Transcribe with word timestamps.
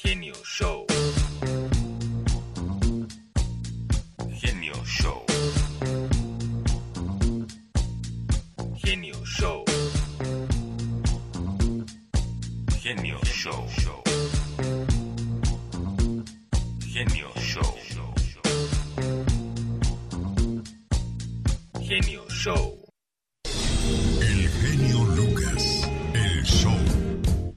Genio 0.00 0.32
Show. 0.44 0.86
Genio 4.40 4.74
Show. 4.84 5.24
Genio 8.76 9.24
Show. 9.24 9.64
Genio 12.80 13.18
Show. 13.24 13.66
Genio 16.86 17.32
Show. 17.40 17.74
Genio 21.82 22.22
Show. 22.30 22.78
El 24.20 24.48
genio 24.48 25.04
Lucas. 25.16 25.90
El 26.14 26.44
show. 26.44 26.98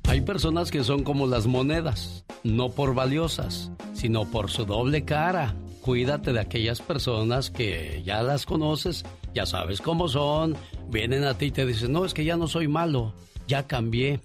Hay 0.08 0.22
personas 0.22 0.72
que 0.72 0.84
son 0.84 1.04
como 1.04 1.26
las 1.26 1.48
monedas, 1.48 2.26
no 2.44 2.70
por 2.70 2.94
valiosas, 2.96 3.72
sino 3.94 4.26
por 4.26 4.50
su 4.50 4.66
doble 4.66 5.06
cara. 5.06 5.56
Cuídate 5.82 6.34
de 6.34 6.40
aquellas 6.40 6.82
personas 6.82 7.50
que 7.50 8.02
ya 8.06 8.22
las 8.22 8.46
conoces, 8.46 9.04
ya 9.34 9.46
sabes 9.46 9.82
cómo 9.82 10.08
son, 10.08 10.56
vienen 10.90 11.24
a 11.24 11.38
ti 11.38 11.46
y 11.46 11.52
te 11.52 11.66
dicen, 11.66 11.92
no, 11.92 12.06
es 12.06 12.14
que 12.14 12.26
ya 12.26 12.38
no 12.38 12.48
soy 12.48 12.68
malo, 12.68 13.14
ya 13.48 13.68
cambié. 13.68 14.20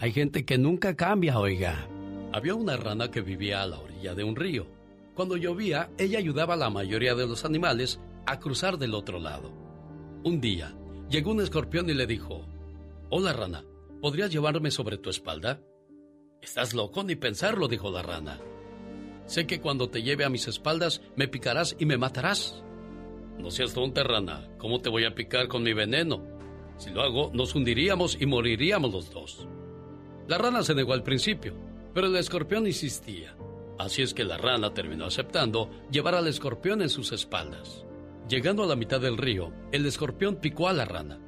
Hay 0.00 0.12
gente 0.12 0.44
que 0.44 0.58
nunca 0.58 0.94
cambia, 0.94 1.38
oiga. 1.38 1.86
Había 2.32 2.54
una 2.54 2.76
rana 2.76 3.10
que 3.10 3.22
vivía 3.22 3.62
a 3.62 3.66
la 3.66 3.78
orilla 3.78 4.14
de 4.14 4.24
un 4.24 4.36
río. 4.36 4.66
Cuando 5.14 5.36
llovía, 5.36 5.88
ella 5.96 6.18
ayudaba 6.18 6.54
a 6.54 6.58
la 6.58 6.68
mayoría 6.68 7.14
de 7.14 7.26
los 7.26 7.44
animales 7.44 8.00
a 8.26 8.40
cruzar 8.40 8.76
del 8.78 8.94
otro 8.94 9.18
lado. 9.18 9.52
Un 10.24 10.40
día, 10.40 10.74
llegó 11.08 11.30
un 11.30 11.40
escorpión 11.40 11.88
y 11.88 11.94
le 11.94 12.06
dijo, 12.06 12.44
Hola 13.10 13.32
rana, 13.32 13.64
¿podrías 14.00 14.30
llevarme 14.30 14.70
sobre 14.70 14.98
tu 14.98 15.10
espalda? 15.10 15.60
Estás 16.44 16.74
loco 16.74 17.02
ni 17.02 17.16
pensarlo, 17.16 17.68
dijo 17.68 17.90
la 17.90 18.02
rana. 18.02 18.38
Sé 19.24 19.46
que 19.46 19.62
cuando 19.62 19.88
te 19.88 20.02
lleve 20.02 20.26
a 20.26 20.28
mis 20.28 20.46
espaldas 20.46 21.00
me 21.16 21.26
picarás 21.26 21.74
y 21.78 21.86
me 21.86 21.96
matarás. 21.96 22.62
No 23.38 23.50
seas 23.50 23.72
tonta, 23.72 24.04
rana. 24.04 24.46
¿Cómo 24.58 24.82
te 24.82 24.90
voy 24.90 25.06
a 25.06 25.14
picar 25.14 25.48
con 25.48 25.62
mi 25.62 25.72
veneno? 25.72 26.22
Si 26.76 26.90
lo 26.90 27.00
hago, 27.00 27.30
nos 27.32 27.54
hundiríamos 27.54 28.20
y 28.20 28.26
moriríamos 28.26 28.92
los 28.92 29.10
dos. 29.10 29.48
La 30.28 30.36
rana 30.36 30.62
se 30.62 30.74
negó 30.74 30.92
al 30.92 31.02
principio, 31.02 31.54
pero 31.94 32.08
el 32.08 32.16
escorpión 32.16 32.66
insistía. 32.66 33.34
Así 33.78 34.02
es 34.02 34.12
que 34.12 34.24
la 34.24 34.36
rana 34.36 34.74
terminó 34.74 35.06
aceptando 35.06 35.70
llevar 35.90 36.14
al 36.14 36.28
escorpión 36.28 36.82
en 36.82 36.90
sus 36.90 37.10
espaldas. 37.12 37.86
Llegando 38.28 38.64
a 38.64 38.66
la 38.66 38.76
mitad 38.76 39.00
del 39.00 39.16
río, 39.16 39.50
el 39.72 39.86
escorpión 39.86 40.36
picó 40.36 40.68
a 40.68 40.74
la 40.74 40.84
rana. 40.84 41.18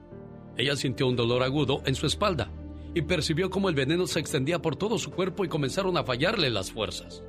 Ella 0.58 0.76
sintió 0.76 1.06
un 1.06 1.16
dolor 1.16 1.42
agudo 1.42 1.82
en 1.86 1.94
su 1.94 2.06
espalda 2.06 2.52
y 2.96 3.02
percibió 3.02 3.50
cómo 3.50 3.68
el 3.68 3.74
veneno 3.74 4.06
se 4.06 4.20
extendía 4.20 4.62
por 4.62 4.74
todo 4.74 4.96
su 4.96 5.10
cuerpo 5.10 5.44
y 5.44 5.48
comenzaron 5.48 5.98
a 5.98 6.04
fallarle 6.04 6.48
las 6.48 6.72
fuerzas. 6.72 7.22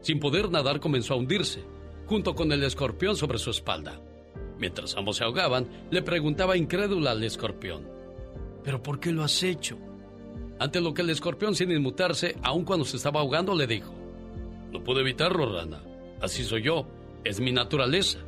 Sin 0.00 0.18
poder 0.18 0.50
nadar 0.50 0.80
comenzó 0.80 1.12
a 1.12 1.18
hundirse, 1.18 1.62
junto 2.06 2.34
con 2.34 2.50
el 2.52 2.62
escorpión 2.62 3.16
sobre 3.16 3.36
su 3.36 3.50
espalda. 3.50 4.00
Mientras 4.58 4.96
ambos 4.96 5.18
se 5.18 5.24
ahogaban, 5.24 5.68
le 5.90 6.00
preguntaba 6.00 6.56
incrédula 6.56 7.10
al 7.10 7.22
escorpión, 7.22 7.86
¿pero 8.64 8.82
por 8.82 8.98
qué 8.98 9.12
lo 9.12 9.22
has 9.22 9.42
hecho? 9.42 9.76
Ante 10.58 10.80
lo 10.80 10.94
que 10.94 11.02
el 11.02 11.10
escorpión, 11.10 11.54
sin 11.54 11.70
inmutarse, 11.70 12.36
aun 12.42 12.64
cuando 12.64 12.86
se 12.86 12.96
estaba 12.96 13.20
ahogando, 13.20 13.54
le 13.54 13.66
dijo, 13.66 13.92
No 14.72 14.82
puedo 14.82 15.00
evitarlo, 15.00 15.54
rana. 15.54 15.82
Así 16.22 16.44
soy 16.44 16.62
yo. 16.62 16.86
Es 17.24 17.40
mi 17.40 17.52
naturaleza. 17.52 18.20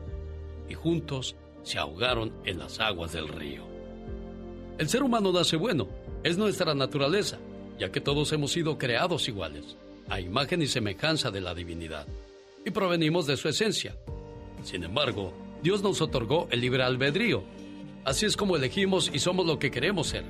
Y 0.68 0.74
juntos 0.74 1.36
se 1.62 1.78
ahogaron 1.78 2.34
en 2.44 2.58
las 2.58 2.80
aguas 2.80 3.14
del 3.14 3.28
río. 3.28 3.62
El 4.76 4.90
ser 4.90 5.02
humano 5.02 5.32
nace 5.32 5.56
bueno. 5.56 6.01
Es 6.24 6.38
nuestra 6.38 6.74
naturaleza, 6.74 7.38
ya 7.78 7.90
que 7.90 8.00
todos 8.00 8.32
hemos 8.32 8.52
sido 8.52 8.78
creados 8.78 9.26
iguales, 9.26 9.76
a 10.08 10.20
imagen 10.20 10.62
y 10.62 10.68
semejanza 10.68 11.32
de 11.32 11.40
la 11.40 11.52
divinidad. 11.52 12.06
Y 12.64 12.70
provenimos 12.70 13.26
de 13.26 13.36
su 13.36 13.48
esencia. 13.48 13.96
Sin 14.62 14.84
embargo, 14.84 15.32
Dios 15.64 15.82
nos 15.82 16.00
otorgó 16.00 16.46
el 16.52 16.60
libre 16.60 16.84
albedrío. 16.84 17.42
Así 18.04 18.24
es 18.26 18.36
como 18.36 18.56
elegimos 18.56 19.10
y 19.12 19.18
somos 19.18 19.46
lo 19.46 19.58
que 19.58 19.72
queremos 19.72 20.08
ser. 20.08 20.24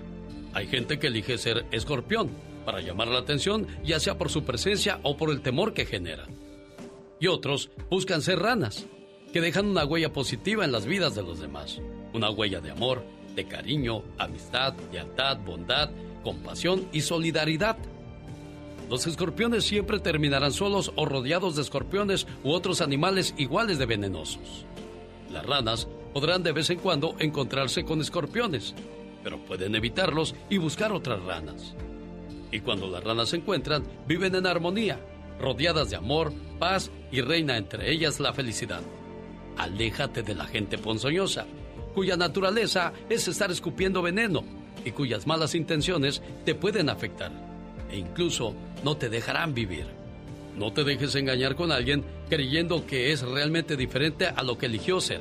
Hay 0.55 0.67
gente 0.67 0.99
que 0.99 1.09
elige 1.09 1.37
ser 1.37 1.67
escorpión 1.73 2.31
para 2.65 2.81
llamar 2.81 3.09
la 3.09 3.19
atención, 3.19 3.67
ya 3.85 4.01
sea 4.01 4.17
por 4.17 4.31
su 4.31 4.45
presencia 4.45 4.99
o 5.03 5.19
por 5.19 5.31
el 5.31 5.43
temor 5.43 5.75
que 5.75 5.85
genera. 5.85 6.27
Y 7.21 7.27
otros 7.27 7.71
buscan 7.91 8.23
ser 8.23 8.39
ranas, 8.39 8.87
que 9.33 9.43
dejan 9.43 9.67
una 9.67 9.85
huella 9.85 10.13
positiva 10.13 10.65
en 10.65 10.73
las 10.73 10.87
vidas 10.87 11.15
de 11.15 11.23
los 11.23 11.39
demás. 11.39 11.81
Una 12.15 12.31
huella 12.31 12.61
de 12.61 12.71
amor, 12.71 13.05
de 13.35 13.45
cariño, 13.45 14.03
amistad, 14.19 14.75
lealtad, 14.93 15.39
bondad, 15.39 15.91
compasión 16.23 16.87
y 16.93 17.01
solidaridad. 17.01 17.77
Los 18.91 19.07
escorpiones 19.07 19.65
siempre 19.65 20.01
terminarán 20.01 20.53
solos 20.53 20.93
o 20.97 21.07
rodeados 21.07 21.57
de 21.57 21.63
escorpiones 21.63 22.27
u 22.45 22.51
otros 22.51 22.81
animales 22.81 23.35
iguales 23.39 23.79
de 23.79 23.87
venenosos. 23.87 24.67
Las 25.31 25.47
ranas 25.47 25.89
podrán 26.13 26.43
de 26.43 26.53
vez 26.53 26.69
en 26.71 26.79
cuando 26.79 27.17
encontrarse 27.19 27.85
con 27.85 28.01
escorpiones, 28.01 28.75
pero 29.23 29.39
pueden 29.39 29.75
evitarlos 29.75 30.35
y 30.51 30.59
buscar 30.59 30.93
otras 30.93 31.23
ranas. 31.23 31.75
Y 32.51 32.61
cuando 32.61 32.89
las 32.89 33.03
ranas 33.03 33.31
se 33.31 33.37
encuentran, 33.37 33.83
viven 34.07 34.35
en 34.35 34.47
armonía, 34.47 35.01
rodeadas 35.41 35.89
de 35.89 35.97
amor, 35.97 36.33
paz 36.59 36.91
y 37.11 37.23
reina 37.23 37.57
entre 37.57 37.91
ellas 37.91 38.21
la 38.21 38.35
felicidad. 38.35 38.83
Aléjate 39.57 40.23
de 40.23 40.35
la 40.35 40.45
gente 40.45 40.77
ponzoñosa, 40.77 41.47
cuya 41.95 42.17
naturaleza 42.17 42.93
es 43.09 43.29
estar 43.29 43.51
escupiendo 43.51 44.03
veneno 44.03 44.45
y 44.85 44.91
cuyas 44.93 45.27
malas 45.27 45.55
intenciones 45.55 46.23
te 46.45 46.55
pueden 46.55 46.89
afectar 46.89 47.31
e 47.91 47.99
incluso 47.99 48.55
no 48.83 48.97
te 48.97 49.09
dejarán 49.09 49.55
vivir. 49.55 49.87
No 50.57 50.73
te 50.73 50.85
dejes 50.85 51.15
engañar 51.15 51.57
con 51.57 51.73
alguien 51.73 52.05
creyendo 52.29 52.87
que 52.87 53.13
es 53.13 53.23
realmente 53.23 53.77
diferente 53.77 54.27
a 54.27 54.43
lo 54.43 54.59
que 54.59 54.67
eligió 54.67 55.01
ser. 55.01 55.21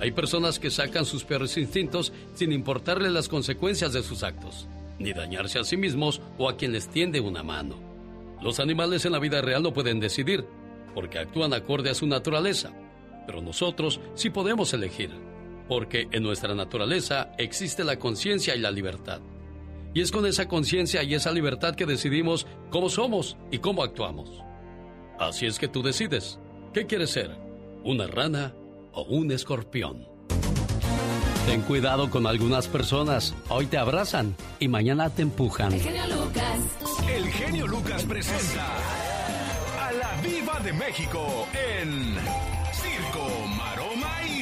Hay 0.00 0.12
personas 0.12 0.58
que 0.58 0.70
sacan 0.70 1.04
sus 1.04 1.24
peores 1.24 1.56
instintos 1.56 2.12
sin 2.34 2.52
importarle 2.52 3.10
las 3.10 3.28
consecuencias 3.28 3.92
de 3.92 4.02
sus 4.02 4.22
actos, 4.22 4.68
ni 4.98 5.12
dañarse 5.12 5.58
a 5.58 5.64
sí 5.64 5.76
mismos 5.76 6.20
o 6.38 6.48
a 6.48 6.56
quien 6.56 6.72
les 6.72 6.88
tiende 6.88 7.20
una 7.20 7.42
mano. 7.42 7.76
Los 8.40 8.58
animales 8.58 9.04
en 9.04 9.12
la 9.12 9.20
vida 9.20 9.40
real 9.40 9.62
no 9.62 9.72
pueden 9.72 10.00
decidir, 10.00 10.44
porque 10.94 11.18
actúan 11.18 11.54
acorde 11.54 11.90
a 11.90 11.94
su 11.94 12.06
naturaleza, 12.06 12.72
pero 13.26 13.40
nosotros 13.40 14.00
sí 14.14 14.30
podemos 14.30 14.72
elegir, 14.74 15.10
porque 15.72 16.06
en 16.12 16.22
nuestra 16.22 16.54
naturaleza 16.54 17.30
existe 17.38 17.82
la 17.82 17.98
conciencia 17.98 18.54
y 18.54 18.58
la 18.58 18.70
libertad. 18.70 19.22
Y 19.94 20.02
es 20.02 20.12
con 20.12 20.26
esa 20.26 20.46
conciencia 20.46 21.02
y 21.02 21.14
esa 21.14 21.32
libertad 21.32 21.74
que 21.74 21.86
decidimos 21.86 22.46
cómo 22.68 22.90
somos 22.90 23.38
y 23.50 23.56
cómo 23.56 23.82
actuamos. 23.82 24.28
Así 25.18 25.46
es 25.46 25.58
que 25.58 25.68
tú 25.68 25.82
decides, 25.82 26.38
¿qué 26.74 26.84
quieres 26.84 27.08
ser? 27.12 27.38
¿Una 27.84 28.06
rana 28.06 28.54
o 28.92 29.04
un 29.04 29.32
escorpión? 29.32 30.06
Ten 31.46 31.62
cuidado 31.62 32.10
con 32.10 32.26
algunas 32.26 32.68
personas. 32.68 33.34
Hoy 33.48 33.64
te 33.64 33.78
abrazan 33.78 34.36
y 34.60 34.68
mañana 34.68 35.08
te 35.08 35.22
empujan. 35.22 35.72
El 35.72 35.80
genio 35.80 36.06
Lucas. 36.06 36.58
El 37.10 37.24
genio 37.30 37.66
Lucas 37.66 38.04
presenta 38.04 38.66
a 39.80 39.92
la 39.92 40.20
Viva 40.20 40.60
de 40.60 40.72
México 40.74 41.48
en 41.54 42.16
Circo, 42.74 43.46
Maroma 43.56 44.22
y. 44.28 44.41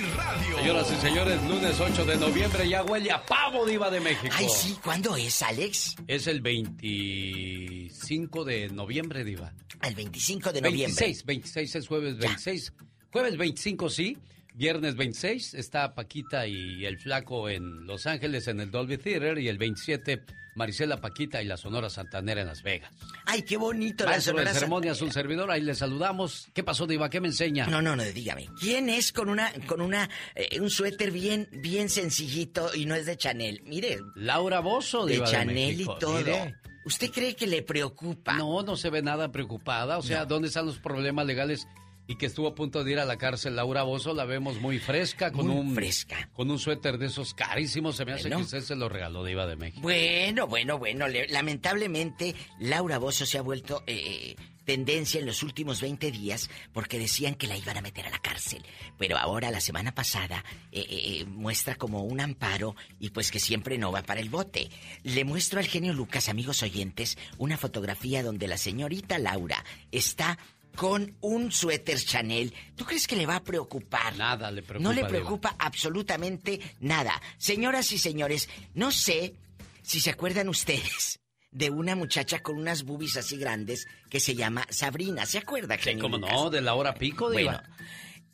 Señoras 0.61 0.93
y 0.93 0.97
señores, 0.97 1.43
lunes 1.49 1.81
8 1.81 2.05
de 2.05 2.19
noviembre 2.19 2.69
ya 2.69 2.85
huele 2.85 3.11
a 3.11 3.25
pavo 3.25 3.65
diva 3.65 3.91
de 3.91 3.99
México. 3.99 4.35
Ay, 4.37 4.47
sí, 4.51 4.77
¿cuándo 4.85 5.17
es, 5.17 5.41
Alex? 5.41 5.97
Es 6.07 6.27
el 6.27 6.43
25 6.43 8.45
de 8.45 8.69
noviembre, 8.69 9.25
diva. 9.25 9.55
El 9.83 9.95
25 9.95 10.53
de 10.53 10.61
noviembre. 10.61 11.01
26, 11.01 11.25
26 11.25 11.75
es 11.77 11.89
jueves 11.89 12.19
26. 12.19 12.75
Jueves 13.11 13.39
25 13.39 13.89
sí, 13.89 14.19
viernes 14.55 14.97
26 14.97 15.55
está 15.55 15.95
Paquita 15.95 16.47
y 16.47 16.85
el 16.85 16.99
Flaco 16.99 17.49
en 17.49 17.87
Los 17.87 18.07
Ángeles 18.07 18.49
en 18.49 18.61
el 18.61 18.71
Dolby 18.71 18.99
Theater 18.99 19.39
y 19.39 19.49
el 19.49 19.59
27 19.59 20.23
Marisela 20.55 21.01
Paquita 21.01 21.43
y 21.43 21.47
la 21.47 21.57
Sonora 21.57 21.89
Santanera 21.91 22.41
en 22.41 22.49
Las 22.49 22.63
Vegas. 22.63 22.91
Ay, 23.25 23.43
qué 23.43 23.57
bonito 23.57 24.05
la 24.05 24.11
Maestro 24.11 24.37
de 24.37 24.47
ceremonias, 24.47 25.01
un 25.01 25.13
servidor, 25.13 25.51
ahí 25.51 25.61
le 25.61 25.75
saludamos. 25.75 26.49
¿Qué 26.53 26.63
pasó, 26.63 26.87
Diva? 26.87 27.09
¿Qué 27.09 27.21
me 27.21 27.29
enseña? 27.29 27.67
No, 27.67 27.81
no, 27.81 27.97
no, 27.97 28.05
dígame. 28.05 28.49
¿Quién 28.61 28.89
es 28.89 29.13
con 29.13 29.29
una, 29.29 29.53
con 29.67 29.81
una, 29.81 30.09
eh, 30.35 30.61
un 30.61 30.71
suéter 30.71 31.11
bien, 31.11 31.49
bien 31.53 31.89
sencillito 31.89 32.75
y 32.75 32.87
no 32.87 32.95
es 32.95 33.07
de 33.07 33.17
Chanel? 33.17 33.63
Mire, 33.65 34.01
Laura 34.17 34.61
Bozo, 34.61 35.07
de 35.07 35.15
Diva 35.15 35.27
de 35.27 35.33
Chanel 35.33 35.81
y 35.81 35.85
todo. 35.99 36.19
Mire. 36.19 36.57
¿Usted 36.85 37.11
cree 37.11 37.37
que 37.37 37.47
le 37.47 37.63
preocupa? 37.63 38.35
No, 38.35 38.63
no 38.63 38.77
se 38.77 38.91
ve 38.91 39.03
nada 39.03 39.31
preocupada. 39.31 39.99
O 39.99 40.03
sea, 40.03 40.25
¿dónde 40.25 40.49
están 40.49 40.67
los 40.67 40.79
problemas 40.79 41.27
legales? 41.27 41.69
Y 42.11 42.17
que 42.17 42.27
estuvo 42.27 42.49
a 42.49 42.55
punto 42.57 42.83
de 42.83 42.91
ir 42.91 42.99
a 42.99 43.05
la 43.05 43.17
cárcel 43.19 43.55
Laura 43.55 43.85
Bozo, 43.85 44.13
la 44.15 44.25
vemos 44.25 44.61
muy 44.61 44.81
fresca, 44.81 45.31
con 45.31 45.47
Muy 45.47 45.57
un 45.57 45.75
fresca. 45.77 46.29
con 46.33 46.51
un 46.51 46.59
suéter 46.59 46.99
de 46.99 47.07
esos 47.07 47.35
carísimos. 47.35 47.95
Se 47.97 48.05
me 48.05 48.13
hace 48.15 48.29
que 48.29 48.35
usted 48.35 48.63
se 48.63 48.75
lo 48.75 48.89
regaló 48.89 49.23
Diva 49.25 49.47
de 49.47 49.55
México. 49.55 49.81
Bueno, 49.81 50.49
bueno, 50.49 50.77
bueno. 50.77 51.07
le- 51.07 51.29
lamentablemente, 51.29 52.35
Laura 52.59 52.99
Bozo 52.99 53.27
se 53.27 53.39
ha 53.39 53.43
vuelto 53.43 53.85
eh, 53.87 54.35
tendencia 54.65 55.21
en 55.21 55.27
los 55.27 55.45
últimos 55.45 55.81
20 55.81 56.11
días 56.11 56.51
porque 56.73 56.99
decían 56.99 57.37
que 57.37 57.47
la 57.47 57.57
iban 57.57 57.77
a 57.77 57.81
meter 57.81 58.07
a 58.07 58.11
la 58.11 58.19
cárcel. 58.19 58.63
Pero 58.99 59.17
ahora, 59.17 59.53
la 59.53 59.61
semana 59.61 59.95
pasada, 59.95 60.45
eh, 60.73 60.85
eh, 60.91 61.25
muestra 61.27 61.77
como 61.77 62.03
un 62.03 62.21
amparo 62.21 62.75
y 62.99 63.11
pues 63.11 63.31
que 63.31 63.39
siempre 63.39 63.79
no 63.79 63.93
va 63.93 64.03
para 64.03 64.21
el 64.21 64.31
bote. 64.31 64.69
Le 65.05 65.25
muestro 65.25 65.61
al 65.61 65.67
genio 65.67 65.93
Lucas, 65.93 66.29
amigos 66.29 66.65
oyentes, 66.65 67.17
una 67.39 67.57
fotografía 67.57 68.25
donde 68.25 68.49
la 68.49 68.59
señorita 68.59 69.19
Laura 69.21 69.65
está 69.93 70.39
con 70.77 71.17
un 71.21 71.53
suéter 71.53 71.99
Chanel. 71.99 72.53
¿Tú 72.77 72.85
crees 72.85 73.07
que 73.07 73.17
le 73.17 73.27
va 73.27 73.37
a 73.37 73.45
preocupar? 73.45 74.17
Nada 74.17 74.51
le 74.51 74.63
preocupa. 74.63 74.89
No 74.89 74.95
le 74.95 75.05
preocupa 75.07 75.57
absolutamente 75.59 76.61
nada. 76.81 77.21
Señoras 77.39 77.93
y 77.93 77.99
señores, 77.99 78.49
no 78.75 78.91
sé 78.91 79.35
si 79.83 80.01
se 80.01 80.11
acuerdan 80.11 80.49
ustedes 80.49 81.21
de 81.51 81.71
una 81.71 81.97
muchacha 81.97 82.41
con 82.41 82.57
unas 82.57 82.85
boobies 82.85 83.17
así 83.17 83.37
grandes 83.37 83.87
que 84.09 84.21
se 84.21 84.35
llama 84.35 84.67
Sabrina. 84.71 85.27
¿Se 85.27 85.39
acuerda? 85.39 85.77
Sí, 85.79 85.97
cómo 85.99 86.19
no, 86.19 86.51
de 86.51 86.61
la 86.61 86.75
hora 86.75 86.95
pico, 86.95 87.31
Diva. 87.31 87.63
Bueno, 87.63 87.77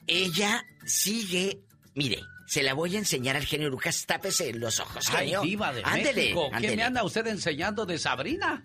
ella 0.07 0.65
sigue, 0.85 1.63
mire, 1.95 2.21
se 2.47 2.63
la 2.63 2.75
voy 2.75 2.95
a 2.95 2.99
enseñar 2.99 3.37
al 3.37 3.45
genio 3.45 3.69
Lucas. 3.69 4.07
Tápese 4.07 4.53
los 4.53 4.79
ojos, 4.81 5.09
genio. 5.09 5.41
Ay, 5.43 5.49
diva 5.49 5.73
de 5.73 5.83
México. 5.83 6.51
¿Qué 6.61 6.77
me 6.77 6.83
anda 6.83 7.03
usted 7.03 7.27
enseñando 7.27 7.87
de 7.87 7.99
Sabrina? 7.99 8.63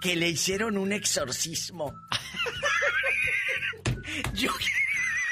Que 0.00 0.16
le 0.16 0.28
hicieron 0.28 0.76
un 0.76 0.92
exorcismo. 0.92 1.94
Yo... 4.34 4.50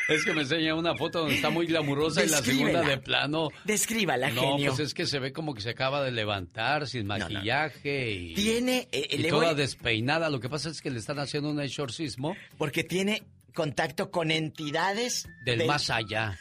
Es 0.08 0.24
que 0.24 0.32
me 0.32 0.40
enseña 0.40 0.74
una 0.74 0.96
foto 0.96 1.18
donde 1.20 1.34
está 1.34 1.50
muy 1.50 1.66
glamurosa 1.66 2.24
y 2.24 2.30
la 2.30 2.40
segunda 2.40 2.80
de 2.80 2.96
plano. 2.96 3.50
Descríbala, 3.64 4.30
no, 4.30 4.40
genio. 4.40 4.70
No, 4.70 4.76
pues 4.76 4.88
es 4.88 4.94
que 4.94 5.04
se 5.04 5.18
ve 5.18 5.34
como 5.34 5.52
que 5.52 5.60
se 5.60 5.68
acaba 5.68 6.02
de 6.02 6.10
levantar 6.10 6.88
sin 6.88 7.06
maquillaje 7.06 8.12
y. 8.12 8.34
Tiene. 8.34 8.88
Eh, 8.90 9.28
toda 9.28 9.52
despeinada. 9.52 10.30
Lo 10.30 10.40
que 10.40 10.48
pasa 10.48 10.70
es 10.70 10.80
que 10.80 10.90
le 10.90 10.98
están 10.98 11.18
haciendo 11.18 11.50
un 11.50 11.60
exorcismo. 11.60 12.34
Porque 12.56 12.84
tiene 12.84 13.22
contacto 13.52 14.10
con 14.10 14.30
entidades. 14.30 15.28
Del, 15.44 15.66
más 15.66 15.90
allá. 15.90 16.38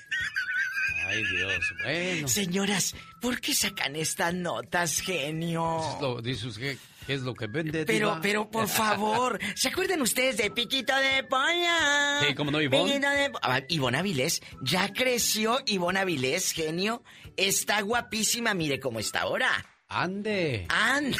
Ay, 1.07 1.23
Dios, 1.29 1.73
bueno. 1.83 2.27
Señoras, 2.29 2.95
¿por 3.21 3.41
qué 3.41 3.53
sacan 3.53 3.97
estas 3.97 4.33
notas, 4.33 5.01
genio? 5.01 5.81
dice 6.23 6.47
usted 6.47 6.61
¿Qué 6.61 6.77
es 7.13 7.21
lo 7.21 7.33
que 7.33 7.47
vende? 7.47 7.85
Pero, 7.85 8.19
pero, 8.21 8.49
por 8.49 8.67
favor, 8.67 9.39
¿se 9.55 9.69
acuerdan 9.69 10.01
ustedes 10.01 10.37
de 10.37 10.51
Piquito 10.51 10.95
de 10.95 11.23
Polla? 11.23 12.21
Sí, 12.27 12.35
como 12.35 12.51
no, 12.51 12.61
Ivonne. 12.61 12.93
Piquito 12.93 13.09
de... 13.09 13.31
Ah, 13.41 13.61
Ivonne 13.69 13.97
Avilés, 13.97 14.41
ya 14.61 14.91
creció 14.93 15.59
Ivonne 15.65 15.99
Avilés, 15.99 16.51
genio. 16.51 17.03
Está 17.35 17.81
guapísima, 17.81 18.53
mire 18.53 18.79
cómo 18.79 18.99
está 18.99 19.21
ahora. 19.21 19.49
Ande. 19.87 20.65
Ande. 20.69 21.17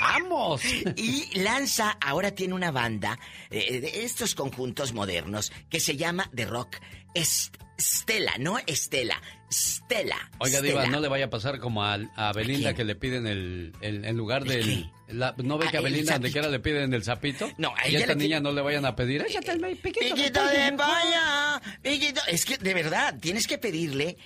¡Vamos! 0.00 0.62
Y 0.96 1.38
lanza, 1.38 1.96
ahora 2.00 2.30
tiene 2.32 2.54
una 2.54 2.70
banda 2.70 3.18
eh, 3.50 3.80
de 3.80 4.04
estos 4.04 4.34
conjuntos 4.34 4.92
modernos 4.92 5.52
que 5.68 5.80
se 5.80 5.96
llama 5.96 6.30
The 6.34 6.46
Rock 6.46 6.76
Estela, 7.14 8.36
no 8.38 8.58
Estela, 8.66 9.20
Stella. 9.50 10.30
Oiga, 10.38 10.60
Diva, 10.60 10.86
no 10.86 11.00
le 11.00 11.08
vaya 11.08 11.26
a 11.26 11.30
pasar 11.30 11.58
como 11.60 11.82
a, 11.84 11.98
Belinda 12.34 12.74
que 12.74 12.84
le 12.84 12.94
piden 12.94 13.26
el, 13.26 13.72
en 13.80 14.16
lugar 14.16 14.44
del... 14.44 14.90
¿No 15.08 15.58
ve 15.58 15.68
que 15.70 15.76
a, 15.76 15.80
Belinda 15.80 16.14
donde 16.14 16.32
quiera 16.32 16.48
le 16.48 16.58
piden 16.58 16.92
el 16.92 17.04
sapito? 17.04 17.48
No, 17.58 17.72
a 17.76 17.86
ella. 17.86 17.90
Y 17.90 17.96
a 17.96 17.98
esta 18.00 18.14
niña 18.14 18.40
no 18.40 18.52
le 18.52 18.60
vayan 18.60 18.84
a 18.84 18.96
pedir, 18.96 19.22
échate 19.22 19.52
el 19.52 19.76
piquito. 19.76 20.14
Piquito 20.14 20.44
de 20.46 20.70
vaya, 20.72 21.62
piquito. 21.80 22.20
Es 22.26 22.44
que, 22.44 22.58
de 22.58 22.74
verdad, 22.74 23.14
tienes 23.20 23.46
que 23.46 23.58
pedirle 23.58 24.16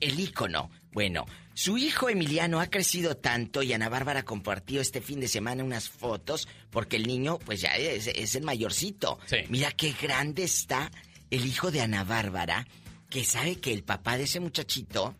el 0.00 0.18
ícono. 0.18 0.70
Bueno, 0.92 1.26
su 1.54 1.76
hijo 1.76 2.08
Emiliano 2.08 2.60
ha 2.60 2.68
crecido 2.68 3.16
tanto 3.16 3.62
y 3.62 3.72
Ana 3.72 3.88
Bárbara 3.88 4.22
compartió 4.24 4.80
este 4.80 5.00
fin 5.00 5.20
de 5.20 5.28
semana 5.28 5.64
unas 5.64 5.88
fotos 5.88 6.48
porque 6.70 6.96
el 6.96 7.06
niño, 7.06 7.38
pues 7.38 7.60
ya 7.60 7.76
es, 7.76 8.06
es 8.06 8.34
el 8.34 8.42
mayorcito. 8.42 9.18
Sí. 9.26 9.38
Mira 9.48 9.70
qué 9.72 9.94
grande 10.00 10.44
está 10.44 10.90
el 11.30 11.46
hijo 11.46 11.70
de 11.70 11.80
Ana 11.80 12.04
Bárbara, 12.04 12.66
que 13.08 13.24
sabe 13.24 13.56
que 13.56 13.72
el 13.72 13.84
papá 13.84 14.16
de 14.16 14.24
ese 14.24 14.40
muchachito... 14.40 15.14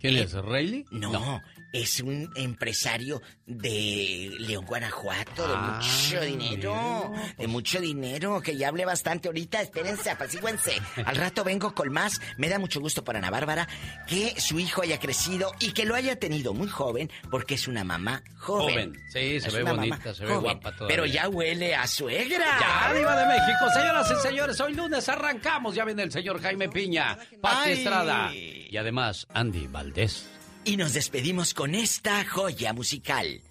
¿Quién 0.00 0.16
es? 0.16 0.32
¿Rayleigh? 0.32 0.84
no, 0.90 1.40
es 1.74 2.00
un 2.00 2.30
empresario 2.36 3.20
de 3.46 4.30
León, 4.38 4.64
Guanajuato, 4.64 5.46
de 5.46 5.54
ah, 5.54 5.80
mucho 5.82 6.20
dinero, 6.20 7.12
de 7.36 7.46
mucho 7.48 7.80
dinero, 7.80 8.40
que 8.40 8.56
ya 8.56 8.68
hablé 8.68 8.84
bastante 8.84 9.26
ahorita, 9.26 9.60
espérense, 9.60 10.08
apacíguense. 10.08 10.80
Al 11.04 11.16
rato 11.16 11.42
vengo 11.42 11.74
con 11.74 11.92
más, 11.92 12.20
me 12.38 12.48
da 12.48 12.60
mucho 12.60 12.80
gusto 12.80 13.02
para 13.02 13.18
Ana 13.18 13.30
Bárbara 13.30 13.68
que 14.06 14.40
su 14.40 14.60
hijo 14.60 14.82
haya 14.82 15.00
crecido 15.00 15.52
y 15.58 15.72
que 15.72 15.84
lo 15.84 15.96
haya 15.96 16.16
tenido 16.16 16.54
muy 16.54 16.68
joven, 16.68 17.10
porque 17.28 17.54
es 17.54 17.66
una 17.66 17.82
mamá 17.82 18.22
joven. 18.38 18.94
Joven, 18.94 19.02
sí, 19.12 19.40
se 19.40 19.50
ve 19.50 19.64
bonita, 19.64 20.14
se 20.14 20.24
ve 20.24 20.36
guapa 20.36 20.76
todavía. 20.76 20.96
Pero 20.96 21.06
ya 21.06 21.28
huele 21.28 21.74
a 21.74 21.88
suegra. 21.88 22.46
Ya, 22.60 22.86
arriba 22.86 23.16
de 23.16 23.26
México, 23.26 23.68
señoras 23.74 24.12
y 24.12 24.26
señores, 24.26 24.60
hoy 24.60 24.74
lunes 24.74 25.08
arrancamos, 25.08 25.74
ya 25.74 25.84
viene 25.84 26.04
el 26.04 26.12
señor 26.12 26.40
Jaime 26.40 26.68
Piña, 26.68 27.18
Pati 27.40 27.72
Estrada 27.72 28.32
y 28.32 28.76
además 28.76 29.26
Andy 29.34 29.66
Valdés. 29.66 30.24
Y 30.64 30.76
nos 30.76 30.94
despedimos 30.94 31.52
con 31.52 31.74
esta 31.74 32.24
joya 32.24 32.72
musical. 32.72 33.42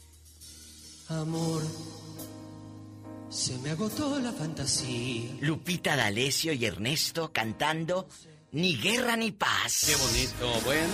Amor, 1.10 1.62
se 3.30 3.58
me 3.60 3.70
agotó 3.72 4.20
la 4.20 4.32
fantasía. 4.32 5.30
Lupita 5.42 5.96
D'Alessio 5.96 6.54
y 6.54 6.66
Ernesto 6.66 7.32
cantando 7.32 8.08
Ni 8.54 8.78
guerra 8.78 9.16
ni 9.16 9.32
paz. 9.32 9.84
Qué 9.86 9.96
bonito, 9.96 10.62
bueno. 10.66 10.94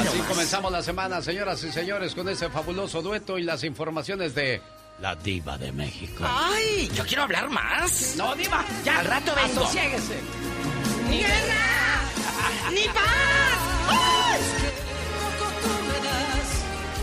Así 0.00 0.18
comenzamos 0.20 0.72
la 0.72 0.82
semana, 0.82 1.22
señoras 1.22 1.62
y 1.64 1.70
señores, 1.72 2.14
con 2.14 2.28
ese 2.28 2.48
fabuloso 2.50 3.02
dueto 3.02 3.38
y 3.38 3.42
las 3.42 3.64
informaciones 3.64 4.34
de 4.34 4.60
la 5.00 5.14
diva 5.14 5.58
de 5.58 5.72
México. 5.72 6.24
¡Ay! 6.26 6.90
Yo 6.94 7.04
quiero 7.04 7.24
hablar 7.24 7.50
más. 7.50 8.14
No, 8.16 8.34
diva, 8.34 8.64
ya. 8.84 9.00
Al 9.00 9.06
rato 9.06 9.34
vengo. 9.34 9.64
Asociéguese. 9.64 10.20
¡Ni 11.10 11.18
guerra! 11.18 12.00
¡Ni 12.72 12.84
paz! 12.88 13.63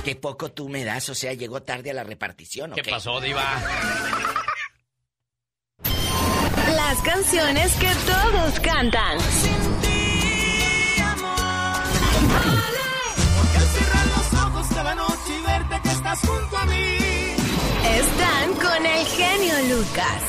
Qué 0.04 0.16
poco 0.16 0.52
tú 0.52 0.68
me 0.68 0.84
das, 0.84 1.10
o 1.10 1.16
sea, 1.16 1.34
llegó 1.34 1.62
tarde 1.62 1.92
a 1.92 1.94
la 1.94 2.04
repartición, 2.04 2.72
¿o 2.74 2.76
qué? 2.76 2.84
pasó, 2.84 3.22
Diva? 3.22 3.44
Las 5.84 6.98
canciones 7.04 7.72
que 7.76 7.90
todos 8.06 8.60
cantan. 8.62 9.20
Sin 9.20 9.52
ti, 9.82 11.02
amor. 11.02 11.84
Porque 13.38 13.58
al 13.58 13.68
cerrar 13.68 14.06
los 14.08 14.34
ojos 14.44 14.68
cada 14.74 14.96
noche 14.96 15.38
y 15.40 15.46
verte 15.46 15.80
que 15.84 15.90
estás 15.90 16.20
junto 16.22 16.58
a 16.58 16.66
mí. 16.66 16.98
Están 17.86 18.54
con 18.56 18.86
el 18.86 19.06
genio 19.06 19.76
Lucas. 19.76 20.24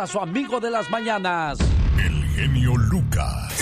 A 0.00 0.06
su 0.06 0.20
amigo 0.20 0.60
de 0.60 0.70
las 0.70 0.88
mañanas. 0.90 1.58
El 1.98 2.24
genio 2.34 2.76
Lucas. 2.76 3.55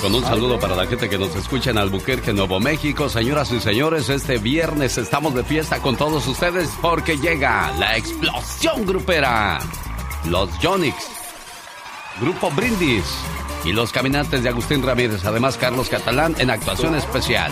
Con 0.00 0.14
un 0.14 0.22
saludo 0.22 0.60
para 0.60 0.76
la 0.76 0.86
gente 0.86 1.08
que 1.08 1.18
nos 1.18 1.34
escucha 1.34 1.70
en 1.70 1.78
Albuquerque, 1.78 2.32
Nuevo 2.32 2.60
México. 2.60 3.08
Señoras 3.08 3.50
y 3.50 3.58
señores, 3.58 4.08
este 4.08 4.38
viernes 4.38 4.96
estamos 4.96 5.34
de 5.34 5.42
fiesta 5.42 5.82
con 5.82 5.96
todos 5.96 6.24
ustedes 6.28 6.70
porque 6.80 7.18
llega 7.18 7.72
la 7.78 7.96
explosión 7.96 8.86
grupera. 8.86 9.58
Los 10.26 10.50
Jonix, 10.62 10.94
Grupo 12.20 12.48
Brindis 12.52 13.02
y 13.64 13.72
los 13.72 13.90
caminantes 13.90 14.44
de 14.44 14.50
Agustín 14.50 14.84
Ramírez. 14.84 15.24
Además, 15.24 15.56
Carlos 15.56 15.88
Catalán 15.88 16.36
en 16.38 16.50
actuación 16.50 16.94
especial. 16.94 17.50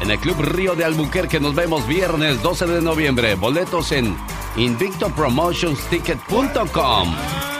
En 0.00 0.12
el 0.12 0.20
Club 0.20 0.40
Río 0.40 0.76
de 0.76 0.84
Albuquerque 0.84 1.40
nos 1.40 1.56
vemos 1.56 1.88
viernes 1.88 2.40
12 2.42 2.66
de 2.66 2.80
noviembre. 2.80 3.34
Boletos 3.34 3.90
en 3.90 4.16
invictopromotionsticket.com. 4.56 7.55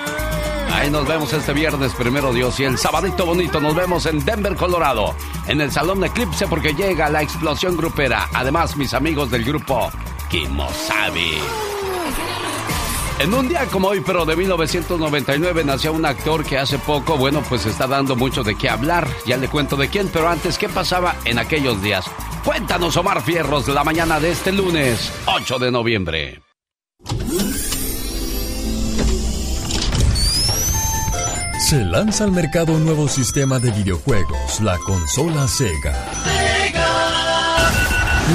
Ahí 0.73 0.91
nos 0.91 1.07
vemos 1.07 1.33
este 1.33 1.53
viernes, 1.53 1.93
primero 1.95 2.33
Dios. 2.33 2.59
Y 2.61 2.65
el 2.65 2.79
sabadito 2.79 3.25
bonito 3.27 3.61
nos 3.61 3.75
vemos 3.75 4.07
en 4.07 4.25
Denver, 4.25 4.55
Colorado. 4.55 5.15
En 5.47 5.61
el 5.61 5.73
Salón 5.73 6.01
de 6.01 6.09
Eclipse 6.09 6.47
porque 6.47 6.75
llega 6.75 7.09
la 7.09 7.23
explosión 7.23 7.77
grupera. 7.77 8.29
Además, 8.33 8.77
mis 8.77 8.95
amigos 8.95 9.31
del 9.31 9.45
grupo 9.45 9.91
Kimosabi. 10.29 11.39
En 13.19 13.33
un 13.33 13.49
día 13.49 13.65
como 13.67 13.89
hoy, 13.89 14.03
pero 14.05 14.27
de 14.27 14.37
1999, 14.37 15.65
nació 15.65 15.95
un 15.95 16.05
actor 16.05 16.45
que 16.45 16.59
hace 16.59 16.79
poco, 16.79 17.17
bueno, 17.17 17.43
pues 17.49 17.65
está 17.65 17.87
dando 17.87 18.15
mucho 18.15 18.43
de 18.43 18.55
qué 18.57 18.69
hablar. 18.69 19.09
Ya 19.25 19.39
le 19.39 19.49
cuento 19.49 19.77
de 19.77 19.89
quién, 19.89 20.09
pero 20.13 20.29
antes, 20.29 20.59
¿qué 20.59 20.69
pasaba 20.69 21.17
en 21.25 21.39
aquellos 21.39 21.81
días? 21.83 22.05
Cuéntanos, 22.45 22.95
Omar 22.99 23.23
Fierros, 23.23 23.69
la 23.69 23.85
mañana 23.85 24.21
de 24.21 24.33
este 24.33 24.53
lunes, 24.53 25.11
8 25.25 25.59
de 25.59 25.71
noviembre. 25.71 26.43
Se 31.69 31.85
lanza 31.85 32.23
al 32.23 32.31
mercado 32.31 32.75
un 32.75 32.85
nuevo 32.85 33.09
sistema 33.09 33.59
de 33.59 33.73
videojuegos, 33.73 34.61
la 34.61 34.79
consola 34.79 35.49
Sega. 35.49 35.97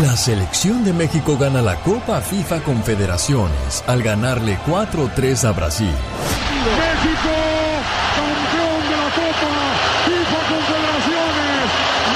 La 0.04 0.18
selección 0.18 0.84
de 0.84 0.92
México 0.92 1.38
gana 1.38 1.62
la 1.62 1.78
Copa 1.80 2.20
FIFA 2.20 2.62
Confederaciones 2.66 3.86
al 3.88 4.04
ganarle 4.04 4.60
4-3 4.68 5.46
a 5.46 5.54
Brasil. 5.54 5.88
México, 5.88 7.32
campeón 8.18 8.84
de 8.90 8.98
la 8.98 9.10
Copa 9.16 9.54
FIFA 10.04 10.40
Confederaciones. 10.52 11.64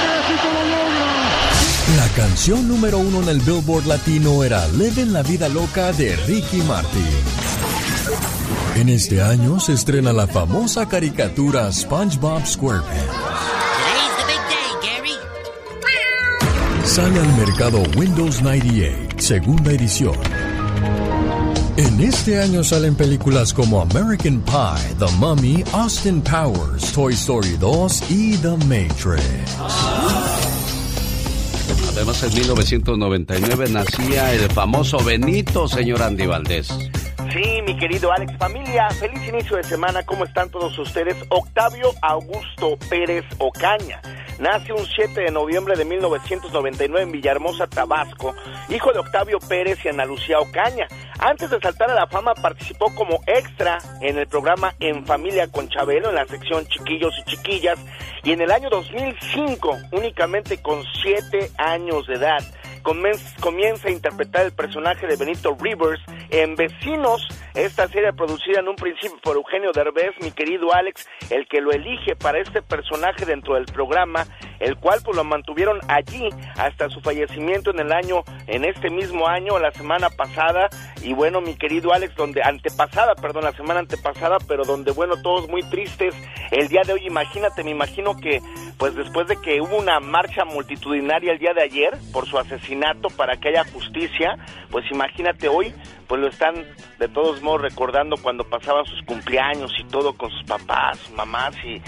México 0.04 0.48
lo 0.52 0.64
logra. 0.68 1.96
La 1.96 2.08
canción 2.14 2.68
número 2.68 2.98
uno 2.98 3.22
en 3.22 3.30
el 3.30 3.40
Billboard 3.40 3.86
Latino 3.86 4.44
era 4.44 4.68
Living 4.68 5.14
la 5.14 5.22
Vida 5.22 5.48
Loca 5.48 5.92
de 5.92 6.14
Ricky 6.26 6.58
Martin. 6.58 7.65
En 8.76 8.88
este 8.88 9.22
año 9.22 9.58
se 9.58 9.72
estrena 9.72 10.12
la 10.12 10.26
famosa 10.26 10.88
caricatura 10.88 11.72
SpongeBob 11.72 12.46
SquarePants. 12.46 13.36
Sale 16.84 17.20
al 17.20 17.36
mercado 17.36 17.82
Windows 17.96 18.42
98, 18.42 19.16
segunda 19.18 19.72
edición. 19.72 20.14
En 21.76 22.00
este 22.00 22.40
año 22.40 22.64
salen 22.64 22.94
películas 22.94 23.52
como 23.52 23.82
American 23.82 24.40
Pie, 24.40 24.94
The 24.98 25.12
Mummy, 25.18 25.62
Austin 25.72 26.22
Powers, 26.22 26.92
Toy 26.92 27.12
Story 27.12 27.56
2 27.58 28.10
y 28.10 28.36
The 28.38 28.56
Matrix. 28.64 29.22
Además, 31.90 32.22
en 32.22 32.34
1999 32.34 33.68
nacía 33.70 34.32
el 34.32 34.50
famoso 34.50 34.98
Benito, 35.04 35.68
señor 35.68 36.02
Andy 36.02 36.24
Valdés. 36.24 36.68
Sí, 37.36 37.60
mi 37.66 37.76
querido 37.76 38.10
Alex, 38.12 38.32
familia, 38.38 38.88
feliz 38.98 39.28
inicio 39.28 39.58
de 39.58 39.62
semana, 39.62 40.06
¿cómo 40.06 40.24
están 40.24 40.48
todos 40.48 40.78
ustedes? 40.78 41.14
Octavio 41.28 41.90
Augusto 42.00 42.78
Pérez 42.88 43.26
Ocaña. 43.36 44.00
Nace 44.38 44.72
un 44.72 44.86
7 44.86 45.20
de 45.20 45.30
noviembre 45.30 45.76
de 45.76 45.84
1999 45.84 47.02
en 47.02 47.12
Villahermosa, 47.12 47.66
Tabasco, 47.66 48.34
hijo 48.70 48.90
de 48.90 49.00
Octavio 49.00 49.38
Pérez 49.38 49.84
y 49.84 49.88
Ana 49.88 50.06
Lucía 50.06 50.38
Ocaña. 50.40 50.88
Antes 51.18 51.50
de 51.50 51.60
saltar 51.60 51.90
a 51.90 51.94
la 51.94 52.06
fama 52.06 52.32
participó 52.32 52.94
como 52.94 53.20
extra 53.26 53.80
en 54.00 54.16
el 54.16 54.26
programa 54.28 54.74
En 54.80 55.04
Familia 55.04 55.46
con 55.52 55.68
Chabelo 55.68 56.08
en 56.08 56.14
la 56.14 56.26
sección 56.26 56.66
Chiquillos 56.68 57.14
y 57.18 57.30
Chiquillas 57.32 57.78
y 58.24 58.32
en 58.32 58.40
el 58.40 58.50
año 58.50 58.70
2005, 58.70 59.76
únicamente 59.92 60.62
con 60.62 60.82
7 61.02 61.50
años 61.58 62.06
de 62.06 62.14
edad, 62.14 62.42
comienza 63.40 63.88
a 63.88 63.90
interpretar 63.90 64.46
el 64.46 64.52
personaje 64.52 65.06
de 65.08 65.16
Benito 65.16 65.56
Rivers 65.60 66.00
en 66.30 66.54
Vecinos, 66.54 67.26
esta 67.54 67.88
serie 67.88 68.12
producida 68.12 68.60
en 68.60 68.68
un 68.68 68.76
principio 68.76 69.18
por 69.22 69.36
Eugenio 69.36 69.72
Derbez, 69.72 70.14
mi 70.20 70.30
querido 70.30 70.72
Alex, 70.72 71.08
el 71.30 71.48
que 71.48 71.60
lo 71.60 71.72
elige 71.72 72.14
para 72.14 72.38
este 72.38 72.62
personaje 72.62 73.24
dentro 73.24 73.54
del 73.54 73.64
programa, 73.64 74.24
el 74.60 74.76
cual 74.76 75.00
pues 75.04 75.16
lo 75.16 75.24
mantuvieron 75.24 75.80
allí 75.88 76.28
hasta 76.56 76.88
su 76.88 77.00
fallecimiento 77.00 77.70
en 77.70 77.80
el 77.80 77.92
año, 77.92 78.22
en 78.46 78.64
este 78.64 78.90
mismo 78.90 79.26
año, 79.26 79.58
la 79.58 79.70
semana 79.72 80.10
pasada, 80.10 80.68
y 81.02 81.12
bueno, 81.12 81.40
mi 81.40 81.54
querido 81.56 81.92
Alex, 81.92 82.14
donde 82.16 82.42
antepasada, 82.42 83.14
perdón, 83.14 83.44
la 83.44 83.52
semana 83.52 83.80
antepasada, 83.80 84.38
pero 84.46 84.64
donde 84.64 84.92
bueno, 84.92 85.20
todos 85.22 85.48
muy 85.48 85.62
tristes, 85.70 86.14
el 86.50 86.68
día 86.68 86.82
de 86.84 86.94
hoy, 86.94 87.06
imagínate, 87.06 87.64
me 87.64 87.70
imagino 87.70 88.16
que 88.16 88.40
pues 88.78 88.94
después 88.94 89.26
de 89.26 89.36
que 89.40 89.60
hubo 89.60 89.76
una 89.76 90.00
marcha 90.00 90.44
multitudinaria 90.44 91.32
el 91.32 91.38
día 91.38 91.54
de 91.54 91.62
ayer 91.62 91.96
por 92.12 92.26
su 92.26 92.38
asesinato 92.38 93.08
para 93.08 93.36
que 93.36 93.48
haya 93.48 93.64
justicia, 93.64 94.36
pues 94.70 94.84
imagínate 94.90 95.48
hoy, 95.48 95.74
pues 96.06 96.20
lo 96.20 96.28
están 96.28 96.54
de 96.98 97.08
todos 97.08 97.42
modos 97.42 97.62
recordando 97.62 98.16
cuando 98.16 98.44
pasaban 98.44 98.84
sus 98.86 99.02
cumpleaños 99.02 99.72
y 99.78 99.84
todo 99.84 100.14
con 100.14 100.30
sus 100.30 100.44
papás, 100.44 101.10
mamás 101.16 101.54
y 101.64 101.80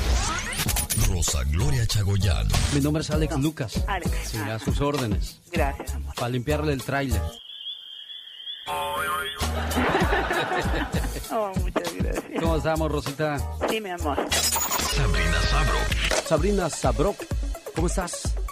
Rosa 1.09 1.43
Gloria 1.45 1.85
Chagoyano. 1.85 2.49
Mi 2.73 2.81
nombre 2.81 3.01
es 3.01 3.09
Alex 3.11 3.37
Lucas. 3.37 3.83
Alex. 3.87 4.11
Sí, 4.25 4.37
a 4.37 4.59
sus 4.59 4.81
órdenes. 4.81 5.39
Gracias, 5.51 5.93
amor. 5.93 6.15
Para 6.15 6.29
limpiarle 6.29 6.73
el 6.73 6.83
tráiler. 6.83 7.21
oh, 11.31 11.51
muchas 11.61 11.93
gracias. 11.95 12.25
¿Cómo 12.39 12.57
estamos, 12.57 12.91
Rosita? 12.91 13.37
Sí, 13.69 13.79
mi 13.79 13.89
amor. 13.89 14.17
Sabrina 14.31 15.41
Sabro. 15.49 15.77
Sabrina 16.27 16.69
Sabro, 16.69 17.15
¿cómo 17.75 17.87
estás? 17.87 18.33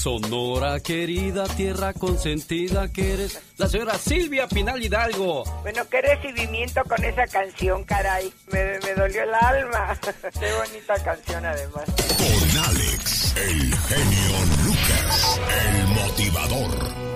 Sonora 0.00 0.80
querida, 0.80 1.44
tierra 1.44 1.92
consentida 1.92 2.90
que 2.90 3.12
eres 3.12 3.38
la 3.58 3.68
señora 3.68 3.98
Silvia 3.98 4.48
Pinal 4.48 4.82
Hidalgo. 4.82 5.44
Bueno, 5.60 5.82
qué 5.90 6.00
recibimiento 6.00 6.82
con 6.84 7.04
esa 7.04 7.26
canción, 7.26 7.84
caray. 7.84 8.32
Me, 8.50 8.78
me 8.78 8.94
dolió 8.94 9.24
el 9.24 9.34
alma. 9.34 9.98
qué 10.40 10.52
bonita 10.54 10.94
canción 11.04 11.44
además. 11.44 11.84
Con 11.84 12.64
Alex, 12.64 13.36
el 13.36 13.76
genio 13.76 14.38
Lucas, 14.64 15.40
el 15.68 15.86
motivador. 15.88 17.09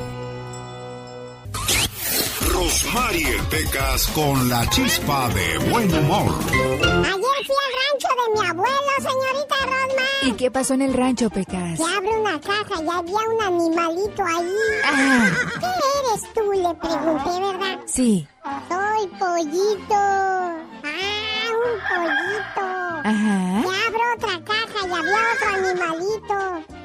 Rosmarie 2.52 3.38
Pecas 3.50 4.06
con 4.08 4.48
la 4.48 4.68
chispa 4.70 5.28
de 5.30 5.58
buen 5.70 5.92
humor. 5.92 6.34
Ayer 6.50 7.40
fui 7.46 7.56
al 7.64 7.72
rancho 7.80 8.08
de 8.20 8.40
mi 8.40 8.46
abuelo, 8.48 8.92
señorita 8.98 9.56
Rosmar. 9.64 10.24
¿Y 10.24 10.32
qué 10.32 10.50
pasó 10.50 10.74
en 10.74 10.82
el 10.82 10.94
rancho, 10.94 11.30
Pecas? 11.30 11.78
Se 11.78 11.84
abre 11.84 12.08
una 12.18 12.40
caja 12.40 12.82
y 12.82 12.88
había 12.88 12.98
un 12.98 13.42
animalito 13.42 14.24
ahí. 14.24 14.56
Ah. 14.84 15.30
¿Qué 15.60 15.66
eres 16.00 16.32
tú? 16.34 16.52
Le 16.52 16.74
pregunté, 16.74 17.30
¿verdad? 17.40 17.78
Sí. 17.86 18.26
Soy 18.68 19.08
pollito. 19.18 19.94
Ah, 19.94 21.50
un 21.64 21.74
pollito. 21.88 22.66
Ajá. 23.04 23.62
Se 23.62 23.68
abre 23.86 24.02
otra 24.16 24.44
caja 24.44 24.86
y 24.86 24.92
había 24.92 25.20
otro 25.34 25.48
animalito. 25.70 26.38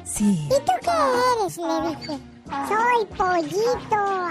Sí. 0.04 0.48
¿Y 0.48 0.64
tú 0.64 0.72
qué 0.82 1.42
eres? 1.42 1.56
Le 1.56 1.88
dije. 1.90 2.39
Soy 2.68 3.06
pollito. 3.16 3.96
Ah. 3.96 4.30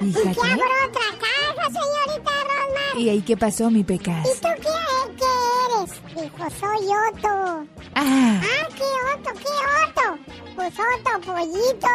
¿Y 0.00 0.12
qué 0.12 0.20
abro 0.20 0.74
otra 0.88 1.08
caja, 1.20 1.66
señorita 1.66 2.30
Rosmar? 2.30 2.96
¿Y 2.98 3.08
ahí 3.08 3.22
qué 3.22 3.36
pasó, 3.36 3.70
mi 3.70 3.84
Pecas? 3.84 4.26
¿Y 4.26 4.40
tú 4.40 4.48
qué, 4.56 5.16
qué 5.18 5.32
eres? 5.66 5.90
Dijo, 6.14 6.50
soy 6.60 6.86
Otto. 6.86 7.66
Ah. 7.94 8.40
Ah, 8.42 8.68
¿qué 8.76 8.84
Otto? 9.14 9.30
¿Qué 9.40 9.52
Otto? 9.84 10.18
Pues 10.56 10.74
Otto, 10.74 11.32
pollito. 11.32 11.88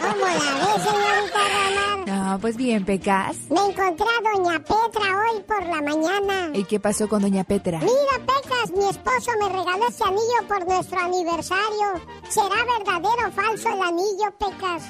¿Cómo 0.00 0.26
la 0.26 0.54
ves, 0.54 0.82
señorita 0.82 1.38
Rosmar? 1.38 2.08
No, 2.08 2.38
pues 2.40 2.56
bien, 2.56 2.84
Pecas. 2.84 3.36
Me 3.50 3.60
encontré 3.60 4.06
a 4.06 4.32
Doña 4.36 4.58
Petra 4.60 5.02
hoy 5.20 5.42
por 5.42 5.62
la 5.66 5.80
mañana. 5.82 6.50
¿Y 6.54 6.64
qué 6.64 6.78
pasó 6.80 7.08
con 7.08 7.22
Doña 7.22 7.44
Petra? 7.44 7.78
Mira, 7.78 8.26
Pecas, 8.26 8.70
mi 8.76 8.84
esposo 8.88 9.30
me 9.40 9.48
regaló 9.48 9.88
este 9.88 10.04
anillo 10.04 10.48
por 10.48 10.66
nuestro 10.66 10.98
aniversario. 11.00 11.99
¿Será 12.28 12.64
verdadero 12.78 13.28
o 13.28 13.32
falso 13.32 13.68
el 13.68 13.82
anillo, 13.82 14.30
Pecas? 14.38 14.84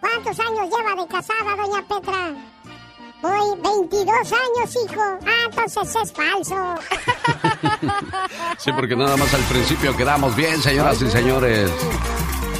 ¿Cuántos 0.00 0.38
años 0.38 0.68
lleva 0.70 1.02
de 1.02 1.08
casada, 1.08 1.56
Doña 1.56 1.82
Petra? 1.82 2.34
Hoy 3.20 3.58
22 3.60 4.32
años, 4.32 4.76
hijo. 4.84 5.02
Ah, 5.26 5.46
entonces 5.46 5.96
es 6.02 6.12
falso. 6.12 6.74
sí, 8.58 8.70
porque 8.72 8.94
nada 8.94 9.16
más 9.16 9.32
al 9.34 9.42
principio 9.42 9.96
quedamos 9.96 10.36
bien, 10.36 10.60
señoras 10.62 11.02
y 11.02 11.10
señores. 11.10 11.70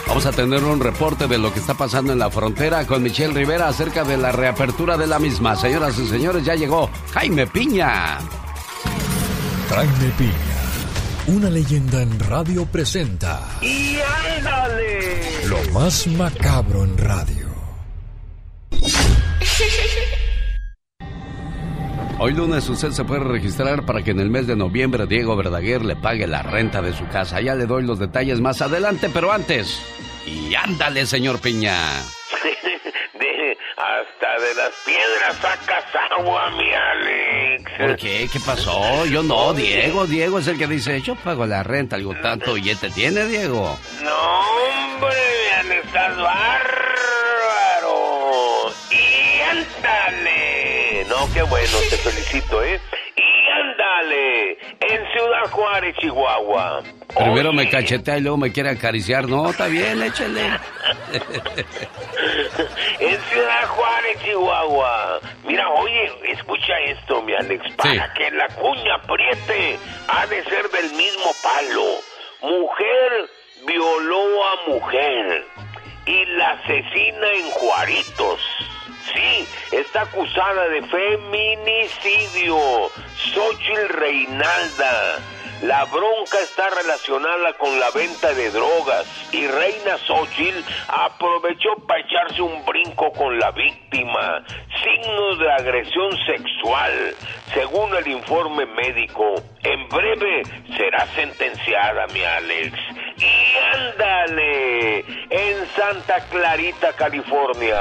Vamos 0.08 0.26
a 0.26 0.32
tener 0.32 0.64
un 0.64 0.80
reporte 0.80 1.28
de 1.28 1.38
lo 1.38 1.52
que 1.52 1.61
está 1.61 1.75
pasando 1.75 2.12
en 2.12 2.18
la 2.18 2.30
frontera 2.30 2.87
con 2.87 3.02
Michelle 3.02 3.35
Rivera 3.35 3.68
acerca 3.68 4.02
de 4.04 4.16
la 4.16 4.32
reapertura 4.32 4.97
de 4.97 5.06
la 5.06 5.18
misma. 5.18 5.54
Señoras 5.54 5.99
y 5.99 6.08
señores, 6.08 6.44
ya 6.44 6.54
llegó 6.54 6.90
Jaime 7.12 7.47
Piña. 7.47 8.18
Jaime 9.68 10.12
Piña 10.16 10.57
Una 11.28 11.49
leyenda 11.50 12.00
en 12.00 12.18
radio 12.20 12.64
presenta 12.64 13.58
¡Y 13.61 13.99
ándale! 14.38 15.20
lo 15.47 15.58
más 15.73 16.06
macabro 16.06 16.85
en 16.85 16.97
radio. 16.97 17.49
Hoy 22.18 22.32
lunes 22.32 22.66
usted 22.70 22.92
se 22.92 23.04
puede 23.04 23.20
registrar 23.20 23.85
para 23.85 24.02
que 24.02 24.12
en 24.12 24.20
el 24.20 24.30
mes 24.30 24.47
de 24.47 24.56
noviembre 24.56 25.06
Diego 25.06 25.37
Verdaguer 25.37 25.85
le 25.85 25.97
pague 25.97 26.26
la 26.26 26.42
renta 26.42 26.80
de 26.80 26.94
su 26.94 27.06
casa. 27.08 27.42
Ya 27.42 27.54
le 27.54 27.66
doy 27.66 27.85
los 27.85 27.99
detalles 27.99 28.40
más 28.40 28.62
adelante, 28.62 29.11
pero 29.12 29.30
antes. 29.30 29.82
Y 30.26 30.54
ándale, 30.54 31.04
señor 31.04 31.40
Piña. 31.40 31.76
Hasta 33.99 34.38
de 34.40 34.55
las 34.55 34.73
piedras 34.85 35.37
sacas 35.43 35.85
agua, 36.12 36.50
mi 36.50 36.73
Alex. 36.73 37.73
¿Por 37.78 37.97
qué? 37.97 38.28
¿Qué 38.33 38.38
pasó? 38.38 39.05
Yo 39.07 39.25
no, 39.25 39.52
Diego. 39.55 40.07
Diego 40.07 40.38
es 40.38 40.47
el 40.47 40.57
que 40.57 40.69
dice, 40.69 41.00
yo 41.00 41.17
pago 41.17 41.47
la 41.47 41.64
renta, 41.64 41.97
algo 41.97 42.14
tanto 42.23 42.55
billete 42.55 42.90
tiene, 42.90 43.25
Diego. 43.25 43.76
No, 44.02 44.40
hombre, 44.40 45.17
me 45.17 45.52
han 45.52 45.73
estado 45.73 46.23
bárbaro. 46.23 47.90
Y 48.93 49.40
ándale. 49.40 51.05
No, 51.09 51.33
qué 51.35 51.43
bueno, 51.43 51.78
te 51.90 51.97
felicito, 51.97 52.62
¿eh? 52.62 52.81
Ándale. 53.60 54.52
En 54.80 55.12
Ciudad 55.12 55.50
Juárez, 55.50 55.96
Chihuahua. 55.96 56.82
Primero 57.16 57.52
me 57.52 57.68
cachetea 57.68 58.18
y 58.18 58.20
luego 58.20 58.36
me 58.36 58.52
quiere 58.52 58.70
acariciar. 58.70 59.28
No, 59.28 59.50
está 59.50 59.66
bien, 59.66 60.02
échale. 60.02 60.40
En 63.00 63.16
Ciudad 63.30 63.66
Juárez, 63.68 64.18
Chihuahua. 64.24 65.20
Mira, 65.44 65.68
oye, 65.70 66.12
escucha 66.32 66.78
esto, 66.86 67.22
mi 67.22 67.32
Alex. 67.34 67.62
Para 67.76 68.12
que 68.12 68.30
la 68.32 68.48
cuña 68.48 68.96
apriete, 68.96 69.78
ha 70.08 70.26
de 70.26 70.42
ser 70.44 70.68
del 70.70 70.90
mismo 70.92 71.30
palo. 71.42 71.84
Mujer 72.42 73.30
violó 73.66 74.44
a 74.44 74.68
mujer 74.68 75.44
y 76.06 76.24
la 76.36 76.50
asesina 76.50 77.32
en 77.34 77.50
Juaritos. 77.50 78.40
Sí, 79.12 79.48
está 79.72 80.02
acusada 80.02 80.68
de 80.68 80.82
feminicidio. 80.82 82.58
Xochitl 83.16 83.88
Reinalda. 83.88 85.18
La 85.62 85.84
bronca 85.86 86.38
está 86.40 86.70
relacionada 86.70 87.52
con 87.54 87.80
la 87.80 87.90
venta 87.90 88.32
de 88.32 88.48
drogas 88.52 89.04
y 89.32 89.44
Reina 89.44 89.98
Xochitl 90.06 90.62
aprovechó 90.86 91.74
para 91.84 92.00
echarse 92.00 92.42
un 92.42 92.64
brinco 92.64 93.10
con 93.12 93.36
la 93.40 93.50
víctima. 93.50 94.44
Signos 94.84 95.38
de 95.40 95.50
agresión 95.50 96.16
sexual, 96.26 97.14
según 97.52 97.92
el 97.96 98.06
informe 98.06 98.66
médico. 98.66 99.34
En 99.64 99.88
breve 99.88 100.42
será 100.76 101.04
sentenciada, 101.16 102.06
mi 102.08 102.22
Alex. 102.22 102.78
Y 103.18 103.56
ándale, 103.75 104.98
en 105.30 105.66
Santa 105.76 106.20
Clarita, 106.28 106.92
California. 106.94 107.78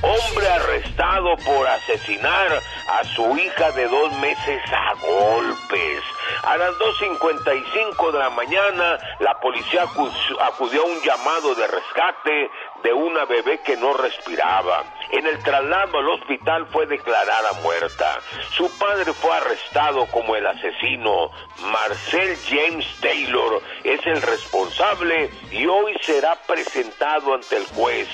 Hombre 0.00 0.48
arrestado 0.48 1.36
por 1.38 1.66
asesinar 1.66 2.48
a 2.88 3.04
su 3.04 3.36
hija 3.36 3.72
de 3.72 3.88
dos 3.88 4.12
meses 4.18 4.60
a 4.72 4.94
golpes. 4.94 6.02
A 6.44 6.56
las 6.56 6.70
2.55 6.76 8.12
de 8.12 8.18
la 8.18 8.30
mañana, 8.30 8.98
la 9.18 9.38
policía 9.40 9.84
acu- 9.86 10.36
acudió 10.40 10.82
a 10.82 10.86
un 10.86 11.00
llamado 11.02 11.54
de 11.56 11.66
rescate 11.66 12.50
de 12.82 12.92
una 12.92 13.24
bebé 13.24 13.60
que 13.64 13.76
no 13.76 13.94
respiraba. 13.94 14.84
En 15.10 15.26
el 15.26 15.38
traslado 15.42 15.98
al 15.98 16.08
hospital 16.10 16.66
fue 16.66 16.86
declarada 16.86 17.52
muerta. 17.62 18.20
Su 18.50 18.70
padre 18.78 19.12
fue 19.12 19.34
arrestado 19.34 20.06
como 20.06 20.36
el 20.36 20.46
asesino. 20.46 21.30
Marcel 21.72 22.36
James 22.48 22.86
Taylor 23.00 23.62
es 23.84 24.06
el 24.06 24.20
responsable 24.20 25.30
y 25.50 25.66
hoy 25.66 25.94
será 26.02 26.36
presentado 26.46 27.34
ante 27.34 27.56
el 27.56 27.66
juez. 27.68 28.08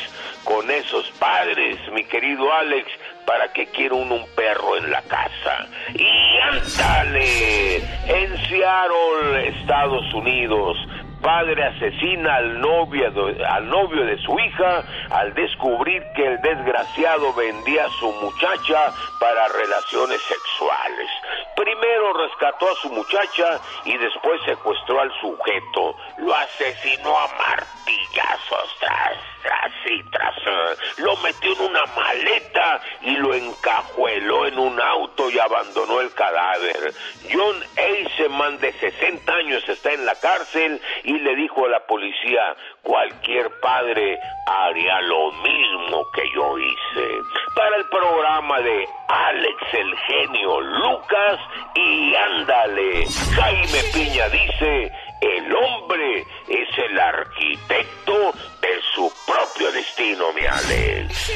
Con 0.45 0.71
esos 0.71 1.11
padres, 1.13 1.79
mi 1.93 2.05
querido 2.05 2.53
Alex, 2.53 2.87
para 3.27 3.53
que 3.53 3.67
quiera 3.67 3.95
uno 3.95 4.17
un 4.17 4.27
perro 4.35 4.77
en 4.77 4.91
la 4.91 5.03
casa. 5.03 5.67
Y 5.95 6.39
ándale, 6.39 7.77
en 8.07 8.37
Seattle, 8.47 9.49
Estados 9.61 10.13
Unidos. 10.13 10.77
Padre 11.25 11.65
asesina 11.65 12.35
al 12.35 12.61
novio, 12.61 13.11
al 13.49 13.67
novio 13.67 14.05
de 14.05 14.19
su 14.19 14.39
hija 14.39 14.85
al 15.11 15.33
descubrir 15.33 16.03
que 16.15 16.27
el 16.27 16.41
desgraciado 16.43 17.33
vendía 17.33 17.87
a 17.87 17.91
su 17.99 18.13
muchacha 18.13 18.93
para 19.19 19.49
relaciones 19.49 20.21
sexuales. 20.21 21.09
Primero 21.57 22.13
rescató 22.13 22.71
a 22.71 22.75
su 22.75 22.91
muchacha 22.91 23.59
y 23.87 23.97
después 23.97 24.39
secuestró 24.45 25.01
al 25.01 25.11
sujeto. 25.19 25.97
Lo 26.19 26.35
asesinó 26.35 27.19
a 27.19 27.29
martillazos 27.39 28.77
tras, 28.81 29.34
tras 29.45 29.73
y 29.91 30.03
tras. 30.11 30.37
eh, 30.39 30.77
Lo 30.99 31.17
metió 31.19 31.53
en 31.53 31.61
una 31.71 31.85
maleta 31.95 32.81
y 33.03 33.17
lo 33.17 33.35
encajueló 33.35 34.47
en 34.47 34.59
un 34.59 34.81
auto 34.81 35.31
y 35.31 35.39
abandonó 35.39 36.01
el 36.01 36.13
cadáver. 36.15 36.93
John 37.33 37.57
Eisenman, 37.77 38.59
de 38.59 38.73
60 38.73 39.33
años, 39.33 39.69
está 39.69 39.93
en 39.93 40.05
la 40.07 40.15
cárcel 40.17 40.81
y 41.05 41.19
le 41.19 41.37
dijo 41.37 41.67
a 41.67 41.69
la 41.69 41.81
policía, 41.87 42.57
cualquier 42.83 43.51
padre 43.61 44.19
haría 44.47 45.01
lo 45.03 45.31
mismo 45.33 46.11
que 46.13 46.23
yo 46.35 46.59
hice. 46.59 47.09
Para 47.55 47.77
el 47.77 47.89
programa 47.89 48.61
de 48.61 48.89
Alex 49.09 49.57
el 49.75 49.97
genio 49.99 50.61
Lucas 50.61 51.41
y 51.75 52.15
ándale, 52.15 53.05
Jaime 53.37 53.79
Piña 53.93 54.29
dice, 54.29 54.93
el 55.21 55.55
hombre 55.55 56.21
es 56.49 56.69
el 56.91 56.99
arquitecto 56.99 58.33
de 58.61 58.81
su 58.95 59.13
propio 59.27 59.73
destino, 59.73 60.33
mi 60.33 60.47
Alex. 60.47 61.31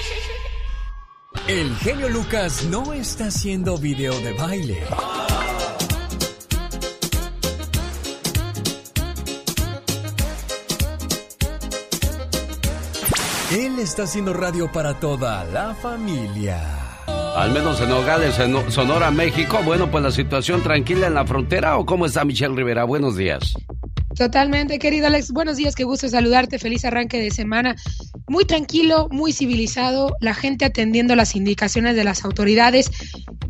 El 1.46 1.74
genio 1.76 2.08
Lucas 2.08 2.64
no 2.64 2.92
está 2.92 3.26
haciendo 3.26 3.78
video 3.78 4.18
de 4.20 4.32
baile. 4.32 4.82
Él 13.50 13.78
está 13.78 14.02
haciendo 14.02 14.34
radio 14.34 14.70
para 14.70 15.00
toda 15.00 15.42
la 15.44 15.74
familia. 15.74 16.87
Al 17.36 17.52
menos 17.52 17.80
en 17.80 17.90
Nogales, 17.90 18.38
en 18.38 18.70
Sonora, 18.70 19.10
México. 19.10 19.60
Bueno, 19.64 19.90
pues 19.90 20.02
la 20.02 20.10
situación 20.10 20.62
tranquila 20.62 21.06
en 21.06 21.14
la 21.14 21.24
frontera. 21.24 21.78
¿O 21.78 21.86
cómo 21.86 22.06
está 22.06 22.24
Michelle 22.24 22.54
Rivera? 22.54 22.84
Buenos 22.84 23.16
días. 23.16 23.54
Totalmente, 24.16 24.80
querido 24.80 25.06
Alex. 25.06 25.30
Buenos 25.30 25.56
días, 25.56 25.76
qué 25.76 25.84
gusto 25.84 26.08
saludarte. 26.08 26.58
Feliz 26.58 26.84
arranque 26.84 27.20
de 27.20 27.30
semana. 27.30 27.76
Muy 28.26 28.44
tranquilo, 28.44 29.08
muy 29.12 29.32
civilizado, 29.32 30.16
la 30.20 30.34
gente 30.34 30.64
atendiendo 30.64 31.14
las 31.14 31.36
indicaciones 31.36 31.94
de 31.94 32.02
las 32.02 32.24
autoridades. 32.24 32.90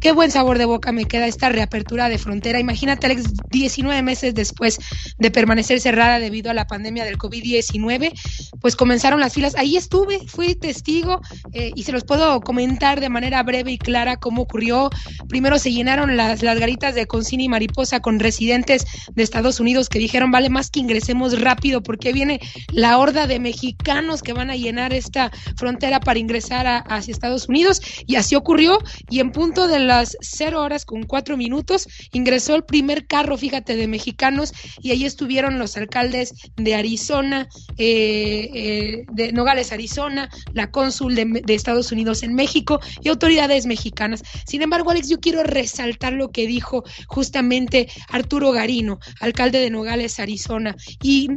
Qué 0.01 0.13
buen 0.13 0.31
sabor 0.31 0.59
de 0.59 0.65
boca 0.65 0.93
me 0.93 1.07
queda 1.07 1.27
esta 1.27 1.49
reapertura 1.49 2.09
de 2.09 2.19
frontera. 2.19 2.61
Imagínate, 2.61 3.07
Alex, 3.07 3.33
19 3.51 4.03
meses 4.03 4.35
después 4.35 4.79
de 5.19 5.31
permanecer 5.31 5.81
cerrada 5.81 6.21
debido 6.21 6.51
a 6.51 6.55
la 6.55 6.67
pandemia 6.67 7.05
del 7.05 7.19
COVID-19, 7.19 8.13
pues 8.61 8.77
comenzaron 8.77 9.21
las 9.21 9.35
filas. 9.35 9.57
Ahí 9.57 9.77
estuve, 9.77 10.21
fui 10.27 10.55
testigo 10.55 11.21
eh, 11.53 11.73
y 11.75 11.83
se 11.83 11.93
los 11.93 12.05
puedo 12.05 12.41
comentar 12.41 13.01
de 13.01 13.09
manera 13.09 13.43
breve 13.43 13.73
y 13.73 13.79
clara 13.79 14.17
cómo 14.17 14.43
ocurrió. 14.43 14.91
Primero 15.29 15.59
se 15.59 15.73
llenaron 15.73 16.17
las, 16.17 16.43
las 16.43 16.59
garitas 16.59 16.95
de 16.95 17.07
Concini 17.07 17.45
y 17.45 17.49
Mariposa 17.49 18.01
con 18.01 18.21
residentes 18.21 18.87
de 19.13 19.23
Estados 19.23 19.59
Unidos 19.59 19.89
que 19.89 19.99
dijeron, 19.99 20.31
vale 20.31 20.49
más 20.49 20.71
que 20.71 20.81
ingresemos 20.81 21.41
rápido 21.41 21.83
porque 21.83 22.13
viene 22.13 22.41
la 22.73 22.99
horda 22.99 23.27
de 23.27 23.41
mexicanos 23.41 24.23
que 24.23 24.33
van 24.33 24.51
a 24.51 24.57
llenar 24.57 24.93
esta 24.93 25.33
frontera 25.57 26.01
para 26.01 26.19
ingresar 26.19 26.85
hacia 26.89 27.13
Estados 27.13 27.49
Unidos. 27.49 27.81
Y 28.07 28.17
así 28.17 28.37
ocurrió. 28.37 28.79
Y 29.11 29.21
en 29.21 29.33
punto 29.33 29.67
de 29.67 29.88
las 29.89 30.17
cero 30.21 30.61
horas 30.63 30.85
con 30.85 31.03
cuatro 31.03 31.37
minutos 31.37 31.89
ingresó 32.13 32.55
el 32.55 32.65
primer 32.65 33.07
carro, 33.07 33.37
fíjate, 33.37 33.75
de 33.75 33.89
mexicanos 33.89 34.53
y 34.81 34.91
ahí 34.91 35.05
estuvieron 35.05 35.59
los 35.59 35.77
alcaldes 35.77 36.35
de 36.57 36.75
Arizona, 36.75 37.49
eh, 37.79 38.51
eh, 38.55 39.05
de 39.13 39.33
Nogales, 39.33 39.73
Arizona, 39.73 40.29
la 40.53 40.71
cónsul 40.71 41.15
de, 41.15 41.25
de 41.45 41.55
Estados 41.55 41.91
Unidos 41.91 42.23
en 42.23 42.35
México 42.35 42.81
y 43.03 43.09
autoridades 43.09 43.67
mexicanas. 43.67 44.23
Sin 44.47 44.63
embargo, 44.63 44.91
Alex, 44.91 45.09
yo 45.09 45.21
quiero 45.21 45.43
resaltar 45.43 46.13
lo 46.13 46.31
que 46.31 46.47
dijo 46.47 46.85
justamente 47.07 47.89
Arturo 48.11 48.53
Garino, 48.53 48.99
alcalde 49.21 49.59
de 49.59 49.71
Nogales, 49.71 50.21
Arizona. 50.21 50.77
Y 51.03 51.31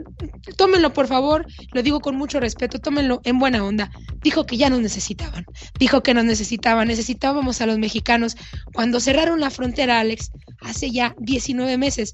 tómenlo, 0.57 0.93
por 0.93 1.07
favor, 1.07 1.45
lo 1.71 1.81
digo 1.81 2.01
con 2.01 2.15
mucho 2.17 2.39
respeto, 2.39 2.79
tómenlo 2.79 3.21
en 3.23 3.39
buena 3.39 3.63
onda. 3.63 3.91
Dijo 4.21 4.45
que 4.45 4.57
ya 4.57 4.69
nos 4.69 4.81
necesitaban, 4.81 5.45
dijo 5.79 6.03
que 6.03 6.13
nos 6.13 6.25
necesitaban, 6.25 6.89
necesitábamos 6.89 7.61
a 7.61 7.65
los 7.65 7.77
mexicanos. 7.77 8.35
Cuando 8.73 8.99
cerraron 8.99 9.39
la 9.39 9.51
frontera, 9.51 9.99
Alex, 9.99 10.31
hace 10.61 10.91
ya 10.91 11.15
19 11.19 11.77
meses, 11.77 12.13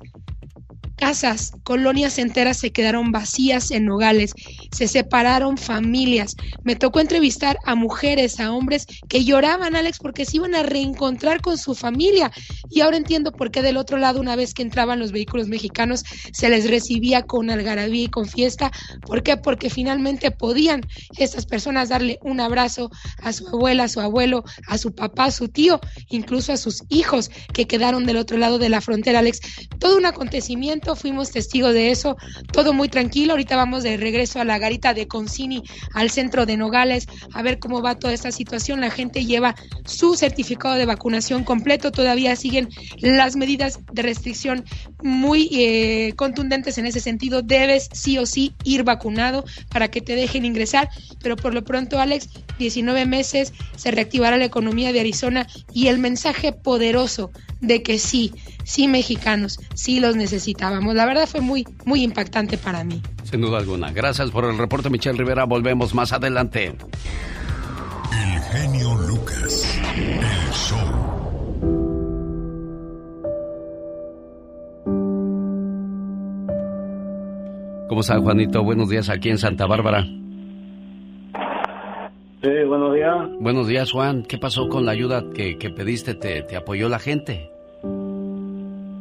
casas, 0.97 1.51
colonias 1.63 2.17
enteras 2.17 2.57
se 2.57 2.71
quedaron 2.71 3.11
vacías 3.11 3.71
en 3.71 3.85
Nogales, 3.85 4.33
se 4.71 4.87
separaron 4.87 5.57
familias. 5.57 6.35
Me 6.63 6.75
tocó 6.75 6.99
entrevistar 6.99 7.57
a 7.65 7.75
mujeres, 7.75 8.39
a 8.39 8.51
hombres 8.51 8.85
que 9.07 9.23
lloraban, 9.23 9.75
Alex, 9.75 9.99
porque 9.99 10.25
se 10.25 10.37
iban 10.37 10.55
a 10.55 10.63
reencontrar 10.63 11.41
con 11.41 11.57
su 11.57 11.75
familia. 11.75 12.31
Y 12.69 12.81
ahora 12.81 12.97
entiendo 12.97 13.31
por 13.31 13.51
qué 13.51 13.61
del 13.61 13.77
otro 13.77 13.97
lado, 13.97 14.19
una 14.19 14.35
vez 14.35 14.53
que 14.53 14.63
entraban 14.63 14.99
los 14.99 15.11
vehículos 15.11 15.47
mexicanos, 15.47 16.03
se 16.33 16.49
les 16.49 16.69
recibía 16.69 17.21
con 17.21 17.49
algarabía 17.49 18.03
y 18.03 18.09
con 18.09 18.27
fiesta. 18.27 18.71
¿Por 19.05 19.23
qué? 19.23 19.37
Porque 19.37 19.69
finalmente 19.69 20.31
podían 20.31 20.81
estas 21.17 21.45
personas 21.45 21.89
darle 21.89 22.19
un 22.21 22.39
abrazo 22.39 22.89
a 23.21 23.33
su 23.33 23.47
abuela, 23.47 23.83
a 23.83 23.87
su 23.87 23.99
abuelo, 23.99 24.43
a 24.67 24.77
su 24.77 24.93
papá, 24.93 25.25
a 25.25 25.31
su 25.31 25.47
tío, 25.47 25.79
incluso 26.09 26.53
a 26.53 26.57
sus 26.57 26.83
hijos 26.89 27.29
que 27.53 27.67
quedaron 27.67 28.05
del 28.05 28.17
otro 28.17 28.37
lado 28.37 28.57
de 28.57 28.69
la 28.69 28.81
frontera, 28.81 29.19
Alex. 29.19 29.39
Todo 29.79 29.97
un 29.97 30.05
acontecimiento, 30.05 30.86
fuimos 30.95 31.31
testigos 31.31 31.73
de 31.73 31.91
eso, 31.91 32.17
todo 32.51 32.73
muy 32.73 32.89
tranquilo. 32.89 33.33
Ahorita 33.33 33.55
vamos 33.55 33.83
de 33.83 33.97
regreso 33.97 34.39
a 34.39 34.45
la 34.45 34.57
garita 34.57 34.93
de 34.93 35.07
Concini, 35.07 35.63
al 35.93 36.09
centro 36.09 36.45
de 36.45 36.57
Nogales, 36.57 37.07
a 37.33 37.41
ver 37.41 37.59
cómo 37.59 37.81
va 37.81 37.95
toda 37.95 38.13
esta 38.13 38.31
situación. 38.31 38.81
La 38.81 38.91
gente 38.91 39.25
lleva 39.25 39.55
su 39.85 40.15
certificado 40.15 40.75
de 40.75 40.85
vacunación 40.85 41.43
completo, 41.43 41.91
todavía 41.91 42.35
siguen 42.35 42.69
las 42.99 43.35
medidas 43.35 43.79
de 43.91 44.01
restricción 44.01 44.65
muy 45.01 45.49
eh, 45.51 46.13
contundentes 46.15 46.77
en 46.77 46.85
ese 46.85 46.99
sentido. 46.99 47.41
Debes 47.41 47.89
sí 47.91 48.17
o 48.17 48.25
sí 48.25 48.53
ir 48.63 48.83
vacunado 48.83 49.43
para 49.69 49.89
que 49.89 50.01
te 50.01 50.15
dejen 50.15 50.45
ingresar, 50.45 50.89
pero 51.21 51.35
por 51.35 51.53
lo 51.53 51.63
pronto, 51.63 51.99
Alex, 51.99 52.29
19 52.59 53.05
meses, 53.05 53.53
se 53.75 53.91
reactivará 53.91 54.37
la 54.37 54.45
economía 54.45 54.91
de 54.91 54.99
Arizona 54.99 55.47
y 55.73 55.87
el 55.87 55.99
mensaje 55.99 56.53
poderoso 56.53 57.31
de 57.61 57.83
que 57.83 57.99
sí, 57.99 58.33
sí 58.63 58.87
mexicanos, 58.87 59.59
sí 59.75 59.99
los 59.99 60.15
necesitábamos. 60.15 60.95
La 60.95 61.05
verdad 61.05 61.27
fue 61.27 61.41
muy, 61.41 61.65
muy 61.85 62.03
impactante 62.03 62.57
para 62.57 62.83
mí. 62.83 63.01
Sin 63.23 63.41
duda 63.41 63.57
alguna. 63.57 63.91
Gracias 63.91 64.31
por 64.31 64.45
el 64.45 64.57
reporte, 64.57 64.89
Michelle 64.89 65.17
Rivera. 65.17 65.45
Volvemos 65.45 65.93
más 65.93 66.13
adelante. 66.13 66.75
El 68.11 68.41
genio 68.51 68.95
Lucas. 68.95 69.77
El 69.95 70.53
show. 70.53 71.07
¿Cómo 77.89 78.01
está, 78.01 78.19
Juanito? 78.19 78.63
Buenos 78.63 78.89
días 78.89 79.09
aquí 79.09 79.29
en 79.29 79.37
Santa 79.37 79.65
Bárbara. 79.65 80.05
Sí, 82.47 82.63
buenos 82.63 82.95
días. 82.95 83.29
Buenos 83.41 83.67
días, 83.67 83.91
Juan. 83.91 84.23
¿Qué 84.23 84.37
pasó 84.37 84.69
con 84.69 84.85
la 84.85 84.93
ayuda 84.93 85.21
que, 85.35 85.57
que 85.57 85.69
pediste? 85.69 86.13
¿Te, 86.13 86.43
¿Te 86.43 86.55
apoyó 86.55 86.87
la 86.87 86.97
gente? 86.97 87.51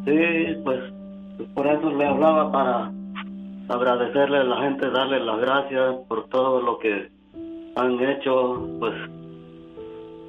Sí, 0.04 0.61
pues 0.64 0.80
por 1.54 1.64
eso 1.68 1.90
le 1.92 2.06
hablaba 2.06 2.50
para 2.50 2.90
agradecerle 3.68 4.38
a 4.38 4.44
la 4.44 4.62
gente, 4.62 4.90
darle 4.90 5.20
las 5.20 5.38
gracias 5.38 5.94
por 6.09 6.28
todo 6.28 6.61
lo 6.61 6.76
que 6.80 7.09
han 7.76 8.00
hecho. 8.00 8.68
Pues 8.80 8.94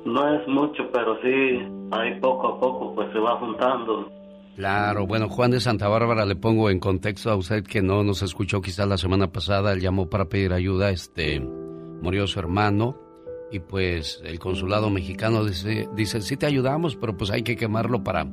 no 0.05 0.35
es 0.35 0.47
mucho, 0.47 0.83
pero 0.93 1.19
sí, 1.23 1.67
ahí 1.89 2.19
poco 2.19 2.47
a 2.49 2.59
poco 2.59 2.93
pues 2.93 3.11
se 3.13 3.17
va 3.17 3.39
juntando. 3.39 4.11
Claro, 4.57 5.07
bueno, 5.07 5.27
Juan 5.27 5.49
de 5.49 5.59
Santa 5.59 5.87
Bárbara, 5.87 6.23
le 6.23 6.35
pongo 6.35 6.69
en 6.69 6.79
contexto 6.79 7.31
a 7.31 7.35
usted 7.35 7.63
que 7.63 7.81
no 7.81 8.03
nos 8.03 8.21
escuchó 8.21 8.61
quizás 8.61 8.87
la 8.87 8.97
semana 8.97 9.31
pasada, 9.31 9.73
él 9.73 9.81
llamó 9.81 10.07
para 10.07 10.25
pedir 10.25 10.53
ayuda, 10.53 10.91
este, 10.91 11.39
murió 11.39 12.27
su 12.27 12.37
hermano 12.37 13.06
y 13.51 13.59
pues 13.59 14.21
el 14.23 14.39
consulado 14.39 14.89
mexicano 14.89 15.45
dice, 15.45 15.87
dice, 15.95 16.21
sí 16.21 16.37
te 16.37 16.45
ayudamos, 16.45 16.95
pero 16.95 17.15
pues 17.15 17.31
hay 17.31 17.43
que 17.43 17.55
quemarlo 17.55 18.03
para, 18.03 18.27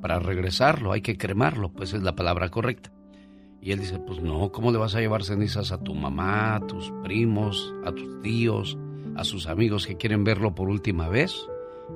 para 0.00 0.18
regresarlo, 0.18 0.92
hay 0.92 1.02
que 1.02 1.16
cremarlo, 1.16 1.70
pues 1.70 1.92
es 1.92 2.02
la 2.02 2.16
palabra 2.16 2.48
correcta. 2.48 2.92
Y 3.60 3.72
él 3.72 3.80
dice, 3.80 3.98
pues 3.98 4.20
no, 4.20 4.50
¿cómo 4.52 4.70
le 4.70 4.78
vas 4.78 4.94
a 4.94 5.00
llevar 5.00 5.24
cenizas 5.24 5.72
a 5.72 5.78
tu 5.78 5.94
mamá, 5.94 6.56
a 6.56 6.66
tus 6.66 6.92
primos, 7.02 7.74
a 7.84 7.92
tus 7.92 8.22
tíos, 8.22 8.78
a 9.16 9.24
sus 9.24 9.46
amigos 9.46 9.86
que 9.86 9.96
quieren 9.96 10.24
verlo 10.24 10.54
por 10.54 10.68
última 10.68 11.08
vez? 11.08 11.34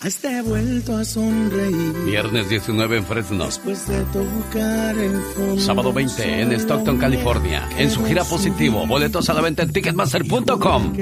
hasta 0.00 0.38
he 0.38 0.42
vuelto 0.42 0.96
a 0.96 1.04
sonreír. 1.04 1.94
Viernes 2.06 2.48
19 2.48 2.98
en 2.98 3.04
Fresno. 3.04 3.46
Después 3.46 3.86
de 3.86 4.02
tocar 4.04 4.98
el 4.98 5.20
fondo. 5.34 5.60
Sábado 5.60 5.92
20 5.92 6.40
en 6.40 6.52
Stockton, 6.52 6.98
California. 6.98 7.68
En 7.76 7.90
su 7.90 8.04
gira 8.04 8.24
positivo. 8.24 8.86
Boletos 8.86 9.28
a 9.28 9.34
la 9.34 9.42
venta 9.42 9.62
en 9.62 9.72
Ticketmaster.com. 9.72 10.92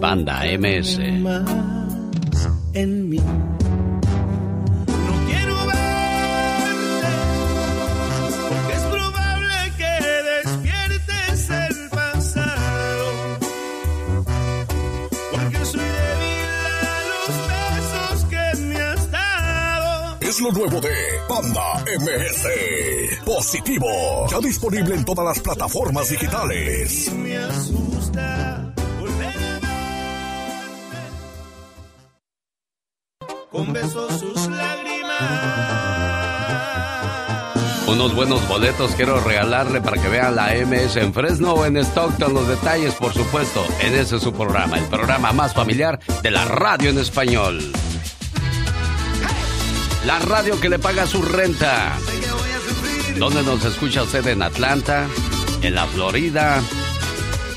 Banda 0.00 0.42
MS. 0.58 0.98
en 2.74 3.08
mí. 3.08 3.20
Lo 20.42 20.50
nuevo 20.50 20.80
de 20.80 20.90
Panda 21.28 21.84
MS. 22.00 23.24
Positivo. 23.24 23.86
Ya 24.28 24.40
disponible 24.40 24.94
en 24.96 25.04
todas 25.04 25.24
las 25.24 25.38
plataformas 25.40 26.08
digitales. 26.08 27.12
Me 27.12 27.36
asusta 27.36 28.74
volver 28.98 29.26
a 29.26 29.60
verte 29.60 29.68
con 33.50 33.72
besos 33.72 34.18
sus 34.18 34.48
lágrimas. 34.48 35.12
Unos 37.86 38.14
buenos 38.16 38.48
boletos 38.48 38.94
quiero 38.96 39.20
regalarle 39.20 39.80
para 39.80 40.02
que 40.02 40.08
vea 40.08 40.30
la 40.32 40.54
MS 40.54 40.96
en 40.96 41.14
Fresno 41.14 41.52
o 41.54 41.66
en 41.66 41.76
Stockton. 41.76 42.34
Los 42.34 42.48
detalles, 42.48 42.94
por 42.94 43.12
supuesto, 43.12 43.64
en 43.80 43.94
ese 43.94 44.16
es 44.16 44.22
su 44.22 44.32
programa, 44.32 44.78
el 44.78 44.86
programa 44.86 45.32
más 45.32 45.54
familiar 45.54 46.00
de 46.22 46.30
la 46.32 46.44
radio 46.46 46.90
en 46.90 46.98
español. 46.98 47.72
La 50.06 50.18
radio 50.18 50.58
que 50.60 50.68
le 50.68 50.78
paga 50.78 51.06
su 51.06 51.22
renta. 51.22 51.96
¿Dónde 53.18 53.42
nos 53.42 53.64
escucha 53.64 54.02
usted? 54.02 54.26
En 54.26 54.42
Atlanta, 54.42 55.06
en 55.62 55.74
la 55.74 55.86
Florida, 55.86 56.60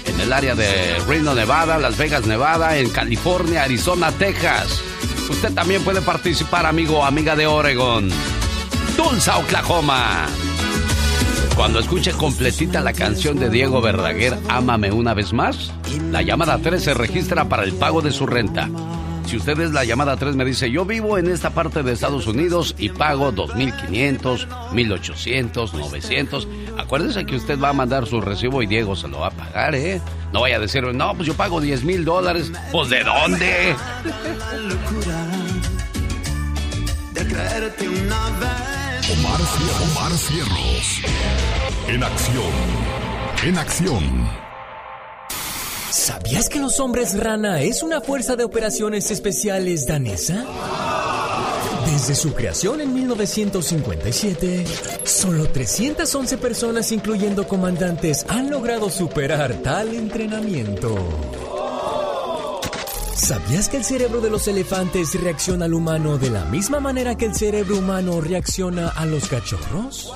en 0.05 0.19
el 0.19 0.31
área 0.31 0.53
de 0.53 0.99
Reno, 1.07 1.33
Nevada, 1.33 1.79
Las 1.79 1.97
Vegas, 1.97 2.27
Nevada, 2.27 2.77
en 2.77 2.89
California, 2.89 3.63
Arizona, 3.63 4.11
Texas. 4.11 4.81
Usted 5.29 5.53
también 5.53 5.83
puede 5.83 6.01
participar, 6.01 6.65
amigo 6.65 6.99
o 6.99 7.03
amiga 7.03 7.35
de 7.35 7.47
Oregon. 7.47 8.09
Tulsa, 8.95 9.37
Oklahoma. 9.37 10.27
Cuando 11.55 11.79
escuche 11.79 12.11
completita 12.11 12.81
la 12.81 12.93
canción 12.93 13.39
de 13.39 13.49
Diego 13.49 13.81
Verdaguer, 13.81 14.37
Ámame 14.49 14.91
una 14.91 15.13
vez 15.13 15.33
más, 15.33 15.71
la 16.11 16.21
llamada 16.21 16.59
3 16.61 16.83
se 16.83 16.93
registra 16.93 17.45
para 17.49 17.63
el 17.63 17.73
pago 17.73 18.01
de 18.01 18.11
su 18.11 18.27
renta. 18.27 18.69
Si 19.25 19.37
usted 19.37 19.59
es 19.59 19.71
la 19.71 19.83
llamada 19.83 20.17
3, 20.17 20.35
me 20.35 20.45
dice, 20.45 20.69
yo 20.69 20.85
vivo 20.85 21.17
en 21.17 21.29
esta 21.29 21.49
parte 21.49 21.81
de 21.81 21.93
Estados 21.93 22.27
Unidos 22.27 22.75
y 22.77 22.89
pago 22.89 23.31
2.500, 23.33 24.47
1.800, 24.71 25.73
900. 25.73 26.47
Acuérdese 26.77 27.25
que 27.25 27.35
usted 27.35 27.59
va 27.59 27.69
a 27.69 27.73
mandar 27.73 28.05
su 28.05 28.21
recibo 28.21 28.61
y 28.61 28.67
Diego 28.67 28.95
se 28.95 29.07
lo 29.07 29.21
va 29.21 29.27
a 29.27 29.31
pagar, 29.31 29.73
¿eh? 29.73 29.99
No 30.31 30.41
vaya 30.41 30.57
a 30.57 30.59
decir, 30.59 30.83
no, 30.83 31.15
pues 31.15 31.27
yo 31.27 31.33
pago 31.33 31.59
10 31.59 31.83
mil 31.83 32.05
dólares. 32.05 32.51
Pues 32.71 32.89
¿de 32.89 33.03
dónde? 33.03 33.75
Omar, 39.11 39.41
Omar 39.91 40.11
Cierros. 40.17 41.01
En 41.87 42.03
acción. 42.03 42.51
En 43.43 43.57
acción. 43.57 44.44
¿Sabías 45.95 46.49
que 46.49 46.59
los 46.59 46.81
hombres 46.81 47.17
rana 47.17 47.61
es 47.61 47.81
una 47.81 48.01
fuerza 48.01 48.35
de 48.35 48.43
operaciones 48.43 49.11
especiales 49.11 49.87
danesa? 49.87 50.45
Desde 51.85 52.13
su 52.15 52.33
creación 52.33 52.81
en 52.81 52.93
1957, 52.93 54.65
solo 55.05 55.47
311 55.47 56.37
personas, 56.37 56.91
incluyendo 56.91 57.47
comandantes, 57.47 58.25
han 58.27 58.49
logrado 58.49 58.89
superar 58.89 59.53
tal 59.63 59.95
entrenamiento. 59.95 60.97
¿Sabías 63.15 63.69
que 63.69 63.77
el 63.77 63.85
cerebro 63.85 64.19
de 64.19 64.29
los 64.29 64.49
elefantes 64.49 65.13
reacciona 65.13 65.63
al 65.63 65.73
humano 65.73 66.17
de 66.17 66.29
la 66.29 66.43
misma 66.43 66.81
manera 66.81 67.15
que 67.15 67.27
el 67.27 67.35
cerebro 67.35 67.77
humano 67.77 68.19
reacciona 68.19 68.89
a 68.89 69.05
los 69.05 69.29
cachorros? 69.29 70.11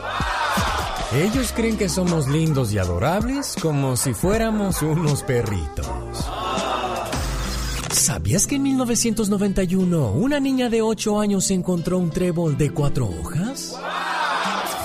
Ellos 1.12 1.52
creen 1.56 1.76
que 1.76 1.90
somos 1.90 2.28
lindos 2.28 2.72
y 2.72 2.78
adorables 2.78 3.56
como 3.60 3.98
si 3.98 4.14
fuéramos 4.14 4.84
unos 4.84 5.24
perritos. 5.24 5.88
¿Sabías 7.92 8.46
que 8.46 8.56
en 8.56 8.64
1991 8.64 10.12
una 10.12 10.40
niña 10.40 10.70
de 10.70 10.84
8 10.84 11.20
años 11.20 11.50
encontró 11.50 11.98
un 11.98 12.12
trébol 12.12 12.60
de 12.60 12.70
cuatro 12.72 13.08
hojas? 13.08 13.76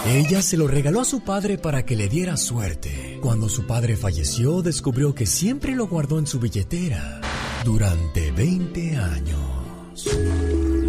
Ella 0.07 0.41
se 0.41 0.57
lo 0.57 0.67
regaló 0.67 1.03
a 1.03 1.05
su 1.05 1.21
padre 1.21 1.59
para 1.59 1.85
que 1.85 1.95
le 1.95 2.09
diera 2.09 2.39
suerte. 2.39 3.19
Cuando 3.21 3.51
su 3.51 3.67
padre 3.67 3.95
falleció, 3.95 4.63
descubrió 4.63 5.15
que 5.15 5.27
siempre 5.27 5.75
lo 5.75 5.89
guardó 5.89 6.19
en 6.19 6.27
su 6.27 6.41
billetera 6.41 7.21
durante 7.65 8.33
20 8.33 8.97
años. 8.97 10.09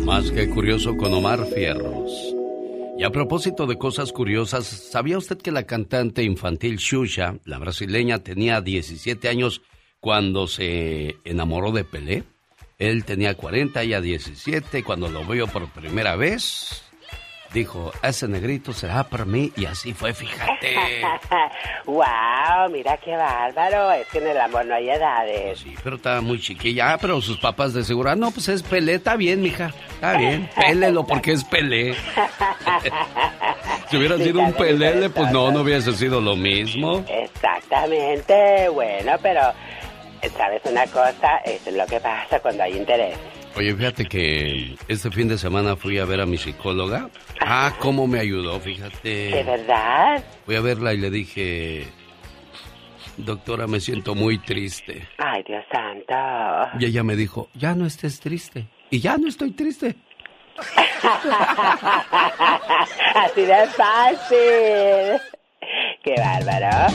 Más 0.06 0.32
que 0.32 0.50
curioso 0.50 0.96
con 0.96 1.14
Omar 1.14 1.46
Fierros. 1.46 2.35
Y 2.98 3.04
a 3.04 3.10
propósito 3.10 3.68
de 3.68 3.78
cosas 3.78 4.14
curiosas, 4.14 4.66
¿sabía 4.66 5.18
usted 5.18 5.38
que 5.38 5.52
la 5.52 5.64
cantante 5.64 6.24
infantil 6.24 6.80
Xuxa, 6.80 7.40
la 7.44 7.60
brasileña, 7.60 8.20
tenía 8.20 8.62
17 8.62 9.28
años 9.28 9.62
cuando 10.00 10.48
se 10.48 11.18
enamoró 11.26 11.74
de 11.74 11.84
Pelé? 11.84 12.24
Él 12.78 13.04
tenía 13.04 13.36
40, 13.36 13.82
ella 13.82 14.00
17, 14.00 14.84
cuando 14.84 15.10
lo 15.10 15.26
vio 15.26 15.48
por 15.48 15.70
primera 15.72 16.16
vez, 16.16 16.85
dijo, 17.56 17.92
ese 18.04 18.28
negrito 18.28 18.72
será 18.74 19.04
para 19.06 19.26
mí, 19.26 19.52
y 19.56 19.66
así 19.66 19.94
fue, 19.94 20.14
fíjate. 20.14 20.76
wow, 21.86 22.70
mira 22.72 22.98
qué 22.98 23.16
bárbaro, 23.16 23.92
es 23.94 24.08
que 24.10 24.20
en 24.20 24.28
el 24.28 24.40
amor 24.42 24.66
no 24.66 24.76
hay 24.76 24.90
edades. 24.90 25.60
Sí, 25.60 25.74
pero 25.84 25.96
estaba 25.96 26.22
muy 26.22 26.40
chiquilla, 26.40 26.94
Ah, 26.94 26.98
pero 27.02 27.20
sus 27.22 27.38
papás 27.40 27.74
de 27.74 27.84
seguro, 27.84 28.10
"Ah, 28.12 28.16
no, 28.16 28.30
pues 28.32 28.48
es 28.50 28.62
Pelé, 28.62 28.96
está 28.96 29.16
bien, 29.16 29.42
mija, 29.42 29.72
está 29.96 30.18
bien, 30.18 30.50
pélelo 30.56 31.06
porque 31.06 31.32
es 31.32 31.44
Pelé. 31.44 31.96
si 33.90 33.98
hubiera 33.98 34.18
sido 34.18 34.42
un 34.42 34.54
pelele, 34.54 35.10
pues 35.10 35.32
no, 35.32 35.52
no 35.52 35.62
hubiese 35.62 35.94
sido 35.94 36.22
lo 36.22 36.36
mismo. 36.36 37.04
Exactamente, 37.08 38.70
bueno, 38.70 39.14
pero 39.22 39.42
¿sabes 40.38 40.62
una 40.66 40.86
cosa? 40.88 41.38
Es 41.46 41.66
lo 41.72 41.86
que 41.86 42.00
pasa 42.00 42.40
cuando 42.40 42.64
hay 42.64 42.78
interés. 42.78 43.18
Oye, 43.58 43.74
fíjate 43.74 44.06
que 44.06 44.76
este 44.90 45.10
fin 45.12 45.30
de 45.30 45.38
semana 45.38 45.78
fui 45.78 45.98
a 45.98 46.06
ver 46.06 46.20
a 46.20 46.26
mi 46.26 46.38
psicóloga. 46.38 47.10
Ah, 47.40 47.74
cómo 47.80 48.06
me 48.06 48.20
ayudó, 48.20 48.60
fíjate. 48.60 49.30
¿De 49.30 49.44
verdad? 49.44 50.22
Fui 50.46 50.56
a 50.56 50.62
verla 50.62 50.94
y 50.94 50.98
le 50.98 51.10
dije, 51.10 51.88
doctora, 53.16 53.66
me 53.68 53.80
siento 53.80 54.14
muy 54.14 54.40
triste. 54.40 55.08
Ay, 55.18 55.42
Dios 55.48 55.64
santo. 55.72 56.16
Y 56.80 56.86
ella 56.86 57.04
me 57.04 57.16
dijo, 57.16 57.50
ya 57.54 57.76
no 57.76 57.86
estés 57.86 58.20
triste. 58.20 58.68
Y 58.90 59.00
ya 59.00 59.18
no 59.18 59.30
estoy 59.30 59.52
triste. 59.52 59.96
Así 63.16 63.42
de 63.42 63.68
fácil. 63.68 65.22
Qué 66.04 66.16
bárbaro. 66.18 66.94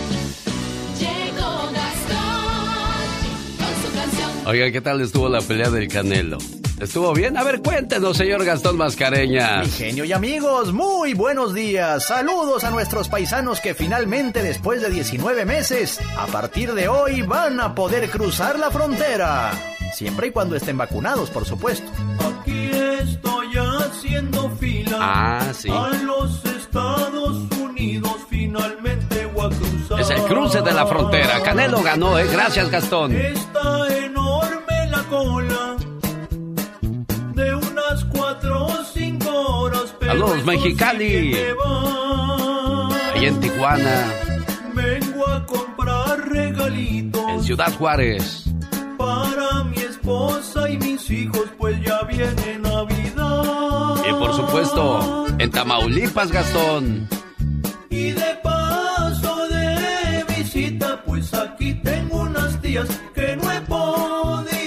Oiga, 4.51 4.69
¿qué 4.73 4.81
tal 4.81 5.01
estuvo 5.01 5.29
la 5.29 5.41
pelea 5.41 5.71
del 5.71 5.87
Canelo? 5.87 6.37
¿Estuvo 6.81 7.13
bien? 7.13 7.37
A 7.37 7.45
ver, 7.45 7.63
cuéntenos, 7.63 8.17
señor 8.17 8.45
Gastón 8.45 8.77
Mascareña. 8.77 9.61
Mi 9.61 9.69
genio 9.69 10.05
y 10.05 10.11
amigos, 10.11 10.73
muy 10.73 11.15
buenos 11.15 11.55
días. 11.55 12.05
Saludos 12.05 12.65
a 12.65 12.73
nuestros 12.73 13.09
paisanos 13.09 13.61
que 13.61 13.75
finalmente, 13.75 14.43
después 14.43 14.83
de 14.83 14.91
19 14.91 15.45
meses, 15.45 16.01
a 16.19 16.27
partir 16.27 16.75
de 16.75 16.89
hoy 16.89 17.23
van 17.23 17.61
a 17.61 17.77
poder 17.77 18.11
cruzar 18.11 18.59
la 18.59 18.73
frontera. 18.73 19.53
Siempre 19.95 20.27
y 20.27 20.31
cuando 20.33 20.57
estén 20.57 20.77
vacunados, 20.77 21.31
por 21.31 21.45
supuesto. 21.45 21.89
Aquí 22.19 22.71
estoy 22.73 23.53
haciendo 23.57 24.51
fila. 24.59 24.99
Ah, 25.01 25.53
sí. 25.57 25.71
A 25.71 25.91
los 26.03 26.45
Estados 26.45 27.37
Unidos 27.57 28.17
finalmente 28.29 29.27
voy 29.27 29.47
a 29.47 29.57
cruzar. 29.57 30.01
Es 30.01 30.11
el 30.11 30.23
cruce 30.23 30.61
de 30.61 30.73
la 30.73 30.89
frontera. 30.89 31.41
Canelo 31.41 31.81
ganó, 31.85 32.19
¿eh? 32.19 32.27
Gracias, 32.33 32.69
Gastón. 32.69 33.15
Está 33.15 33.81
la 33.81 34.20
cola. 35.11 35.77
De 37.35 37.55
unas 37.55 38.05
cuatro 38.05 38.67
o 38.67 38.85
cinco 38.95 39.31
horas. 39.31 39.95
pero 39.99 40.13
Saludos, 40.13 40.45
Mexicali. 40.47 41.37
Ahí 43.15 43.25
en 43.27 43.41
Tijuana, 43.41 44.05
Vengo 44.75 45.29
a 45.29 45.45
comprar 45.47 46.29
regalitos 46.29 47.23
en 47.29 47.43
Ciudad 47.43 47.73
Juárez. 47.77 48.45
para 48.97 49.65
mi 49.65 49.77
esposa 49.79 50.69
y 50.71 50.79
mis 50.79 51.11
hijos, 51.11 51.47
pues 51.59 51.77
ya 51.85 52.03
viene 52.05 52.59
Navidad. 52.63 53.95
Y 54.09 54.13
por 54.13 54.33
supuesto, 54.35 55.27
en 55.39 55.51
Tamaulipas, 55.51 56.31
Gastón. 56.31 57.09
Y 57.91 58.11
de 58.13 58.39
paso 58.43 59.49
de 59.49 60.25
visita, 60.37 61.03
pues 61.05 61.35
aquí 61.35 61.75
tengo 61.83 62.21
unas 62.23 62.61
tías 62.63 62.89
que 63.15 63.37
no 63.37 63.51
he 63.51 63.61
podido 63.63 64.60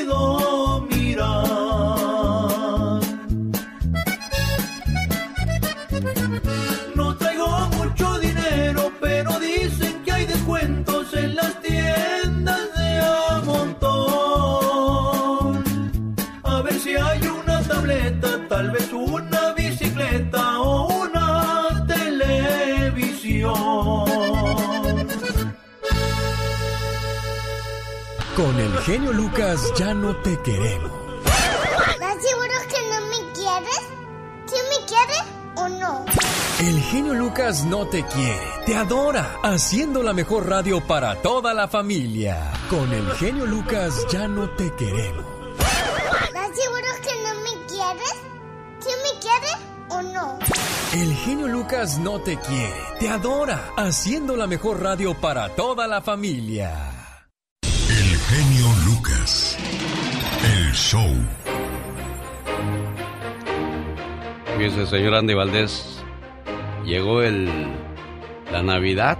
Con 28.43 28.60
el 28.60 28.77
genio 28.79 29.13
Lucas 29.13 29.71
ya 29.77 29.93
no 29.93 30.17
te 30.17 30.38
queremos. 30.41 30.91
¿Estás 31.93 32.15
seguro 32.21 32.53
que 32.67 32.89
no 32.89 32.99
me 33.08 33.32
quieres? 33.32 33.79
¿Sí 34.47 34.56
me 34.69 34.86
quieres 34.86 35.23
o 35.56 35.69
no? 35.69 36.06
El 36.60 36.82
genio 36.82 37.13
Lucas 37.13 37.63
no 37.63 37.88
te 37.88 38.03
quiere, 38.06 38.45
te 38.65 38.75
adora, 38.75 39.38
haciendo 39.43 40.03
la 40.03 40.12
mejor 40.12 40.49
radio 40.49 40.86
para 40.86 41.21
toda 41.21 41.53
la 41.53 41.69
familia. 41.69 42.51
Con 42.69 42.91
el 42.91 43.10
genio 43.13 43.45
Lucas 43.45 43.93
ya 44.12 44.27
no 44.27 44.49
te 44.49 44.73
queremos. 44.73 45.23
¿Estás 46.27 46.49
seguro 46.53 46.88
que 47.01 47.23
no 47.23 47.34
me 47.43 47.65
quieres? 47.67 48.13
¿Sí 48.82 48.89
me 49.06 49.19
quieres 49.21 49.58
o 49.88 50.01
no? 50.01 50.38
El 50.91 51.15
genio 51.15 51.47
Lucas 51.47 51.97
no 51.97 52.19
te 52.19 52.38
quiere, 52.38 52.82
te 52.99 53.08
adora, 53.08 53.69
haciendo 53.77 54.36
la 54.36 54.47
mejor 54.47 54.84
radio 54.84 55.13
para 55.13 55.47
toda 55.56 55.88
la 55.88 56.01
familia. 56.01 56.92
Genio 58.36 58.65
Lucas. 58.88 59.56
El 60.43 60.72
show. 60.74 61.08
Fíjese, 64.58 64.88
señor 64.88 65.13
Andy 65.13 65.36
Valdés, 65.36 66.04
llegó 66.84 67.22
el, 67.22 67.48
la 68.52 68.63
Navidad 68.63 69.19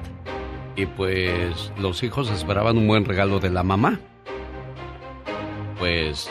y 0.76 0.88
pues 0.88 1.72
los 1.78 2.02
hijos 2.02 2.32
esperaban 2.32 2.76
un 2.80 2.88
buen 2.88 3.06
regalo 3.06 3.40
de 3.40 3.52
la 3.52 3.62
mamá. 3.62 4.00
Pues 5.78 6.28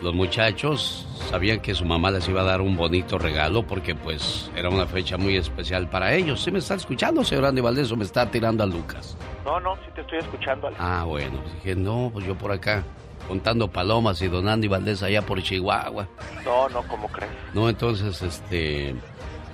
los 0.00 0.14
muchachos 0.14 1.06
sabían 1.28 1.60
que 1.60 1.74
su 1.74 1.84
mamá 1.84 2.10
les 2.10 2.26
iba 2.28 2.40
a 2.40 2.44
dar 2.44 2.60
un 2.62 2.76
bonito 2.76 3.18
regalo 3.18 3.66
porque 3.66 3.94
pues 3.94 4.50
era 4.56 4.70
una 4.70 4.86
fecha 4.86 5.18
muy 5.18 5.36
especial 5.36 5.88
para 5.88 6.14
ellos. 6.14 6.42
¿Sí 6.42 6.50
me 6.50 6.58
está 6.58 6.74
escuchando, 6.74 7.22
señor 7.22 7.44
Andy 7.44 7.60
Valdés, 7.60 7.92
o 7.92 7.96
me 7.96 8.04
está 8.04 8.30
tirando 8.30 8.64
a 8.64 8.66
Lucas? 8.66 9.16
No, 9.44 9.60
no, 9.60 9.76
sí 9.76 9.90
te 9.94 10.00
estoy 10.00 10.18
escuchando, 10.18 10.68
Alex. 10.68 10.80
Ah, 10.82 11.04
bueno, 11.04 11.40
pues 11.42 11.54
dije, 11.56 11.76
no, 11.76 12.10
pues 12.12 12.26
yo 12.26 12.36
por 12.36 12.52
acá 12.52 12.82
contando 13.26 13.68
palomas 13.68 14.22
y 14.22 14.28
don 14.28 14.48
Andy 14.48 14.68
Valdés 14.68 15.02
allá 15.02 15.20
por 15.20 15.42
Chihuahua. 15.42 16.08
No, 16.44 16.68
no, 16.70 16.82
¿cómo 16.88 17.08
crees? 17.08 17.30
No, 17.52 17.68
entonces, 17.68 18.22
este, 18.22 18.94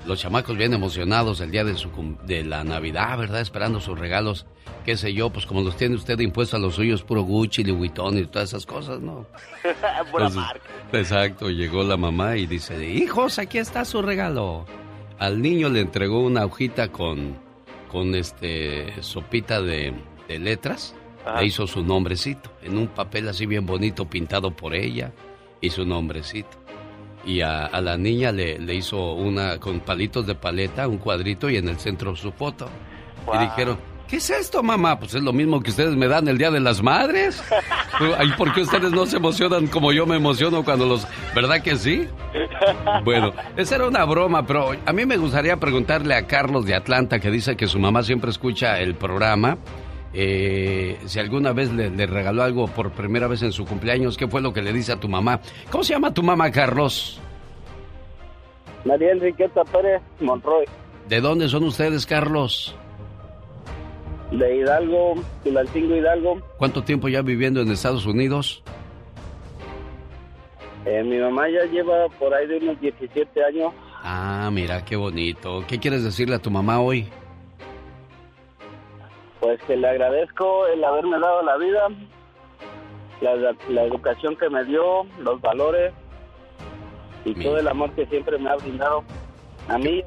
los 0.06 0.20
chamacos 0.20 0.56
bien 0.56 0.72
emocionados 0.72 1.40
el 1.40 1.50
día 1.50 1.64
de, 1.64 1.76
su, 1.76 1.90
de 2.24 2.44
la 2.44 2.64
Navidad, 2.64 3.16
¿verdad? 3.18 3.40
Esperando 3.40 3.80
sus 3.80 3.98
regalos, 3.98 4.46
qué 4.84 4.96
sé 4.96 5.12
yo, 5.12 5.30
pues 5.30 5.46
como 5.46 5.62
los 5.62 5.76
tiene 5.76 5.94
usted 5.94 6.18
impuestos 6.20 6.58
a 6.58 6.62
los 6.62 6.74
suyos, 6.74 7.02
puro 7.02 7.22
Gucci, 7.22 7.64
Louis 7.64 7.78
Vuitton 7.78 8.18
y 8.18 8.26
todas 8.26 8.50
esas 8.50 8.66
cosas, 8.66 9.00
¿no? 9.00 9.26
Entonces, 10.06 10.36
marca. 10.36 10.68
Exacto, 10.92 11.50
llegó 11.50 11.82
la 11.82 11.96
mamá 11.96 12.36
y 12.36 12.46
dice, 12.46 12.86
hijos, 12.86 13.38
aquí 13.38 13.58
está 13.58 13.84
su 13.84 14.02
regalo. 14.02 14.66
Al 15.18 15.40
niño 15.40 15.68
le 15.68 15.80
entregó 15.80 16.20
una 16.20 16.44
hojita 16.44 16.88
con, 16.88 17.36
con 17.90 18.14
este, 18.14 19.02
sopita 19.02 19.62
de, 19.62 19.94
de 20.28 20.38
letras. 20.38 20.94
Ajá. 21.24 21.40
Le 21.40 21.46
hizo 21.46 21.66
su 21.66 21.82
nombrecito, 21.82 22.52
en 22.62 22.76
un 22.76 22.88
papel 22.88 23.28
así 23.28 23.46
bien 23.46 23.64
bonito 23.64 24.04
pintado 24.04 24.50
por 24.50 24.74
ella, 24.74 25.12
y 25.62 25.70
su 25.70 25.86
nombrecito. 25.86 26.63
Y 27.26 27.40
a, 27.40 27.66
a 27.66 27.80
la 27.80 27.96
niña 27.96 28.32
le, 28.32 28.58
le 28.58 28.74
hizo 28.74 29.14
una 29.14 29.58
con 29.58 29.80
palitos 29.80 30.26
de 30.26 30.34
paleta, 30.34 30.86
un 30.88 30.98
cuadrito 30.98 31.48
y 31.48 31.56
en 31.56 31.68
el 31.68 31.78
centro 31.78 32.14
su 32.16 32.32
foto. 32.32 32.68
Y 33.32 33.38
dijeron, 33.38 33.78
¿qué 34.08 34.16
es 34.16 34.30
esto, 34.30 34.62
mamá? 34.62 34.98
Pues 34.98 35.14
es 35.14 35.22
lo 35.22 35.32
mismo 35.32 35.60
que 35.60 35.70
ustedes 35.70 35.96
me 35.96 36.06
dan 36.06 36.28
el 36.28 36.38
Día 36.38 36.50
de 36.50 36.60
las 36.60 36.82
Madres. 36.82 37.42
¿Y 38.24 38.32
por 38.32 38.52
qué 38.52 38.62
ustedes 38.62 38.90
no 38.92 39.06
se 39.06 39.16
emocionan 39.16 39.66
como 39.68 39.92
yo 39.92 40.06
me 40.06 40.16
emociono 40.16 40.64
cuando 40.64 40.86
los... 40.86 41.06
¿Verdad 41.34 41.62
que 41.62 41.76
sí? 41.76 42.06
Bueno, 43.04 43.32
esa 43.56 43.76
era 43.76 43.86
una 43.86 44.04
broma, 44.04 44.46
pero 44.46 44.72
a 44.84 44.92
mí 44.92 45.06
me 45.06 45.16
gustaría 45.16 45.56
preguntarle 45.56 46.14
a 46.14 46.26
Carlos 46.26 46.66
de 46.66 46.74
Atlanta, 46.74 47.18
que 47.18 47.30
dice 47.30 47.56
que 47.56 47.66
su 47.66 47.78
mamá 47.78 48.02
siempre 48.02 48.30
escucha 48.30 48.80
el 48.80 48.94
programa, 48.94 49.58
eh, 50.14 50.98
si 51.06 51.18
alguna 51.18 51.52
vez 51.52 51.72
le, 51.72 51.90
le 51.90 52.06
regaló 52.06 52.42
algo 52.42 52.66
por 52.68 52.90
primera 52.92 53.26
vez 53.26 53.42
en 53.42 53.52
su 53.52 53.64
cumpleaños, 53.64 54.16
¿qué 54.16 54.28
fue 54.28 54.40
lo 54.40 54.52
que 54.52 54.62
le 54.62 54.72
dice 54.72 54.92
a 54.92 55.00
tu 55.00 55.08
mamá? 55.08 55.40
¿Cómo 55.70 55.82
se 55.84 55.92
llama 55.94 56.14
tu 56.14 56.22
mamá, 56.22 56.50
Carlos? 56.50 57.20
María 58.84 59.12
Enriqueta 59.12 59.64
Pérez 59.64 60.02
Monroy, 60.20 60.66
¿De 61.08 61.20
dónde 61.20 61.48
son 61.48 61.64
ustedes, 61.64 62.06
Carlos? 62.06 62.74
de 64.30 64.56
Hidalgo, 64.56 65.14
Tulancingo 65.44 65.94
Hidalgo. 65.94 66.38
¿Cuánto 66.58 66.82
tiempo 66.82 67.08
ya 67.08 67.22
viviendo 67.22 67.60
en 67.60 67.70
Estados 67.70 68.04
Unidos? 68.04 68.62
Eh, 70.86 71.02
mi 71.04 71.18
mamá 71.18 71.48
ya 71.48 71.64
lleva 71.70 72.08
por 72.18 72.34
ahí 72.34 72.46
de 72.46 72.58
unos 72.58 72.80
17 72.80 73.44
años. 73.44 73.72
Ah, 74.02 74.50
mira, 74.52 74.84
qué 74.84 74.96
bonito. 74.96 75.64
¿Qué 75.68 75.78
quieres 75.78 76.02
decirle 76.04 76.34
a 76.34 76.38
tu 76.40 76.50
mamá 76.50 76.80
hoy? 76.80 77.06
Pues 79.44 79.60
que 79.66 79.76
le 79.76 79.86
agradezco 79.86 80.66
el 80.68 80.82
haberme 80.82 81.18
dado 81.18 81.42
la 81.42 81.58
vida, 81.58 81.88
la, 83.20 83.54
la 83.68 83.82
educación 83.82 84.36
que 84.36 84.48
me 84.48 84.64
dio, 84.64 85.04
los 85.20 85.38
valores 85.42 85.92
y 87.26 87.34
todo 87.34 87.58
el 87.58 87.68
amor 87.68 87.92
que 87.92 88.06
siempre 88.06 88.38
me 88.38 88.48
ha 88.48 88.56
brindado 88.56 89.04
a 89.68 89.76
mí. 89.76 90.02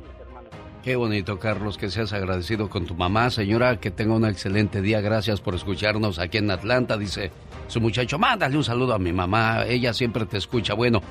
Qué 0.82 0.96
bonito, 0.96 1.38
Carlos, 1.38 1.78
que 1.78 1.90
seas 1.90 2.14
agradecido 2.14 2.68
con 2.68 2.88
tu 2.88 2.96
mamá. 2.96 3.30
Señora, 3.30 3.80
que 3.80 3.92
tenga 3.92 4.16
un 4.16 4.26
excelente 4.26 4.82
día. 4.82 5.02
Gracias 5.02 5.40
por 5.40 5.54
escucharnos 5.54 6.18
aquí 6.18 6.40
en 6.40 6.50
Atlanta. 6.50 6.98
Dice 6.98 7.30
su 7.68 7.80
muchacho, 7.80 8.18
mándale 8.18 8.58
un 8.58 8.64
saludo 8.64 8.96
a 8.96 9.00
mi 9.00 9.14
mamá. 9.14 9.66
Ella 9.68 9.94
siempre 9.94 10.26
te 10.26 10.38
escucha. 10.38 10.74
Bueno, 10.74 11.04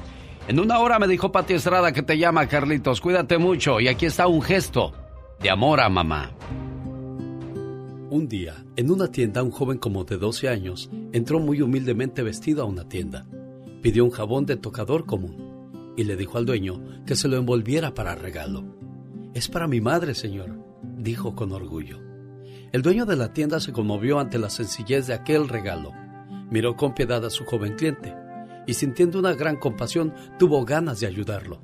en 0.49 0.59
una 0.59 0.81
hora 0.81 0.99
me 0.99 1.07
dijo 1.07 1.31
Pati 1.31 1.55
Estrada 1.55 1.93
que 1.93 2.03
te 2.03 2.19
llama, 2.19 2.49
Carlitos. 2.49 3.01
Cuídate 3.01 3.39
mucho. 3.39 3.79
Y 3.79 3.87
aquí 3.87 4.07
está 4.07 4.27
un 4.27 4.43
gesto 4.43 4.93
de 5.39 5.49
amor 5.49 5.81
a 5.81 5.89
mamá. 5.89 6.33
Un 8.17 8.29
día, 8.29 8.65
en 8.77 8.91
una 8.91 9.13
tienda, 9.13 9.43
un 9.43 9.51
joven 9.51 9.77
como 9.77 10.05
de 10.05 10.17
12 10.17 10.49
años 10.49 10.89
entró 11.13 11.39
muy 11.39 11.61
humildemente 11.61 12.23
vestido 12.23 12.63
a 12.63 12.65
una 12.65 12.89
tienda. 12.89 13.27
Pidió 13.83 14.07
un 14.07 14.11
jabón 14.11 14.47
de 14.47 14.57
tocador 14.57 15.05
común 15.05 15.93
y 15.99 16.05
le 16.05 16.17
dijo 16.17 16.39
al 16.39 16.47
dueño 16.47 16.83
que 17.05 17.15
se 17.15 17.29
lo 17.29 17.37
envolviera 17.37 17.93
para 17.93 18.15
regalo. 18.15 18.65
Es 19.35 19.49
para 19.49 19.69
mi 19.69 19.83
madre, 19.83 20.15
señor, 20.15 20.59
dijo 20.97 21.35
con 21.35 21.53
orgullo. 21.53 22.01
El 22.73 22.81
dueño 22.81 23.05
de 23.05 23.17
la 23.17 23.35
tienda 23.35 23.61
se 23.61 23.75
conmovió 23.75 24.19
ante 24.19 24.39
la 24.39 24.49
sencillez 24.49 25.07
de 25.09 25.13
aquel 25.13 25.47
regalo. 25.47 25.93
Miró 26.51 26.75
con 26.75 26.95
piedad 26.95 27.23
a 27.23 27.29
su 27.29 27.45
joven 27.45 27.75
cliente 27.75 28.15
y 28.67 28.73
sintiendo 28.73 29.19
una 29.19 29.35
gran 29.35 29.57
compasión 29.57 30.15
tuvo 30.39 30.65
ganas 30.65 31.01
de 31.01 31.07
ayudarlo. 31.07 31.61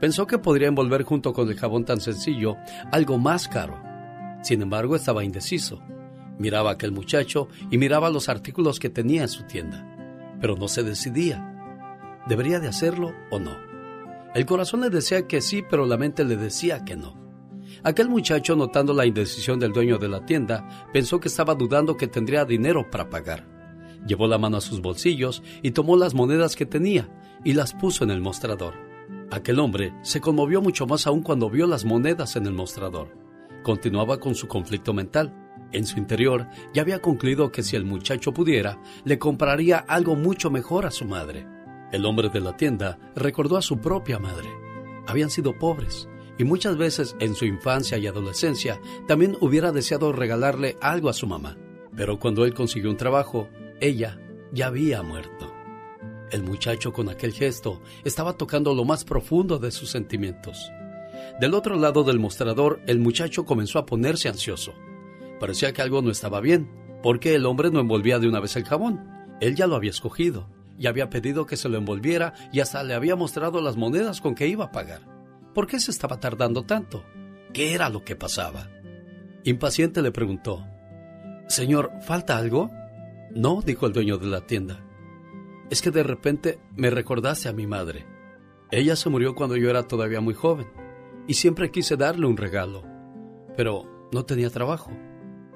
Pensó 0.00 0.28
que 0.28 0.38
podría 0.38 0.68
envolver 0.68 1.02
junto 1.02 1.32
con 1.32 1.48
el 1.48 1.58
jabón 1.58 1.84
tan 1.84 2.00
sencillo 2.00 2.54
algo 2.92 3.18
más 3.18 3.48
caro. 3.48 3.91
Sin 4.42 4.62
embargo, 4.62 4.96
estaba 4.96 5.24
indeciso. 5.24 5.80
Miraba 6.38 6.70
a 6.70 6.72
aquel 6.74 6.92
muchacho 6.92 7.48
y 7.70 7.78
miraba 7.78 8.10
los 8.10 8.28
artículos 8.28 8.78
que 8.78 8.90
tenía 8.90 9.22
en 9.22 9.28
su 9.28 9.44
tienda, 9.44 9.86
pero 10.40 10.56
no 10.56 10.68
se 10.68 10.82
decidía. 10.82 11.48
¿Debería 12.26 12.60
de 12.60 12.68
hacerlo 12.68 13.12
o 13.30 13.38
no? 13.38 13.56
El 14.34 14.46
corazón 14.46 14.80
le 14.80 14.90
decía 14.90 15.26
que 15.26 15.40
sí, 15.40 15.62
pero 15.68 15.86
la 15.86 15.96
mente 15.96 16.24
le 16.24 16.36
decía 16.36 16.84
que 16.84 16.96
no. 16.96 17.20
Aquel 17.84 18.08
muchacho, 18.08 18.56
notando 18.56 18.94
la 18.94 19.06
indecisión 19.06 19.58
del 19.58 19.72
dueño 19.72 19.98
de 19.98 20.08
la 20.08 20.24
tienda, 20.24 20.88
pensó 20.92 21.20
que 21.20 21.28
estaba 21.28 21.54
dudando 21.54 21.96
que 21.96 22.06
tendría 22.06 22.44
dinero 22.44 22.90
para 22.90 23.10
pagar. 23.10 23.46
Llevó 24.06 24.26
la 24.26 24.38
mano 24.38 24.56
a 24.56 24.60
sus 24.60 24.80
bolsillos 24.80 25.42
y 25.62 25.72
tomó 25.72 25.96
las 25.96 26.14
monedas 26.14 26.56
que 26.56 26.66
tenía 26.66 27.08
y 27.44 27.52
las 27.52 27.72
puso 27.72 28.04
en 28.04 28.10
el 28.10 28.20
mostrador. 28.20 28.74
Aquel 29.30 29.58
hombre 29.58 29.94
se 30.02 30.20
conmovió 30.20 30.60
mucho 30.60 30.86
más 30.86 31.06
aún 31.06 31.22
cuando 31.22 31.50
vio 31.50 31.66
las 31.66 31.84
monedas 31.84 32.36
en 32.36 32.46
el 32.46 32.52
mostrador. 32.52 33.21
Continuaba 33.62 34.18
con 34.18 34.34
su 34.34 34.48
conflicto 34.48 34.92
mental. 34.92 35.34
En 35.72 35.86
su 35.86 35.98
interior 35.98 36.48
ya 36.74 36.82
había 36.82 37.00
concluido 37.00 37.50
que 37.50 37.62
si 37.62 37.76
el 37.76 37.84
muchacho 37.84 38.32
pudiera, 38.34 38.80
le 39.04 39.18
compraría 39.18 39.78
algo 39.78 40.16
mucho 40.16 40.50
mejor 40.50 40.84
a 40.84 40.90
su 40.90 41.04
madre. 41.04 41.46
El 41.92 42.04
hombre 42.04 42.28
de 42.28 42.40
la 42.40 42.56
tienda 42.56 42.98
recordó 43.14 43.56
a 43.56 43.62
su 43.62 43.78
propia 43.78 44.18
madre. 44.18 44.48
Habían 45.06 45.30
sido 45.30 45.58
pobres 45.58 46.08
y 46.38 46.44
muchas 46.44 46.76
veces 46.76 47.16
en 47.20 47.34
su 47.34 47.44
infancia 47.44 47.98
y 47.98 48.06
adolescencia 48.06 48.80
también 49.06 49.36
hubiera 49.40 49.72
deseado 49.72 50.12
regalarle 50.12 50.76
algo 50.80 51.08
a 51.08 51.14
su 51.14 51.26
mamá. 51.26 51.56
Pero 51.96 52.18
cuando 52.18 52.44
él 52.44 52.54
consiguió 52.54 52.90
un 52.90 52.96
trabajo, 52.96 53.48
ella 53.80 54.18
ya 54.52 54.66
había 54.66 55.02
muerto. 55.02 55.52
El 56.30 56.42
muchacho 56.42 56.92
con 56.92 57.10
aquel 57.10 57.32
gesto 57.32 57.82
estaba 58.04 58.32
tocando 58.38 58.74
lo 58.74 58.84
más 58.84 59.04
profundo 59.04 59.58
de 59.58 59.70
sus 59.70 59.90
sentimientos. 59.90 60.70
Del 61.40 61.54
otro 61.54 61.76
lado 61.76 62.04
del 62.04 62.18
mostrador, 62.18 62.80
el 62.86 62.98
muchacho 62.98 63.44
comenzó 63.44 63.78
a 63.78 63.86
ponerse 63.86 64.28
ansioso. 64.28 64.74
Parecía 65.40 65.72
que 65.72 65.82
algo 65.82 66.02
no 66.02 66.10
estaba 66.10 66.40
bien, 66.40 66.70
porque 67.02 67.34
el 67.34 67.46
hombre 67.46 67.70
no 67.70 67.80
envolvía 67.80 68.18
de 68.18 68.28
una 68.28 68.40
vez 68.40 68.54
el 68.56 68.64
jabón. 68.64 69.08
Él 69.40 69.56
ya 69.56 69.66
lo 69.66 69.74
había 69.74 69.90
escogido, 69.90 70.48
y 70.78 70.86
había 70.86 71.10
pedido 71.10 71.46
que 71.46 71.56
se 71.56 71.68
lo 71.68 71.78
envolviera 71.78 72.34
y 72.52 72.60
hasta 72.60 72.82
le 72.82 72.94
había 72.94 73.16
mostrado 73.16 73.60
las 73.60 73.76
monedas 73.76 74.20
con 74.20 74.34
que 74.34 74.46
iba 74.46 74.66
a 74.66 74.72
pagar. 74.72 75.02
¿Por 75.54 75.66
qué 75.66 75.80
se 75.80 75.90
estaba 75.90 76.20
tardando 76.20 76.64
tanto? 76.64 77.04
¿Qué 77.52 77.74
era 77.74 77.88
lo 77.88 78.04
que 78.04 78.16
pasaba? 78.16 78.68
Impaciente 79.44 80.00
le 80.00 80.12
preguntó, 80.12 80.64
Señor, 81.48 81.90
¿falta 82.02 82.36
algo? 82.36 82.70
No, 83.34 83.62
dijo 83.62 83.86
el 83.86 83.92
dueño 83.92 84.18
de 84.18 84.26
la 84.26 84.46
tienda. 84.46 84.84
Es 85.70 85.82
que 85.82 85.90
de 85.90 86.02
repente 86.02 86.60
me 86.76 86.90
recordaste 86.90 87.48
a 87.48 87.52
mi 87.52 87.66
madre. 87.66 88.06
Ella 88.70 88.96
se 88.96 89.10
murió 89.10 89.34
cuando 89.34 89.56
yo 89.56 89.68
era 89.68 89.82
todavía 89.82 90.20
muy 90.20 90.34
joven 90.34 90.81
y 91.26 91.34
siempre 91.34 91.70
quise 91.70 91.96
darle 91.96 92.26
un 92.26 92.36
regalo, 92.36 92.84
pero 93.56 94.08
no 94.12 94.24
tenía 94.24 94.50
trabajo 94.50 94.90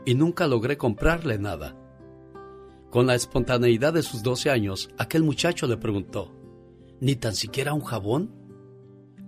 y 0.04 0.14
nunca 0.14 0.46
logré 0.46 0.78
comprarle 0.78 1.38
nada. 1.38 1.76
Con 2.90 3.06
la 3.06 3.14
espontaneidad 3.14 3.92
de 3.92 4.02
sus 4.02 4.22
12 4.22 4.50
años, 4.50 4.88
aquel 4.96 5.24
muchacho 5.24 5.66
le 5.66 5.76
preguntó, 5.76 6.32
¿ni 7.00 7.16
tan 7.16 7.34
siquiera 7.34 7.74
un 7.74 7.82
jabón? 7.82 8.32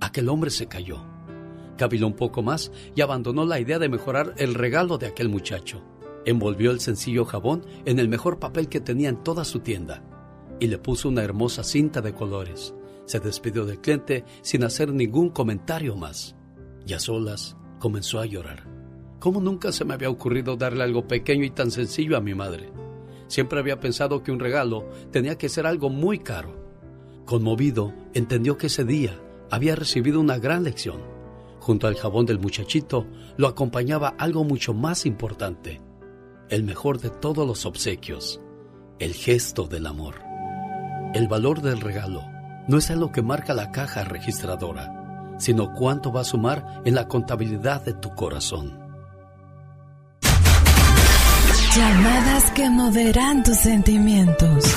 Aquel 0.00 0.28
hombre 0.28 0.50
se 0.50 0.68
cayó, 0.68 1.04
caviló 1.76 2.06
un 2.06 2.14
poco 2.14 2.42
más 2.42 2.70
y 2.94 3.00
abandonó 3.00 3.44
la 3.44 3.58
idea 3.58 3.78
de 3.78 3.88
mejorar 3.88 4.34
el 4.38 4.54
regalo 4.54 4.96
de 4.96 5.08
aquel 5.08 5.28
muchacho. 5.28 5.82
Envolvió 6.24 6.70
el 6.70 6.80
sencillo 6.80 7.24
jabón 7.24 7.66
en 7.84 7.98
el 7.98 8.08
mejor 8.08 8.38
papel 8.38 8.68
que 8.68 8.80
tenía 8.80 9.08
en 9.08 9.22
toda 9.22 9.44
su 9.44 9.60
tienda 9.60 10.04
y 10.60 10.68
le 10.68 10.78
puso 10.78 11.08
una 11.08 11.22
hermosa 11.22 11.64
cinta 11.64 12.00
de 12.00 12.14
colores. 12.14 12.74
Se 13.08 13.20
despidió 13.20 13.64
del 13.64 13.80
cliente 13.80 14.26
sin 14.42 14.64
hacer 14.64 14.92
ningún 14.92 15.30
comentario 15.30 15.96
más. 15.96 16.36
Y 16.86 16.92
a 16.92 17.00
solas 17.00 17.56
comenzó 17.78 18.20
a 18.20 18.26
llorar. 18.26 18.68
¿Cómo 19.18 19.40
nunca 19.40 19.72
se 19.72 19.86
me 19.86 19.94
había 19.94 20.10
ocurrido 20.10 20.56
darle 20.56 20.84
algo 20.84 21.08
pequeño 21.08 21.42
y 21.42 21.50
tan 21.50 21.70
sencillo 21.70 22.18
a 22.18 22.20
mi 22.20 22.34
madre? 22.34 22.70
Siempre 23.26 23.60
había 23.60 23.80
pensado 23.80 24.22
que 24.22 24.30
un 24.30 24.38
regalo 24.38 24.90
tenía 25.10 25.38
que 25.38 25.48
ser 25.48 25.66
algo 25.66 25.88
muy 25.88 26.18
caro. 26.18 26.54
Conmovido, 27.24 27.94
entendió 28.12 28.58
que 28.58 28.66
ese 28.66 28.84
día 28.84 29.18
había 29.50 29.74
recibido 29.74 30.20
una 30.20 30.36
gran 30.36 30.64
lección. 30.64 31.00
Junto 31.60 31.86
al 31.86 31.94
jabón 31.94 32.26
del 32.26 32.38
muchachito 32.38 33.06
lo 33.38 33.48
acompañaba 33.48 34.08
algo 34.18 34.44
mucho 34.44 34.74
más 34.74 35.06
importante, 35.06 35.80
el 36.50 36.62
mejor 36.62 37.00
de 37.00 37.08
todos 37.08 37.46
los 37.46 37.64
obsequios, 37.64 38.38
el 38.98 39.14
gesto 39.14 39.66
del 39.66 39.86
amor. 39.86 40.16
El 41.14 41.26
valor 41.26 41.62
del 41.62 41.80
regalo 41.80 42.27
no 42.68 42.78
es 42.78 42.90
algo 42.90 43.10
que 43.10 43.22
marca 43.22 43.54
la 43.54 43.72
caja 43.72 44.04
registradora, 44.04 45.34
sino 45.38 45.72
cuánto 45.72 46.12
va 46.12 46.20
a 46.20 46.24
sumar 46.24 46.82
en 46.84 46.94
la 46.94 47.08
contabilidad 47.08 47.82
de 47.84 47.94
tu 47.94 48.14
corazón. 48.14 48.78
Llamadas 51.74 52.50
que 52.52 52.68
moverán 52.70 53.42
tus 53.42 53.56
sentimientos. 53.56 54.74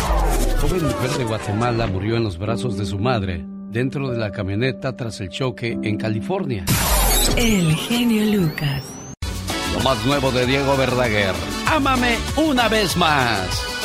Joven 0.62 0.84
mujer 0.84 1.12
de 1.18 1.24
Guatemala 1.26 1.88
murió 1.88 2.16
en 2.16 2.24
los 2.24 2.38
brazos 2.38 2.78
de 2.78 2.86
su 2.86 3.00
madre 3.00 3.46
dentro 3.70 4.10
de 4.10 4.18
la 4.18 4.32
camioneta 4.32 4.96
tras 4.96 5.20
el 5.22 5.30
choque 5.30 5.78
en 5.82 5.98
California. 5.98 6.66
El 7.38 7.74
genio 7.76 8.40
Lucas. 8.40 8.84
Lo 9.74 9.80
más 9.82 10.06
nuevo 10.06 10.32
de 10.32 10.46
Diego 10.46 10.78
Verdaguer. 10.78 11.34
Ámame 11.68 12.18
una 12.38 12.68
vez 12.68 12.96
más. 12.98 13.81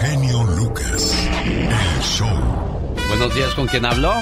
Genio 0.00 0.42
Lucas. 0.44 1.14
El 1.44 2.02
show. 2.02 2.28
Buenos 3.08 3.34
días, 3.34 3.54
¿con 3.54 3.66
quién 3.66 3.84
habló? 3.84 4.14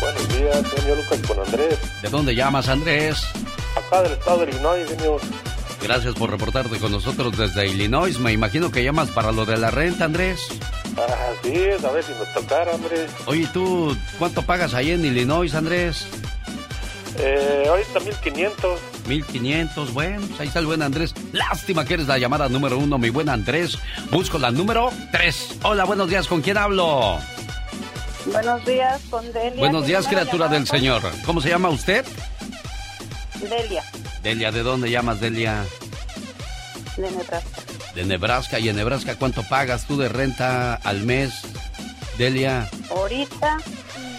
Buenos 0.00 0.28
días, 0.28 0.66
señor 0.76 0.96
Lucas, 0.98 1.20
con 1.26 1.38
Andrés. 1.40 1.78
¿De 2.02 2.08
dónde 2.08 2.34
llamas, 2.34 2.68
Andrés? 2.68 3.22
Acá 3.76 4.02
del 4.02 4.12
estado 4.12 4.44
de 4.44 4.50
Illinois, 4.50 4.88
señor. 4.88 5.20
Gracias 5.80 6.14
por 6.14 6.30
reportarte 6.30 6.78
con 6.78 6.90
nosotros 6.90 7.36
desde 7.38 7.68
Illinois. 7.68 8.18
Me 8.18 8.32
imagino 8.32 8.72
que 8.72 8.82
llamas 8.82 9.10
para 9.10 9.30
lo 9.30 9.46
de 9.46 9.56
la 9.56 9.70
renta, 9.70 10.04
Andrés. 10.04 10.48
Ah, 10.96 11.32
sí, 11.44 11.52
es, 11.54 11.84
a 11.84 11.92
ver 11.92 12.02
si 12.02 12.12
nos 12.12 12.32
tocara, 12.34 12.72
hombre. 12.72 13.06
Oye, 13.26 13.48
¿tú 13.52 13.96
cuánto 14.18 14.42
pagas 14.42 14.74
ahí 14.74 14.90
en 14.90 15.04
Illinois, 15.04 15.54
Andrés? 15.54 16.06
Eh, 17.18 17.66
ahorita 17.68 18.00
1500. 18.00 18.80
1500, 19.08 19.92
bueno, 19.92 20.26
pues 20.26 20.40
ahí 20.40 20.48
está 20.48 20.60
el 20.60 20.66
buen 20.66 20.82
Andrés. 20.82 21.14
Lástima 21.32 21.84
que 21.84 21.94
eres 21.94 22.06
la 22.06 22.18
llamada 22.18 22.48
número 22.48 22.78
uno, 22.78 22.98
mi 22.98 23.10
buen 23.10 23.28
Andrés. 23.28 23.78
Busco 24.10 24.38
la 24.38 24.50
número 24.50 24.90
tres. 25.10 25.56
Hola, 25.62 25.84
buenos 25.84 26.08
días, 26.08 26.28
¿con 26.28 26.42
quién 26.42 26.58
hablo? 26.58 27.18
Buenos 28.26 28.64
días, 28.64 29.00
con 29.10 29.24
Delia. 29.32 29.58
Buenos 29.58 29.86
días, 29.86 30.06
criatura 30.06 30.48
del 30.48 30.66
Señor. 30.66 31.02
¿Cómo 31.24 31.40
se 31.40 31.48
llama 31.48 31.70
usted? 31.70 32.04
Delia, 33.40 33.82
Delia, 34.22 34.52
¿de 34.52 34.62
dónde 34.62 34.90
llamas, 34.90 35.20
Delia? 35.20 35.64
de 36.98 37.10
Nebraska. 37.10 37.62
De 37.94 38.04
Nebraska. 38.04 38.58
¿Y 38.58 38.68
en 38.68 38.76
Nebraska 38.76 39.16
cuánto 39.16 39.42
pagas 39.44 39.86
tú 39.86 39.96
de 39.96 40.08
renta 40.08 40.74
al 40.74 41.02
mes, 41.04 41.32
Delia? 42.18 42.68
Ahorita, 42.90 43.58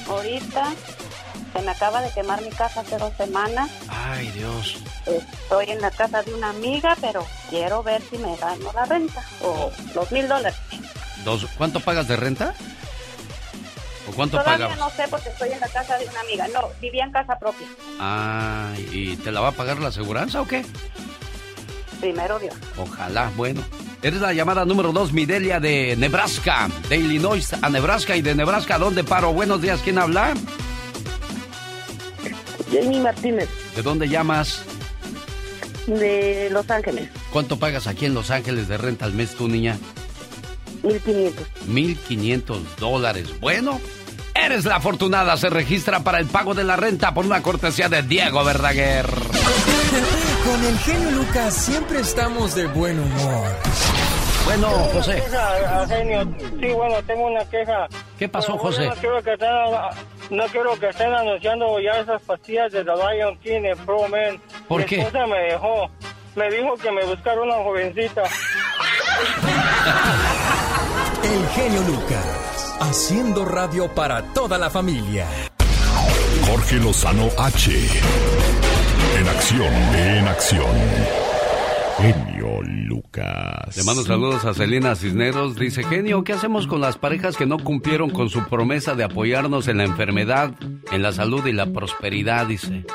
ahorita, 0.08 0.74
se 1.52 1.62
me 1.62 1.72
acaba 1.72 2.02
de 2.02 2.12
quemar 2.12 2.42
mi 2.42 2.50
casa 2.50 2.82
hace 2.82 2.98
dos 2.98 3.14
semanas. 3.18 3.70
Ay, 3.88 4.30
Dios. 4.32 4.78
Estoy 5.06 5.72
en 5.72 5.82
la 5.82 5.92
casa 5.92 6.22
de 6.24 6.34
una 6.34 6.50
amiga, 6.50 6.96
pero 7.02 7.26
quiero 7.50 7.84
ver 7.84 8.02
si 8.10 8.18
me 8.18 8.36
gano 8.36 8.72
la 8.74 8.86
renta 8.86 9.24
o 9.42 9.72
los 9.96 10.12
mil 10.12 10.28
dólares. 10.28 10.58
Dos, 11.24 11.46
¿Cuánto 11.58 11.80
pagas 11.80 12.08
de 12.08 12.16
renta? 12.16 12.54
¿O 14.08 14.12
cuánto 14.12 14.40
Todavía 14.40 14.76
no 14.76 14.90
sé 14.90 15.08
porque 15.10 15.30
estoy 15.30 15.52
en 15.52 15.60
la 15.60 15.68
casa 15.68 15.98
de 15.98 16.06
una 16.06 16.22
amiga. 16.22 16.48
No, 16.48 16.70
vivía 16.82 17.04
en 17.04 17.12
casa 17.12 17.38
propia. 17.38 17.68
Ah, 18.00 18.74
¿y 18.92 19.16
te 19.18 19.32
la 19.32 19.42
va 19.42 19.50
a 19.50 19.52
pagar 19.52 19.80
la 19.80 19.90
aseguranza 19.90 20.42
o 20.42 20.48
qué? 20.48 20.66
Primero 22.00 22.40
Dios. 22.40 22.56
Ojalá, 22.78 23.32
bueno. 23.36 23.62
Eres 24.02 24.22
la 24.22 24.32
llamada 24.32 24.64
número 24.64 24.94
dos, 24.94 25.12
mi 25.12 25.26
Delia 25.26 25.60
de 25.60 25.96
Nebraska, 25.98 26.70
de 26.88 26.96
Illinois 26.96 27.52
a 27.62 27.70
Nebraska 27.70 28.16
y 28.16 28.22
de 28.22 28.34
Nebraska, 28.34 28.76
¿a 28.76 28.80
dónde 28.80 29.04
paro? 29.04 29.34
Buenos 29.34 29.62
días, 29.62 29.82
¿quién 29.84 29.98
habla? 30.00 30.34
Jamie 32.72 33.00
Martínez, 33.00 33.50
¿De 33.76 33.82
dónde 33.82 34.08
llamas? 34.08 34.64
de 35.88 36.50
Los 36.52 36.70
Ángeles, 36.70 37.10
¿Cuánto 37.32 37.58
pagas 37.58 37.88
aquí 37.88 38.06
en 38.06 38.14
Los 38.14 38.30
Ángeles 38.32 38.68
de 38.68 38.78
renta 38.78 39.06
al 39.06 39.14
mes 39.14 39.32
tú, 39.36 39.48
niña? 39.48 39.78
1500. 40.84 41.48
1.500 41.68 42.60
dólares. 42.80 43.28
Bueno, 43.42 43.82
eres 44.34 44.64
la 44.66 44.78
afortunada. 44.78 45.36
Se 45.36 45.50
registra 45.50 46.00
para 46.02 46.20
el 46.20 46.28
pago 46.28 46.54
de 46.54 46.64
la 46.64 46.76
renta 46.78 47.14
por 47.14 47.26
una 47.26 47.42
cortesía 47.44 47.90
de 47.90 48.02
Diego 48.04 48.44
Verdaguer. 48.46 49.06
Con 50.46 50.66
el 50.66 50.78
genio 50.80 51.12
Lucas 51.12 51.54
siempre 51.54 52.00
estamos 52.00 52.56
de 52.56 52.68
buen 52.68 52.98
humor. 53.00 53.50
Bueno, 54.46 54.68
Tengo 54.70 54.84
una 54.86 54.94
José. 54.94 55.16
queja, 55.16 55.82
Arsenio. 55.82 56.36
Sí, 56.62 56.68
bueno, 56.74 56.96
tengo 57.06 57.26
una 57.28 57.46
queja. 57.46 57.88
¿Qué 58.18 58.30
pasó, 58.30 58.58
José? 58.58 58.90
Quiero, 59.02 59.22
no 60.30 60.46
quiero 60.48 60.80
que 60.80 60.90
estén 60.90 61.14
anunciando 61.14 61.80
ya 61.80 62.00
esas 62.00 62.22
pastillas 62.22 62.72
de 62.72 62.84
The 62.84 62.92
Lion 62.92 63.38
King 63.40 63.62
en 63.66 63.78
Pro 63.80 64.08
Man. 64.08 64.42
¿Por 64.68 64.82
Mi 64.82 64.86
qué? 64.86 65.02
esposa 65.02 65.26
me 65.28 65.40
dejó. 65.40 65.90
Me 66.36 66.50
dijo 66.52 66.76
que 66.76 66.92
me 66.92 67.04
buscara 67.06 67.42
una 67.42 67.56
jovencita. 67.56 68.24
El 71.24 71.48
genio 71.50 71.82
Lucas, 71.84 72.76
haciendo 72.82 73.46
radio 73.46 73.88
para 73.94 74.22
toda 74.34 74.58
la 74.58 74.70
familia. 74.70 75.26
Jorge 76.48 76.76
Lozano 76.78 77.28
H. 77.38 77.72
En 79.20 79.28
acción, 79.28 79.74
en 79.96 80.28
acción. 80.28 81.29
Genio 82.02 82.62
Lucas. 82.64 83.76
Le 83.76 83.84
mando 83.84 84.04
saludos 84.04 84.46
a 84.46 84.54
Celina 84.54 84.96
Cisneros. 84.96 85.58
Dice, 85.58 85.84
genio, 85.84 86.24
¿qué 86.24 86.32
hacemos 86.32 86.66
con 86.66 86.80
las 86.80 86.98
parejas 86.98 87.36
que 87.36 87.46
no 87.46 87.58
cumplieron 87.58 88.10
con 88.10 88.30
su 88.30 88.48
promesa 88.48 88.96
de 88.96 89.04
apoyarnos 89.04 89.68
en 89.68 89.80
la 89.80 89.84
enfermedad, 89.84 90.54
en 90.94 91.02
la 91.02 91.12
salud 91.12 91.46
y 91.46 91.52
la 91.52 91.66
prosperidad? 91.66 92.48
Dice. 92.48 92.86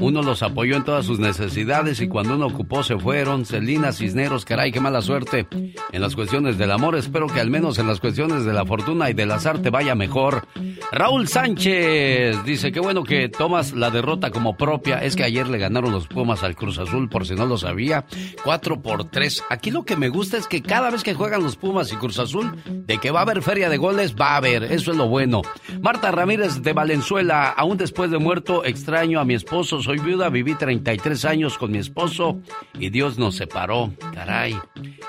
Uno 0.00 0.22
los 0.22 0.42
apoyó 0.42 0.76
en 0.76 0.84
todas 0.84 1.06
sus 1.06 1.20
necesidades 1.20 2.00
y 2.00 2.08
cuando 2.08 2.34
uno 2.34 2.46
ocupó 2.46 2.82
se 2.82 2.98
fueron. 2.98 3.44
Celina 3.44 3.92
Cisneros, 3.92 4.44
caray, 4.44 4.72
qué 4.72 4.80
mala 4.80 5.00
suerte. 5.00 5.46
En 5.92 6.00
las 6.00 6.16
cuestiones 6.16 6.58
del 6.58 6.72
amor, 6.72 6.96
espero 6.96 7.28
que 7.28 7.38
al 7.38 7.50
menos 7.50 7.78
en 7.78 7.86
las 7.86 8.00
cuestiones 8.00 8.44
de 8.44 8.52
la 8.52 8.64
fortuna 8.64 9.10
y 9.10 9.14
del 9.14 9.30
azar 9.30 9.60
te 9.60 9.70
vaya 9.70 9.94
mejor. 9.94 10.48
Raúl 10.90 11.28
Sánchez 11.28 12.42
dice, 12.44 12.72
qué 12.72 12.80
bueno 12.80 13.04
que 13.04 13.28
tomas 13.28 13.74
la 13.74 13.90
derrota 13.90 14.30
como 14.30 14.56
propia. 14.56 14.98
Es 14.98 15.14
que 15.14 15.24
ayer 15.24 15.48
le 15.48 15.58
ganaron 15.58 15.92
los 15.92 16.08
Pumas 16.08 16.42
al 16.42 16.56
Cruz 16.56 16.78
Azul, 16.78 17.08
por 17.08 17.26
si 17.26 17.34
no 17.34 17.46
lo 17.46 17.56
sabía. 17.56 18.04
4 18.44 18.82
por 18.82 19.04
3. 19.04 19.44
Aquí 19.50 19.70
lo 19.70 19.84
que 19.84 19.96
me 19.96 20.08
gusta 20.08 20.36
es 20.36 20.46
que 20.46 20.62
cada 20.62 20.90
vez 20.90 21.02
que 21.02 21.14
juegan 21.14 21.42
los 21.42 21.56
Pumas 21.56 21.92
y 21.92 21.96
Cruz 21.96 22.18
Azul, 22.18 22.56
de 22.66 22.98
que 22.98 23.10
va 23.10 23.20
a 23.20 23.22
haber 23.22 23.42
feria 23.42 23.68
de 23.68 23.76
goles, 23.76 24.14
va 24.14 24.30
a 24.30 24.36
haber. 24.36 24.64
Eso 24.64 24.90
es 24.90 24.96
lo 24.96 25.08
bueno. 25.08 25.42
Marta 25.80 26.10
Ramírez 26.10 26.62
de 26.62 26.72
Valenzuela, 26.72 27.48
aún 27.48 27.76
después 27.76 28.10
de 28.10 28.18
muerto, 28.18 28.64
extraño 28.64 29.20
a 29.20 29.24
mi 29.24 29.34
esposo. 29.34 29.82
Soy 29.82 29.98
viuda, 29.98 30.28
viví 30.28 30.54
33 30.54 31.24
años 31.24 31.58
con 31.58 31.72
mi 31.72 31.78
esposo 31.78 32.40
y 32.78 32.90
Dios 32.90 33.18
nos 33.18 33.36
separó. 33.36 33.92
Caray. 34.14 34.58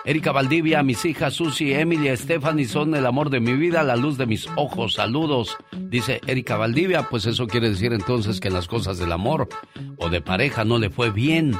Erika 0.05 0.31
Valdivia, 0.31 0.83
mis 0.83 1.05
hijas 1.05 1.33
Susi, 1.33 1.73
Emily 1.73 2.09
y 2.09 2.17
Stephanie 2.17 2.65
son 2.65 2.93
el 2.95 3.05
amor 3.05 3.29
de 3.29 3.39
mi 3.39 3.53
vida, 3.53 3.83
la 3.83 3.95
luz 3.95 4.17
de 4.17 4.25
mis 4.25 4.47
ojos. 4.55 4.95
Saludos. 4.95 5.57
Dice 5.71 6.21
Erika 6.27 6.57
Valdivia, 6.57 7.07
pues 7.09 7.25
eso 7.25 7.47
quiere 7.47 7.69
decir 7.69 7.93
entonces 7.93 8.39
que 8.39 8.49
en 8.49 8.53
las 8.53 8.67
cosas 8.67 8.97
del 8.97 9.11
amor 9.11 9.47
o 9.97 10.09
de 10.09 10.21
pareja 10.21 10.65
no 10.65 10.77
le 10.77 10.89
fue 10.89 11.11
bien. 11.11 11.55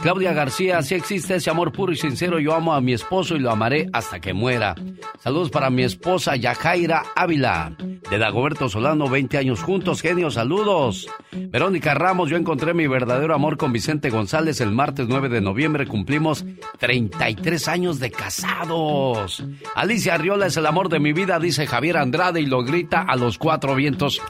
Claudia 0.00 0.32
García, 0.32 0.82
si 0.82 0.94
existe 0.98 1.36
ese 1.36 1.50
amor 1.50 1.72
puro 1.72 1.92
y 1.92 1.96
sincero, 1.96 2.38
yo 2.38 2.54
amo 2.54 2.74
a 2.74 2.80
mi 2.80 2.92
esposo 2.92 3.36
y 3.36 3.40
lo 3.40 3.50
amaré 3.50 3.88
hasta 3.92 4.20
que 4.20 4.32
muera. 4.32 4.74
Saludos 5.18 5.50
para 5.50 5.70
mi 5.70 5.82
esposa 5.82 6.36
Yajaira 6.36 7.04
Ávila, 7.16 7.72
de 7.78 8.18
Dagoberto 8.18 8.68
Solano, 8.68 9.08
20 9.08 9.38
años 9.38 9.62
juntos, 9.62 10.02
genio, 10.02 10.30
saludos. 10.30 11.08
Verónica 11.32 11.94
Ramos, 11.94 12.30
yo 12.30 12.36
encontré 12.36 12.74
mi 12.74 12.86
verdadero 12.86 13.34
amor 13.34 13.56
con 13.56 13.72
Vicente 13.72 14.10
González 14.10 14.60
el 14.60 14.72
martes 14.72 15.06
9 15.08 15.28
de 15.28 15.40
noviembre, 15.40 15.86
cumplimos 15.86 16.44
33 16.78 17.68
años 17.68 18.00
de 18.00 18.10
casados. 18.10 19.44
Alicia 19.74 20.14
Arriola 20.14 20.46
es 20.46 20.56
el 20.56 20.66
amor 20.66 20.88
de 20.88 21.00
mi 21.00 21.12
vida, 21.12 21.38
dice 21.38 21.66
Javier 21.66 21.96
Andrade 21.96 22.40
y 22.40 22.46
lo 22.46 22.62
grita 22.62 23.02
a 23.02 23.16
los 23.16 23.38
cuatro 23.38 23.74
vientos. 23.74 24.20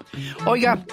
Oiga, 0.47 0.85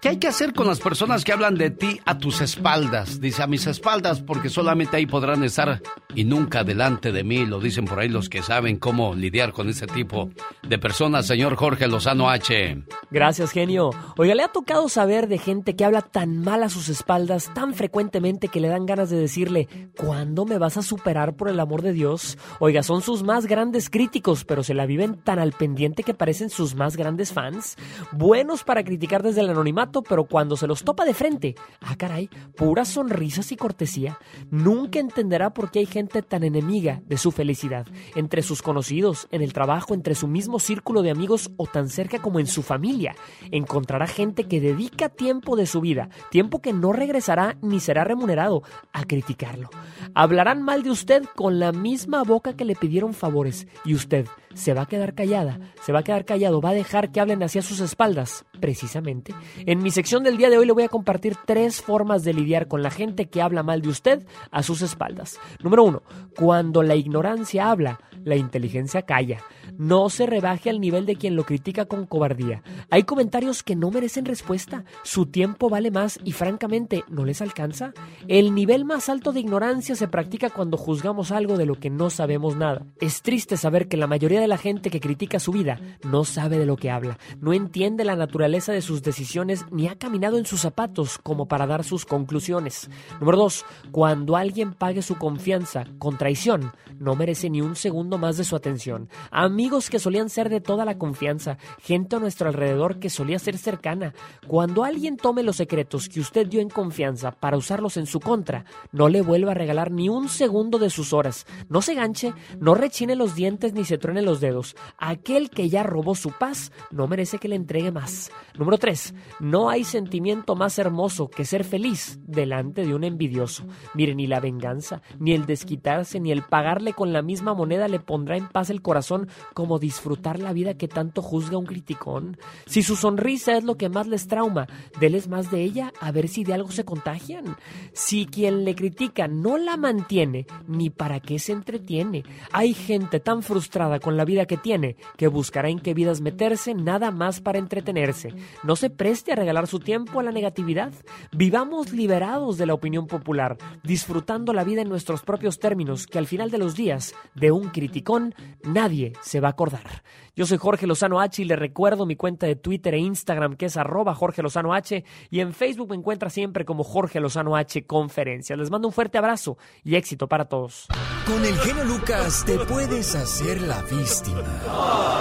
¿qué 0.00 0.10
hay 0.10 0.18
que 0.18 0.28
hacer 0.28 0.52
con 0.52 0.66
las 0.66 0.80
personas 0.80 1.24
que 1.24 1.32
hablan 1.32 1.56
de 1.56 1.70
ti 1.70 2.00
a 2.04 2.18
tus 2.18 2.40
espaldas? 2.40 3.20
Dice 3.20 3.42
a 3.42 3.46
mis 3.46 3.66
espaldas 3.66 4.20
porque 4.20 4.48
solamente 4.48 4.96
ahí 4.98 5.06
podrán 5.06 5.44
estar 5.44 5.80
y 6.14 6.24
nunca 6.24 6.64
delante 6.64 7.12
de 7.12 7.22
mí, 7.22 7.46
lo 7.46 7.60
dicen 7.60 7.84
por 7.84 8.00
ahí 8.00 8.08
los 8.08 8.28
que 8.28 8.42
saben 8.42 8.78
cómo 8.78 9.14
lidiar 9.14 9.52
con 9.52 9.68
ese 9.68 9.86
tipo 9.86 10.28
de 10.66 10.78
personas, 10.78 11.26
señor 11.26 11.54
Jorge 11.54 11.86
Lozano 11.86 12.28
H. 12.28 12.82
Gracias, 13.10 13.52
genio. 13.52 13.90
Oiga, 14.16 14.34
¿le 14.34 14.42
ha 14.42 14.48
tocado 14.48 14.88
saber 14.88 15.28
de 15.28 15.38
gente 15.38 15.76
que 15.76 15.84
habla 15.84 16.02
tan 16.02 16.38
mal 16.38 16.64
a 16.64 16.68
sus 16.68 16.88
espaldas 16.88 17.52
tan 17.54 17.74
frecuentemente 17.74 18.48
que 18.48 18.60
le 18.60 18.68
dan 18.68 18.86
ganas 18.86 19.10
de 19.10 19.18
decirle, 19.18 19.68
¿cuándo 19.96 20.44
me 20.44 20.58
vas 20.58 20.76
a 20.76 20.82
superar 20.82 21.36
por 21.36 21.48
el 21.48 21.60
amor 21.60 21.82
de 21.82 21.92
Dios? 21.92 22.36
Oiga, 22.58 22.82
son 22.82 23.00
sus 23.00 23.22
más 23.22 23.46
grandes 23.46 23.88
críticos, 23.88 24.44
pero 24.44 24.64
se 24.64 24.74
la 24.74 24.86
viven 24.86 25.14
tan 25.22 25.38
al 25.38 25.52
pendiente 25.52 26.02
que 26.02 26.14
parecen 26.14 26.50
sus 26.50 26.74
más 26.74 26.96
grandes 26.96 27.32
fans. 27.32 27.76
Buenos 28.10 28.64
para 28.64 28.82
criticar 28.82 29.22
desde 29.22 29.42
el 29.42 29.50
anonimato, 29.50 30.02
pero 30.02 30.24
cuando 30.24 30.56
se 30.56 30.66
los 30.66 30.82
topa 30.82 31.04
de 31.04 31.14
frente, 31.14 31.54
ah, 31.82 31.94
caray, 31.96 32.28
puras 32.56 32.88
sonrisas 32.88 33.52
y 33.52 33.56
cortesía. 33.56 34.18
Nunca 34.50 34.87
entenderá 34.96 35.54
por 35.54 35.70
qué 35.70 35.80
hay 35.80 35.86
gente 35.86 36.22
tan 36.22 36.44
enemiga 36.44 37.02
de 37.06 37.18
su 37.18 37.30
felicidad. 37.30 37.86
Entre 38.14 38.42
sus 38.42 38.62
conocidos, 38.62 39.28
en 39.30 39.42
el 39.42 39.52
trabajo, 39.52 39.94
entre 39.94 40.14
su 40.14 40.28
mismo 40.28 40.58
círculo 40.58 41.02
de 41.02 41.10
amigos 41.10 41.50
o 41.56 41.66
tan 41.66 41.88
cerca 41.88 42.20
como 42.20 42.40
en 42.40 42.46
su 42.46 42.62
familia. 42.62 43.14
Encontrará 43.50 44.06
gente 44.06 44.44
que 44.44 44.60
dedica 44.60 45.08
tiempo 45.08 45.56
de 45.56 45.66
su 45.66 45.80
vida, 45.80 46.08
tiempo 46.30 46.60
que 46.60 46.72
no 46.72 46.92
regresará 46.92 47.56
ni 47.60 47.80
será 47.80 48.04
remunerado, 48.04 48.62
a 48.92 49.04
criticarlo. 49.04 49.70
Hablarán 50.14 50.62
mal 50.62 50.82
de 50.82 50.90
usted 50.90 51.24
con 51.36 51.58
la 51.58 51.72
misma 51.72 52.22
boca 52.24 52.54
que 52.54 52.64
le 52.64 52.74
pidieron 52.74 53.14
favores 53.14 53.66
y 53.84 53.94
usted 53.94 54.26
se 54.54 54.74
va 54.74 54.82
a 54.82 54.86
quedar 54.86 55.14
callada, 55.14 55.60
se 55.82 55.92
va 55.92 56.00
a 56.00 56.02
quedar 56.02 56.24
callado, 56.24 56.60
va 56.60 56.70
a 56.70 56.74
dejar 56.74 57.12
que 57.12 57.20
hablen 57.20 57.42
hacia 57.42 57.62
sus 57.62 57.80
espaldas, 57.80 58.44
precisamente. 58.58 59.34
En 59.66 59.82
mi 59.82 59.90
sección 59.90 60.22
del 60.22 60.36
día 60.36 60.50
de 60.50 60.58
hoy 60.58 60.66
le 60.66 60.72
voy 60.72 60.84
a 60.84 60.88
compartir 60.88 61.36
tres 61.46 61.80
formas 61.80 62.24
de 62.24 62.34
lidiar 62.34 62.68
con 62.68 62.82
la 62.82 62.90
gente 62.90 63.28
que 63.28 63.42
habla 63.42 63.62
mal 63.62 63.82
de 63.82 63.88
usted 63.88 64.26
a 64.50 64.62
sus 64.62 64.82
espaldas. 64.82 65.38
Número 65.62 65.84
uno, 65.84 66.02
cuando 66.36 66.82
la 66.82 66.96
ignorancia 66.96 67.70
habla, 67.70 68.00
la 68.24 68.36
inteligencia 68.36 69.02
calla. 69.02 69.42
No 69.76 70.10
se 70.10 70.26
rebaje 70.26 70.70
al 70.70 70.80
nivel 70.80 71.06
de 71.06 71.16
quien 71.16 71.36
lo 71.36 71.44
critica 71.44 71.84
con 71.84 72.06
cobardía. 72.06 72.62
Hay 72.90 73.04
comentarios 73.04 73.62
que 73.62 73.76
no 73.76 73.90
merecen 73.90 74.24
respuesta. 74.24 74.84
Su 75.04 75.26
tiempo 75.26 75.68
vale 75.68 75.90
más 75.90 76.18
y 76.24 76.32
francamente 76.32 77.04
no 77.08 77.24
les 77.24 77.40
alcanza. 77.42 77.92
El 78.26 78.54
nivel 78.54 78.84
más 78.84 79.08
alto 79.08 79.32
de 79.32 79.40
ignorancia 79.40 79.94
se 79.94 80.08
practica 80.08 80.50
cuando 80.50 80.76
juzgamos 80.76 81.30
algo 81.30 81.56
de 81.56 81.66
lo 81.66 81.76
que 81.76 81.90
no 81.90 82.10
sabemos 82.10 82.56
nada. 82.56 82.86
Es 83.00 83.22
triste 83.22 83.56
saber 83.56 83.88
que 83.88 83.96
la 83.96 84.06
mayoría 84.06 84.40
de 84.40 84.48
la 84.48 84.58
gente 84.58 84.90
que 84.90 85.00
critica 85.00 85.38
su 85.38 85.52
vida 85.52 85.80
no 86.02 86.24
sabe 86.24 86.58
de 86.58 86.66
lo 86.66 86.76
que 86.76 86.90
habla, 86.90 87.18
no 87.40 87.52
entiende 87.52 88.04
la 88.04 88.16
naturaleza 88.16 88.47
de 88.48 88.80
sus 88.80 89.02
decisiones 89.02 89.66
ni 89.70 89.88
ha 89.88 89.98
caminado 89.98 90.38
en 90.38 90.46
sus 90.46 90.62
zapatos 90.62 91.18
como 91.18 91.46
para 91.46 91.66
dar 91.66 91.84
sus 91.84 92.06
conclusiones. 92.06 92.88
Número 93.20 93.36
2. 93.36 93.64
Cuando 93.92 94.36
alguien 94.36 94.72
pague 94.72 95.02
su 95.02 95.16
confianza 95.16 95.84
con 95.98 96.16
traición, 96.16 96.72
no 96.98 97.14
merece 97.14 97.50
ni 97.50 97.60
un 97.60 97.76
segundo 97.76 98.16
más 98.16 98.38
de 98.38 98.44
su 98.44 98.56
atención. 98.56 99.10
Amigos 99.30 99.90
que 99.90 99.98
solían 99.98 100.30
ser 100.30 100.48
de 100.48 100.62
toda 100.62 100.86
la 100.86 100.96
confianza, 100.96 101.58
gente 101.82 102.16
a 102.16 102.20
nuestro 102.20 102.48
alrededor 102.48 102.98
que 102.98 103.10
solía 103.10 103.38
ser 103.38 103.58
cercana. 103.58 104.14
Cuando 104.46 104.82
alguien 104.82 105.18
tome 105.18 105.42
los 105.42 105.56
secretos 105.56 106.08
que 106.08 106.20
usted 106.20 106.46
dio 106.46 106.62
en 106.62 106.70
confianza 106.70 107.32
para 107.32 107.58
usarlos 107.58 107.98
en 107.98 108.06
su 108.06 108.18
contra, 108.18 108.64
no 108.92 109.10
le 109.10 109.20
vuelva 109.20 109.52
a 109.52 109.54
regalar 109.54 109.90
ni 109.92 110.08
un 110.08 110.30
segundo 110.30 110.78
de 110.78 110.88
sus 110.88 111.12
horas. 111.12 111.46
No 111.68 111.82
se 111.82 111.94
ganche, 111.94 112.32
no 112.60 112.74
rechine 112.74 113.14
los 113.14 113.34
dientes 113.34 113.74
ni 113.74 113.84
se 113.84 113.98
truene 113.98 114.22
los 114.22 114.40
dedos. 114.40 114.74
Aquel 114.96 115.50
que 115.50 115.68
ya 115.68 115.82
robó 115.82 116.14
su 116.14 116.32
paz 116.32 116.72
no 116.90 117.06
merece 117.06 117.38
que 117.38 117.48
le 117.48 117.56
entregue 117.56 117.92
más. 117.92 118.30
Número 118.56 118.78
3. 118.78 119.14
No 119.40 119.70
hay 119.70 119.84
sentimiento 119.84 120.56
más 120.56 120.78
hermoso 120.78 121.28
que 121.28 121.44
ser 121.44 121.64
feliz 121.64 122.18
delante 122.26 122.84
de 122.84 122.94
un 122.94 123.04
envidioso. 123.04 123.64
Mire, 123.94 124.14
ni 124.14 124.26
la 124.26 124.40
venganza, 124.40 125.02
ni 125.18 125.32
el 125.32 125.46
desquitarse, 125.46 126.20
ni 126.20 126.32
el 126.32 126.42
pagarle 126.42 126.92
con 126.92 127.12
la 127.12 127.22
misma 127.22 127.54
moneda 127.54 127.88
le 127.88 128.00
pondrá 128.00 128.36
en 128.36 128.48
paz 128.48 128.70
el 128.70 128.82
corazón 128.82 129.28
como 129.54 129.78
disfrutar 129.78 130.38
la 130.38 130.52
vida 130.52 130.74
que 130.74 130.88
tanto 130.88 131.22
juzga 131.22 131.58
un 131.58 131.66
criticón. 131.66 132.36
Si 132.66 132.82
su 132.82 132.96
sonrisa 132.96 133.56
es 133.56 133.64
lo 133.64 133.76
que 133.76 133.88
más 133.88 134.06
les 134.06 134.28
trauma, 134.28 134.66
déles 135.00 135.28
más 135.28 135.50
de 135.50 135.62
ella 135.62 135.92
a 136.00 136.12
ver 136.12 136.28
si 136.28 136.44
de 136.44 136.54
algo 136.54 136.70
se 136.70 136.84
contagian. 136.84 137.56
Si 137.92 138.26
quien 138.26 138.64
le 138.64 138.74
critica 138.74 139.28
no 139.28 139.58
la 139.58 139.76
mantiene, 139.76 140.46
ni 140.66 140.90
para 140.90 141.20
qué 141.20 141.38
se 141.38 141.52
entretiene. 141.52 142.24
Hay 142.52 142.74
gente 142.74 143.20
tan 143.20 143.42
frustrada 143.42 144.00
con 144.00 144.16
la 144.16 144.24
vida 144.24 144.46
que 144.46 144.56
tiene 144.56 144.96
que 145.16 145.28
buscará 145.28 145.68
en 145.68 145.80
qué 145.80 145.94
vidas 145.94 146.20
meterse 146.20 146.74
nada 146.74 147.10
más 147.10 147.40
para 147.40 147.58
entretenerse. 147.58 148.27
No 148.62 148.76
se 148.76 148.90
preste 148.90 149.32
a 149.32 149.36
regalar 149.36 149.66
su 149.66 149.80
tiempo 149.80 150.20
a 150.20 150.22
la 150.22 150.32
negatividad. 150.32 150.92
Vivamos 151.32 151.92
liberados 151.92 152.58
de 152.58 152.66
la 152.66 152.74
opinión 152.74 153.06
popular, 153.06 153.56
disfrutando 153.82 154.52
la 154.52 154.64
vida 154.64 154.82
en 154.82 154.88
nuestros 154.88 155.22
propios 155.22 155.58
términos, 155.58 156.06
que 156.06 156.18
al 156.18 156.26
final 156.26 156.50
de 156.50 156.58
los 156.58 156.74
días, 156.74 157.14
de 157.34 157.50
un 157.50 157.68
criticón, 157.68 158.34
nadie 158.62 159.12
se 159.22 159.40
va 159.40 159.48
a 159.48 159.52
acordar. 159.52 160.02
Yo 160.38 160.46
soy 160.46 160.56
Jorge 160.58 160.86
Lozano 160.86 161.20
H 161.20 161.42
y 161.42 161.44
le 161.46 161.56
recuerdo 161.56 162.06
mi 162.06 162.14
cuenta 162.14 162.46
de 162.46 162.54
Twitter 162.54 162.94
e 162.94 162.98
Instagram 162.98 163.56
que 163.56 163.66
es 163.66 163.76
arroba 163.76 164.14
Jorge 164.14 164.40
Lozano 164.40 164.72
H 164.72 165.04
y 165.30 165.40
en 165.40 165.52
Facebook 165.52 165.88
me 165.90 165.96
encuentra 165.96 166.30
siempre 166.30 166.64
como 166.64 166.84
Jorge 166.84 167.18
Lozano 167.18 167.56
H 167.56 167.84
Conferencias. 167.86 168.56
Les 168.56 168.70
mando 168.70 168.86
un 168.86 168.94
fuerte 168.94 169.18
abrazo 169.18 169.58
y 169.82 169.96
éxito 169.96 170.28
para 170.28 170.44
todos. 170.44 170.86
Con 171.26 171.44
el 171.44 171.58
genio 171.58 171.82
Lucas 171.82 172.44
te 172.46 172.56
puedes 172.56 173.16
hacer 173.16 173.60
la 173.62 173.82
víctima. 173.82 174.44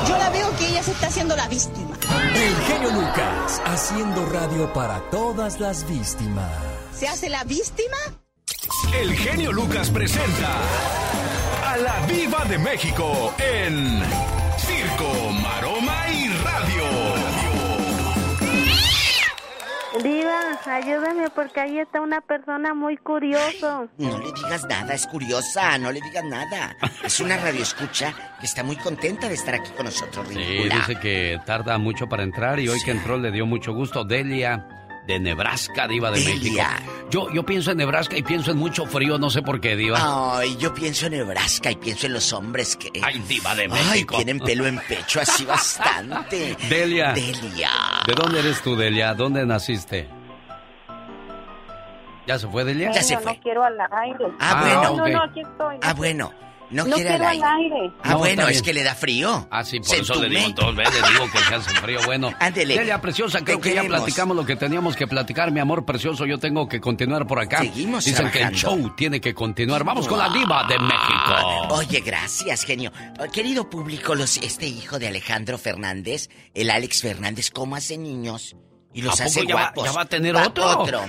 Yo 0.07 0.17
la 0.19 0.29
veo 0.29 0.55
que 0.55 0.67
ella 0.67 0.83
se 0.83 0.91
está 0.91 1.07
haciendo 1.07 1.35
la 1.35 1.47
víctima. 1.47 1.97
El 2.35 2.55
genio 2.67 2.91
Lucas 2.91 3.59
haciendo 3.65 4.23
radio 4.27 4.71
para 4.71 4.99
todas 5.09 5.59
las 5.59 5.89
víctimas. 5.89 6.51
¿Se 6.91 7.07
hace 7.07 7.27
la 7.27 7.43
víctima? 7.43 7.97
El 8.95 9.15
genio 9.15 9.51
Lucas 9.51 9.89
presenta 9.89 10.61
a 11.65 11.77
la 11.77 12.05
Viva 12.05 12.45
de 12.45 12.59
México 12.59 13.33
en 13.39 14.46
Circo, 14.57 15.31
Maroma 15.41 15.95
y 16.11 16.27
Radio. 16.43 16.83
Diva, 20.03 20.39
ayúdame 20.67 21.29
porque 21.31 21.59
ahí 21.59 21.79
está 21.79 22.01
una 22.01 22.21
persona 22.21 22.73
muy 22.75 22.97
curioso. 22.97 23.87
No 23.97 24.19
le 24.19 24.31
digas 24.31 24.65
nada, 24.69 24.93
es 24.93 25.07
curiosa, 25.07 25.77
no 25.79 25.91
le 25.91 25.99
digas 26.01 26.23
nada. 26.25 26.75
Es 27.03 27.19
una 27.19 27.37
radioescucha 27.37 28.13
que 28.39 28.45
está 28.45 28.63
muy 28.63 28.75
contenta 28.75 29.27
de 29.27 29.33
estar 29.35 29.55
aquí 29.55 29.71
con 29.71 29.85
nosotros, 29.85 30.27
Sí, 30.29 30.35
ridícula. 30.35 30.75
dice 30.75 30.99
que 30.99 31.39
tarda 31.45 31.77
mucho 31.79 32.07
para 32.07 32.21
entrar 32.23 32.59
y 32.59 32.69
hoy 32.69 32.79
que 32.85 32.91
entró 32.91 33.17
le 33.17 33.31
dio 33.31 33.45
mucho 33.47 33.73
gusto. 33.73 34.03
Delia 34.03 34.67
de 35.07 35.19
Nebraska, 35.19 35.87
diva 35.87 36.11
de 36.11 36.19
Delia. 36.19 36.69
México. 36.69 36.93
Yo, 37.09 37.31
yo 37.33 37.43
pienso 37.45 37.71
en 37.71 37.77
Nebraska 37.77 38.17
y 38.17 38.23
pienso 38.23 38.51
en 38.51 38.57
mucho 38.57 38.85
frío, 38.85 39.17
no 39.17 39.29
sé 39.29 39.41
por 39.41 39.61
qué, 39.61 39.75
diva. 39.77 40.37
Ay, 40.39 40.57
yo 40.57 40.73
pienso 40.73 41.05
en 41.05 41.13
Nebraska 41.13 41.71
y 41.71 41.77
pienso 41.77 42.07
en 42.07 42.13
los 42.13 42.33
hombres 42.33 42.75
que. 42.75 42.91
Ay, 43.01 43.19
diva 43.27 43.55
de 43.55 43.63
Ay, 43.63 43.69
México. 43.69 44.15
tienen 44.17 44.39
pelo 44.39 44.67
en 44.67 44.77
pecho 44.79 45.21
así 45.21 45.45
bastante. 45.47 46.57
Delia. 46.69 47.13
Delia. 47.13 47.71
¿De 48.05 48.13
dónde 48.13 48.39
eres 48.39 48.61
tú, 48.61 48.75
Delia? 48.75 49.13
¿Dónde 49.13 49.45
naciste? 49.45 50.09
¿Ya 52.27 52.37
se 52.37 52.47
fue, 52.49 52.65
Delia? 52.65 52.91
Ya 52.91 53.01
se 53.01 53.17
fue. 53.17 53.33
No 53.35 53.41
quiero 53.41 53.63
al 53.63 53.77
aire. 53.79 54.25
Ah, 54.39 54.59
bueno. 54.61 54.83
No, 54.97 55.03
ok. 55.03 55.09
no, 55.09 55.23
aquí 55.23 55.39
estoy. 55.41 55.77
Ah, 55.81 55.93
bueno. 55.93 56.33
No, 56.69 56.85
No 56.85 56.95
quiere 56.95 57.11
al 57.11 57.15
quiero 57.19 57.29
aire. 57.29 57.43
al 57.45 57.55
aire. 57.57 57.93
Ah, 58.03 58.09
No, 58.11 58.17
bueno, 58.17 58.47
es 58.47 58.61
que 58.61 58.73
le 58.73 58.83
da 58.83 58.93
frío. 58.93 59.47
Ah, 59.49 59.63
sí, 59.63 59.79
por 59.79 59.87
Se 59.87 59.99
eso 60.01 60.21
le 60.21 60.29
digo 60.29 60.41
entume. 60.47 60.67
dos 60.67 60.75
veces, 60.75 61.01
le 61.01 61.09
digo 61.13 61.31
que 61.31 61.37
se 61.39 61.55
hace 61.55 61.69
frío. 61.75 61.99
Bueno, 62.05 62.33
Ándele. 62.39 62.77
Delia 62.77 62.99
Preciosa, 63.01 63.39
creo 63.43 63.59
que 63.61 63.73
ya 63.73 63.83
platicamos 63.83 64.35
lo 64.35 64.45
que 64.45 64.55
teníamos 64.55 64.95
que 64.95 65.07
platicar, 65.07 65.51
mi 65.51 65.59
amor 65.59 65.85
precioso. 65.85 66.25
Yo 66.25 66.37
tengo 66.39 66.67
que 66.67 66.79
continuar 66.81 67.25
por 67.25 67.39
acá. 67.39 67.59
Seguimos 67.59 68.05
Dicen 68.05 68.29
que 68.31 68.41
el 68.41 68.51
show 68.53 68.93
tiene 68.95 69.21
que 69.21 69.33
continuar. 69.33 69.83
Vamos 69.83 70.07
con 70.07 70.17
la 70.19 70.29
diva 70.29 70.65
de 70.67 70.77
México. 70.79 71.67
Oye, 71.69 72.01
gracias, 72.01 72.63
genio. 72.63 72.91
Querido 73.31 73.69
público, 73.69 74.15
los, 74.15 74.37
este 74.37 74.67
hijo 74.67 74.99
de 74.99 75.07
Alejandro 75.07 75.57
Fernández, 75.57 76.29
el 76.53 76.69
Alex 76.69 77.01
Fernández, 77.01 77.49
¿cómo 77.51 77.75
hace 77.75 77.97
niños? 77.97 78.55
Y 78.93 79.01
los 79.01 79.13
¿A 79.19 79.25
poco 79.25 79.39
hace 79.39 79.53
va- 79.53 79.61
guapos. 79.61 79.83
ya 79.85 79.91
va 79.91 80.01
a 80.01 80.05
tener 80.05 80.35
Va- 80.35 80.47
otro? 80.47 80.79
Otro. 80.79 81.01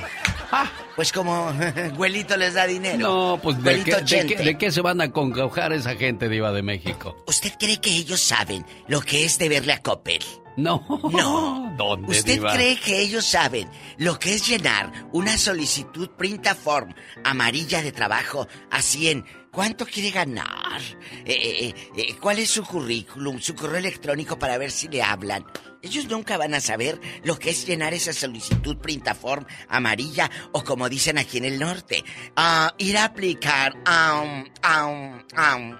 Pues 0.96 1.12
como 1.12 1.52
güelito 1.96 2.36
les 2.36 2.54
da 2.54 2.66
dinero. 2.66 2.98
No, 2.98 3.40
pues 3.42 3.62
¿de 3.62 3.82
qué, 3.84 3.94
de, 3.96 4.56
qué, 4.58 4.66
de 4.66 4.72
se 4.72 4.80
van 4.80 5.00
a 5.00 5.10
congojar 5.12 5.72
esa 5.72 5.94
gente 5.94 6.28
diva 6.28 6.52
de 6.52 6.62
México? 6.62 7.16
¿Usted 7.26 7.52
cree 7.58 7.80
que 7.80 7.90
ellos 7.90 8.20
saben 8.20 8.64
lo 8.88 9.00
que 9.00 9.24
es 9.24 9.38
deberle 9.38 9.72
a 9.74 9.82
Coppel? 9.82 10.24
No. 10.56 10.84
No. 11.12 11.72
¿Dónde, 11.78 12.18
¿Usted 12.18 12.34
diva? 12.34 12.52
cree 12.52 12.76
que 12.80 13.00
ellos 13.00 13.24
saben 13.24 13.68
lo 13.98 14.18
que 14.18 14.34
es 14.34 14.48
llenar 14.48 14.90
una 15.12 15.38
solicitud 15.38 16.10
printaform 16.16 16.92
amarilla 17.24 17.80
de 17.82 17.92
trabajo 17.92 18.48
así 18.70 19.08
en 19.08 19.24
cuánto 19.52 19.86
quiere 19.86 20.10
ganar? 20.10 20.80
Eh, 21.24 21.32
eh, 21.34 21.74
eh, 21.96 22.14
¿Cuál 22.20 22.38
es 22.38 22.50
su 22.50 22.62
currículum, 22.64 23.38
su 23.40 23.54
correo 23.54 23.78
electrónico 23.78 24.38
para 24.38 24.58
ver 24.58 24.70
si 24.70 24.88
le 24.88 25.02
hablan? 25.02 25.44
Ellos 25.80 26.06
nunca 26.08 26.36
van 26.36 26.54
a 26.54 26.60
saber 26.60 27.00
lo 27.22 27.38
que 27.38 27.50
es 27.50 27.64
llenar 27.64 27.94
esa 27.94 28.12
solicitud 28.12 28.78
printaform 28.78 29.44
amarilla 29.68 30.28
o 30.52 30.64
como 30.64 30.88
dicen 30.88 31.18
aquí 31.18 31.38
en 31.38 31.44
el 31.44 31.58
norte, 31.60 32.02
ah, 32.36 32.74
ir 32.78 32.98
a 32.98 33.04
aplicar. 33.04 33.76
am, 33.84 34.44
am, 34.62 35.24
am. 35.36 35.78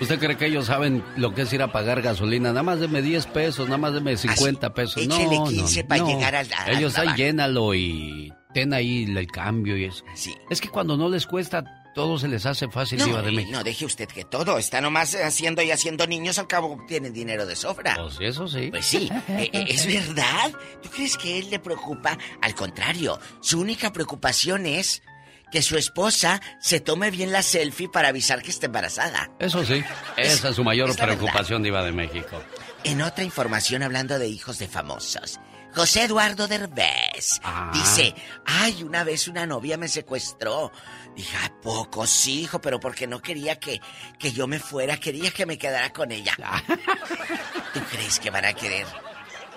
¿Usted 0.00 0.18
cree 0.18 0.36
que 0.36 0.46
ellos 0.46 0.66
saben 0.66 1.02
lo 1.16 1.34
que 1.34 1.42
es 1.42 1.52
ir 1.52 1.62
a 1.62 1.72
pagar 1.72 2.02
gasolina? 2.02 2.50
Nada 2.50 2.62
más 2.62 2.78
deme 2.80 3.00
10 3.00 3.26
pesos, 3.26 3.66
nada 3.66 3.78
más 3.78 3.94
deme 3.94 4.16
50 4.16 4.74
pesos. 4.74 5.06
No, 5.06 5.14
échele 5.16 5.36
no, 5.38 5.46
15 5.46 5.84
para 5.84 6.02
no. 6.02 6.08
llegar 6.08 6.34
al- 6.34 6.52
al 6.52 6.76
Ellos 6.76 6.98
ahí 6.98 7.08
llénalo 7.16 7.74
y 7.74 8.32
ten 8.52 8.74
ahí 8.74 9.04
el 9.04 9.26
cambio 9.28 9.76
y 9.78 9.84
eso. 9.84 10.04
Es 10.50 10.60
que 10.60 10.68
cuando 10.68 10.96
no 10.98 11.08
les 11.08 11.26
cuesta 11.26 11.64
todo 11.94 12.18
se 12.18 12.28
les 12.28 12.46
hace 12.46 12.68
fácil, 12.68 12.98
No, 12.98 13.22
de 13.22 13.32
México. 13.32 13.52
no 13.56 13.64
deje 13.64 13.84
usted 13.84 14.06
que 14.08 14.24
todo. 14.24 14.58
Está 14.58 14.80
nomás 14.80 15.14
haciendo 15.14 15.62
y 15.62 15.70
haciendo 15.70 16.06
niños, 16.06 16.38
al 16.38 16.46
cabo 16.46 16.78
tienen 16.86 17.12
dinero 17.12 17.44
de 17.46 17.56
sobra. 17.56 17.96
Pues 17.96 18.18
eso 18.20 18.46
sí. 18.46 18.68
Pues 18.70 18.86
sí, 18.86 19.08
eh, 19.28 19.50
eh, 19.52 19.64
es 19.68 19.86
verdad. 19.86 20.52
¿Tú 20.82 20.90
crees 20.90 21.16
que 21.16 21.38
él 21.38 21.50
le 21.50 21.58
preocupa? 21.58 22.16
Al 22.42 22.54
contrario, 22.54 23.18
su 23.40 23.60
única 23.60 23.92
preocupación 23.92 24.66
es 24.66 25.02
que 25.50 25.62
su 25.62 25.76
esposa 25.78 26.40
se 26.60 26.78
tome 26.80 27.10
bien 27.10 27.32
la 27.32 27.42
selfie 27.42 27.88
para 27.88 28.08
avisar 28.08 28.42
que 28.42 28.50
está 28.50 28.66
embarazada. 28.66 29.30
Eso 29.38 29.64
sí, 29.64 29.82
esa 30.16 30.50
es 30.50 30.56
su 30.56 30.62
mayor 30.62 30.90
es 30.90 30.96
preocupación, 30.96 31.62
Diva 31.62 31.82
de 31.82 31.92
México. 31.92 32.40
En 32.84 33.00
otra 33.02 33.24
información 33.24 33.82
hablando 33.82 34.18
de 34.18 34.28
hijos 34.28 34.58
de 34.58 34.68
famosos. 34.68 35.40
José 35.74 36.04
Eduardo 36.04 36.48
Derbez 36.48 37.40
Ah. 37.44 37.70
dice, 37.74 38.14
ay, 38.46 38.82
una 38.82 39.04
vez 39.04 39.28
una 39.28 39.46
novia 39.46 39.76
me 39.76 39.88
secuestró. 39.88 40.72
Dije, 41.18 41.36
¿a 41.36 41.52
poco 41.60 42.06
sí, 42.06 42.42
hijo? 42.42 42.60
Pero 42.60 42.78
porque 42.78 43.08
no 43.08 43.20
quería 43.20 43.58
que, 43.58 43.80
que 44.20 44.30
yo 44.30 44.46
me 44.46 44.60
fuera, 44.60 44.98
quería 44.98 45.32
que 45.32 45.46
me 45.46 45.58
quedara 45.58 45.92
con 45.92 46.12
ella. 46.12 46.32
¿Tú 47.74 47.80
crees 47.90 48.20
que 48.20 48.30
van 48.30 48.44
a 48.44 48.52
querer? 48.52 48.86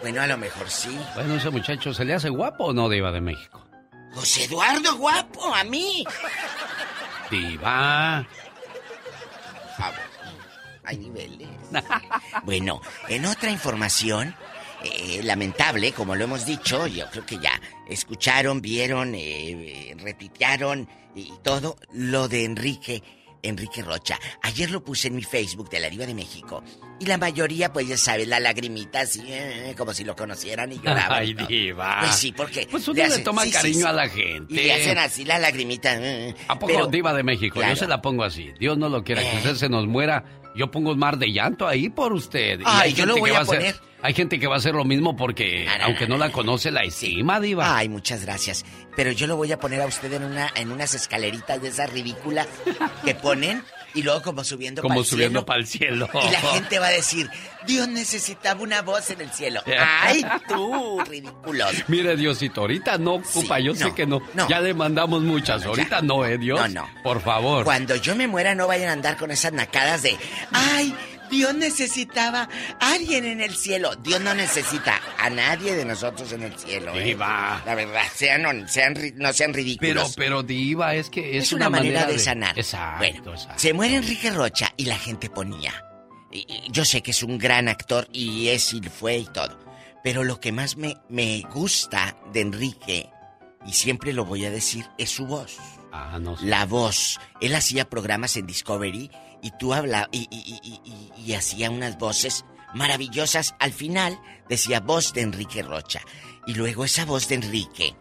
Bueno, 0.02 0.24
a 0.24 0.26
lo 0.26 0.40
mejor 0.40 0.68
sí. 0.72 0.98
Bueno, 1.14 1.36
ese 1.36 1.52
muchacho, 1.52 1.94
¿se 1.94 2.04
le 2.04 2.16
hace 2.16 2.30
guapo 2.30 2.64
o 2.64 2.74
no, 2.74 2.90
Diva 2.90 3.12
de 3.12 3.22
México? 3.22 3.64
José 4.12 4.46
Eduardo, 4.46 4.98
guapo, 4.98 5.54
a 5.54 5.64
mí. 5.64 6.04
Diva. 7.30 8.26
Hay 10.84 10.98
niveles. 10.98 11.48
Bueno, 12.44 12.82
en 13.08 13.24
otra 13.28 13.52
información, 13.52 14.36
eh, 14.84 15.22
lamentable, 15.24 15.92
como 15.92 16.16
lo 16.16 16.24
hemos 16.24 16.44
dicho, 16.44 16.88
yo 16.88 17.08
creo 17.12 17.24
que 17.24 17.38
ya 17.38 17.62
escucharon, 17.88 18.64
vieron, 18.64 19.14
eh, 19.14 19.96
repitearon 20.00 20.90
y 21.16 21.32
todo 21.44 21.76
lo 21.94 22.28
de 22.28 22.46
Enrique, 22.46 23.02
Enrique 23.44 23.82
Rocha. 23.82 24.20
Ayer 24.44 24.70
lo 24.70 24.84
puse 24.84 25.08
en 25.08 25.16
mi 25.16 25.24
Facebook 25.24 25.70
de 25.70 25.80
la 25.80 25.90
Diva 25.90 26.06
de 26.06 26.14
México 26.14 26.64
y 27.00 27.06
la 27.08 27.18
mayoría, 27.18 27.74
pues 27.74 27.88
ya 27.88 27.98
sabes, 27.98 28.28
la 28.28 28.40
lagrimita 28.40 29.02
así, 29.02 29.22
eh, 29.28 29.74
como 29.78 29.94
si 29.94 30.04
lo 30.04 30.16
conocieran 30.16 30.72
y 30.72 30.76
lloraban. 30.78 31.12
Ay. 31.24 31.34
Diva. 31.34 31.98
Pues 32.02 32.16
sí, 32.16 32.32
porque 32.32 32.68
Pues 32.70 32.88
uno 32.88 32.98
le 32.98 33.06
hacen- 33.06 33.24
toma 33.24 33.44
sí, 33.44 33.52
cariño 33.52 33.80
sí. 33.80 33.86
a 33.88 33.94
la 33.94 34.08
gente. 34.10 34.54
Y 34.54 34.58
le 34.58 34.74
hacen 34.74 34.98
así 35.00 35.26
la 35.26 35.40
lagrimita. 35.40 35.96
eh, 35.98 36.36
¿A 36.48 36.60
poco 36.60 36.72
pero- 36.72 36.88
Diva 36.88 37.14
de 37.14 37.24
México? 37.24 37.56
Claro. 37.56 37.74
Yo 37.74 37.80
se 37.80 37.88
la 37.88 38.02
pongo 38.02 38.24
así. 38.24 38.52
Dios 38.60 38.78
no 38.78 38.90
lo 38.90 39.04
quiera, 39.04 39.22
que 39.22 39.32
Eh. 39.32 39.38
usted 39.38 39.56
se 39.56 39.70
nos 39.70 39.88
muera. 39.88 40.24
Yo 40.56 40.70
pongo 40.70 40.92
un 40.92 41.00
mar 41.00 41.18
de 41.18 41.32
llanto 41.32 41.68
ahí 41.68 41.90
por 41.90 42.14
usted. 42.14 42.60
Ay, 42.66 42.94
yo 42.94 43.06
lo 43.08 43.18
voy 43.18 43.32
a 43.32 43.40
hacer- 43.40 43.58
poner. 43.58 43.76
Hay 44.02 44.14
gente 44.14 44.40
que 44.40 44.48
va 44.48 44.56
a 44.56 44.58
hacer 44.58 44.74
lo 44.74 44.86
mismo 44.86 45.16
porque, 45.16 45.68
aunque 45.82 46.08
no 46.08 46.18
la 46.18 46.32
conoce, 46.32 46.72
la 46.72 46.82
estima, 46.84 47.40
Diva. 47.40 47.78
Ay, 47.78 47.90
muchas 47.90 48.26
gracias. 48.26 48.66
Pero 48.96 49.12
yo 49.12 49.28
lo 49.28 49.38
voy 49.38 49.52
a 49.52 49.60
poner 49.60 49.82
a 49.82 49.86
usted 49.86 50.12
en 50.14 50.24
una 50.24 50.52
en 50.56 50.72
unas 50.72 50.94
escaleritas 50.94 51.62
de 51.62 51.70
esas 51.70 51.92
ridículas 51.92 52.48
que 53.06 53.16
ponen 53.16 53.64
y 53.94 54.04
luego 54.04 54.22
como 54.22 54.44
subiendo 54.44 54.82
Como 54.82 55.04
subiendo 55.04 55.46
para 55.46 55.60
el 55.60 55.68
cielo. 55.68 56.10
Y 56.14 56.32
la 56.32 56.40
gente 56.40 56.80
va 56.80 56.88
a 56.88 56.92
decir, 56.92 57.30
Dios 57.68 57.88
necesitaba 57.88 58.62
una 58.62 58.82
voz 58.82 59.10
en 59.12 59.22
el 59.22 59.32
cielo. 59.32 59.62
Ay, 60.02 60.26
tú, 60.48 61.00
ridículos. 61.08 61.72
Mire, 61.88 62.16
Diosito, 62.16 62.62
ahorita 62.62 62.98
no 62.98 63.16
ocupa, 63.16 63.60
yo 63.60 63.76
sé 63.76 63.94
que 63.94 64.06
no. 64.06 64.22
no. 64.34 64.48
Ya 64.48 64.62
le 64.62 64.74
mandamos 64.74 65.22
muchas, 65.22 65.66
ahorita 65.66 66.02
no, 66.02 66.26
¿eh, 66.26 66.38
Dios? 66.38 66.60
No, 66.60 66.82
no. 66.82 66.90
Por 67.04 67.22
favor. 67.22 67.64
Cuando 67.66 67.96
yo 67.96 68.16
me 68.16 68.28
muera 68.28 68.56
no 68.56 68.68
vayan 68.68 68.90
a 68.90 68.94
andar 68.94 69.18
con 69.18 69.32
esas 69.32 69.54
nacadas 69.54 70.04
de, 70.04 70.18
ay, 70.52 70.96
Dios 71.32 71.56
necesitaba 71.56 72.48
a 72.80 72.92
alguien 72.94 73.26
en 73.26 73.42
el 73.42 73.56
cielo. 73.56 73.96
Dios 73.96 74.22
no 74.22 74.36
necesita 74.36 75.00
a 75.18 75.30
nadie 75.30 75.76
de 75.76 75.86
nosotros 75.86 76.32
en 76.34 76.44
el 76.44 76.58
cielo. 76.60 76.94
¿eh? 76.96 77.04
Diva. 77.04 77.62
La 77.66 77.74
verdad, 77.76 78.04
sean, 78.14 78.42
no, 78.44 78.68
sean, 78.68 78.94
no 79.16 79.34
sean 79.34 79.52
Pero, 79.52 79.64
ridículos. 79.64 80.14
pero, 80.16 80.44
Diva, 80.44 80.94
es 80.96 81.10
que 81.10 81.38
es, 81.38 81.46
Es 81.46 81.54
una, 81.54 81.70
manera, 81.70 82.06
de, 82.06 82.14
de 82.14 82.20
sanar. 82.20 82.58
Exacto, 82.60 82.98
Bueno, 83.00 83.32
exacto. 83.34 83.60
se 83.60 83.74
muere 83.74 83.96
Enrique 83.96 84.30
Rocha 84.30 84.72
y 84.78 84.86
la 84.86 84.98
gente 84.98 85.30
ponía. 85.30 85.74
yo 86.70 86.86
sé 86.86 87.02
que 87.02 87.12
es 87.12 87.24
un 87.24 87.38
gran 87.38 87.68
actor 87.68 88.08
y 88.12 88.50
es 88.50 88.74
y 88.74 88.82
fue 88.82 89.18
y 89.18 89.26
todo. 89.26 89.58
Pero 90.04 90.24
lo 90.24 90.40
que 90.40 90.52
más 90.52 90.78
me, 90.78 90.98
me 91.10 91.42
gusta 91.54 92.16
de 92.34 92.42
Enrique, 92.42 93.10
y 93.68 93.74
siempre 93.74 94.14
lo 94.14 94.26
voy 94.26 94.46
a 94.46 94.50
decir, 94.50 94.86
es 94.98 95.12
su 95.12 95.26
voz. 95.28 95.58
Ah, 95.92 96.18
no 96.20 96.38
sé. 96.38 96.46
La 96.46 96.66
voz. 96.66 97.20
Él 97.42 97.54
hacía 97.54 97.90
programas 97.90 98.36
en 98.38 98.48
Discovery 98.48 99.12
y 99.42 99.52
tú 99.52 99.74
hablabas 99.74 100.10
y, 100.12 100.28
y- 100.32 101.34
hacía 101.34 101.70
unas 101.72 101.98
voces 101.98 102.46
maravillosas. 102.74 103.56
Al 103.60 103.72
final 103.74 104.20
decía 104.50 104.80
voz 104.80 105.14
de 105.14 105.22
Enrique 105.22 105.64
Rocha. 105.64 106.02
Y 106.48 106.54
luego 106.56 106.86
esa 106.86 107.06
voz 107.06 107.28
de 107.28 107.36
Enrique. 107.36 107.96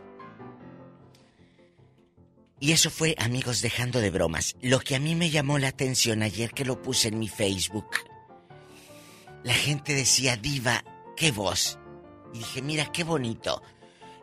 Y 2.59 2.73
eso 2.73 2.91
fue, 2.91 3.15
amigos, 3.19 3.63
dejando 3.63 4.01
de 4.01 4.11
bromas. 4.11 4.55
Lo 4.61 4.81
que 4.81 4.95
a 4.97 5.01
mí 5.01 5.15
me 5.15 5.31
llamó 5.31 5.59
la 5.59 5.69
atención 5.69 6.23
ayer 6.23 6.51
que 6.53 6.65
lo 6.67 6.83
puse 6.83 7.09
en 7.09 7.19
mi 7.19 7.29
Facebook. 7.29 7.89
La 9.43 9.55
gente 9.55 9.95
decía, 9.95 10.37
diva, 10.37 10.85
qué 11.17 11.33
voz. 11.33 11.79
Y 12.35 12.39
dije, 12.39 12.61
mira, 12.61 12.93
qué 12.93 13.03
bonito. 13.05 13.63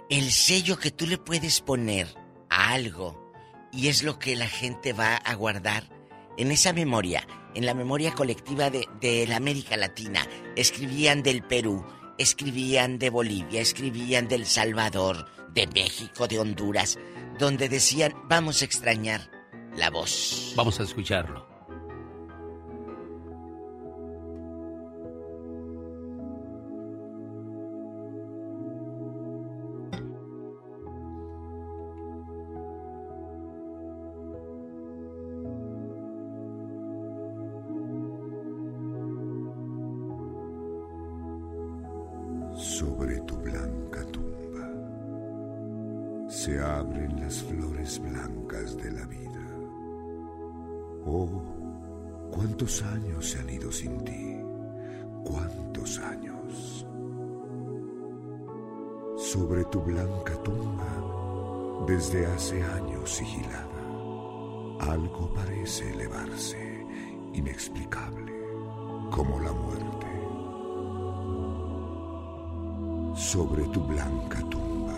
El 0.09 0.31
sello 0.31 0.77
que 0.77 0.91
tú 0.91 1.07
le 1.07 1.17
puedes 1.17 1.61
poner 1.61 2.07
a 2.49 2.71
algo 2.73 3.31
y 3.71 3.87
es 3.87 4.03
lo 4.03 4.19
que 4.19 4.35
la 4.35 4.47
gente 4.47 4.93
va 4.93 5.15
a 5.15 5.33
guardar 5.33 5.89
en 6.37 6.51
esa 6.51 6.73
memoria, 6.73 7.27
en 7.55 7.65
la 7.65 7.73
memoria 7.73 8.13
colectiva 8.13 8.69
de, 8.69 9.25
la 9.27 9.37
América 9.37 9.75
Latina. 9.77 10.25
Escribían 10.55 11.23
del 11.23 11.43
Perú, 11.43 11.85
escribían 12.17 12.99
de 12.99 13.09
Bolivia, 13.09 13.61
escribían 13.61 14.27
del 14.27 14.45
Salvador, 14.45 15.25
de 15.53 15.67
México, 15.67 16.27
de 16.27 16.39
Honduras, 16.39 16.99
donde 17.39 17.69
decían, 17.69 18.13
vamos 18.25 18.61
a 18.61 18.65
extrañar 18.65 19.31
la 19.75 19.89
voz. 19.89 20.53
Vamos 20.55 20.79
a 20.79 20.83
escucharlo. 20.83 21.46
Sobre 42.77 43.19
tu 43.21 43.35
blanca 43.37 44.05
tumba 44.11 44.69
se 46.29 46.59
abren 46.61 47.19
las 47.19 47.41
flores 47.41 47.99
blancas 47.99 48.77
de 48.77 48.91
la 48.91 49.03
vida. 49.07 49.47
Oh, 51.03 51.41
cuántos 52.29 52.83
años 52.83 53.31
se 53.31 53.39
han 53.39 53.49
ido 53.49 53.71
sin 53.71 53.97
ti, 54.05 54.37
cuántos 55.23 55.97
años. 55.97 56.85
Sobre 59.15 59.65
tu 59.65 59.81
blanca 59.81 60.35
tumba, 60.43 61.83
desde 61.87 62.27
hace 62.27 62.61
años 62.61 63.09
sigilada, 63.09 63.81
algo 64.81 65.33
parece 65.33 65.91
elevarse, 65.93 66.85
inexplicable, 67.33 68.33
como 69.09 69.39
la 69.39 69.51
muerte. 69.51 70.26
Sobre 73.27 73.63
tu 73.73 73.81
blanca 73.81 74.39
tumba, 74.49 74.97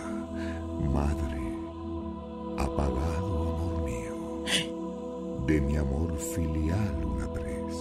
madre, 0.92 1.40
apagado 2.58 3.26
amor 3.26 3.82
mío, 3.82 4.44
de 5.46 5.60
mi 5.60 5.76
amor 5.76 6.16
filial 6.16 7.04
una 7.04 7.26
prez, 7.32 7.74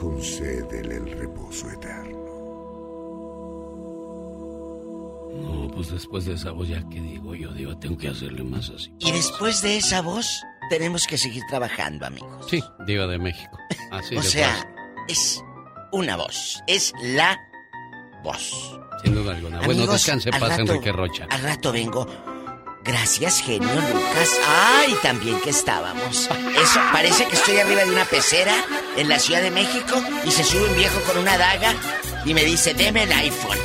concédele 0.00 0.94
el 0.94 1.10
reposo 1.18 1.68
eterno. 1.70 2.22
No, 5.42 5.68
pues 5.74 5.90
después 5.90 6.26
de 6.26 6.34
esa 6.34 6.52
voz, 6.52 6.68
ya 6.68 6.88
que 6.88 7.00
digo 7.00 7.34
yo, 7.34 7.52
digo, 7.52 7.76
tengo 7.78 7.98
que 7.98 8.08
hacerle 8.10 8.44
más 8.44 8.70
así. 8.70 8.94
Y 9.00 9.10
después 9.10 9.60
de 9.62 9.78
esa 9.78 10.02
voz, 10.02 10.40
tenemos 10.70 11.08
que 11.08 11.18
seguir 11.18 11.42
trabajando, 11.48 12.06
amigos. 12.06 12.46
Sí, 12.48 12.62
Diva 12.86 13.08
de 13.08 13.18
México. 13.18 13.58
Así 13.90 14.16
o 14.16 14.22
de 14.22 14.28
sea, 14.28 14.72
es 15.08 15.42
una 15.90 16.14
voz, 16.14 16.62
es 16.68 16.92
la 17.02 17.36
voz. 18.22 18.78
Sin 19.04 19.14
duda 19.14 19.32
alguna. 19.32 19.60
bueno, 19.62 19.86
descanse 19.86 20.30
paz, 20.30 20.40
rato- 20.40 20.62
Enrique 20.62 20.92
Rocha. 20.92 21.26
Al 21.30 21.42
rato 21.42 21.72
vengo. 21.72 22.06
Gracias, 22.84 23.40
genio 23.40 23.68
Lucas. 23.72 24.30
Ay, 24.48 24.96
también 25.02 25.40
que 25.40 25.50
estábamos. 25.50 26.28
Eso, 26.60 26.80
parece 26.92 27.26
que 27.26 27.36
estoy 27.36 27.58
arriba 27.58 27.84
de 27.84 27.90
una 27.92 28.04
pecera 28.04 28.54
en 28.96 29.08
la 29.08 29.20
Ciudad 29.20 29.40
de 29.40 29.52
México 29.52 30.02
y 30.24 30.30
se 30.32 30.42
sube 30.42 30.68
un 30.68 30.74
viejo 30.76 31.00
con 31.02 31.18
una 31.18 31.38
daga 31.38 31.74
y 32.24 32.34
me 32.34 32.44
dice, 32.44 32.74
deme 32.74 33.04
el 33.04 33.12
iPhone. 33.12 33.58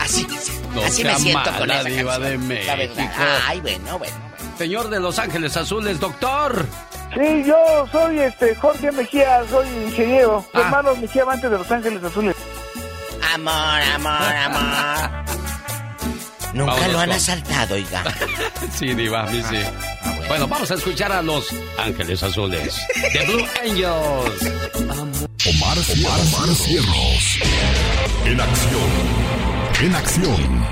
Así, 0.00 0.26
No 0.74 0.82
así 0.82 1.04
me 1.04 1.14
siento 1.16 1.50
con 1.58 1.70
esa 1.70 1.84
Diva 1.84 2.18
de 2.18 2.34
canción, 2.36 2.66
la 2.66 2.74
verdad. 2.76 2.96
México. 2.96 3.22
Ay, 3.46 3.60
bueno, 3.60 3.98
bueno. 3.98 4.16
Señor 4.58 4.88
de 4.90 5.00
Los 5.00 5.18
Ángeles 5.20 5.56
Azules, 5.56 6.00
doctor. 6.00 6.66
Sí, 7.14 7.44
yo 7.46 7.86
soy 7.92 8.18
este 8.18 8.56
Jorge 8.56 8.90
Mejía, 8.90 9.44
soy 9.48 9.68
ingeniero. 9.86 10.44
Ah. 10.52 10.60
Hermanos 10.62 10.98
Mejía, 10.98 11.22
antes 11.28 11.48
de 11.50 11.56
Los 11.58 11.70
Ángeles 11.70 12.02
Azules. 12.02 12.34
Amor, 13.46 13.82
amor, 13.94 14.36
amor. 14.36 15.24
Nunca 16.54 16.72
Vámonos 16.72 16.92
lo 16.92 16.98
han 17.00 17.08
con- 17.08 17.16
asaltado, 17.16 17.74
oiga. 17.74 18.02
Sí, 18.78 18.94
Diva, 18.94 19.24
a 19.24 19.26
mí 19.26 19.42
sí. 19.50 19.56
Ah, 20.02 20.14
Bueno, 20.28 20.48
vamos 20.48 20.70
a 20.70 20.74
escuchar 20.74 21.12
a 21.12 21.20
los 21.20 21.44
Ángeles 21.76 22.22
Azules. 22.22 22.74
The 23.12 23.26
Blue 23.26 23.46
Angels. 23.62 24.52
Omar, 25.46 25.76
Omar, 25.78 26.54
Cierros. 26.56 27.38
En 28.24 28.40
acción. 28.40 28.90
En 29.82 29.94
acción. 29.94 30.66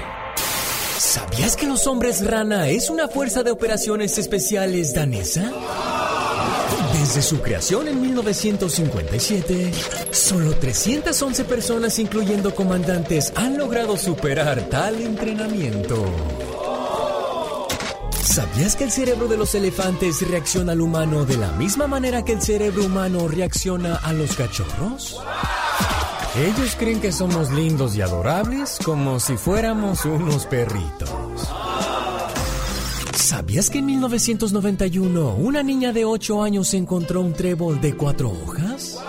¿Sabías 0.98 1.56
que 1.56 1.66
los 1.66 1.86
hombres 1.86 2.24
rana 2.26 2.68
es 2.68 2.88
una 2.88 3.06
fuerza 3.08 3.42
de 3.42 3.50
operaciones 3.50 4.16
especiales 4.16 4.94
danesa? 4.94 5.50
Desde 7.14 7.28
su 7.28 7.42
creación 7.42 7.88
en 7.88 8.00
1957, 8.00 9.70
solo 10.12 10.54
311 10.56 11.44
personas, 11.44 11.98
incluyendo 11.98 12.54
comandantes, 12.54 13.34
han 13.36 13.58
logrado 13.58 13.98
superar 13.98 14.62
tal 14.70 14.98
entrenamiento. 14.98 16.06
¿Sabías 18.22 18.76
que 18.76 18.84
el 18.84 18.90
cerebro 18.90 19.28
de 19.28 19.36
los 19.36 19.54
elefantes 19.54 20.26
reacciona 20.26 20.72
al 20.72 20.80
humano 20.80 21.26
de 21.26 21.36
la 21.36 21.52
misma 21.52 21.86
manera 21.86 22.24
que 22.24 22.32
el 22.32 22.40
cerebro 22.40 22.86
humano 22.86 23.28
reacciona 23.28 23.96
a 23.96 24.14
los 24.14 24.34
cachorros? 24.34 25.20
Ellos 26.34 26.74
creen 26.78 27.02
que 27.02 27.12
somos 27.12 27.50
lindos 27.50 27.94
y 27.94 28.00
adorables 28.00 28.78
como 28.82 29.20
si 29.20 29.36
fuéramos 29.36 30.06
unos 30.06 30.46
perritos. 30.46 31.10
¿Sabías 33.32 33.70
que 33.70 33.78
en 33.78 33.86
1991 33.86 35.36
una 35.36 35.62
niña 35.62 35.90
de 35.94 36.04
8 36.04 36.42
años 36.42 36.74
encontró 36.74 37.22
un 37.22 37.32
trébol 37.32 37.80
de 37.80 37.96
cuatro 37.96 38.28
hojas? 38.28 39.02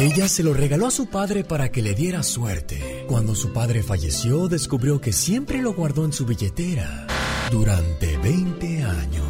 Ella 0.00 0.28
se 0.28 0.44
lo 0.44 0.54
regaló 0.54 0.86
a 0.86 0.92
su 0.92 1.06
padre 1.06 1.42
para 1.42 1.72
que 1.72 1.82
le 1.82 1.94
diera 1.94 2.22
suerte. 2.22 3.04
Cuando 3.08 3.34
su 3.34 3.52
padre 3.52 3.82
falleció, 3.82 4.46
descubrió 4.46 5.00
que 5.00 5.12
siempre 5.12 5.60
lo 5.60 5.74
guardó 5.74 6.04
en 6.04 6.12
su 6.12 6.24
billetera 6.24 7.08
durante 7.50 8.16
20 8.18 8.84
años. 8.84 9.26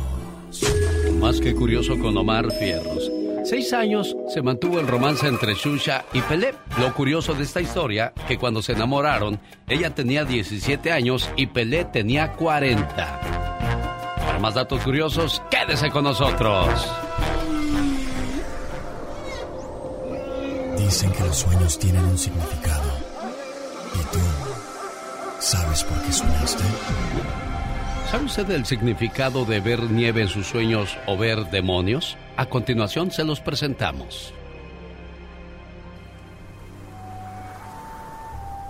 Más 1.18 1.40
que 1.40 1.54
curioso 1.54 1.98
con 1.98 2.14
Omar 2.18 2.52
Fierros. 2.52 3.10
Seis 3.44 3.72
años 3.72 4.14
se 4.28 4.42
mantuvo 4.42 4.78
el 4.78 4.88
romance 4.88 5.26
entre 5.26 5.54
Shusha 5.54 6.04
y 6.12 6.20
Pelé. 6.20 6.52
Lo 6.78 6.92
curioso 6.92 7.32
de 7.32 7.44
esta 7.44 7.62
historia, 7.62 8.12
que 8.28 8.36
cuando 8.36 8.60
se 8.60 8.72
enamoraron, 8.72 9.40
ella 9.66 9.94
tenía 9.94 10.26
17 10.26 10.92
años 10.92 11.30
y 11.34 11.46
Pelé 11.46 11.86
tenía 11.86 12.34
40. 12.34 13.59
Para 14.40 14.48
más 14.48 14.54
datos 14.54 14.82
curiosos, 14.82 15.42
quédese 15.50 15.90
con 15.90 16.04
nosotros. 16.04 16.66
Dicen 20.78 21.12
que 21.12 21.24
los 21.24 21.36
sueños 21.36 21.78
tienen 21.78 22.02
un 22.06 22.16
significado. 22.16 22.90
¿Y 23.96 23.98
tú 24.14 24.18
sabes 25.40 25.84
por 25.84 26.00
qué 26.00 26.12
soñaste? 26.12 26.64
¿Sabe 28.10 28.24
usted 28.24 28.50
el 28.52 28.64
significado 28.64 29.44
de 29.44 29.60
ver 29.60 29.82
nieve 29.82 30.22
en 30.22 30.28
sus 30.28 30.46
sueños 30.46 30.96
o 31.06 31.18
ver 31.18 31.50
demonios? 31.50 32.16
A 32.38 32.46
continuación 32.46 33.10
se 33.10 33.24
los 33.24 33.40
presentamos. 33.40 34.32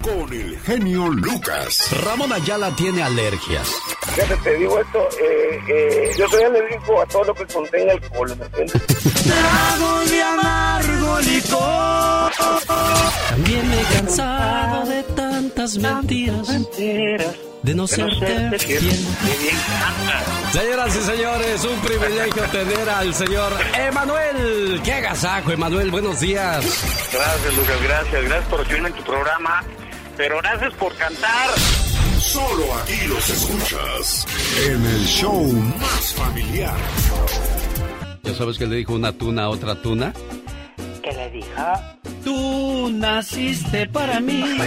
con 0.01 0.33
el 0.33 0.59
genio 0.59 1.07
Lucas. 1.07 1.89
Ramón 2.03 2.33
Ayala 2.33 2.75
tiene 2.75 3.01
alergias. 3.01 3.71
Fíjate, 4.13 4.35
te 4.37 4.57
digo 4.57 4.79
esto, 4.79 5.07
eh, 5.21 5.59
eh, 5.69 6.11
yo 6.17 6.27
soy 6.27 6.43
alérgico 6.43 7.01
a 7.01 7.05
todo 7.05 7.23
lo 7.23 7.33
que 7.33 7.45
contenga 7.45 7.93
alcohol, 7.93 8.37
¿me 8.37 8.45
entiendes? 8.45 8.81
Trago 9.23 9.99
de 10.09 10.23
amargo 10.23 11.19
licor. 11.21 12.31
También 13.29 13.69
me 13.69 13.81
he 13.81 13.85
cansado 13.85 14.85
de 14.89 15.03
tantas 15.03 15.77
mentiras. 15.77 16.47
De 17.65 17.73
no 17.73 17.87
serte 17.87 18.59
fiel. 18.59 19.07
Señoras 20.51 20.95
y 20.95 21.01
señores, 21.01 21.63
un 21.63 21.79
privilegio 21.79 22.43
tener 22.51 22.87
al 22.87 23.11
señor 23.15 23.53
Emanuel. 23.73 24.81
¡Qué 24.83 24.93
agasajo, 24.93 25.51
Emanuel! 25.51 25.89
Buenos 25.89 26.19
días. 26.19 26.63
Gracias, 27.11 27.55
Lucas, 27.55 27.81
gracias. 27.81 28.23
Gracias 28.23 28.49
por 28.49 28.59
recibirme 28.59 28.89
en 28.89 28.93
tu 28.93 29.03
programa. 29.03 29.63
Pero 30.15 30.37
gracias 30.43 30.73
por 30.75 30.95
cantar. 30.95 31.49
Solo 32.19 32.71
aquí 32.83 33.07
los 33.07 33.27
escuchas 33.31 34.27
en 34.67 34.85
el 34.85 35.05
show 35.07 35.51
más 35.79 36.13
familiar. 36.13 36.77
¿Ya 38.21 38.35
sabes 38.35 38.59
qué 38.59 38.67
le 38.67 38.75
dijo 38.75 38.93
una 38.93 39.11
tuna 39.11 39.45
a 39.45 39.49
otra 39.49 39.81
tuna? 39.81 40.13
¿Qué 41.05 41.13
le 41.13 41.29
dijo? 41.29 41.61
Tú 42.23 42.89
naciste 42.91 43.85
para 43.85 44.19
mí. 44.19 44.43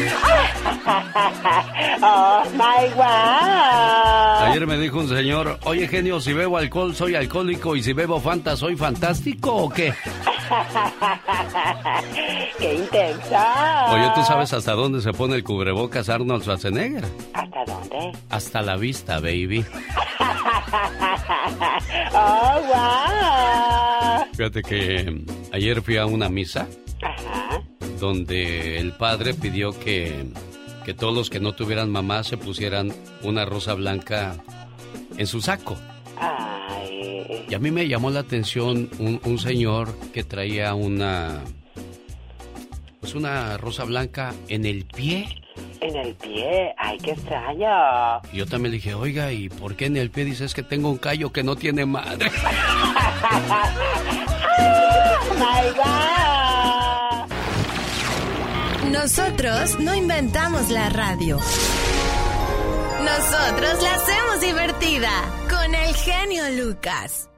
oh 2.01 2.43
my 2.53 2.89
wow. 2.95 4.47
Ayer 4.47 4.65
me 4.65 4.79
dijo 4.79 5.01
un 5.01 5.09
señor, 5.09 5.59
oye 5.65 5.89
genio, 5.89 6.21
si 6.21 6.33
bebo 6.33 6.57
alcohol 6.57 6.95
soy 6.95 7.17
alcohólico 7.17 7.75
y 7.75 7.83
si 7.83 7.93
bebo 7.93 8.21
Fanta 8.21 8.57
soy 8.57 8.77
fantástico 8.77 9.53
o 9.53 9.69
qué? 9.69 9.93
¡Qué 12.59 12.75
intensa! 12.75 13.87
Oye, 13.93 14.09
¿tú 14.15 14.23
sabes 14.23 14.53
hasta 14.53 14.75
dónde 14.75 15.01
se 15.01 15.13
pone 15.13 15.35
el 15.35 15.43
cubrebocas 15.43 16.09
Arnold 16.09 16.43
Schwarzenegger? 16.43 17.05
¿Hasta 17.35 17.65
dónde? 17.65 18.13
Hasta 18.31 18.63
la 18.63 18.77
vista, 18.77 19.17
baby. 19.17 19.65
¡Oh, 22.15 22.61
wow! 22.69 24.27
Fíjate 24.35 24.63
que 24.63 25.23
ayer 25.53 25.83
fui 25.83 25.97
a 25.97 26.07
una 26.07 26.28
misa 26.29 26.69
Ajá. 27.03 27.63
donde 28.01 28.79
el 28.79 28.93
padre 28.93 29.35
pidió 29.35 29.79
que, 29.79 30.25
que 30.85 30.95
todos 30.95 31.15
los 31.15 31.31
que 31.31 31.41
no 31.41 31.53
tuvieran 31.53 31.91
mamá 31.91 32.25
se 32.25 32.37
pusieran 32.37 32.93
una 33.23 33.45
rosa 33.45 33.75
blanca 33.75 34.37
en 35.17 35.27
su 35.27 35.41
saco. 35.41 35.77
Ay. 36.19 37.47
Y 37.49 37.55
a 37.55 37.59
mí 37.59 37.71
me 37.71 37.89
llamó 37.89 38.11
la 38.11 38.21
atención 38.21 38.91
un, 38.99 39.21
un 39.25 39.39
señor 39.39 39.95
que 40.13 40.25
traía 40.25 40.75
una... 40.75 41.41
Pues 43.01 43.15
una 43.15 43.57
rosa 43.57 43.85
blanca 43.85 44.35
en 44.49 44.67
el 44.67 44.85
pie. 44.85 45.29
En 45.81 45.95
el 45.97 46.15
pie. 46.17 46.75
Ay, 46.77 46.99
qué 46.99 47.13
extraño. 47.13 48.21
Y 48.33 48.39
yo 48.39 48.47
también 48.47 48.73
le 48.73 48.77
dije, 48.79 48.95
oiga, 48.95 49.33
¿y 49.33 49.49
por 49.49 49.77
qué 49.77 49.87
en 49.87 49.97
el 49.97 50.11
pie 50.11 50.25
dices 50.25 50.53
que 50.53 50.65
tengo 50.65 50.91
un 50.91 50.99
callo 50.99 51.33
que 51.33 51.43
no 51.45 51.55
tiene 51.57 51.87
madre? 51.87 52.31
My 55.37 55.69
God. 55.77 57.29
Nosotros 58.93 59.79
no 59.81 59.95
inventamos 59.95 60.71
la 60.71 60.89
radio. 60.89 61.37
Nosotros 61.37 61.69
la 63.83 63.95
hacemos 63.95 64.41
divertida 64.41 65.11
con 65.49 65.75
el 65.75 65.95
genio 65.95 66.45
Lucas. 66.65 67.29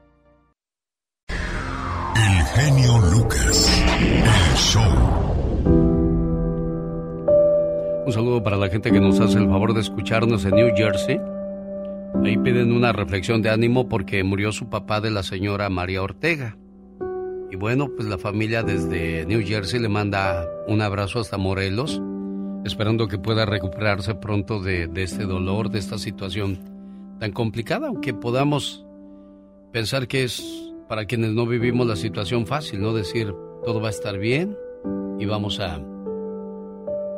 El 1.29 2.45
genio 2.55 2.97
Lucas. 3.11 3.83
El 3.89 4.55
show. 4.57 4.91
Un 8.05 8.11
saludo 8.11 8.43
para 8.43 8.57
la 8.57 8.69
gente 8.69 8.91
que 8.91 8.99
nos 8.99 9.19
hace 9.19 9.37
el 9.37 9.47
favor 9.47 9.73
de 9.73 9.81
escucharnos 9.81 10.43
en 10.45 10.51
New 10.51 10.75
Jersey. 10.75 11.19
Ahí 12.23 12.37
piden 12.37 12.71
una 12.71 12.91
reflexión 12.91 13.41
de 13.41 13.49
ánimo 13.49 13.87
porque 13.87 14.23
murió 14.23 14.51
su 14.51 14.69
papá 14.69 15.01
de 15.01 15.11
la 15.11 15.23
señora 15.23 15.69
María 15.69 16.01
Ortega. 16.01 16.57
Y 17.51 17.57
bueno, 17.57 17.89
pues 17.93 18.07
la 18.07 18.17
familia 18.17 18.63
desde 18.63 19.25
New 19.25 19.45
Jersey 19.45 19.81
le 19.81 19.89
manda 19.89 20.47
un 20.67 20.81
abrazo 20.81 21.19
hasta 21.19 21.37
Morelos, 21.37 22.01
esperando 22.63 23.09
que 23.09 23.17
pueda 23.17 23.45
recuperarse 23.45 24.15
pronto 24.15 24.61
de, 24.61 24.87
de 24.87 25.03
este 25.03 25.25
dolor, 25.25 25.69
de 25.69 25.79
esta 25.79 25.97
situación 25.97 26.59
tan 27.19 27.33
complicada, 27.33 27.87
aunque 27.87 28.13
podamos 28.13 28.85
pensar 29.73 30.07
que 30.07 30.23
es 30.23 30.41
para 30.87 31.05
quienes 31.05 31.31
no 31.31 31.45
vivimos 31.45 31.85
la 31.85 31.97
situación 31.97 32.47
fácil, 32.47 32.81
¿no? 32.81 32.93
Decir, 32.93 33.35
todo 33.65 33.81
va 33.81 33.87
a 33.87 33.91
estar 33.91 34.17
bien 34.17 34.57
y 35.19 35.25
vamos 35.25 35.59
a, 35.59 35.75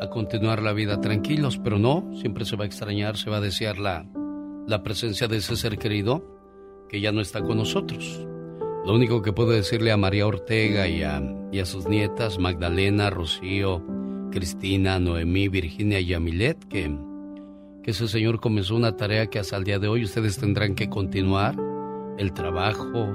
a 0.01 0.09
continuar 0.09 0.63
la 0.63 0.73
vida 0.73 0.99
tranquilos, 0.99 1.59
pero 1.63 1.77
no, 1.77 2.09
siempre 2.19 2.45
se 2.45 2.55
va 2.55 2.63
a 2.63 2.67
extrañar, 2.67 3.17
se 3.17 3.29
va 3.29 3.38
a 3.38 3.41
desear 3.41 3.77
la, 3.77 4.05
la 4.67 4.81
presencia 4.81 5.27
de 5.27 5.38
ese 5.38 5.55
ser 5.55 5.77
querido 5.77 6.25
que 6.89 7.01
ya 7.01 7.11
no 7.11 7.21
está 7.21 7.41
con 7.43 7.57
nosotros. 7.57 8.27
Lo 8.86 8.93
único 8.93 9.21
que 9.21 9.31
puedo 9.31 9.51
decirle 9.51 9.93
a 9.93 9.97
María 9.97 10.27
Ortega 10.27 10.89
y 10.89 11.03
a, 11.03 11.65
sus 11.65 11.88
nietas, 11.88 12.38
Magdalena, 12.38 13.09
Rocío, 13.09 13.81
Cristina, 14.29 14.99
Noemí, 14.99 15.47
Virginia 15.47 16.01
y 16.01 16.13
Amilet, 16.13 16.65
que, 16.67 16.93
que 17.81 17.91
ese 17.91 18.09
señor 18.09 18.41
comenzó 18.41 18.75
una 18.75 18.97
tarea 18.97 19.27
que 19.27 19.39
hasta 19.39 19.55
el 19.55 19.63
día 19.63 19.79
de 19.79 19.88
hoy 19.88 20.03
ustedes 20.03 20.38
tendrán 20.38 20.75
que 20.75 20.89
continuar, 20.89 21.55
el 22.17 22.34
trabajo, 22.34 23.07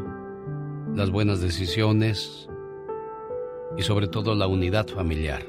las 0.95 1.11
buenas 1.11 1.43
decisiones 1.43 2.49
y 3.77 3.83
sobre 3.83 4.09
todo 4.09 4.35
la 4.35 4.47
unidad 4.47 4.87
familiar. 4.87 5.45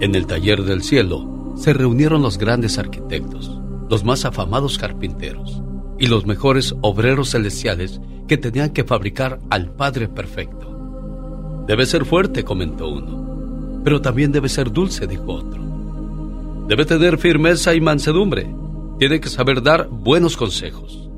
En 0.00 0.14
el 0.14 0.28
taller 0.28 0.62
del 0.62 0.82
cielo 0.82 1.54
se 1.56 1.72
reunieron 1.72 2.22
los 2.22 2.38
grandes 2.38 2.78
arquitectos, 2.78 3.60
los 3.90 4.04
más 4.04 4.24
afamados 4.24 4.78
carpinteros 4.78 5.64
y 5.98 6.06
los 6.06 6.26
mejores 6.26 6.74
obreros 6.80 7.30
celestiales 7.30 8.00
que 8.26 8.36
tenían 8.36 8.70
que 8.70 8.84
fabricar 8.84 9.40
al 9.50 9.70
Padre 9.70 10.08
Perfecto. 10.08 11.64
Debe 11.66 11.84
ser 11.86 12.04
fuerte, 12.04 12.44
comentó 12.44 12.88
uno, 12.88 13.80
pero 13.84 14.00
también 14.00 14.32
debe 14.32 14.48
ser 14.48 14.72
dulce, 14.72 15.06
dijo 15.06 15.32
otro. 15.32 15.62
Debe 16.68 16.84
tener 16.84 17.18
firmeza 17.18 17.74
y 17.74 17.80
mansedumbre. 17.80 18.46
Tiene 18.98 19.20
que 19.20 19.28
saber 19.28 19.62
dar 19.62 19.88
buenos 19.88 20.36
consejos. 20.36 21.08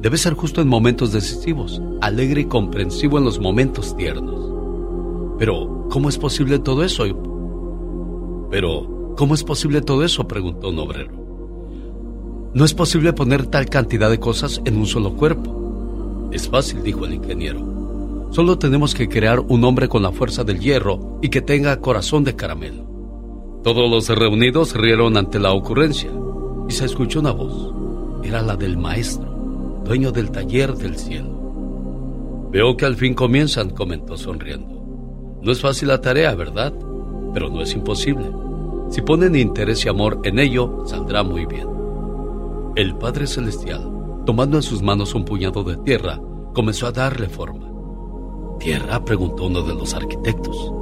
Debe 0.00 0.16
ser 0.16 0.34
justo 0.34 0.60
en 0.62 0.68
momentos 0.68 1.12
decisivos, 1.12 1.80
alegre 2.00 2.42
y 2.42 2.44
comprensivo 2.46 3.18
en 3.18 3.24
los 3.24 3.38
momentos 3.38 3.96
tiernos. 3.96 4.50
Pero, 5.38 5.86
¿cómo 5.90 6.08
es 6.08 6.18
posible 6.18 6.58
todo 6.58 6.82
eso? 6.84 7.04
Pero, 8.50 9.14
¿cómo 9.16 9.34
es 9.34 9.44
posible 9.44 9.80
todo 9.80 10.04
eso? 10.04 10.26
preguntó 10.26 10.70
un 10.70 10.78
obrero. 10.78 11.19
No 12.52 12.64
es 12.64 12.74
posible 12.74 13.12
poner 13.12 13.46
tal 13.46 13.66
cantidad 13.66 14.10
de 14.10 14.18
cosas 14.18 14.60
en 14.64 14.76
un 14.76 14.86
solo 14.86 15.14
cuerpo. 15.14 16.28
Es 16.32 16.48
fácil, 16.48 16.82
dijo 16.82 17.04
el 17.06 17.14
ingeniero. 17.14 18.28
Solo 18.32 18.58
tenemos 18.58 18.92
que 18.92 19.08
crear 19.08 19.38
un 19.38 19.62
hombre 19.62 19.88
con 19.88 20.02
la 20.02 20.10
fuerza 20.10 20.42
del 20.42 20.58
hierro 20.58 21.18
y 21.22 21.28
que 21.28 21.42
tenga 21.42 21.80
corazón 21.80 22.24
de 22.24 22.34
caramelo. 22.34 22.90
Todos 23.62 23.88
los 23.88 24.08
reunidos 24.08 24.74
rieron 24.74 25.16
ante 25.16 25.38
la 25.38 25.52
ocurrencia 25.52 26.10
y 26.68 26.72
se 26.72 26.86
escuchó 26.86 27.20
una 27.20 27.30
voz. 27.30 27.72
Era 28.24 28.42
la 28.42 28.56
del 28.56 28.76
maestro, 28.76 29.82
dueño 29.84 30.10
del 30.10 30.32
taller 30.32 30.74
del 30.74 30.96
cielo. 30.96 32.48
Veo 32.50 32.76
que 32.76 32.84
al 32.84 32.96
fin 32.96 33.14
comienzan, 33.14 33.70
comentó 33.70 34.16
sonriendo. 34.16 35.38
No 35.40 35.52
es 35.52 35.60
fácil 35.60 35.88
la 35.88 36.00
tarea, 36.00 36.34
¿verdad? 36.34 36.72
Pero 37.32 37.48
no 37.48 37.62
es 37.62 37.74
imposible. 37.74 38.28
Si 38.90 39.02
ponen 39.02 39.36
interés 39.36 39.84
y 39.84 39.88
amor 39.88 40.20
en 40.24 40.40
ello, 40.40 40.82
saldrá 40.84 41.22
muy 41.22 41.46
bien. 41.46 41.79
El 42.76 42.96
Padre 42.96 43.26
Celestial, 43.26 44.22
tomando 44.24 44.56
en 44.56 44.62
sus 44.62 44.80
manos 44.80 45.14
un 45.14 45.24
puñado 45.24 45.64
de 45.64 45.76
tierra, 45.78 46.20
comenzó 46.54 46.86
a 46.86 46.92
darle 46.92 47.28
forma. 47.28 47.68
¿Tierra? 48.60 49.04
preguntó 49.04 49.46
uno 49.46 49.62
de 49.62 49.74
los 49.74 49.92
arquitectos. 49.94 50.72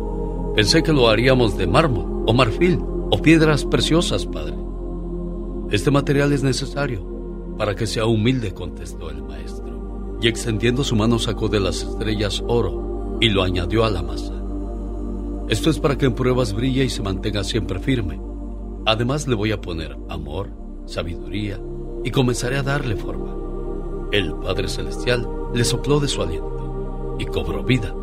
Pensé 0.55 0.83
que 0.83 0.93
lo 0.93 1.09
haríamos 1.09 1.57
de 1.57 1.67
mármol, 1.67 2.25
o 2.27 2.33
marfil, 2.35 2.79
o 3.11 3.23
piedras 3.23 3.65
preciosas, 3.65 4.27
padre. 4.27 4.55
Este 5.71 5.91
material 5.91 6.33
es 6.33 6.43
necesario 6.43 7.07
para 7.57 7.75
que 7.75 7.87
sea 7.87 8.07
humilde, 8.07 8.53
contestó 8.53 9.11
el 9.11 9.23
maestro. 9.23 10.19
Y 10.21 10.29
extendiendo 10.29 10.85
su 10.85 10.95
mano 10.95 11.19
sacó 11.19 11.49
de 11.49 11.61
las 11.61 11.83
estrellas 11.83 12.43
oro 12.47 13.19
y 13.21 13.31
lo 13.31 13.43
añadió 13.43 13.85
a 13.85 13.91
la 13.91 14.03
masa. 14.03 14.35
Esto 15.49 15.71
es 15.71 15.79
para 15.79 15.97
que 15.97 16.07
en 16.07 16.15
pruebas 16.15 16.53
brille 16.53 16.85
y 16.85 16.91
se 16.91 17.03
mantenga 17.03 17.43
siempre 17.45 17.79
firme. 17.79 18.21
Además 18.87 19.27
le 19.27 19.35
voy 19.35 19.53
a 19.53 19.61
poner 19.61 19.97
amor, 20.09 20.51
sabiduría, 20.87 21.61
y 22.05 22.11
comenzaré 22.11 22.57
a 22.57 22.63
darle 22.63 22.97
forma. 22.97 23.37
El 24.13 24.35
Padre 24.35 24.69
Celestial 24.69 25.29
le 25.53 25.65
sopló 25.65 26.01
de 26.01 26.09
su 26.09 26.23
aliento 26.23 27.17
y 27.19 27.27
cobró 27.27 27.63
vida. 27.63 27.95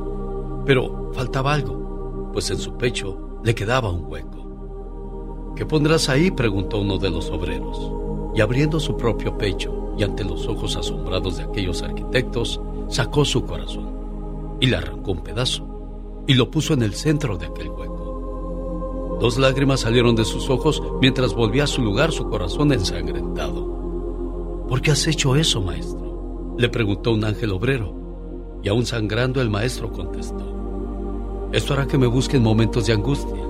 Pero 0.65 1.11
faltaba 1.13 1.53
algo, 1.53 2.29
pues 2.33 2.49
en 2.51 2.57
su 2.57 2.77
pecho 2.77 3.39
le 3.43 3.55
quedaba 3.55 3.91
un 3.91 4.05
hueco. 4.05 5.53
¿Qué 5.55 5.65
pondrás 5.65 6.09
ahí? 6.09 6.31
preguntó 6.31 6.81
uno 6.81 6.97
de 6.97 7.09
los 7.09 7.29
obreros. 7.29 7.91
Y 8.35 8.41
abriendo 8.41 8.79
su 8.79 8.97
propio 8.97 9.37
pecho 9.37 9.93
y 9.97 10.03
ante 10.03 10.25
los 10.25 10.47
ojos 10.47 10.75
asombrados 10.75 11.37
de 11.37 11.43
aquellos 11.43 11.81
arquitectos, 11.81 12.59
sacó 12.89 13.23
su 13.23 13.45
corazón 13.45 13.89
y 14.59 14.67
le 14.67 14.75
arrancó 14.75 15.11
un 15.11 15.23
pedazo 15.23 15.65
y 16.27 16.33
lo 16.33 16.51
puso 16.51 16.73
en 16.73 16.83
el 16.83 16.93
centro 16.93 17.37
de 17.37 17.45
aquel 17.45 17.69
hueco. 17.69 19.17
Dos 19.19 19.37
lágrimas 19.37 19.81
salieron 19.81 20.15
de 20.15 20.25
sus 20.25 20.49
ojos 20.49 20.83
mientras 21.01 21.33
volvía 21.33 21.63
a 21.63 21.67
su 21.67 21.81
lugar 21.81 22.11
su 22.11 22.27
corazón 22.29 22.73
ensangrentado. 22.73 23.74
¿Por 24.67 24.81
qué 24.81 24.91
has 24.91 25.05
hecho 25.05 25.35
eso, 25.35 25.61
maestro? 25.61 26.55
Le 26.57 26.69
preguntó 26.69 27.11
un 27.11 27.23
ángel 27.23 27.51
obrero, 27.51 27.93
y 28.63 28.69
aún 28.69 28.85
sangrando 28.85 29.39
el 29.39 29.49
maestro 29.49 29.91
contestó. 29.91 31.49
Esto 31.51 31.73
hará 31.73 31.85
que 31.85 31.99
me 31.99 32.07
busque 32.07 32.37
en 32.37 32.43
momentos 32.43 32.87
de 32.87 32.93
angustia, 32.93 33.43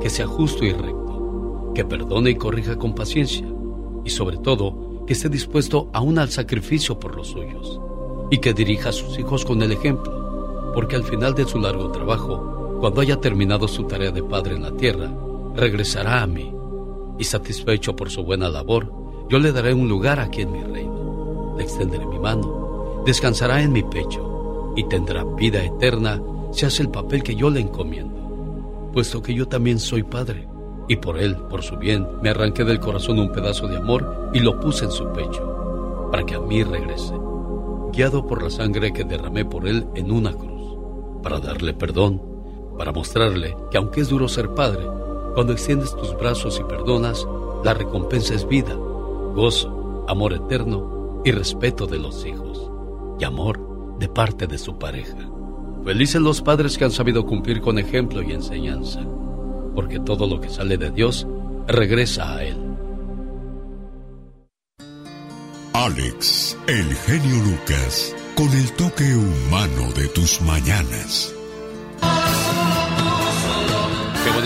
que 0.00 0.10
sea 0.10 0.26
justo 0.26 0.64
y 0.64 0.72
recto, 0.72 1.72
que 1.72 1.84
perdone 1.84 2.30
y 2.30 2.34
corrija 2.34 2.76
con 2.76 2.96
paciencia, 2.96 3.46
y 4.04 4.10
sobre 4.10 4.38
todo, 4.38 5.04
que 5.06 5.12
esté 5.12 5.28
dispuesto 5.28 5.88
aún 5.92 6.18
al 6.18 6.30
sacrificio 6.30 6.98
por 6.98 7.14
los 7.14 7.28
suyos, 7.28 7.80
y 8.32 8.38
que 8.38 8.52
dirija 8.52 8.88
a 8.88 8.92
sus 8.92 9.16
hijos 9.20 9.44
con 9.44 9.62
el 9.62 9.70
ejemplo, 9.70 10.72
porque 10.74 10.96
al 10.96 11.04
final 11.04 11.36
de 11.36 11.44
su 11.44 11.60
largo 11.60 11.92
trabajo, 11.92 12.78
cuando 12.80 13.00
haya 13.00 13.20
terminado 13.20 13.68
su 13.68 13.84
tarea 13.84 14.10
de 14.10 14.24
padre 14.24 14.56
en 14.56 14.62
la 14.62 14.76
tierra, 14.76 15.14
regresará 15.54 16.22
a 16.22 16.26
mí, 16.26 16.52
y 17.20 17.24
satisfecho 17.24 17.94
por 17.94 18.10
su 18.10 18.24
buena 18.24 18.48
labor, 18.48 19.05
yo 19.28 19.40
le 19.40 19.50
daré 19.50 19.74
un 19.74 19.88
lugar 19.88 20.20
aquí 20.20 20.42
en 20.42 20.52
mi 20.52 20.62
reino. 20.62 21.54
Le 21.56 21.64
extenderé 21.64 22.06
mi 22.06 22.18
mano, 22.18 23.02
descansará 23.04 23.60
en 23.60 23.72
mi 23.72 23.82
pecho 23.82 24.72
y 24.76 24.84
tendrá 24.84 25.24
vida 25.24 25.64
eterna 25.64 26.22
si 26.52 26.64
hace 26.64 26.82
el 26.82 26.90
papel 26.90 27.22
que 27.22 27.34
yo 27.34 27.50
le 27.50 27.60
encomiendo. 27.60 28.90
Puesto 28.92 29.22
que 29.22 29.34
yo 29.34 29.48
también 29.48 29.78
soy 29.78 30.02
padre, 30.04 30.48
y 30.88 30.96
por 30.96 31.18
él, 31.18 31.36
por 31.50 31.62
su 31.62 31.76
bien, 31.76 32.06
me 32.22 32.30
arranqué 32.30 32.64
del 32.64 32.78
corazón 32.78 33.18
un 33.18 33.32
pedazo 33.32 33.66
de 33.66 33.78
amor 33.78 34.30
y 34.32 34.38
lo 34.38 34.60
puse 34.60 34.84
en 34.84 34.92
su 34.92 35.10
pecho, 35.12 36.08
para 36.10 36.24
que 36.24 36.36
a 36.36 36.40
mí 36.40 36.62
regrese, 36.62 37.14
guiado 37.92 38.26
por 38.26 38.42
la 38.42 38.50
sangre 38.50 38.92
que 38.92 39.04
derramé 39.04 39.44
por 39.44 39.66
él 39.66 39.86
en 39.96 40.12
una 40.12 40.32
cruz, 40.32 40.78
para 41.22 41.40
darle 41.40 41.74
perdón, 41.74 42.22
para 42.78 42.92
mostrarle 42.92 43.56
que 43.70 43.78
aunque 43.78 44.02
es 44.02 44.08
duro 44.08 44.28
ser 44.28 44.50
padre, 44.50 44.86
cuando 45.34 45.52
extiendes 45.52 45.94
tus 45.96 46.16
brazos 46.16 46.60
y 46.60 46.64
perdonas, 46.64 47.26
la 47.64 47.74
recompensa 47.74 48.34
es 48.34 48.46
vida 48.46 48.78
gozo, 49.36 50.06
amor 50.08 50.32
eterno 50.32 51.20
y 51.24 51.30
respeto 51.30 51.86
de 51.86 51.98
los 51.98 52.24
hijos, 52.24 52.70
y 53.20 53.24
amor 53.24 53.98
de 53.98 54.08
parte 54.08 54.46
de 54.46 54.56
su 54.56 54.78
pareja. 54.78 55.18
Felices 55.84 56.20
los 56.20 56.40
padres 56.42 56.76
que 56.76 56.84
han 56.84 56.90
sabido 56.90 57.26
cumplir 57.26 57.60
con 57.60 57.78
ejemplo 57.78 58.22
y 58.22 58.32
enseñanza, 58.32 59.06
porque 59.74 60.00
todo 60.00 60.26
lo 60.26 60.40
que 60.40 60.48
sale 60.48 60.78
de 60.78 60.90
Dios 60.90 61.26
regresa 61.68 62.34
a 62.34 62.44
Él. 62.44 62.56
Alex, 65.74 66.56
el 66.66 66.94
genio 66.94 67.36
Lucas, 67.44 68.16
con 68.34 68.48
el 68.48 68.72
toque 68.72 69.14
humano 69.14 69.92
de 69.94 70.08
tus 70.08 70.40
mañanas. 70.40 71.35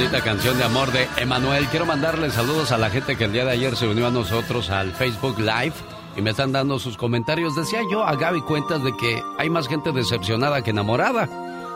Bonita 0.01 0.25
canción 0.25 0.57
de 0.57 0.65
amor 0.65 0.91
de 0.93 1.07
Emanuel. 1.19 1.67
Quiero 1.67 1.85
mandarle 1.85 2.31
saludos 2.31 2.73
a 2.73 2.79
la 2.79 2.89
gente 2.89 3.17
que 3.17 3.25
el 3.25 3.35
día 3.35 3.45
de 3.45 3.51
ayer 3.51 3.77
se 3.77 3.87
unió 3.87 4.07
a 4.07 4.11
nosotros 4.11 4.71
al 4.71 4.93
Facebook 4.93 5.39
Live 5.39 5.75
y 6.17 6.23
me 6.23 6.31
están 6.31 6.53
dando 6.53 6.79
sus 6.79 6.97
comentarios. 6.97 7.55
Decía 7.55 7.81
yo 7.91 8.03
a 8.03 8.17
Gaby 8.17 8.41
cuentas 8.41 8.83
de 8.83 8.97
que 8.97 9.23
hay 9.37 9.51
más 9.51 9.69
gente 9.69 9.93
decepcionada 9.93 10.63
que 10.63 10.71
enamorada. 10.71 11.29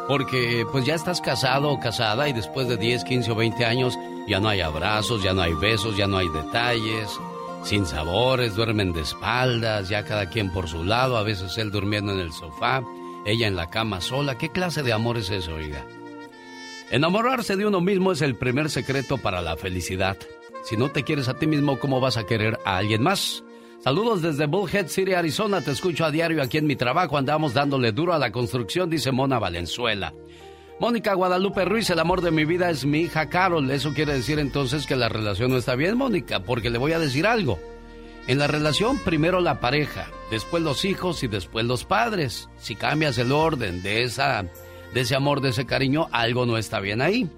Porque 0.09 0.64
pues 0.72 0.87
ya 0.87 0.95
estás 0.95 1.20
casado 1.20 1.68
o 1.68 1.79
casada 1.79 2.27
y 2.27 2.33
después 2.33 2.66
de 2.66 2.79
10, 2.79 3.05
15 3.05 3.31
o 3.31 3.35
20 3.35 3.62
años 3.66 3.99
ya 4.27 4.41
no 4.41 4.49
hay 4.49 4.62
abrazos, 4.62 5.22
ya 5.22 5.35
no 5.35 5.43
hay 5.43 5.53
besos, 5.53 5.95
ya 5.95 6.07
no 6.07 6.16
hay 6.16 6.29
detalles. 6.31 7.11
sin 7.62 7.85
sabores, 7.85 8.55
duermen 8.55 8.95
de 8.95 9.03
espaldas, 9.03 9.91
ya 9.91 10.03
cada 10.03 10.31
quien 10.31 10.51
por 10.51 10.66
su 10.66 10.83
lado, 10.83 11.18
a 11.18 11.25
veces 11.25 11.59
él 11.59 11.70
durmiendo 11.70 12.12
en 12.12 12.20
el 12.20 12.33
sofá, 12.33 12.83
ella 13.27 13.49
en 13.49 13.57
la 13.57 13.68
cama 13.68 14.01
sola. 14.01 14.39
¿Qué 14.39 14.49
clase 14.49 14.83
de 14.83 14.95
amor 14.95 15.18
es 15.18 15.29
eso, 15.29 15.57
oiga? 15.57 15.85
Enamorarse 16.91 17.57
de 17.57 17.66
uno 17.66 17.80
mismo 17.80 18.12
es 18.12 18.22
el 18.22 18.37
primer 18.37 18.70
secreto 18.70 19.18
para 19.18 19.43
la 19.43 19.57
felicidad. 19.57 20.16
Si 20.64 20.76
no 20.76 20.91
te 20.91 21.03
quieres 21.03 21.28
a 21.28 21.35
ti 21.35 21.47
mismo, 21.47 21.78
¿cómo 21.78 22.01
vas 22.01 22.16
a 22.16 22.26
querer 22.26 22.59
a 22.64 22.76
alguien 22.78 23.03
más? 23.03 23.43
Saludos 23.80 24.22
desde 24.22 24.47
Bullhead 24.47 24.89
City, 24.89 25.12
Arizona. 25.12 25.61
Te 25.61 25.70
escucho 25.70 26.05
a 26.05 26.11
diario 26.11 26.43
aquí 26.43 26.59
en 26.59 26.66
mi 26.66 26.76
trabajo. 26.76 27.18
Andamos 27.18 27.53
dándole 27.53 27.93
duro 27.93 28.14
a 28.14 28.18
la 28.18 28.32
construcción, 28.32 28.89
dice 28.89 29.12
Mona 29.12 29.39
Valenzuela. 29.39 30.14
Mónica 30.80 31.14
Guadalupe 31.14 31.64
Ruiz, 31.64 31.89
el 31.91 31.99
amor 31.99 32.20
de 32.20 32.30
mi 32.30 32.45
vida 32.45 32.70
es 32.70 32.85
mi 32.85 33.01
hija 33.01 33.28
Carol. 33.28 33.70
Eso 33.70 33.93
quiere 33.93 34.14
decir 34.14 34.39
entonces 34.39 34.87
que 34.87 34.97
la 34.97 35.09
relación 35.09 35.51
no 35.51 35.59
está 35.59 35.76
bien, 35.76 35.97
Mónica, 35.97 36.41
porque 36.41 36.70
le 36.70 36.78
voy 36.78 36.93
a 36.93 36.99
decir 36.99 37.26
algo. 37.26 37.59
En 38.26 38.39
la 38.39 38.47
relación, 38.47 38.99
primero 38.99 39.41
la 39.41 39.61
pareja, 39.61 40.09
después 40.30 40.62
los 40.62 40.85
hijos 40.87 41.22
y 41.22 41.28
después 41.28 41.66
los 41.66 41.85
padres. 41.85 42.49
Si 42.57 42.74
cambias 42.74 43.18
el 43.18 43.32
orden 43.32 43.82
de, 43.82 44.03
esa, 44.03 44.47
de 44.95 45.01
ese 45.01 45.16
amor, 45.16 45.40
de 45.40 45.51
ese 45.51 45.66
cariño, 45.66 46.09
algo 46.12 46.47
no 46.47 46.57
está 46.57 46.80
bien 46.80 47.03
ahí. 47.03 47.28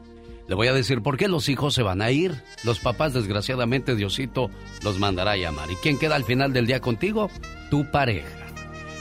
Le 0.46 0.54
voy 0.54 0.68
a 0.68 0.74
decir 0.74 1.02
por 1.02 1.16
qué 1.16 1.26
los 1.26 1.48
hijos 1.48 1.74
se 1.74 1.82
van 1.82 2.02
a 2.02 2.10
ir. 2.10 2.40
Los 2.62 2.78
papás, 2.78 3.14
desgraciadamente, 3.14 3.96
Diosito 3.96 4.50
los 4.84 4.98
mandará 4.98 5.32
a 5.32 5.36
llamar. 5.36 5.70
¿Y 5.70 5.76
quién 5.76 5.98
queda 5.98 6.14
al 6.14 6.24
final 6.24 6.52
del 6.52 6.66
día 6.66 6.80
contigo? 6.80 7.30
Tu 7.70 7.90
pareja. 7.90 8.28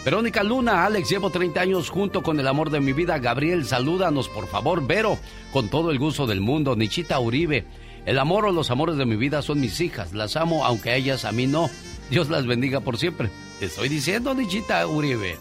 Verónica 0.06 0.44
Luna, 0.44 0.86
Alex, 0.86 1.10
llevo 1.10 1.32
30 1.32 1.60
años 1.60 1.90
junto 1.90 2.24
con 2.24 2.40
el 2.40 2.48
amor 2.48 2.70
de 2.70 2.80
mi 2.80 2.94
vida. 2.94 3.20
Gabriel, 3.20 3.66
salúdanos, 3.66 4.30
por 4.30 4.48
favor. 4.48 4.88
Vero, 4.88 5.20
con 5.52 5.68
todo 5.70 5.92
el 5.92 6.00
gusto 6.00 6.26
del 6.26 6.42
mundo. 6.42 6.76
Nichita 6.76 7.20
Uribe, 7.20 7.66
el 8.06 8.18
amor 8.18 8.46
o 8.46 8.52
los 8.52 8.72
amores 8.72 8.96
de 8.98 9.06
mi 9.06 9.18
vida 9.18 9.42
son 9.42 9.60
mis 9.60 9.82
hijas. 9.82 10.14
Las 10.14 10.36
amo, 10.36 10.66
aunque 10.66 10.96
ellas 10.96 11.26
a 11.26 11.32
mí 11.32 11.46
no. 11.46 11.70
Dios 12.10 12.30
las 12.30 12.48
bendiga 12.48 12.80
por 12.80 12.98
siempre. 12.98 13.30
Te 13.60 13.66
estoy 13.66 13.90
diciendo, 13.90 14.34
Nichita 14.34 14.86
Uribe. 14.88 15.38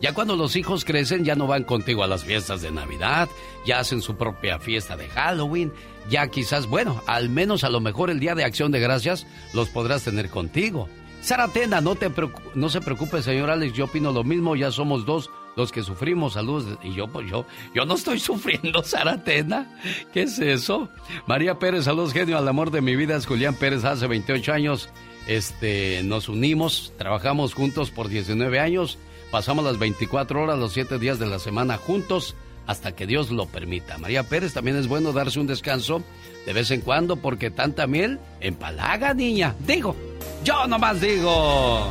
Ya 0.00 0.14
cuando 0.14 0.36
los 0.36 0.54
hijos 0.54 0.84
crecen 0.84 1.24
ya 1.24 1.34
no 1.34 1.46
van 1.46 1.64
contigo 1.64 2.04
a 2.04 2.06
las 2.06 2.24
fiestas 2.24 2.62
de 2.62 2.70
Navidad, 2.70 3.28
ya 3.66 3.80
hacen 3.80 4.00
su 4.00 4.16
propia 4.16 4.60
fiesta 4.60 4.96
de 4.96 5.08
Halloween, 5.08 5.72
ya 6.08 6.28
quizás, 6.28 6.66
bueno, 6.66 7.02
al 7.06 7.28
menos 7.28 7.64
a 7.64 7.68
lo 7.68 7.80
mejor 7.80 8.10
el 8.10 8.20
día 8.20 8.36
de 8.36 8.44
acción 8.44 8.70
de 8.70 8.80
gracias 8.80 9.26
los 9.52 9.68
podrás 9.68 10.04
tener 10.04 10.30
contigo. 10.30 10.88
Sara 11.20 11.48
Tena, 11.48 11.80
no, 11.80 11.96
te 11.96 12.10
no 12.54 12.68
se 12.68 12.80
preocupe, 12.80 13.22
señor 13.22 13.50
Alex, 13.50 13.74
yo 13.74 13.86
opino 13.86 14.12
lo 14.12 14.22
mismo, 14.22 14.54
ya 14.54 14.70
somos 14.70 15.04
dos 15.04 15.30
los 15.56 15.72
que 15.72 15.82
sufrimos, 15.82 16.34
saludos. 16.34 16.78
Y 16.84 16.94
yo, 16.94 17.08
pues 17.08 17.28
yo, 17.28 17.44
yo 17.74 17.84
no 17.84 17.94
estoy 17.94 18.20
sufriendo, 18.20 18.84
Sara 18.84 19.24
Tena. 19.24 19.68
¿Qué 20.12 20.22
es 20.22 20.38
eso? 20.38 20.88
María 21.26 21.58
Pérez, 21.58 21.84
saludos, 21.84 22.12
genio, 22.12 22.38
al 22.38 22.46
amor 22.46 22.70
de 22.70 22.82
mi 22.82 22.94
vida 22.94 23.16
es 23.16 23.26
Julián 23.26 23.54
Pérez, 23.54 23.84
hace 23.84 24.06
28 24.06 24.52
años. 24.52 24.88
Este, 25.26 26.02
nos 26.04 26.28
unimos, 26.28 26.92
trabajamos 26.96 27.52
juntos 27.52 27.90
por 27.90 28.08
19 28.08 28.60
años 28.60 28.96
Pasamos 29.30 29.64
las 29.64 29.78
24 29.78 30.42
horas, 30.42 30.58
los 30.58 30.72
7 30.72 30.98
días 30.98 31.18
de 31.18 31.26
la 31.26 31.38
semana 31.38 31.76
juntos 31.76 32.34
hasta 32.66 32.92
que 32.92 33.06
Dios 33.06 33.30
lo 33.30 33.46
permita. 33.46 33.98
María 33.98 34.22
Pérez, 34.22 34.52
también 34.52 34.76
es 34.76 34.88
bueno 34.88 35.12
darse 35.12 35.40
un 35.40 35.46
descanso 35.46 36.02
de 36.46 36.52
vez 36.52 36.70
en 36.70 36.82
cuando 36.82 37.16
porque 37.16 37.50
tanta 37.50 37.86
miel 37.86 38.20
empalaga, 38.40 39.14
niña. 39.14 39.54
Digo, 39.60 39.96
yo 40.44 40.66
nomás 40.66 41.00
digo. 41.00 41.90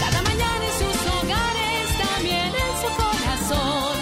Cada 0.00 0.22
mañana 0.22 0.64
en 0.64 0.72
sus 0.78 1.06
hogares, 1.12 1.98
también 1.98 2.46
en 2.46 2.74
su 2.80 2.88
corazón. 2.96 3.98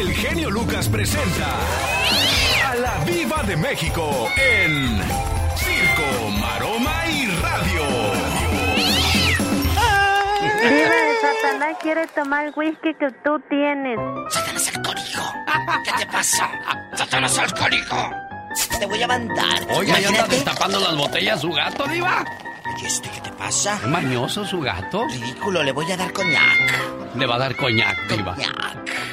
El 0.00 0.12
genio 0.14 0.50
Lucas 0.50 0.88
presenta 0.88 1.58
a 2.66 2.74
la 2.76 3.04
Viva 3.04 3.42
de 3.42 3.56
México 3.56 4.28
en 4.36 5.00
Circo, 5.56 6.30
Maroma 6.40 7.03
Viva, 10.68 10.94
Satanás 11.20 11.76
quiere 11.82 12.06
tomar 12.08 12.46
el 12.46 12.52
whisky 12.56 12.94
que 12.94 13.10
tú 13.24 13.38
tienes. 13.48 13.98
¡Satanás 14.30 14.72
alcohólico! 14.74 15.22
¿Qué 15.84 15.92
te 15.98 16.06
pasa? 16.06 16.50
¡Satanás 16.94 17.38
alcohólico! 17.38 18.10
Te 18.78 18.86
voy 18.86 19.02
a 19.02 19.06
mandar. 19.06 19.66
Oiga, 19.70 19.98
ya 20.00 20.08
anda 20.08 20.26
destapando 20.26 20.80
las 20.80 20.96
botellas 20.96 21.40
su 21.40 21.52
gato, 21.52 21.86
Diva. 21.86 22.24
¿Y 22.80 22.86
este 22.86 23.08
qué 23.10 23.20
te 23.20 23.30
pasa? 23.32 23.76
¿Es 23.76 23.88
mañoso 23.88 24.44
su 24.44 24.60
gato? 24.60 25.06
Ridículo, 25.08 25.62
le 25.62 25.72
voy 25.72 25.90
a 25.92 25.96
dar 25.96 26.12
coñac. 26.12 27.14
Le 27.16 27.26
va 27.26 27.36
a 27.36 27.38
dar 27.38 27.56
coñac, 27.56 28.08
Diva. 28.08 28.36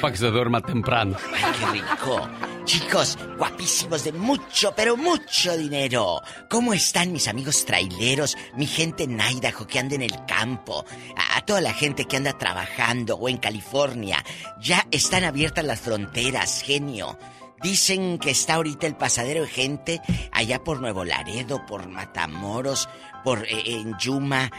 Para 0.00 0.12
que 0.12 0.18
se 0.18 0.26
duerma 0.26 0.60
temprano. 0.60 1.16
Ay, 1.32 1.52
qué 1.58 1.66
rico. 1.80 2.28
Chicos, 2.64 3.18
guapísimos 3.38 4.04
de 4.04 4.12
mucho, 4.12 4.72
pero 4.74 4.96
mucho 4.96 5.56
dinero. 5.56 6.20
¿Cómo 6.48 6.74
están 6.74 7.12
mis 7.12 7.28
amigos 7.28 7.64
traileros? 7.64 8.36
Mi 8.56 8.66
gente 8.66 9.04
en 9.04 9.20
Idaho 9.20 9.66
que 9.66 9.78
anda 9.78 9.94
en 9.94 10.02
el 10.02 10.24
campo. 10.26 10.84
A, 11.16 11.38
a 11.38 11.40
toda 11.42 11.60
la 11.60 11.72
gente 11.72 12.04
que 12.04 12.16
anda 12.16 12.36
trabajando 12.36 13.16
o 13.16 13.28
en 13.28 13.36
California. 13.36 14.24
Ya 14.60 14.86
están 14.90 15.24
abiertas 15.24 15.64
las 15.64 15.80
fronteras, 15.80 16.62
genio. 16.62 17.18
Dicen 17.62 18.18
que 18.18 18.30
está 18.30 18.54
ahorita 18.54 18.88
el 18.88 18.96
pasadero 18.96 19.42
de 19.42 19.48
gente 19.48 20.00
allá 20.32 20.64
por 20.64 20.80
Nuevo 20.80 21.04
Laredo, 21.04 21.64
por 21.64 21.88
Matamoros, 21.88 22.88
por 23.24 23.44
eh, 23.46 23.62
en 23.66 23.96
Yuma, 23.98 24.50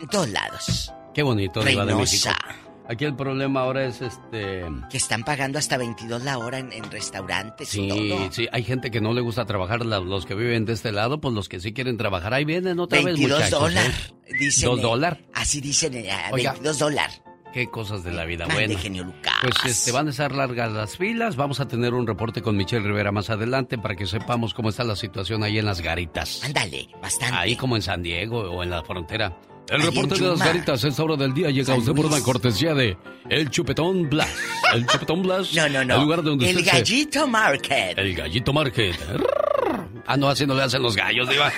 en 0.00 0.08
todos 0.08 0.28
lados. 0.28 0.92
Qué 1.14 1.22
bonito, 1.22 1.62
Diva 1.64 1.84
de 1.84 1.94
México. 1.94 2.28
Reynosa. 2.30 2.56
Aquí 2.88 3.04
el 3.04 3.14
problema 3.14 3.60
ahora 3.60 3.84
es 3.84 4.02
este. 4.02 4.64
Que 4.90 4.96
están 4.96 5.22
pagando 5.22 5.60
hasta 5.60 5.76
22 5.76 6.24
la 6.24 6.38
hora 6.38 6.58
en, 6.58 6.72
en 6.72 6.90
restaurantes 6.90 7.72
y 7.76 7.82
Sí, 7.82 7.88
todo. 7.88 8.32
sí, 8.32 8.48
hay 8.50 8.64
gente 8.64 8.90
que 8.90 9.00
no 9.00 9.12
le 9.12 9.20
gusta 9.20 9.44
trabajar, 9.46 9.84
los 9.86 10.26
que 10.26 10.34
viven 10.34 10.64
de 10.64 10.72
este 10.72 10.90
lado, 10.90 11.20
pues 11.20 11.32
los 11.32 11.48
que 11.48 11.60
sí 11.60 11.72
quieren 11.72 11.96
trabajar, 11.96 12.34
ahí 12.34 12.44
vienen 12.44 12.80
otra 12.80 12.98
vez 12.98 13.14
22 13.16 13.38
muchachos. 13.38 13.58
¿eh? 13.60 13.62
dólares. 13.62 14.14
Dicen, 14.40 14.68
¿Dos 14.70 14.78
eh, 14.80 14.82
dólares? 14.82 15.24
Así 15.34 15.60
dicen, 15.60 15.94
eh, 15.94 16.10
a 16.10 16.30
Oiga. 16.32 16.50
22 16.52 16.78
dólares. 16.80 17.22
Qué 17.52 17.68
cosas 17.68 18.04
de 18.04 18.12
la 18.12 18.24
vida, 18.24 18.46
Mande, 18.46 18.66
bueno. 18.66 18.80
genio 18.80 19.04
Lucas. 19.04 19.34
Pues 19.42 19.54
este, 19.66 19.90
van 19.90 20.06
a 20.06 20.10
estar 20.10 20.32
largas 20.32 20.70
las 20.70 20.96
filas, 20.96 21.34
vamos 21.34 21.58
a 21.58 21.66
tener 21.66 21.94
un 21.94 22.06
reporte 22.06 22.42
con 22.42 22.56
Michelle 22.56 22.86
Rivera 22.86 23.10
más 23.10 23.28
adelante 23.28 23.76
para 23.76 23.96
que 23.96 24.06
sepamos 24.06 24.54
cómo 24.54 24.68
está 24.68 24.84
la 24.84 24.94
situación 24.94 25.42
ahí 25.42 25.58
en 25.58 25.64
las 25.66 25.80
garitas. 25.80 26.42
Ándale, 26.44 26.88
bastante. 27.02 27.34
Ahí 27.36 27.56
como 27.56 27.74
en 27.74 27.82
San 27.82 28.02
Diego 28.04 28.38
o 28.38 28.62
en 28.62 28.70
la 28.70 28.84
frontera. 28.84 29.36
El 29.68 29.80
Ahí 29.82 29.86
reporte 29.88 30.14
de 30.22 30.28
las 30.30 30.38
garitas 30.40 30.82
esta 30.84 31.02
hora 31.02 31.16
del 31.16 31.32
día 31.34 31.50
llega 31.50 31.74
a 31.74 31.76
usted 31.76 31.92
por 31.92 32.06
una 32.06 32.20
cortesía 32.22 32.74
de 32.74 32.96
El 33.28 33.50
Chupetón 33.50 34.08
Blas. 34.08 34.28
El 34.74 34.86
Chupetón 34.86 35.22
Blas. 35.22 35.52
No, 35.54 35.68
no, 35.68 35.84
no. 35.84 35.94
El 35.96 36.00
lugar 36.02 36.22
donde 36.22 36.50
el 36.50 36.56
se- 36.64 36.70
Gallito 36.70 37.26
Market. 37.28 37.98
El 37.98 38.14
Gallito 38.14 38.52
Market. 38.52 38.96
Ah, 40.06 40.16
no, 40.16 40.28
así 40.28 40.44
no 40.46 40.54
le 40.54 40.62
hacen 40.64 40.82
los 40.82 40.96
gallos, 40.96 41.28
Diva. 41.28 41.52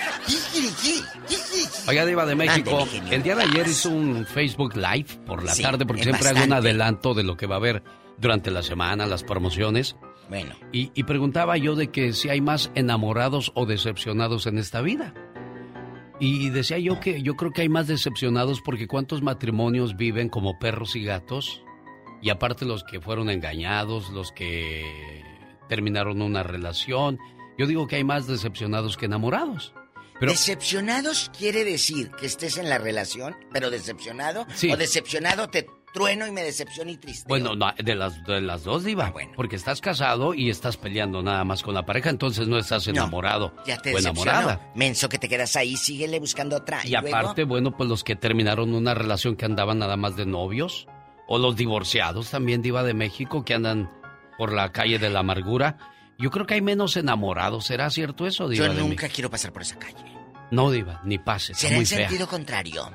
Oiga, 1.89 2.07
Diva 2.07 2.24
de 2.26 2.35
México, 2.35 2.87
Mándeme, 2.87 3.14
el 3.14 3.22
día 3.22 3.35
de 3.35 3.43
ayer 3.43 3.66
hizo 3.66 3.91
un 3.91 4.24
Facebook 4.24 4.76
Live 4.76 5.07
por 5.26 5.43
la 5.43 5.53
Sí, 5.53 5.62
tarde 5.62 5.85
porque 5.85 6.05
siempre 6.05 6.28
hago 6.28 6.45
un 6.45 6.53
adelanto 6.53 7.12
de 7.14 7.24
lo 7.24 7.37
que 7.37 7.47
va 7.47 7.57
a 7.57 7.59
haber 7.59 7.83
durante 8.18 8.51
la 8.51 8.62
semana, 8.62 9.07
las 9.07 9.24
promociones. 9.24 9.97
Bueno. 10.28 10.55
Y, 10.72 10.93
y 10.95 11.03
preguntaba 11.03 11.57
yo 11.57 11.74
de 11.74 11.91
que 11.91 12.12
si 12.12 12.28
hay 12.28 12.41
más 12.41 12.70
enamorados 12.74 13.51
o 13.55 13.66
decepcionados 13.66 14.47
en 14.47 14.59
esta 14.59 14.80
vida. 14.80 15.12
Y 16.20 16.51
decía 16.51 16.78
yo 16.78 17.01
que 17.01 17.20
yo 17.22 17.35
creo 17.35 17.51
que 17.51 17.62
hay 17.62 17.68
más 17.68 17.89
decepcionados 17.89 18.61
porque 18.61 18.87
cuántos 18.87 19.22
matrimonios 19.22 19.97
viven 19.97 20.28
como 20.28 20.59
perros 20.61 20.95
y 20.95 21.03
gatos. 21.03 21.64
Y 22.22 22.30
aparte 22.30 22.64
los 22.64 22.85
que 22.85 23.01
fueron 23.01 23.28
engañados, 23.28 24.11
los 24.11 24.30
que 24.30 25.24
terminaron 25.68 26.22
una 26.22 26.45
relación. 26.45 27.18
Yo 27.59 27.66
digo 27.66 27.89
que 27.89 27.97
hay 27.97 28.05
más 28.05 28.28
decepcionados 28.28 28.97
que 28.97 29.07
enamorados. 29.07 29.74
Pero 30.23 30.35
Decepcionados 30.35 31.33
quiere 31.37 31.64
decir 31.64 32.12
que 32.12 32.27
estés 32.27 32.57
en 32.57 32.68
la 32.68 32.79
relación, 32.79 33.35
pero 33.53 33.70
decepcionado. 33.70 34.47
Sí. 34.55 34.70
O 34.70 34.77
decepcionado 34.77 35.49
te 35.49 35.66
trueno 35.93 36.29
y 36.29 36.31
me 36.31 36.45
decepciono 36.45 36.93
y 36.93 36.97
triste. 36.97 37.25
bueno, 37.29 37.57
no, 37.57 37.73
de 37.77 37.97
las, 37.97 38.23
de 38.23 38.41
las 38.41 38.62
dos, 38.62 38.85
Diva. 38.85 39.12
Porque 39.35 39.57
estás 39.57 39.81
casado 39.81 40.33
y 40.33 40.49
estás 40.49 40.77
peleando 40.77 41.25
nada 41.25 41.43
más 41.45 41.64
con 41.64 41.75
la 41.75 41.85
pareja, 41.85 42.09
entonces 42.09 42.47
no 42.47 42.57
estás 42.57 42.87
enamorado 42.87 43.53
Ya 43.66 43.79
te 43.79 43.93
o 43.93 43.99
enamorada. 43.99 44.70
Menso 44.77 45.09
que 45.09 45.18
te 45.18 45.29
quedas 45.29 45.57
ahí, 45.57 45.77
síguele 45.77 46.20
buscando 46.20 46.55
otra. 46.57 46.87
Y 46.87 46.93
luego- 46.93 47.09
aparte, 47.09 47.43
bueno, 47.43 47.77
pues 47.77 47.89
los 47.89 48.05
que 48.05 48.14
terminaron 48.14 48.77
una 48.77 48.95
relación 48.95 49.35
que 49.35 49.45
andaban 49.45 49.81
nada 49.81 49.97
más 49.97 50.14
de 50.14 50.25
novios, 50.25 50.87
o 51.27 51.39
los 51.39 51.57
divorciados 51.57 52.31
también, 52.31 52.62
Diva 52.62 52.85
de 52.85 52.95
México, 52.95 53.45
que 53.45 53.55
andan 53.55 53.91
por 54.39 54.53
la 54.53 54.70
calle 54.70 55.01
de 55.01 55.11
la 55.11 55.18
amargura. 55.18 55.79
Yo 56.23 56.31
creo 56.31 56.47
que 56.47 56.55
hay 56.55 56.62
menos 56.62 56.97
enamorados. 56.97 57.66
¿Será 57.66 57.91
cierto 57.91 58.27
eso, 58.29 58.49
Diva 58.49 58.68
Yo 58.68 58.75
nunca 58.75 59.09
quiero 59.09 59.29
pasar 59.29 59.53
por 59.53 59.62
esa 59.62 59.77
calle. 59.77 60.05
No, 60.53 60.70
Diva, 60.70 61.01
ni 61.05 61.18
pase. 61.18 61.53
Será 61.53 61.77
en 61.77 61.85
sentido 61.85 62.29
contrario. 62.29 62.89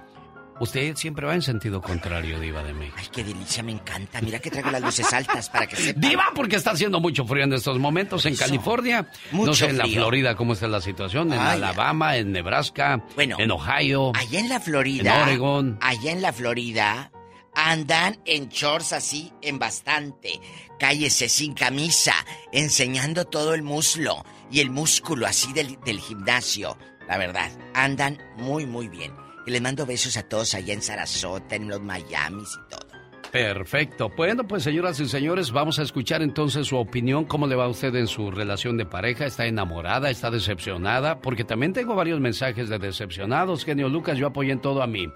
Usted 0.60 0.96
siempre 0.96 1.28
va 1.28 1.36
en 1.36 1.42
sentido 1.42 1.82
contrario, 1.82 2.40
Diva 2.40 2.64
de 2.64 2.74
México. 2.74 2.96
Ay, 3.00 3.08
qué 3.12 3.24
delicia, 3.24 3.62
me 3.64 3.74
encanta. 3.74 4.22
Mira 4.22 4.40
que 4.40 4.50
traigo 4.50 4.72
las 4.72 4.82
luces 4.82 5.12
altas 5.14 5.50
para 5.50 5.68
que 5.68 5.76
sepa. 5.76 6.00
Diva, 6.00 6.24
porque 6.34 6.56
está 6.56 6.72
haciendo 6.72 7.00
mucho 7.00 7.26
frío 7.26 7.44
en 7.44 7.54
estos 7.54 7.78
momentos 7.80 8.26
en. 8.26 8.36
California. 8.36 9.08
no 9.32 9.38
Mucho 9.40 9.54
sé 9.54 9.70
en 9.70 9.78
la 9.78 9.84
frío. 9.84 10.02
Florida 10.02 10.36
cómo 10.36 10.54
está 10.54 10.68
la 10.68 10.82
situación, 10.82 11.34
en 11.34 11.40
Ay, 11.40 11.58
Alabama, 11.58 12.16
en 12.18 12.32
Nebraska, 12.32 13.04
Bueno, 13.16 13.36
en 13.40 13.52
Ohio. 13.52 14.14
Allá 14.16 14.40
en 14.40 14.50
la 14.50 14.60
Florida. 14.60 15.16
En 15.18 15.22
Oregon. 15.24 15.78
Allá 15.82 16.12
en 16.12 16.22
la 16.22 16.32
Florida 16.34 17.12
andan 17.58 18.20
en 18.26 18.50
shorts 18.50 18.94
así, 18.94 19.34
en 19.42 19.58
bastante. 19.58 20.40
Cállese 20.80 21.28
sin 21.28 21.56
camisa, 21.56 22.14
enseñando 22.52 23.26
todo 23.26 23.56
el 23.56 23.64
muslo 23.64 24.24
y 24.52 24.60
el 24.60 24.70
músculo 24.70 25.26
así 25.26 25.52
del, 25.54 25.80
del 25.84 26.00
gimnasio. 26.00 26.78
La 27.08 27.18
verdad, 27.18 27.52
andan 27.74 28.20
muy, 28.38 28.68
muy 28.68 28.88
bien. 28.88 29.12
Y 29.48 29.52
les 29.52 29.62
mando 29.62 29.88
besos 29.88 30.18
a 30.18 30.24
todos 30.24 30.54
allá 30.54 30.74
en 30.74 30.84
Sarasota, 30.84 31.56
en 31.56 31.68
los 31.68 31.82
Miamis 31.82 32.50
y 32.54 32.70
todo. 32.70 32.88
Perfecto. 33.32 34.12
Bueno, 34.16 34.48
pues 34.48 34.64
señoras 34.64 35.00
y 35.00 35.08
señores, 35.08 35.52
vamos 35.52 35.80
a 35.80 35.84
escuchar 35.84 36.22
entonces 36.22 36.68
su 36.68 36.78
opinión. 36.78 37.26
¿Cómo 37.26 37.48
le 37.48 37.56
va 37.56 37.66
a 37.66 37.70
usted 37.70 37.94
en 37.96 38.08
su 38.08 38.30
relación 38.30 38.78
de 38.78 38.86
pareja? 38.86 39.26
¿Está 39.26 39.48
enamorada? 39.48 40.10
¿Está 40.10 40.30
decepcionada? 40.30 41.22
Porque 41.22 41.44
también 41.44 41.74
tengo 41.74 41.96
varios 41.96 42.20
mensajes 42.20 42.70
de 42.70 42.78
decepcionados. 42.78 43.66
Genio 43.66 43.90
Lucas, 43.90 44.18
yo 44.18 44.28
apoyé 44.28 44.52
en 44.52 44.62
todo 44.62 44.84
a 44.84 44.88
mí 44.88 45.08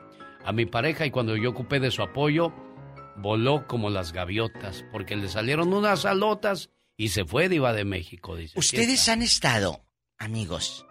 a 0.43 0.51
mi 0.51 0.65
pareja 0.65 1.05
y 1.05 1.11
cuando 1.11 1.35
yo 1.35 1.49
ocupé 1.49 1.79
de 1.79 1.91
su 1.91 2.01
apoyo, 2.01 2.53
voló 3.17 3.67
como 3.67 3.89
las 3.89 4.13
gaviotas, 4.13 4.85
porque 4.91 5.15
le 5.15 5.29
salieron 5.29 5.73
unas 5.73 6.05
alotas 6.05 6.69
y 6.97 7.09
se 7.09 7.25
fue 7.25 7.49
diva 7.49 7.73
de 7.73 7.85
México, 7.85 8.35
dice. 8.35 8.57
Ustedes 8.57 9.07
han 9.09 9.21
estado, 9.21 9.83
amigos, 10.17 10.85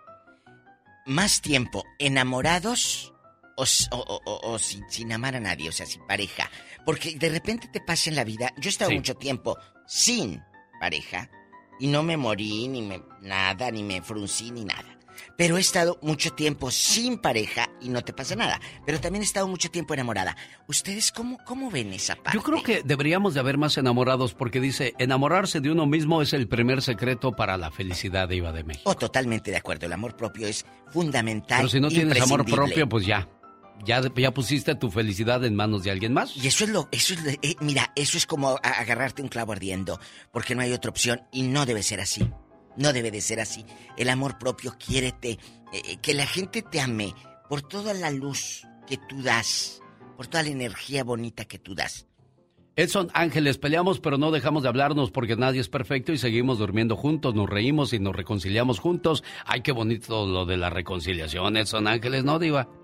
más 1.07 1.41
tiempo 1.41 1.85
enamorados 1.99 3.13
o, 3.57 4.59
sin, 4.59 5.13
amar 5.13 5.37
a 5.37 5.41
nadie, 5.41 5.69
o 5.69 5.73
sea, 5.73 5.87
sin 5.87 6.07
pareja. 6.07 6.51
Porque 6.85 7.15
de 7.17 7.29
repente 7.29 7.69
te 7.69 7.81
pasa 7.81 8.11
en 8.11 8.17
la 8.17 8.25
vida, 8.25 8.53
yo 8.57 8.69
he 8.69 8.71
estado 8.71 8.91
mucho 8.91 9.15
tiempo 9.15 9.59
sin 9.87 10.43
pareja 10.81 11.31
y 11.79 11.89
no 11.89 12.03
me 12.03 12.17
morí, 12.17 12.69
ni 12.69 12.83
me 12.83 13.03
nada, 13.21 13.71
ni 13.71 13.83
me 13.83 14.03
fruncí, 14.03 14.51
ni 14.51 14.65
nada. 14.65 14.99
Pero 15.37 15.57
he 15.57 15.61
estado 15.61 15.99
mucho 16.03 16.33
tiempo 16.33 16.71
sin 16.71 17.19
pareja 17.19 17.71
y 17.81 17.89
no 17.89 18.03
te 18.03 18.13
pasa 18.13 18.37
nada. 18.37 18.61
Pero 18.87 19.01
también 19.01 19.23
he 19.23 19.27
estado 19.27 19.49
mucho 19.49 19.71
tiempo 19.71 19.95
enamorada. 19.95 20.37
¿Ustedes 20.67 21.13
cómo, 21.13 21.39
cómo 21.45 21.71
ven 21.71 21.93
esa 21.93 22.17
parte? 22.17 22.39
Yo 22.39 22.43
creo 22.43 22.63
que 22.63 22.83
deberíamos 22.85 23.35
de 23.35 23.41
haber 23.41 23.59
más 23.59 23.77
enamorados 23.79 24.35
porque 24.35 24.61
dice, 24.61 24.95
enamorarse 24.99 25.61
de 25.61 25.71
uno 25.71 25.87
mismo 25.87 26.23
es 26.23 26.33
el 26.33 26.49
primer 26.49 26.83
secreto 26.83 27.33
para 27.33 27.57
la 27.57 27.71
felicidad 27.71 28.29
de 28.29 28.37
Iba 28.37 28.53
de 28.53 28.65
México. 28.65 28.91
Oh, 28.91 28.95
totalmente 28.95 29.51
de 29.51 29.57
acuerdo. 29.57 29.87
El 29.87 29.93
amor 29.93 30.17
propio 30.17 30.47
es 30.47 30.65
fundamental. 30.91 31.59
Pero 31.59 31.69
si 31.69 31.81
no 31.81 31.89
tienes 31.89 32.21
amor 32.21 32.45
propio, 32.45 32.89
pues 32.89 33.07
ya. 33.07 33.29
Ya, 33.85 34.03
ya 34.15 34.35
pusiste 34.35 34.75
tu 34.75 34.91
felicidad 34.91 35.43
en 35.45 35.55
manos 35.57 35.85
de 35.85 35.91
alguien 35.91 36.13
más. 36.13 36.37
Y 36.37 36.47
eso 36.47 36.65
es 36.65 36.71
lo, 36.71 36.89
eso 36.93 37.15
es, 37.15 37.39
eh, 37.41 37.57
mira, 37.61 37.93
eso 37.97 38.19
es 38.19 38.27
como 38.27 38.59
agarrarte 38.63 39.23
un 39.23 39.29
clavo 39.29 39.53
ardiendo, 39.53 39.99
porque 40.33 40.55
no 40.55 40.61
hay 40.61 40.73
otra 40.73 40.91
opción 40.91 41.23
y 41.33 41.43
no 41.43 41.65
debe 41.65 41.83
ser 41.83 42.01
así. 42.01 42.29
No 42.81 42.95
debe 42.95 43.11
de 43.11 43.21
ser 43.21 43.41
así. 43.41 43.67
El 43.99 44.09
amor 44.09 44.39
propio, 44.39 44.75
quiérete. 44.79 45.39
Eh, 45.73 45.99
que 46.01 46.15
la 46.15 46.27
gente 46.27 46.63
te 46.63 46.81
ame 46.81 47.15
por 47.49 47.61
toda 47.61 47.93
la 47.93 48.11
luz 48.11 48.67
que 48.87 48.97
tú 48.97 49.23
das, 49.23 49.83
por 50.17 50.27
toda 50.27 50.43
la 50.43 50.49
energía 50.49 51.05
bonita 51.05 51.45
que 51.45 51.59
tú 51.59 51.75
das. 51.75 52.07
Edson 52.77 53.11
Ángeles, 53.13 53.59
peleamos 53.59 54.01
pero 54.01 54.17
no 54.17 54.31
dejamos 54.31 54.63
de 54.63 54.71
hablarnos 54.71 55.11
porque 55.11 55.37
nadie 55.37 55.61
es 55.61 55.69
perfecto 55.69 56.13
y 56.13 56.19
seguimos 56.19 56.59
durmiendo 56.59 56.97
juntos, 56.97 57.35
nos 57.35 57.51
reímos 57.51 57.93
y 57.93 57.99
nos 57.99 58.17
reconciliamos 58.17 58.79
juntos. 58.79 59.23
Ay, 59.45 59.61
qué 59.61 59.73
bonito 59.73 60.27
lo 60.27 60.47
de 60.47 60.57
la 60.57 60.71
reconciliación, 60.71 61.59
Edson 61.59 61.87
Ángeles, 61.87 62.25
¿no, 62.25 62.39
Diva? 62.39 62.80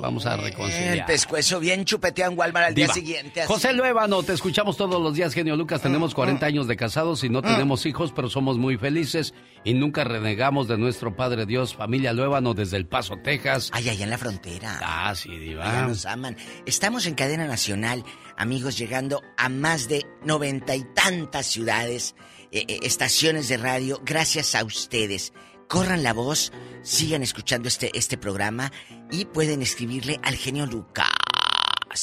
Vamos 0.00 0.26
a 0.26 0.36
reconciliar. 0.36 0.98
El 0.98 1.04
pescuezo 1.04 1.60
bien 1.60 1.84
chupeteado 1.84 2.32
en 2.32 2.38
Walmart 2.38 2.68
al 2.68 2.74
día 2.74 2.88
siguiente. 2.88 3.44
José 3.46 3.72
Luevano, 3.72 4.22
te 4.22 4.32
escuchamos 4.32 4.76
todos 4.76 5.00
los 5.00 5.14
días, 5.14 5.34
genio 5.34 5.56
Lucas. 5.56 5.82
Tenemos 5.82 6.14
40 6.14 6.44
ah, 6.44 6.46
ah. 6.46 6.48
años 6.48 6.66
de 6.66 6.76
casados 6.76 7.24
y 7.24 7.28
no 7.28 7.40
ah. 7.40 7.42
tenemos 7.42 7.86
hijos, 7.86 8.12
pero 8.14 8.28
somos 8.28 8.58
muy 8.58 8.76
felices 8.76 9.34
y 9.64 9.74
nunca 9.74 10.04
renegamos 10.04 10.68
de 10.68 10.78
nuestro 10.78 11.16
Padre 11.16 11.46
Dios. 11.46 11.74
Familia 11.74 12.12
Luevano 12.12 12.54
desde 12.54 12.76
El 12.76 12.86
Paso, 12.86 13.16
Texas. 13.22 13.70
Ay, 13.72 13.88
allá 13.88 14.04
en 14.04 14.10
la 14.10 14.18
frontera. 14.18 14.80
Ah, 14.82 15.14
sí, 15.14 15.36
Diva. 15.36 15.82
nos 15.82 16.06
aman. 16.06 16.36
Estamos 16.66 17.06
en 17.06 17.14
cadena 17.14 17.46
nacional, 17.46 18.04
amigos, 18.36 18.78
llegando 18.78 19.22
a 19.36 19.48
más 19.48 19.88
de 19.88 20.06
noventa 20.24 20.74
y 20.74 20.84
tantas 20.94 21.46
ciudades, 21.46 22.14
eh, 22.52 22.64
eh, 22.68 22.78
estaciones 22.82 23.48
de 23.48 23.56
radio, 23.56 24.00
gracias 24.04 24.54
a 24.54 24.64
ustedes 24.64 25.32
corran 25.68 26.02
la 26.02 26.12
voz, 26.12 26.52
sigan 26.82 27.22
escuchando 27.22 27.68
este, 27.68 27.96
este 27.96 28.16
programa 28.16 28.72
y 29.10 29.24
pueden 29.24 29.62
escribirle 29.62 30.20
al 30.22 30.36
genio 30.36 30.66
Lucas. 30.66 31.08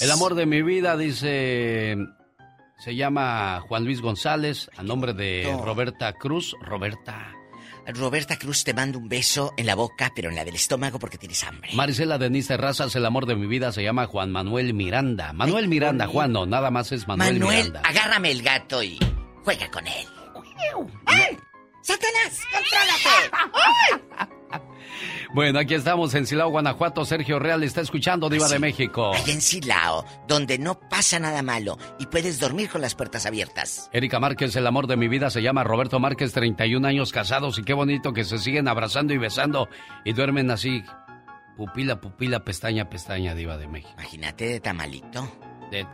El 0.01 0.11
amor 0.11 0.35
de 0.35 0.45
mi 0.45 0.61
vida, 0.61 0.97
dice, 0.97 1.95
se 2.77 2.95
llama 2.95 3.61
Juan 3.67 3.85
Luis 3.85 4.01
González, 4.01 4.69
a 4.75 4.83
nombre 4.83 5.13
de 5.13 5.55
Roberta 5.63 6.13
Cruz. 6.13 6.55
Roberta. 6.61 7.33
Roberta 7.85 8.37
Cruz, 8.37 8.63
te 8.63 8.73
mando 8.73 8.97
un 8.97 9.09
beso 9.09 9.53
en 9.57 9.65
la 9.65 9.75
boca, 9.75 10.11
pero 10.15 10.29
en 10.29 10.35
la 10.35 10.45
del 10.45 10.55
estómago 10.55 10.99
porque 10.99 11.17
tienes 11.17 11.43
hambre. 11.43 11.69
Marisela 11.73 12.17
Denise 12.17 12.55
Razas, 12.55 12.95
el 12.95 13.05
amor 13.05 13.25
de 13.25 13.35
mi 13.35 13.45
vida 13.45 13.71
se 13.71 13.83
llama 13.83 14.05
Juan 14.05 14.31
Manuel 14.31 14.73
Miranda. 14.73 15.33
Manuel 15.33 15.67
Miranda, 15.67 16.07
Juan, 16.07 16.31
no, 16.31 16.45
nada 16.45 16.71
más 16.71 16.91
es 16.93 17.07
Manuel, 17.07 17.39
Manuel 17.39 17.73
agárrame 17.83 18.31
el 18.31 18.41
gato 18.41 18.81
y 18.81 18.97
juega 19.43 19.69
con 19.69 19.85
él. 19.85 20.07
¡Satanás, 21.83 22.41
contrólate! 22.51 24.23
Bueno, 25.33 25.59
aquí 25.59 25.73
estamos 25.73 26.13
en 26.13 26.27
Silao, 26.27 26.49
Guanajuato. 26.51 27.03
Sergio 27.05 27.39
Real 27.39 27.63
está 27.63 27.81
escuchando 27.81 28.29
Diva 28.29 28.47
de 28.47 28.59
México. 28.59 29.13
En 29.27 29.41
Silao, 29.41 30.05
donde 30.27 30.59
no 30.59 30.79
pasa 30.79 31.19
nada 31.19 31.41
malo 31.41 31.77
y 31.99 32.05
puedes 32.05 32.39
dormir 32.39 32.69
con 32.69 32.81
las 32.81 32.93
puertas 32.93 33.25
abiertas. 33.25 33.89
Erika 33.91 34.19
Márquez, 34.19 34.55
el 34.55 34.67
amor 34.67 34.85
de 34.85 34.95
mi 34.95 35.07
vida, 35.07 35.31
se 35.31 35.41
llama 35.41 35.63
Roberto 35.63 35.99
Márquez, 35.99 36.33
31 36.33 36.87
años 36.87 37.11
casados 37.11 37.57
y 37.57 37.63
qué 37.63 37.73
bonito 37.73 38.13
que 38.13 38.23
se 38.23 38.37
siguen 38.37 38.67
abrazando 38.67 39.13
y 39.13 39.17
besando 39.17 39.67
y 40.05 40.13
duermen 40.13 40.51
así, 40.51 40.83
pupila, 41.57 41.99
pupila, 41.99 42.43
pestaña, 42.43 42.87
pestaña, 42.89 43.33
Diva 43.33 43.57
de 43.57 43.67
México. 43.67 43.93
Imagínate 43.97 44.45
de 44.45 44.59
tamalito. 44.59 45.27
De 45.71 45.87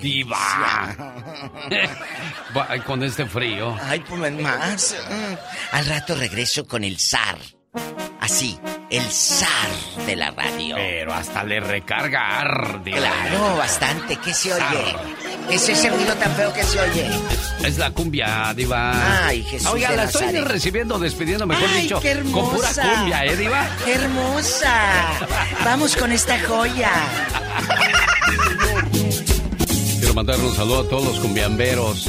Diva. 0.00 0.94
con 2.86 3.02
este 3.02 3.26
frío. 3.26 3.76
Ay, 3.82 4.00
pues 4.00 4.32
más. 4.32 4.96
Al 5.72 5.86
rato 5.86 6.14
regreso 6.14 6.66
con 6.66 6.84
el 6.84 6.98
zar. 6.98 7.38
Así, 8.20 8.58
el 8.90 9.04
zar 9.04 9.68
de 10.06 10.16
la 10.16 10.30
radio. 10.30 10.74
Pero 10.76 11.14
hasta 11.14 11.44
le 11.44 11.60
recargar, 11.60 12.82
Diva. 12.82 12.98
Claro, 12.98 13.56
bastante. 13.56 14.16
¿Qué 14.16 14.34
se 14.34 14.52
oye? 14.52 14.96
¿Es 15.50 15.68
ese 15.68 15.90
ruido 15.90 16.14
tan 16.16 16.34
feo 16.34 16.52
que 16.52 16.64
se 16.64 16.80
oye? 16.80 17.08
Es 17.64 17.78
la 17.78 17.90
cumbia, 17.90 18.52
Diva. 18.54 19.26
Ay, 19.26 19.44
Jesús. 19.44 19.68
Oiga, 19.68 19.92
la 19.92 20.04
estoy 20.04 20.32
recibiendo, 20.40 20.98
despidiendo, 20.98 21.46
mejor 21.46 21.72
dicho. 21.72 22.00
Qué 22.00 22.10
hermosa. 22.10 22.32
Con 22.32 22.50
pura 22.50 22.94
cumbia, 22.94 23.24
¿eh, 23.26 23.36
Diva? 23.36 23.68
¡Qué 23.84 23.94
hermosa! 23.94 24.82
Vamos 25.64 25.96
con 25.96 26.10
esta 26.10 26.38
joya. 26.40 26.90
Mandar 30.16 30.40
un 30.40 30.54
saludo 30.54 30.80
a 30.80 30.88
todos 30.88 31.04
los 31.04 31.20
cumbiamberos. 31.20 32.08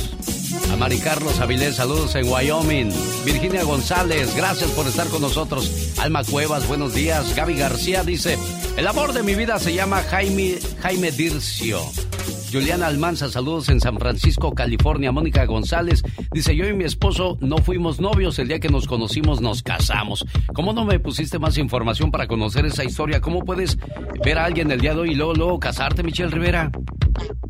A 0.71 0.77
Mari 0.77 0.97
Carlos 0.97 1.41
Avilés, 1.41 1.75
saludos 1.75 2.15
en 2.15 2.31
Wyoming. 2.31 2.89
Virginia 3.25 3.63
González, 3.63 4.33
gracias 4.33 4.71
por 4.71 4.87
estar 4.87 5.07
con 5.09 5.21
nosotros. 5.21 5.69
Alma 5.97 6.23
Cuevas, 6.23 6.69
buenos 6.69 6.93
días. 6.93 7.35
Gaby 7.35 7.55
García 7.55 8.05
dice, 8.05 8.37
el 8.77 8.87
amor 8.87 9.11
de 9.11 9.23
mi 9.23 9.35
vida 9.35 9.59
se 9.59 9.73
llama 9.73 10.03
Jaime, 10.03 10.57
Jaime 10.81 11.11
Dircio. 11.11 11.81
Juliana 12.51 12.87
Almanza, 12.87 13.29
saludos 13.29 13.67
en 13.69 13.81
San 13.81 13.97
Francisco, 13.97 14.53
California. 14.53 15.11
Mónica 15.11 15.45
González 15.45 16.01
dice, 16.31 16.55
yo 16.55 16.65
y 16.65 16.73
mi 16.73 16.85
esposo 16.85 17.37
no 17.41 17.57
fuimos 17.57 17.99
novios, 17.99 18.39
el 18.39 18.47
día 18.47 18.59
que 18.59 18.69
nos 18.69 18.87
conocimos 18.87 19.41
nos 19.41 19.63
casamos. 19.63 20.25
¿Cómo 20.53 20.71
no 20.71 20.85
me 20.85 20.99
pusiste 20.99 21.39
más 21.39 21.57
información 21.57 22.09
para 22.09 22.27
conocer 22.27 22.65
esa 22.65 22.85
historia? 22.85 23.19
¿Cómo 23.19 23.43
puedes 23.43 23.77
ver 24.23 24.37
a 24.37 24.45
alguien 24.45 24.71
el 24.71 24.79
día 24.79 24.93
de 24.93 25.01
hoy 25.01 25.11
y 25.11 25.15
luego, 25.15 25.33
luego 25.33 25.59
casarte, 25.59 26.03
Michelle 26.03 26.31
Rivera? 26.31 26.71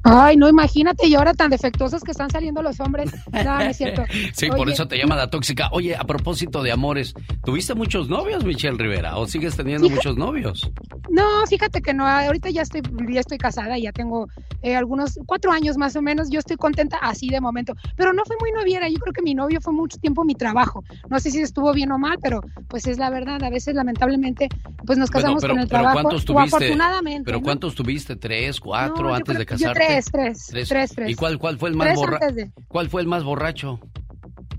Ay, 0.04 0.38
no, 0.38 0.48
imagínate, 0.48 1.08
y 1.08 1.16
ahora 1.16 1.34
tan 1.34 1.50
defectuosos 1.50 2.02
que 2.02 2.12
están 2.12 2.30
saliendo 2.30 2.62
los 2.62 2.80
hombres. 2.80 3.12
No, 3.32 3.44
no 3.44 3.62
es 3.62 3.78
cierto. 3.78 4.04
sí, 4.34 4.48
por 4.50 4.70
eso 4.70 4.88
te 4.88 4.98
llama 4.98 5.16
la 5.16 5.30
tóxica. 5.30 5.70
Oye, 5.74 5.96
a 5.96 6.04
propósito 6.06 6.64
de 6.64 6.72
amores, 6.72 7.14
¿tuviste 7.44 7.76
muchos 7.76 8.08
novios, 8.08 8.46
Michelle 8.46 8.78
Rivera? 8.78 9.18
¿O 9.18 9.28
sigues 9.28 9.58
teniendo 9.58 9.90
muchos 9.90 10.16
novios? 10.18 10.72
No, 11.10 11.46
fíjate 11.48 11.82
que 11.82 11.94
no, 11.94 12.08
ahorita 12.08 12.50
ya 12.50 12.62
estoy, 12.62 12.82
ya 13.10 13.20
estoy 13.20 13.38
casada, 13.38 13.78
ya 13.78 13.92
tengo 13.92 14.28
eh, 14.62 14.76
algunos 14.88 15.20
cuatro 15.26 15.52
años 15.52 15.78
más 15.78 15.96
o 15.98 16.02
menos, 16.02 16.30
yo 16.30 16.40
estoy 16.40 16.56
contenta 16.56 16.98
así 16.98 17.30
de 17.30 17.42
momento, 17.42 17.76
pero 17.98 18.14
no 18.14 18.24
fui 18.26 18.38
muy 18.40 18.52
noviera, 18.54 18.88
yo 18.88 18.98
creo 19.00 19.14
que 19.14 19.22
mi 19.22 19.36
novio 19.36 19.60
fue 19.62 19.74
mucho 19.74 19.98
tiempo 19.98 20.24
mi 20.24 20.34
trabajo, 20.34 20.84
no 21.10 21.20
sé 21.20 21.30
si 21.30 21.42
estuvo 21.42 21.74
bien 21.74 21.92
o 21.92 22.00
mal, 22.00 22.18
pero 22.22 22.42
pues 22.70 22.88
es 22.88 22.98
la 22.98 23.10
verdad, 23.10 23.44
a 23.44 23.50
veces 23.50 23.76
lamentablemente 23.76 24.48
pues 24.86 24.98
nos 24.98 25.12
casamos 25.12 25.44
con 25.44 25.60
el 25.60 25.68
trabajo, 25.68 26.02
¿cuántos 26.02 26.24
tuviste? 26.24 26.56
afortunadamente. 26.56 27.24
¿Pero 27.26 27.42
cuántos 27.42 27.76
tuviste? 27.76 28.16
¿Tres, 28.16 28.60
cuatro 28.60 29.14
antes 29.14 29.38
de 29.38 29.46
casarte? 29.46 29.80
tres, 29.86 30.06
tres, 30.12 30.68
tres, 30.68 30.92
tres, 30.96 31.10
¿Y 31.10 31.16
cuál, 31.16 31.38
cuál 31.38 31.58
fue 31.58 31.70
el 31.70 31.76
más 31.76 31.94
borracho? 31.96 32.36
¿Cuál 32.70 32.90
fue 32.90 33.02
el 33.02 33.08
más 33.08 33.24
borracho? 33.24 33.80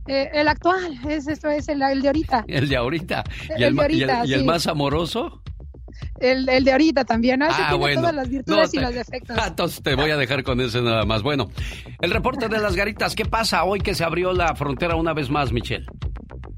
Eh, 0.06 0.30
el 0.32 0.48
actual, 0.48 0.98
es, 1.08 1.28
esto 1.28 1.48
es 1.48 1.68
el, 1.68 1.80
de 1.80 2.06
ahorita. 2.08 2.44
El 2.48 2.68
de 2.68 2.76
ahorita. 2.76 3.24
¿Y 3.58 3.62
el, 3.62 3.76
y 4.24 4.32
el 4.32 4.44
más 4.44 4.66
amoroso? 4.66 5.42
El, 6.20 6.46
de 6.46 6.72
ahorita 6.72 7.04
también. 7.04 7.42
Ah, 7.42 7.74
bueno. 7.74 8.00
todas 8.00 8.14
las 8.14 8.28
virtudes 8.28 8.74
y 8.74 8.78
los 8.78 8.94
defectos. 8.94 9.36
Ah, 9.38 9.48
entonces 9.48 9.82
te 9.82 9.94
voy 9.94 10.10
a 10.10 10.16
dejar 10.16 10.42
con 10.42 10.60
ese 10.60 10.82
nada 10.82 11.04
más. 11.04 11.22
Bueno, 11.22 11.48
el 12.00 12.10
reporte 12.10 12.48
de 12.48 12.58
las 12.58 12.74
garitas, 12.74 13.14
¿qué 13.14 13.24
pasa 13.24 13.64
hoy 13.64 13.80
que 13.80 13.94
se 13.94 14.04
abrió 14.04 14.32
la 14.32 14.54
frontera 14.56 14.96
una 14.96 15.12
vez 15.12 15.30
más, 15.30 15.52
Michelle? 15.52 15.86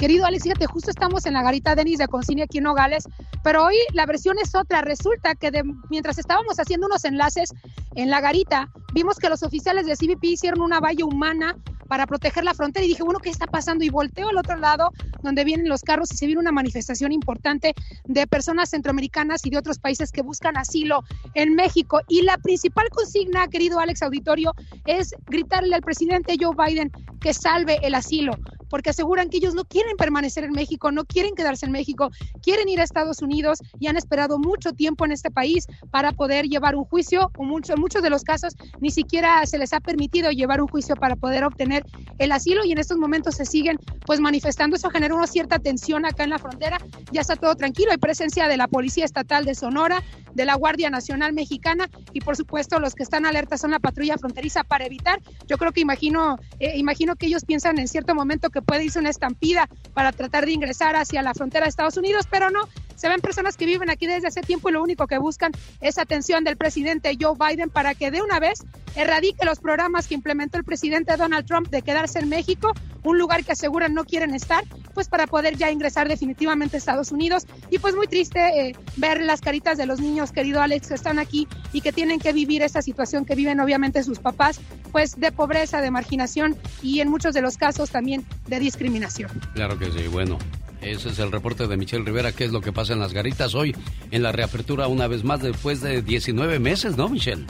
Querido 0.00 0.24
Alex, 0.24 0.44
fíjate, 0.44 0.64
justo 0.64 0.88
estamos 0.88 1.26
en 1.26 1.34
la 1.34 1.42
garita 1.42 1.74
Denis 1.74 1.98
de 1.98 2.08
Consigne 2.08 2.44
aquí 2.44 2.56
en 2.56 2.64
Nogales, 2.64 3.04
pero 3.44 3.66
hoy 3.66 3.74
la 3.92 4.06
versión 4.06 4.38
es 4.42 4.54
otra. 4.54 4.80
Resulta 4.80 5.34
que 5.34 5.52
mientras 5.90 6.16
estábamos 6.16 6.58
haciendo 6.58 6.86
unos 6.86 7.04
enlaces 7.04 7.52
en 7.96 8.08
la 8.08 8.22
garita, 8.22 8.70
vimos 8.94 9.18
que 9.18 9.28
los 9.28 9.42
oficiales 9.42 9.84
de 9.84 9.96
CBP 9.96 10.24
hicieron 10.24 10.62
una 10.62 10.80
valla 10.80 11.04
humana 11.04 11.54
para 11.86 12.06
proteger 12.06 12.44
la 12.44 12.54
frontera 12.54 12.86
y 12.86 12.88
dije, 12.88 13.02
bueno, 13.02 13.18
¿qué 13.18 13.28
está 13.28 13.46
pasando? 13.46 13.84
Y 13.84 13.90
volteo 13.90 14.30
al 14.30 14.38
otro 14.38 14.56
lado 14.56 14.90
donde 15.22 15.44
vienen 15.44 15.68
los 15.68 15.82
carros 15.82 16.10
y 16.12 16.16
se 16.16 16.24
viene 16.24 16.40
una 16.40 16.52
manifestación 16.52 17.12
importante 17.12 17.74
de 18.06 18.26
personas 18.26 18.70
centroamericanas 18.70 19.44
y 19.44 19.50
de 19.50 19.58
otros 19.58 19.78
países 19.78 20.12
que 20.12 20.22
buscan 20.22 20.56
asilo 20.56 21.04
en 21.34 21.54
México. 21.54 22.00
Y 22.08 22.22
la 22.22 22.38
principal 22.38 22.88
consigna, 22.88 23.48
querido 23.48 23.78
Alex 23.80 24.02
Auditorio, 24.02 24.54
es 24.86 25.14
gritarle 25.26 25.74
al 25.74 25.82
presidente 25.82 26.38
Joe 26.40 26.56
Biden 26.56 26.90
que 27.20 27.34
salve 27.34 27.78
el 27.82 27.94
asilo 27.94 28.32
porque 28.70 28.90
aseguran 28.90 29.28
que 29.28 29.36
ellos 29.36 29.54
no 29.54 29.64
quieren 29.64 29.96
permanecer 29.96 30.44
en 30.44 30.52
México, 30.52 30.90
no 30.92 31.04
quieren 31.04 31.34
quedarse 31.34 31.66
en 31.66 31.72
México, 31.72 32.10
quieren 32.42 32.68
ir 32.68 32.80
a 32.80 32.84
Estados 32.84 33.20
Unidos 33.20 33.58
y 33.78 33.88
han 33.88 33.96
esperado 33.96 34.38
mucho 34.38 34.72
tiempo 34.72 35.04
en 35.04 35.12
este 35.12 35.30
país 35.30 35.66
para 35.90 36.12
poder 36.12 36.46
llevar 36.46 36.76
un 36.76 36.84
juicio, 36.84 37.30
o 37.36 37.44
mucho, 37.44 37.74
en 37.74 37.80
muchos 37.80 38.02
de 38.02 38.10
los 38.10 38.22
casos 38.22 38.54
ni 38.80 38.90
siquiera 38.90 39.44
se 39.44 39.58
les 39.58 39.72
ha 39.72 39.80
permitido 39.80 40.30
llevar 40.30 40.60
un 40.60 40.68
juicio 40.68 40.96
para 40.96 41.16
poder 41.16 41.44
obtener 41.44 41.84
el 42.18 42.32
asilo 42.32 42.64
y 42.64 42.72
en 42.72 42.78
estos 42.78 42.96
momentos 42.96 43.34
se 43.34 43.44
siguen 43.44 43.78
pues 44.06 44.20
manifestando, 44.20 44.76
eso 44.76 44.90
generó 44.90 45.16
una 45.16 45.26
cierta 45.26 45.58
tensión 45.58 46.06
acá 46.06 46.24
en 46.24 46.30
la 46.30 46.38
frontera, 46.38 46.78
ya 47.12 47.20
está 47.20 47.36
todo 47.36 47.54
tranquilo, 47.56 47.90
hay 47.90 47.98
presencia 47.98 48.48
de 48.48 48.56
la 48.56 48.68
Policía 48.68 49.04
Estatal 49.04 49.44
de 49.44 49.54
Sonora, 49.54 50.02
de 50.34 50.44
la 50.44 50.54
Guardia 50.54 50.90
Nacional 50.90 51.32
Mexicana 51.32 51.88
y 52.12 52.20
por 52.20 52.36
supuesto 52.36 52.78
los 52.78 52.94
que 52.94 53.02
están 53.02 53.26
alerta 53.26 53.58
son 53.58 53.72
la 53.72 53.80
patrulla 53.80 54.16
fronteriza 54.16 54.64
para 54.64 54.86
evitar, 54.86 55.20
yo 55.46 55.58
creo 55.58 55.72
que 55.72 55.80
imagino, 55.80 56.38
eh, 56.60 56.76
imagino 56.76 57.16
que 57.16 57.26
ellos 57.26 57.44
piensan 57.44 57.78
en 57.78 57.88
cierto 57.88 58.14
momento 58.14 58.50
que 58.50 58.59
puede 58.62 58.84
irse 58.84 58.98
una 58.98 59.10
estampida 59.10 59.68
para 59.94 60.12
tratar 60.12 60.46
de 60.46 60.52
ingresar 60.52 60.96
hacia 60.96 61.22
la 61.22 61.34
frontera 61.34 61.64
de 61.64 61.70
Estados 61.70 61.96
Unidos, 61.96 62.26
pero 62.30 62.50
no, 62.50 62.68
se 63.00 63.08
ven 63.08 63.22
personas 63.22 63.56
que 63.56 63.64
viven 63.64 63.88
aquí 63.88 64.06
desde 64.06 64.28
hace 64.28 64.42
tiempo 64.42 64.68
y 64.68 64.72
lo 64.72 64.82
único 64.82 65.06
que 65.06 65.16
buscan 65.16 65.52
es 65.80 65.96
atención 65.96 66.44
del 66.44 66.58
presidente 66.58 67.16
Joe 67.18 67.34
Biden 67.34 67.70
para 67.70 67.94
que 67.94 68.10
de 68.10 68.20
una 68.20 68.38
vez 68.38 68.62
erradique 68.94 69.46
los 69.46 69.58
programas 69.58 70.06
que 70.06 70.14
implementó 70.14 70.58
el 70.58 70.64
presidente 70.64 71.16
Donald 71.16 71.46
Trump 71.46 71.68
de 71.68 71.80
quedarse 71.80 72.18
en 72.18 72.28
México, 72.28 72.74
un 73.02 73.18
lugar 73.18 73.42
que 73.42 73.52
aseguran 73.52 73.94
no 73.94 74.04
quieren 74.04 74.34
estar, 74.34 74.64
pues 74.92 75.08
para 75.08 75.26
poder 75.26 75.56
ya 75.56 75.70
ingresar 75.70 76.08
definitivamente 76.08 76.76
a 76.76 76.78
Estados 76.78 77.10
Unidos. 77.12 77.46
Y 77.70 77.78
pues 77.78 77.94
muy 77.96 78.06
triste 78.06 78.40
eh, 78.40 78.76
ver 78.96 79.22
las 79.22 79.40
caritas 79.40 79.78
de 79.78 79.86
los 79.86 80.00
niños, 80.00 80.32
querido 80.32 80.60
Alex, 80.60 80.88
que 80.88 80.94
están 80.94 81.18
aquí 81.18 81.48
y 81.72 81.80
que 81.80 81.92
tienen 81.92 82.20
que 82.20 82.34
vivir 82.34 82.62
esta 82.62 82.82
situación 82.82 83.24
que 83.24 83.34
viven 83.34 83.60
obviamente 83.60 84.02
sus 84.02 84.18
papás, 84.18 84.60
pues 84.92 85.18
de 85.18 85.32
pobreza, 85.32 85.80
de 85.80 85.90
marginación 85.90 86.56
y 86.82 87.00
en 87.00 87.08
muchos 87.08 87.32
de 87.32 87.40
los 87.40 87.56
casos 87.56 87.90
también 87.90 88.26
de 88.50 88.58
discriminación. 88.58 89.30
Claro 89.54 89.78
que 89.78 89.86
sí, 89.86 90.06
bueno. 90.08 90.36
Ese 90.82 91.10
es 91.10 91.18
el 91.18 91.30
reporte 91.30 91.66
de 91.66 91.76
Michelle 91.76 92.04
Rivera, 92.04 92.32
qué 92.32 92.44
es 92.44 92.52
lo 92.52 92.60
que 92.62 92.72
pasa 92.72 92.94
en 92.94 93.00
las 93.00 93.12
garitas 93.12 93.54
hoy, 93.54 93.76
en 94.10 94.22
la 94.22 94.32
reapertura 94.32 94.88
una 94.88 95.06
vez 95.06 95.24
más 95.24 95.42
después 95.42 95.82
de 95.82 96.00
19 96.00 96.58
meses, 96.58 96.96
¿no, 96.96 97.08
Michelle? 97.08 97.44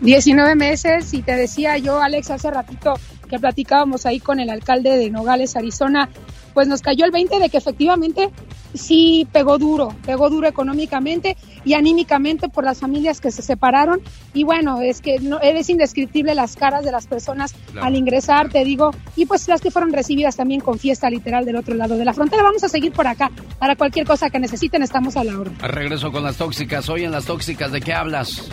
19 0.00 0.56
meses 0.56 1.14
y 1.14 1.22
te 1.22 1.36
decía 1.36 1.78
yo, 1.78 2.02
Alex, 2.02 2.30
hace 2.30 2.50
ratito 2.50 2.94
que 3.26 3.38
platicábamos 3.38 4.06
ahí 4.06 4.20
con 4.20 4.40
el 4.40 4.50
alcalde 4.50 4.96
de 4.96 5.10
Nogales, 5.10 5.56
Arizona, 5.56 6.08
pues 6.54 6.68
nos 6.68 6.80
cayó 6.80 7.04
el 7.04 7.10
20 7.10 7.38
de 7.38 7.50
que 7.50 7.58
efectivamente 7.58 8.30
sí 8.72 9.28
pegó 9.32 9.58
duro, 9.58 9.94
pegó 10.04 10.30
duro 10.30 10.48
económicamente 10.48 11.36
y 11.64 11.74
anímicamente 11.74 12.48
por 12.48 12.64
las 12.64 12.80
familias 12.80 13.20
que 13.20 13.30
se 13.30 13.42
separaron. 13.42 14.00
Y 14.32 14.44
bueno, 14.44 14.80
es 14.80 15.00
que 15.00 15.18
no, 15.18 15.38
es 15.40 15.68
indescriptible 15.68 16.34
las 16.34 16.56
caras 16.56 16.84
de 16.84 16.92
las 16.92 17.06
personas 17.06 17.54
al 17.80 17.94
ingresar, 17.94 18.48
te 18.48 18.64
digo, 18.64 18.92
y 19.16 19.26
pues 19.26 19.46
las 19.48 19.60
que 19.60 19.70
fueron 19.70 19.92
recibidas 19.92 20.36
también 20.36 20.60
con 20.60 20.78
fiesta 20.78 21.10
literal 21.10 21.44
del 21.44 21.56
otro 21.56 21.74
lado 21.74 21.98
de 21.98 22.04
la 22.04 22.14
frontera. 22.14 22.42
Vamos 22.42 22.64
a 22.64 22.68
seguir 22.68 22.92
por 22.92 23.06
acá. 23.06 23.30
Para 23.58 23.76
cualquier 23.76 24.06
cosa 24.06 24.30
que 24.30 24.38
necesiten, 24.38 24.82
estamos 24.82 25.16
a 25.16 25.24
la 25.24 25.38
orden. 25.38 25.58
Regreso 25.58 26.10
con 26.10 26.22
las 26.22 26.36
tóxicas. 26.36 26.88
Hoy 26.88 27.04
en 27.04 27.12
las 27.12 27.26
tóxicas, 27.26 27.72
¿de 27.72 27.80
qué 27.80 27.92
hablas? 27.92 28.48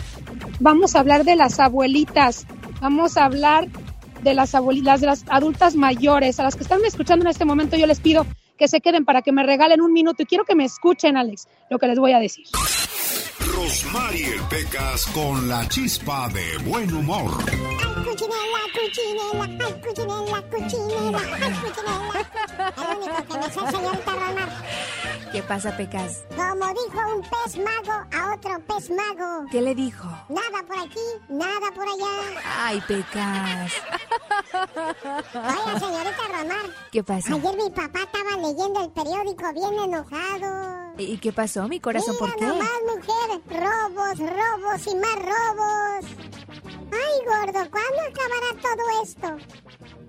Vamos 0.60 0.94
a 0.94 1.00
hablar 1.00 1.24
de 1.24 1.36
las 1.36 1.58
abuelitas. 1.58 2.46
Vamos 2.80 3.16
a 3.16 3.24
hablar 3.24 3.68
de 4.24 4.34
las 4.34 4.54
abuelitas, 4.54 5.00
de 5.00 5.06
las 5.06 5.24
adultas 5.28 5.76
mayores, 5.76 6.40
a 6.40 6.42
las 6.42 6.56
que 6.56 6.62
están 6.62 6.84
escuchando 6.84 7.24
en 7.24 7.30
este 7.30 7.44
momento, 7.44 7.76
yo 7.76 7.86
les 7.86 8.00
pido 8.00 8.26
que 8.58 8.68
se 8.68 8.80
queden 8.80 9.04
para 9.04 9.22
que 9.22 9.32
me 9.32 9.44
regalen 9.44 9.80
un 9.80 9.92
minuto 9.92 10.22
y 10.22 10.26
quiero 10.26 10.44
que 10.44 10.54
me 10.54 10.64
escuchen, 10.64 11.16
Alex, 11.16 11.48
lo 11.70 11.78
que 11.78 11.86
les 11.86 11.98
voy 11.98 12.12
a 12.12 12.18
decir. 12.18 12.46
Rosmarie 13.52 14.40
Pecas 14.48 15.06
con 15.06 15.48
la 15.48 15.68
chispa 15.68 16.28
de 16.28 16.58
buen 16.58 16.92
humor. 16.94 17.30
Cuchinela, 18.04 18.60
cuchinela, 18.72 19.44
ay, 19.44 19.80
cuchinela, 19.80 20.42
cuchinela, 20.50 21.20
ay, 21.40 21.52
cuchinela. 21.62 22.12
El 22.76 22.96
único 22.96 23.18
que 23.28 23.38
me 23.38 23.44
sé, 23.44 23.60
señorita 23.76 24.12
Romar. 24.12 24.48
¿Qué 25.32 25.42
pasa, 25.42 25.76
Pecas? 25.76 26.24
Como 26.36 26.66
dijo 26.68 27.00
un 27.14 27.22
pez 27.22 27.56
mago 27.58 28.06
a 28.12 28.34
otro 28.34 28.60
pez 28.66 28.90
mago. 28.90 29.46
¿Qué 29.50 29.60
le 29.60 29.74
dijo? 29.74 30.06
Nada 30.28 30.62
por 30.66 30.78
aquí, 30.78 31.06
nada 31.28 31.70
por 31.74 31.84
allá. 31.84 32.40
Ay, 32.58 32.80
Pecas. 32.86 33.72
Oiga, 35.34 35.80
señorita 35.80 36.22
Romar. 36.28 36.66
¿Qué 36.92 37.02
pasa? 37.02 37.34
Ayer 37.34 37.56
mi 37.56 37.70
papá 37.70 38.00
estaba 38.00 38.36
leyendo 38.40 38.84
el 38.84 38.90
periódico 38.90 39.52
bien 39.52 39.74
enojado. 39.84 40.83
¿Y 40.98 41.18
qué 41.18 41.32
pasó, 41.32 41.66
mi 41.68 41.80
corazón? 41.80 42.14
Mira 42.14 42.26
¿Por 42.26 42.36
qué? 42.36 42.46
nomás, 42.46 42.68
mujer. 42.86 43.40
Robos, 43.48 44.18
robos 44.18 44.86
y 44.86 44.94
más 44.96 45.16
robos. 45.16 46.04
Ay, 46.92 47.24
gordo, 47.26 47.70
¿cuándo 47.70 48.00
acabará 48.08 48.50
todo 48.62 49.02
esto? 49.02 49.36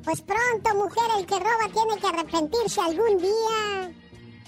Pues 0.03 0.21
pronto, 0.21 0.75
mujer, 0.75 1.03
el 1.17 1.25
que 1.25 1.39
roba 1.39 1.67
tiene 1.73 1.97
que 1.99 2.07
arrepentirse 2.07 2.81
algún 2.81 3.17
día. 3.17 3.91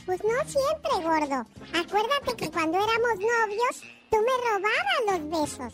Pues 0.06 0.22
no 0.24 0.38
siempre, 0.46 0.92
gordo. 1.04 1.46
Acuérdate 1.74 2.36
que 2.38 2.52
cuando 2.52 2.78
éramos 2.78 3.16
novios, 3.16 3.82
tú 4.12 4.18
me 4.18 4.38
robabas 4.48 5.02
los 5.08 5.42
besos. 5.42 5.74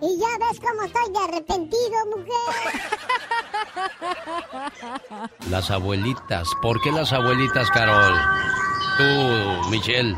Y 0.00 0.18
ya 0.18 0.28
ves 0.38 0.60
cómo 0.60 0.82
estoy 0.84 1.12
de 1.12 1.18
arrepentido, 1.18 2.06
mujer. 2.14 2.54
Las 5.50 5.70
abuelitas. 5.70 6.46
¿Por 6.62 6.80
qué 6.82 6.92
las 6.92 7.12
abuelitas, 7.12 7.68
Carol? 7.70 8.14
Tú, 8.98 9.04
Michelle. 9.70 10.16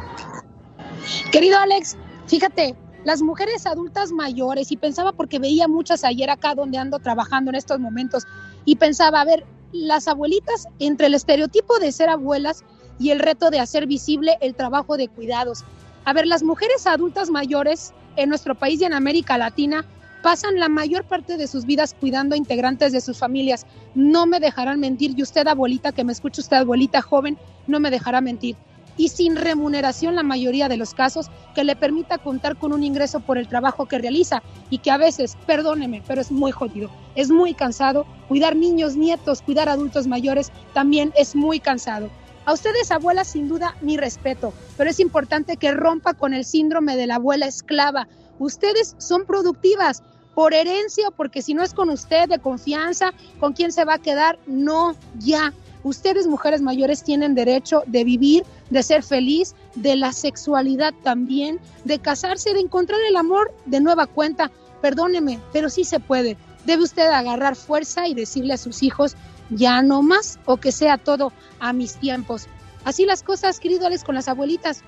Querido 1.31 1.59
Alex, 1.59 1.99
fíjate, 2.27 2.75
las 3.05 3.21
mujeres 3.21 3.67
adultas 3.67 4.11
mayores, 4.11 4.73
y 4.73 4.79
pensaba 4.79 5.13
porque 5.13 5.39
veía 5.39 5.69
muchas 5.69 6.03
ayer 6.03 6.31
acá 6.31 6.55
donde 6.55 6.79
ando 6.79 6.99
trabajando 6.99 7.51
en 7.51 7.57
estos 7.57 7.79
momentos, 7.79 8.27
y 8.65 8.77
pensaba, 8.77 9.21
a 9.21 9.27
ver, 9.27 9.45
las 9.73 10.09
abuelitas, 10.09 10.67
entre 10.79 11.09
el 11.09 11.15
estereotipo 11.15 11.79
de 11.79 11.93
ser 11.93 12.09
abuelas 12.09 12.65
y 12.99 13.11
el 13.11 13.19
reto 13.19 13.51
de 13.51 13.61
hacer 13.61 13.87
visible 13.87 14.39
el 14.41 14.55
trabajo 14.55 14.97
de 14.97 15.09
cuidados. 15.09 15.63
A 16.07 16.15
ver, 16.15 16.27
las 16.27 16.43
mujeres 16.43 16.87
adultas 16.87 17.29
mayores 17.29 17.93
en 18.17 18.31
nuestro 18.31 18.55
país 18.55 18.81
y 18.81 18.85
en 18.85 18.95
América 18.95 19.37
Latina 19.37 19.85
pasan 20.23 20.59
la 20.59 20.71
mayor 20.71 21.05
parte 21.05 21.37
de 21.37 21.49
sus 21.49 21.67
vidas 21.67 21.95
cuidando 21.99 22.35
a 22.35 22.39
integrantes 22.39 22.93
de 22.93 23.03
sus 23.03 23.19
familias. 23.19 23.67
No 23.95 24.25
me 24.25 24.41
dejarán 24.41 24.81
mentir, 24.81 25.13
y 25.19 25.23
usted, 25.23 25.47
abuelita, 25.47 25.93
que 25.93 26.03
me 26.03 26.13
escucha 26.13 26.41
usted, 26.41 26.57
abuelita 26.57 27.03
joven, 27.03 27.37
no 27.67 27.79
me 27.79 27.91
dejará 27.91 28.23
mentir. 28.23 28.57
Y 29.01 29.09
sin 29.09 29.35
remuneración 29.35 30.15
la 30.15 30.23
mayoría 30.23 30.69
de 30.69 30.77
los 30.77 30.93
casos 30.93 31.31
que 31.55 31.65
le 31.65 31.75
permita 31.75 32.19
contar 32.19 32.59
con 32.59 32.75
un 32.75 32.85
ingreso 32.85 33.21
por 33.21 33.39
el 33.39 33.49
trabajo 33.49 33.87
que 33.87 33.99
realiza 33.99 34.43
y 34.69 34.77
que 34.77 34.91
a 34.91 34.99
veces, 34.99 35.39
perdóneme, 35.47 36.03
pero 36.07 36.21
es 36.21 36.31
muy 36.31 36.53
jodido, 36.53 36.91
es 37.15 37.31
muy 37.31 37.55
cansado. 37.55 38.05
Cuidar 38.29 38.57
niños, 38.57 38.97
nietos, 38.97 39.41
cuidar 39.41 39.71
adultos 39.71 40.07
mayores 40.07 40.53
también 40.75 41.15
es 41.17 41.35
muy 41.35 41.61
cansado. 41.61 42.11
A 42.45 42.53
ustedes, 42.53 42.91
abuelas, 42.91 43.29
sin 43.29 43.49
duda, 43.49 43.75
mi 43.81 43.97
respeto, 43.97 44.53
pero 44.77 44.91
es 44.91 45.01
importante 45.01 45.57
que 45.57 45.73
rompa 45.73 46.13
con 46.13 46.35
el 46.35 46.45
síndrome 46.45 46.95
de 46.95 47.07
la 47.07 47.15
abuela 47.15 47.47
esclava. 47.47 48.07
Ustedes 48.39 48.97
son 48.99 49.25
productivas 49.25 50.03
por 50.35 50.53
herencia 50.53 51.09
o 51.09 51.13
porque 51.13 51.41
si 51.41 51.55
no 51.55 51.63
es 51.63 51.73
con 51.73 51.89
usted 51.89 52.29
de 52.29 52.39
confianza, 52.39 53.15
¿con 53.39 53.55
quién 53.55 53.73
se 53.73 53.87
va 53.87 53.95
a 53.95 53.99
quedar? 53.99 54.39
No, 54.47 54.95
ya. 55.19 55.55
Ustedes, 55.83 56.27
mujeres 56.27 56.61
mayores, 56.61 57.03
tienen 57.03 57.35
derecho 57.35 57.83
de 57.87 58.05
vivir, 58.05 58.45
de 58.71 58.83
ser 58.83 59.03
feliz, 59.03 59.55
de 59.75 59.97
la 59.97 60.13
sexualidad 60.13 60.95
también, 61.03 61.61
de 61.85 61.99
casarse, 61.99 62.55
de 62.55 62.61
encontrar 62.61 63.01
el 63.09 63.17
amor 63.17 63.55
de 63.67 63.81
nueva 63.81 64.07
cuenta. 64.07 64.51
Perdóneme, 64.81 65.41
pero 65.53 65.69
sí 65.69 65.85
se 65.85 66.01
puede. 66.01 66.37
Debe 66.65 66.85
usted 66.85 67.09
agarrar 67.11 67.57
fuerza 67.57 68.07
y 68.07 68.15
decirle 68.15 68.55
a 68.55 68.59
sus 68.59 68.83
hijos, 68.83 69.17
ya 69.51 69.83
no 69.83 70.03
más, 70.03 70.39
o 70.47 70.57
que 70.59 70.73
sea 70.73 70.99
todo 70.99 71.33
a 71.59 71.73
mis 71.73 71.97
tiempos. 71.97 72.47
Así 72.85 73.05
las 73.05 73.23
cosas, 73.23 73.61
querido 73.61 73.87
Alex, 73.87 74.05
con 74.05 74.15
las 74.15 74.29
abuelitas. 74.29 74.83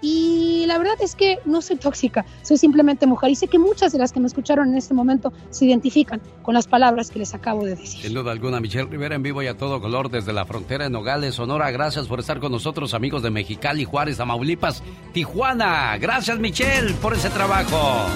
Y 0.00 0.64
la 0.66 0.78
verdad 0.78 0.96
es 1.00 1.14
que 1.14 1.38
no 1.44 1.62
soy 1.62 1.76
tóxica, 1.76 2.24
soy 2.42 2.58
simplemente 2.58 3.06
mujer. 3.06 3.30
Y 3.30 3.34
sé 3.34 3.48
que 3.48 3.58
muchas 3.58 3.92
de 3.92 3.98
las 3.98 4.12
que 4.12 4.20
me 4.20 4.26
escucharon 4.26 4.68
en 4.68 4.76
este 4.76 4.94
momento 4.94 5.32
se 5.50 5.64
identifican 5.66 6.20
con 6.42 6.54
las 6.54 6.66
palabras 6.66 7.10
que 7.10 7.18
les 7.18 7.34
acabo 7.34 7.64
de 7.64 7.76
decir. 7.76 8.02
Sin 8.02 8.14
duda 8.14 8.32
alguna, 8.32 8.60
Michelle 8.60 8.88
Rivera 8.88 9.14
en 9.14 9.22
vivo 9.22 9.42
y 9.42 9.46
a 9.46 9.56
todo 9.56 9.80
color 9.80 10.10
desde 10.10 10.32
la 10.32 10.44
frontera 10.44 10.84
de 10.84 10.90
Nogales, 10.90 11.34
Sonora. 11.34 11.70
Gracias 11.70 12.06
por 12.06 12.20
estar 12.20 12.40
con 12.40 12.52
nosotros, 12.52 12.94
amigos 12.94 13.22
de 13.22 13.30
Mexicali, 13.30 13.84
Juárez, 13.84 14.18
Tamaulipas, 14.18 14.82
Tijuana. 15.12 15.96
Gracias, 15.98 16.38
Michelle, 16.38 16.92
por 16.94 17.14
ese 17.14 17.30
trabajo. 17.30 18.06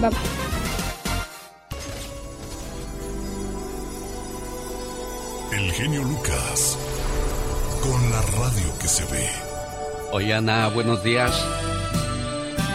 Bye, 0.00 0.10
bye. 0.10 0.18
El 5.52 5.72
genio 5.72 6.02
Lucas, 6.04 6.78
con 7.82 8.10
la 8.10 8.22
radio 8.22 8.78
que 8.80 8.88
se 8.88 9.04
ve. 9.06 9.49
Oye, 10.12 10.34
Ana, 10.34 10.68
buenos 10.68 11.02
días. 11.04 11.32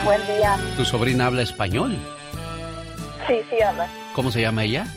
Buen 0.03 0.25
día. 0.25 0.57
¿Tu 0.77 0.85
sobrina 0.85 1.27
habla 1.27 1.41
español? 1.41 1.97
Sí, 3.27 3.41
sí, 3.49 3.61
habla. 3.61 3.89
¿Cómo 4.13 4.31
se 4.31 4.41
llama 4.41 4.63
ella? 4.63 4.87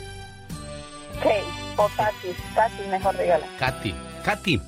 Kate, 1.16 1.42
o 1.76 1.88
Tati. 1.96 2.28
Tati, 2.54 2.88
mejor 2.90 3.18
dígale. 3.18 3.44
Katy. 3.58 3.94
Katy. 4.24 4.60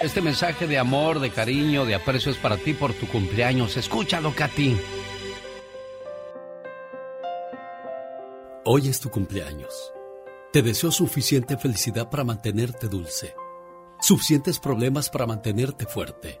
Este 0.00 0.20
mensaje 0.20 0.66
de 0.66 0.78
amor, 0.78 1.18
de 1.18 1.30
cariño, 1.30 1.84
de 1.84 1.94
aprecio 1.94 2.30
es 2.30 2.38
para 2.38 2.56
ti 2.56 2.74
por 2.74 2.92
tu 2.92 3.08
cumpleaños. 3.08 3.76
Escúchalo, 3.76 4.34
Katy. 4.34 4.76
Hoy 8.64 8.88
es 8.88 9.00
tu 9.00 9.10
cumpleaños. 9.10 9.92
Te 10.52 10.62
deseo 10.62 10.92
suficiente 10.92 11.58
felicidad 11.58 12.08
para 12.08 12.22
mantenerte 12.22 12.86
dulce, 12.88 13.34
suficientes 14.00 14.60
problemas 14.60 15.10
para 15.10 15.26
mantenerte 15.26 15.84
fuerte, 15.84 16.40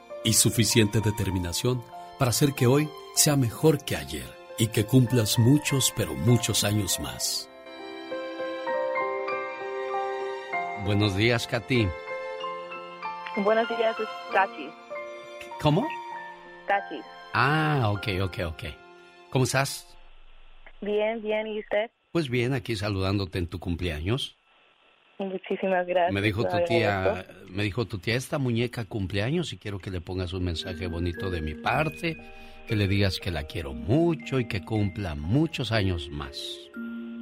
y 0.23 0.33
suficiente 0.33 1.01
determinación 1.01 1.83
para 2.17 2.29
hacer 2.29 2.53
que 2.53 2.67
hoy 2.67 2.89
sea 3.15 3.35
mejor 3.35 3.83
que 3.83 3.95
ayer 3.95 4.29
y 4.57 4.67
que 4.67 4.85
cumplas 4.85 5.39
muchos, 5.39 5.93
pero 5.95 6.13
muchos 6.13 6.63
años 6.63 6.99
más. 6.99 7.49
Buenos 10.85 11.15
días, 11.15 11.47
Katy. 11.47 11.87
Buenos 13.37 13.67
días, 13.69 13.95
es 13.99 14.33
Tachi. 14.33 14.69
¿Cómo? 15.61 15.87
Tachi. 16.67 17.01
Ah, 17.33 17.91
ok, 17.93 18.07
ok, 18.23 18.37
ok. 18.47 18.63
¿Cómo 19.29 19.45
estás? 19.45 19.87
Bien, 20.81 21.21
bien, 21.21 21.47
¿y 21.47 21.59
usted? 21.59 21.91
Pues 22.11 22.29
bien, 22.29 22.53
aquí 22.53 22.75
saludándote 22.75 23.37
en 23.39 23.47
tu 23.47 23.59
cumpleaños. 23.59 24.37
Muchísimas 25.25 25.85
gracias. 25.85 26.13
Me 26.13 26.21
dijo 26.21 26.43
tu 26.43 26.57
tía, 26.65 27.25
me 27.49 27.63
dijo 27.63 27.85
tu 27.85 27.99
tía, 27.99 28.15
esta 28.15 28.39
muñeca 28.39 28.85
cumpleaños 28.85 29.53
y 29.53 29.57
quiero 29.57 29.77
que 29.79 29.91
le 29.91 30.01
pongas 30.01 30.33
un 30.33 30.43
mensaje 30.43 30.87
bonito 30.87 31.29
de 31.29 31.41
mi 31.41 31.53
parte, 31.53 32.17
que 32.67 32.75
le 32.75 32.87
digas 32.87 33.19
que 33.19 33.29
la 33.29 33.43
quiero 33.43 33.73
mucho 33.73 34.39
y 34.39 34.47
que 34.47 34.61
cumpla 34.61 35.15
muchos 35.15 35.71
años 35.71 36.09
más. 36.09 36.57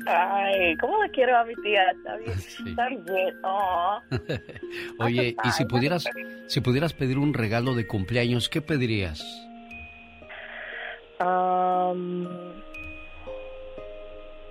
Ay, 0.08 0.76
¿cómo 0.78 0.98
la 0.98 1.10
quiero 1.10 1.38
a 1.38 1.44
mi 1.44 1.56
tía? 1.56 1.84
Está 1.92 2.18
bien. 2.18 2.32
Está 2.68 2.90
bien. 2.90 3.36
Oh. 3.44 4.00
Oye, 5.04 5.36
y 5.44 5.52
si 5.52 5.66
pudieras, 5.66 6.06
si 6.48 6.62
pudieras 6.62 6.94
pedir 6.94 7.18
un 7.18 7.34
regalo 7.34 7.76
de 7.76 7.86
cumpleaños, 7.86 8.48
¿qué 8.50 8.62
pedirías? 8.62 9.22
Um, 11.20 12.26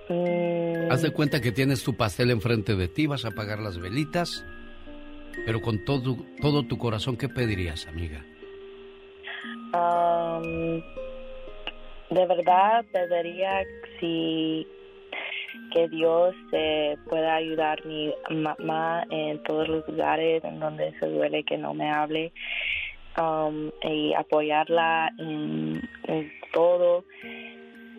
mm, 0.09 0.91
Haz 0.91 1.01
de 1.01 1.11
cuenta 1.11 1.41
que 1.41 1.51
tienes 1.51 1.83
tu 1.83 1.95
pastel 1.95 2.31
enfrente 2.31 2.75
de 2.75 2.87
ti, 2.87 3.07
vas 3.07 3.25
a 3.25 3.29
apagar 3.29 3.59
las 3.59 3.79
velitas, 3.79 4.45
pero 5.45 5.61
con 5.61 5.85
todo, 5.85 6.17
todo 6.41 6.63
tu 6.63 6.77
corazón, 6.77 7.17
¿qué 7.17 7.29
pedirías, 7.29 7.87
amiga? 7.87 8.25
um, 9.73 10.81
de 12.09 12.25
verdad, 12.25 12.85
pediría 12.91 13.63
si 13.99 14.67
que 15.73 15.87
Dios 15.89 16.35
eh, 16.51 16.97
pueda 17.07 17.35
ayudar 17.35 17.79
a 17.83 17.87
mi 17.87 18.13
mamá 18.29 19.05
en 19.11 19.41
todos 19.43 19.67
los 19.67 19.87
lugares 19.87 20.43
en 20.43 20.59
donde 20.59 20.97
se 20.99 21.05
duele 21.05 21.43
que 21.43 21.57
no 21.57 21.75
me 21.75 21.91
hable 21.91 22.31
um, 23.21 23.69
y 23.83 24.13
apoyarla 24.15 25.11
en, 25.19 25.81
en 26.07 26.31
todo 26.51 27.05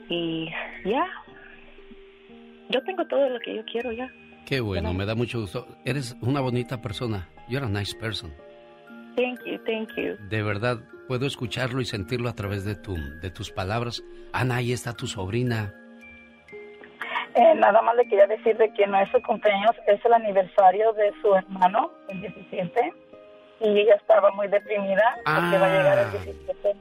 y 0.08 0.48
ya 0.84 1.06
yo 2.70 2.82
tengo 2.82 3.04
todo 3.06 3.28
lo 3.28 3.38
que 3.40 3.54
yo 3.56 3.64
quiero 3.64 3.92
ya 3.92 4.10
Qué 4.46 4.60
bueno, 4.60 4.92
me 4.92 5.06
da 5.06 5.14
mucho 5.14 5.40
gusto. 5.40 5.66
Eres 5.84 6.16
una 6.22 6.40
bonita 6.40 6.80
persona. 6.80 7.28
You're 7.48 7.66
a 7.66 7.68
nice 7.68 7.94
person. 7.94 8.32
thank 9.16 9.38
you 9.44 9.58
thank 9.64 9.88
you 9.96 10.16
De 10.28 10.42
verdad, 10.42 10.78
puedo 11.06 11.26
escucharlo 11.26 11.80
y 11.80 11.84
sentirlo 11.84 12.28
a 12.28 12.34
través 12.34 12.64
de, 12.64 12.74
tu, 12.74 12.96
de 13.20 13.30
tus 13.30 13.50
palabras. 13.50 14.02
Ana, 14.32 14.56
ahí 14.56 14.72
está 14.72 14.92
tu 14.92 15.06
sobrina. 15.06 15.72
Eh, 17.34 17.54
nada 17.56 17.80
más 17.82 17.94
le 17.96 18.08
quería 18.08 18.26
decir 18.26 18.56
de 18.56 18.72
que 18.72 18.86
no 18.88 19.00
es 19.00 19.08
su 19.10 19.22
cumpleaños, 19.22 19.76
es 19.86 20.04
el 20.04 20.12
aniversario 20.12 20.92
de 20.94 21.12
su 21.22 21.32
hermano, 21.32 21.92
el 22.08 22.20
17, 22.20 22.92
y 23.60 23.68
ella 23.68 23.94
estaba 23.94 24.32
muy 24.32 24.48
deprimida 24.48 25.14
porque 25.24 25.58
va 25.58 25.66
a 25.66 25.76
llegar 25.76 25.98
el 25.98 26.10
17. 26.10 26.76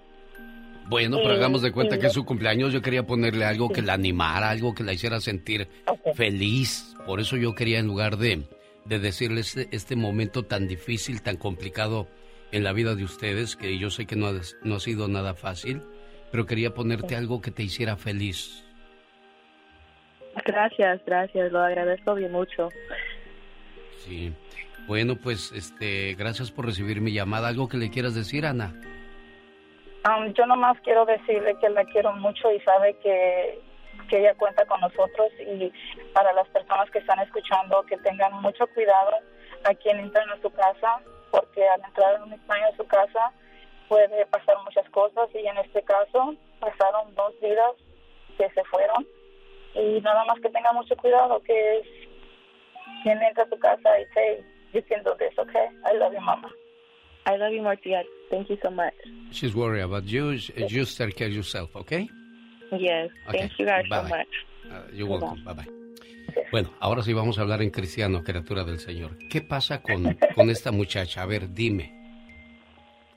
Bueno, 0.90 1.18
pero 1.18 1.34
Y- 1.34 1.38
hagamos 1.38 1.62
de 1.62 1.72
cuenta 1.72 2.00
que 2.00 2.08
es 2.08 2.14
su 2.14 2.26
cumpleaños. 2.26 2.74
Yo 2.74 2.82
quería 2.82 3.04
ponerle 3.06 3.46
algo 3.46 3.70
que 3.70 3.82
la 3.84 3.94
animara, 3.94 4.50
algo 4.50 4.74
que 4.74 4.84
la 4.84 4.92
hiciera 4.94 5.20
sentir 5.22 5.68
feliz. 6.16 6.96
Por 7.06 7.20
eso 7.20 7.38
yo 7.38 7.54
quería, 7.54 7.78
en 7.80 7.86
lugar 7.88 8.18
de, 8.18 8.44
de 8.86 9.00
decirle 9.00 9.42
este, 9.42 9.68
este 9.72 9.96
momento 9.96 10.44
tan 10.44 10.68
difícil, 10.68 11.22
tan 11.22 11.38
complicado 11.38 12.08
en 12.52 12.64
la 12.64 12.74
vida 12.74 12.96
de 12.96 13.04
ustedes, 13.04 13.56
que 13.56 13.78
yo 13.78 13.92
sé 13.92 14.08
que 14.08 14.16
no 14.16 14.28
ha, 14.28 14.34
no 14.64 14.76
ha 14.76 14.80
sido 14.80 15.08
nada 15.08 15.36
fácil, 15.36 15.84
pero 16.32 16.48
quería 16.48 16.74
ponerte 16.74 17.16
algo 17.16 17.40
que 17.42 17.52
te 17.52 17.62
hiciera 17.64 17.96
feliz. 17.96 18.64
gracias 20.46 21.02
gracias 21.06 21.52
lo 21.52 21.60
agradezco 21.60 22.16
bien 22.16 22.32
mucho 22.32 22.70
Sí. 24.06 24.32
Bueno, 24.88 25.18
pues, 25.18 25.52
este, 25.52 26.16
gracias 26.16 26.50
por 26.52 26.66
recibir 26.66 27.00
mi 27.02 27.12
llamada. 27.12 27.50
¿Algo 27.50 27.68
que 27.68 27.78
le 27.78 27.92
quieras 27.92 28.16
decir, 28.16 28.46
Ana? 28.46 28.74
Um, 30.06 30.34
yo 30.34 30.46
nomás 30.46 30.80
quiero 30.82 31.06
decirle 31.06 31.58
que 31.60 31.70
la 31.70 31.84
quiero 31.84 32.14
mucho 32.14 32.52
y 32.54 32.60
sabe 32.62 32.94
que, 33.00 33.60
que 34.08 34.20
ella 34.20 34.34
cuenta 34.36 34.66
con 34.66 34.80
nosotros 34.80 35.30
y 35.40 35.74
para 36.14 36.32
las 36.34 36.48
personas 36.50 36.90
que 36.92 37.00
están 37.00 37.20
escuchando 37.20 37.84
que 37.84 37.98
tengan 37.98 38.34
mucho 38.42 38.66
cuidado 38.68 39.12
a 39.66 39.74
quien 39.76 40.00
entran 40.00 40.30
a 40.30 40.42
su 40.42 40.50
casa 40.52 41.02
porque 41.32 41.68
al 41.68 41.84
entrar 41.84 42.22
un 42.24 42.32
extraño 42.32 42.68
a 42.68 42.78
su 42.78 42.88
casa 42.88 43.34
puede 43.90 44.26
pasar 44.28 44.56
muchas 44.64 44.90
cosas 44.92 45.30
y 45.34 45.46
en 45.46 45.58
este 45.58 45.84
caso 45.84 46.34
pasaron 46.62 47.14
dos 47.16 47.34
vidas 47.42 47.76
que 48.38 48.50
se 48.52 48.64
fueron 48.66 49.06
y 49.74 50.00
nada 50.00 50.24
más 50.24 50.40
que 50.40 50.50
tenga 50.50 50.72
mucho 50.72 50.96
cuidado 50.96 51.42
que 51.44 51.80
es 51.80 51.88
quien 53.04 53.22
entra 53.22 53.44
a 53.44 53.50
su 53.50 53.60
casa 53.60 54.00
y 54.00 54.06
say 54.14 54.46
you 54.74 54.82
can 54.88 55.04
do 55.04 55.14
this 55.18 55.38
okay 55.38 55.68
I 55.86 55.98
love 55.98 56.14
you 56.14 56.22
mama 56.22 56.50
I 57.26 57.36
love 57.38 57.54
you 57.54 57.62
Martia 57.62 58.04
thank 58.30 58.50
you 58.50 58.58
so 58.64 58.70
much 58.72 58.94
She's 59.32 59.54
worried 59.54 59.84
about 59.84 60.06
you. 60.06 60.36
Just 60.68 60.98
take 60.98 61.16
care 61.16 61.28
of 61.28 61.34
yourself, 61.34 61.76
okay? 61.76 62.10
yes 62.72 63.10
Okay, 63.28 63.40
thank 63.40 63.52
you 63.60 63.66
guys 63.66 63.84
so 63.86 63.90
bye-bye. 63.90 64.10
much 64.18 64.28
Uh, 64.72 64.84
you're 64.94 65.08
welcome. 65.10 65.44
Bye 65.44 65.54
bye. 65.54 65.68
Bueno, 66.52 66.70
ahora 66.80 67.02
sí 67.02 67.12
vamos 67.14 67.40
a 67.40 67.42
hablar 67.42 67.62
en 67.64 67.72
cristiano, 67.72 68.22
criatura 68.24 68.64
del 68.64 68.78
Señor. 68.80 69.18
¿Qué 69.30 69.42
pasa 69.42 69.82
con, 69.82 70.16
con 70.36 70.50
esta 70.52 70.72
muchacha? 70.72 71.24
A 71.24 71.26
ver, 71.26 71.52
dime. 71.54 71.92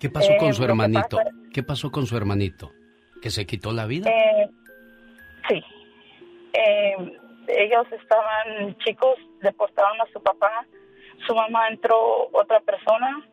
¿Qué 0.00 0.08
pasó 0.08 0.32
Eh, 0.32 0.36
con 0.38 0.54
su 0.54 0.62
lo 0.62 0.66
que 0.68 0.70
hermanito? 0.72 1.16
pasa- 1.18 1.30
¿Qué 1.52 1.62
pasó 1.62 1.90
con 1.90 2.06
su 2.06 2.16
hermanito? 2.16 2.70
¿Que 3.20 3.28
se 3.30 3.44
quitó 3.44 3.72
la 3.72 3.84
vida? 3.86 4.08
Eh, 4.10 4.48
sí. 5.48 5.62
Eh, 6.54 6.96
ellos 7.48 7.86
estaban 8.00 8.74
chicos, 8.78 9.16
deportaron 9.42 10.00
a 10.00 10.06
su 10.12 10.22
papá. 10.22 10.66
Su 11.26 11.34
mamá 11.34 11.68
entró 11.68 12.28
otra 12.32 12.60
persona. 12.60 13.26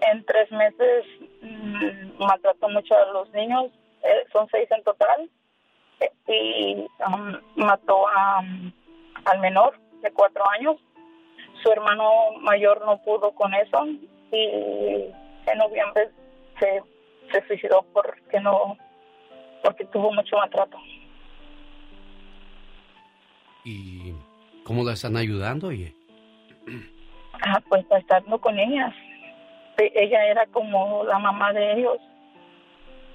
En 0.00 0.24
tres 0.24 0.50
meses 0.52 1.04
mm, 1.42 2.18
maltrató 2.18 2.68
mucho 2.68 2.94
a 2.96 3.12
los 3.12 3.30
niños. 3.32 3.72
Eh, 4.02 4.24
son 4.32 4.46
seis 4.50 4.68
en 4.70 4.82
total. 4.84 5.30
Eh, 6.00 6.12
y 6.28 6.86
um, 7.02 7.36
mató 7.56 8.06
a, 8.08 8.40
um, 8.40 8.72
al 9.24 9.40
menor 9.40 9.78
de 10.02 10.10
cuatro 10.12 10.44
años. 10.50 10.76
Su 11.62 11.72
hermano 11.72 12.32
mayor 12.40 12.84
no 12.84 13.02
pudo 13.02 13.32
con 13.32 13.54
eso. 13.54 13.86
Y 14.32 15.10
en 15.46 15.58
noviembre 15.58 16.10
se, 16.60 16.82
se 17.32 17.46
suicidó 17.46 17.84
porque 17.92 18.40
no 18.40 18.76
porque 19.62 19.84
tuvo 19.86 20.12
mucho 20.12 20.36
maltrato. 20.36 20.78
¿Y 23.64 24.12
cómo 24.62 24.84
la 24.84 24.92
están 24.92 25.16
ayudando, 25.16 25.68
oye? 25.68 25.92
Ah, 27.42 27.60
pues 27.68 27.84
estando 27.90 28.38
con 28.38 28.58
ellas. 28.58 28.94
Ella 29.78 30.26
era 30.26 30.46
como 30.46 31.04
la 31.04 31.18
mamá 31.18 31.52
de 31.52 31.72
ellos. 31.72 31.98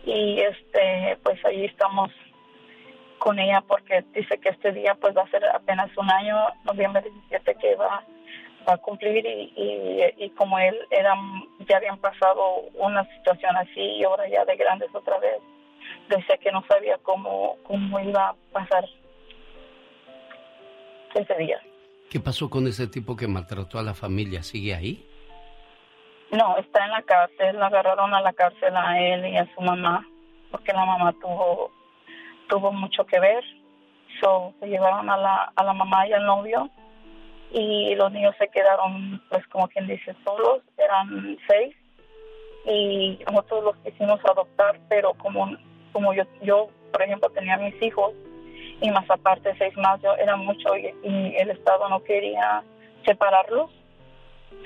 Y 0.05 0.39
este, 0.39 1.17
pues 1.23 1.43
ahí 1.45 1.65
estamos 1.65 2.11
con 3.19 3.38
ella 3.38 3.61
porque 3.67 4.03
dice 4.13 4.39
que 4.39 4.49
este 4.49 4.71
día 4.71 4.95
pues 4.95 5.15
va 5.15 5.21
a 5.21 5.29
ser 5.29 5.45
apenas 5.45 5.95
un 5.95 6.09
año, 6.09 6.35
noviembre 6.65 7.03
17, 7.03 7.55
que 7.61 7.75
va 7.75 8.03
a 8.65 8.77
cumplir 8.77 9.25
y, 9.25 9.53
y, 9.55 10.25
y 10.25 10.29
como 10.31 10.57
él 10.57 10.75
era, 10.89 11.15
ya 11.67 11.77
habían 11.77 11.99
pasado 11.99 12.61
una 12.73 13.05
situación 13.17 13.55
así 13.57 13.79
y 13.79 14.03
ahora 14.03 14.27
ya 14.27 14.43
de 14.45 14.55
grandes 14.55 14.89
otra 14.93 15.19
vez, 15.19 15.39
decía 16.09 16.38
que 16.38 16.51
no 16.51 16.63
sabía 16.67 16.97
cómo, 17.03 17.57
cómo 17.63 17.99
iba 17.99 18.29
a 18.29 18.35
pasar 18.51 18.85
ese 21.13 21.35
día. 21.38 21.61
¿Qué 22.09 22.19
pasó 22.19 22.49
con 22.49 22.67
ese 22.67 22.88
tipo 22.88 23.15
que 23.15 23.27
maltrató 23.27 23.79
a 23.79 23.83
la 23.83 23.93
familia? 23.93 24.43
¿Sigue 24.43 24.73
ahí? 24.73 25.07
No, 26.31 26.57
está 26.57 26.85
en 26.85 26.91
la 26.91 27.01
cárcel, 27.01 27.59
la 27.59 27.67
agarraron 27.67 28.13
a 28.13 28.21
la 28.21 28.33
cárcel 28.33 28.75
a 28.75 28.99
él 28.99 29.25
y 29.27 29.37
a 29.37 29.53
su 29.53 29.61
mamá, 29.61 30.07
porque 30.49 30.71
la 30.71 30.85
mamá 30.85 31.13
tuvo 31.21 31.71
tuvo 32.47 32.71
mucho 32.71 33.05
que 33.05 33.19
ver. 33.19 33.43
So, 34.21 34.53
se 34.59 34.67
llevaron 34.67 35.09
a 35.09 35.17
la, 35.17 35.53
a 35.55 35.63
la 35.63 35.73
mamá 35.73 36.07
y 36.07 36.13
al 36.13 36.25
novio 36.25 36.69
y 37.51 37.95
los 37.95 38.11
niños 38.11 38.35
se 38.37 38.47
quedaron, 38.49 39.21
pues 39.29 39.45
como 39.47 39.67
quien 39.67 39.87
dice, 39.87 40.15
solos, 40.23 40.61
eran 40.77 41.37
seis 41.47 41.75
y 42.65 43.19
nosotros 43.25 43.63
los 43.63 43.77
quisimos 43.77 44.19
adoptar, 44.23 44.79
pero 44.87 45.13
como, 45.15 45.49
como 45.91 46.13
yo, 46.13 46.23
yo, 46.41 46.69
por 46.91 47.01
ejemplo, 47.01 47.29
tenía 47.31 47.57
mis 47.57 47.81
hijos 47.81 48.13
y 48.81 48.89
más 48.91 49.09
aparte 49.09 49.53
seis 49.57 49.75
más, 49.77 50.01
yo 50.01 50.15
era 50.15 50.35
mucho 50.35 50.75
y, 50.77 50.93
y 51.03 51.35
el 51.37 51.51
Estado 51.51 51.89
no 51.89 52.03
quería 52.03 52.63
separarlos. 53.05 53.69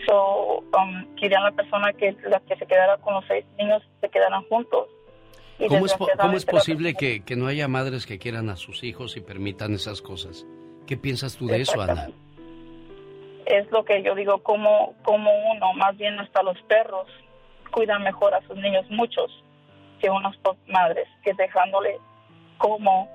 So, 0.08 0.60
um, 0.60 1.16
querían 1.16 1.44
la 1.44 1.52
persona 1.52 1.92
que 1.94 2.16
la 2.24 2.40
que 2.42 2.56
se 2.58 2.66
quedara 2.66 2.98
con 2.98 3.16
los 3.16 3.26
seis 3.28 3.46
niños 3.58 3.82
se 4.02 4.10
quedaran 4.10 4.44
juntos. 4.50 4.88
Y 5.58 5.68
¿Cómo 5.68 5.86
es, 5.86 5.94
po- 5.94 6.08
cómo 6.18 6.34
es 6.34 6.46
desgraciadamente 6.46 6.46
la 6.46 6.52
posible 6.52 6.94
que, 6.96 7.24
que 7.24 7.36
no 7.36 7.48
haya 7.48 7.68
madres 7.68 8.06
que 8.06 8.20
quieran 8.20 8.50
a 8.50 8.56
sus 8.58 8.84
hijos 8.84 9.16
y 9.18 9.22
permitan 9.22 9.74
esas 9.74 10.02
cosas? 10.02 10.46
¿Qué 10.86 10.98
piensas 10.98 11.38
tú 11.38 11.48
de 11.48 11.62
eso, 11.62 11.82
Ana? 11.82 12.10
es 13.46 13.70
lo 13.72 13.86
que 13.86 14.02
yo 14.02 14.16
digo, 14.16 14.42
como, 14.42 14.96
como 15.04 15.30
uno, 15.52 15.74
más 15.74 15.96
bien 15.98 16.20
hasta 16.20 16.42
los 16.42 16.60
perros, 16.64 17.08
cuidan 17.72 18.02
mejor 18.04 18.34
a 18.34 18.42
sus 18.48 18.58
niños, 18.58 18.86
muchos, 18.90 19.32
que 20.00 20.10
unas 20.10 20.36
madres, 20.68 21.08
que 21.24 21.32
dejándole 21.34 22.00
como 22.58 23.08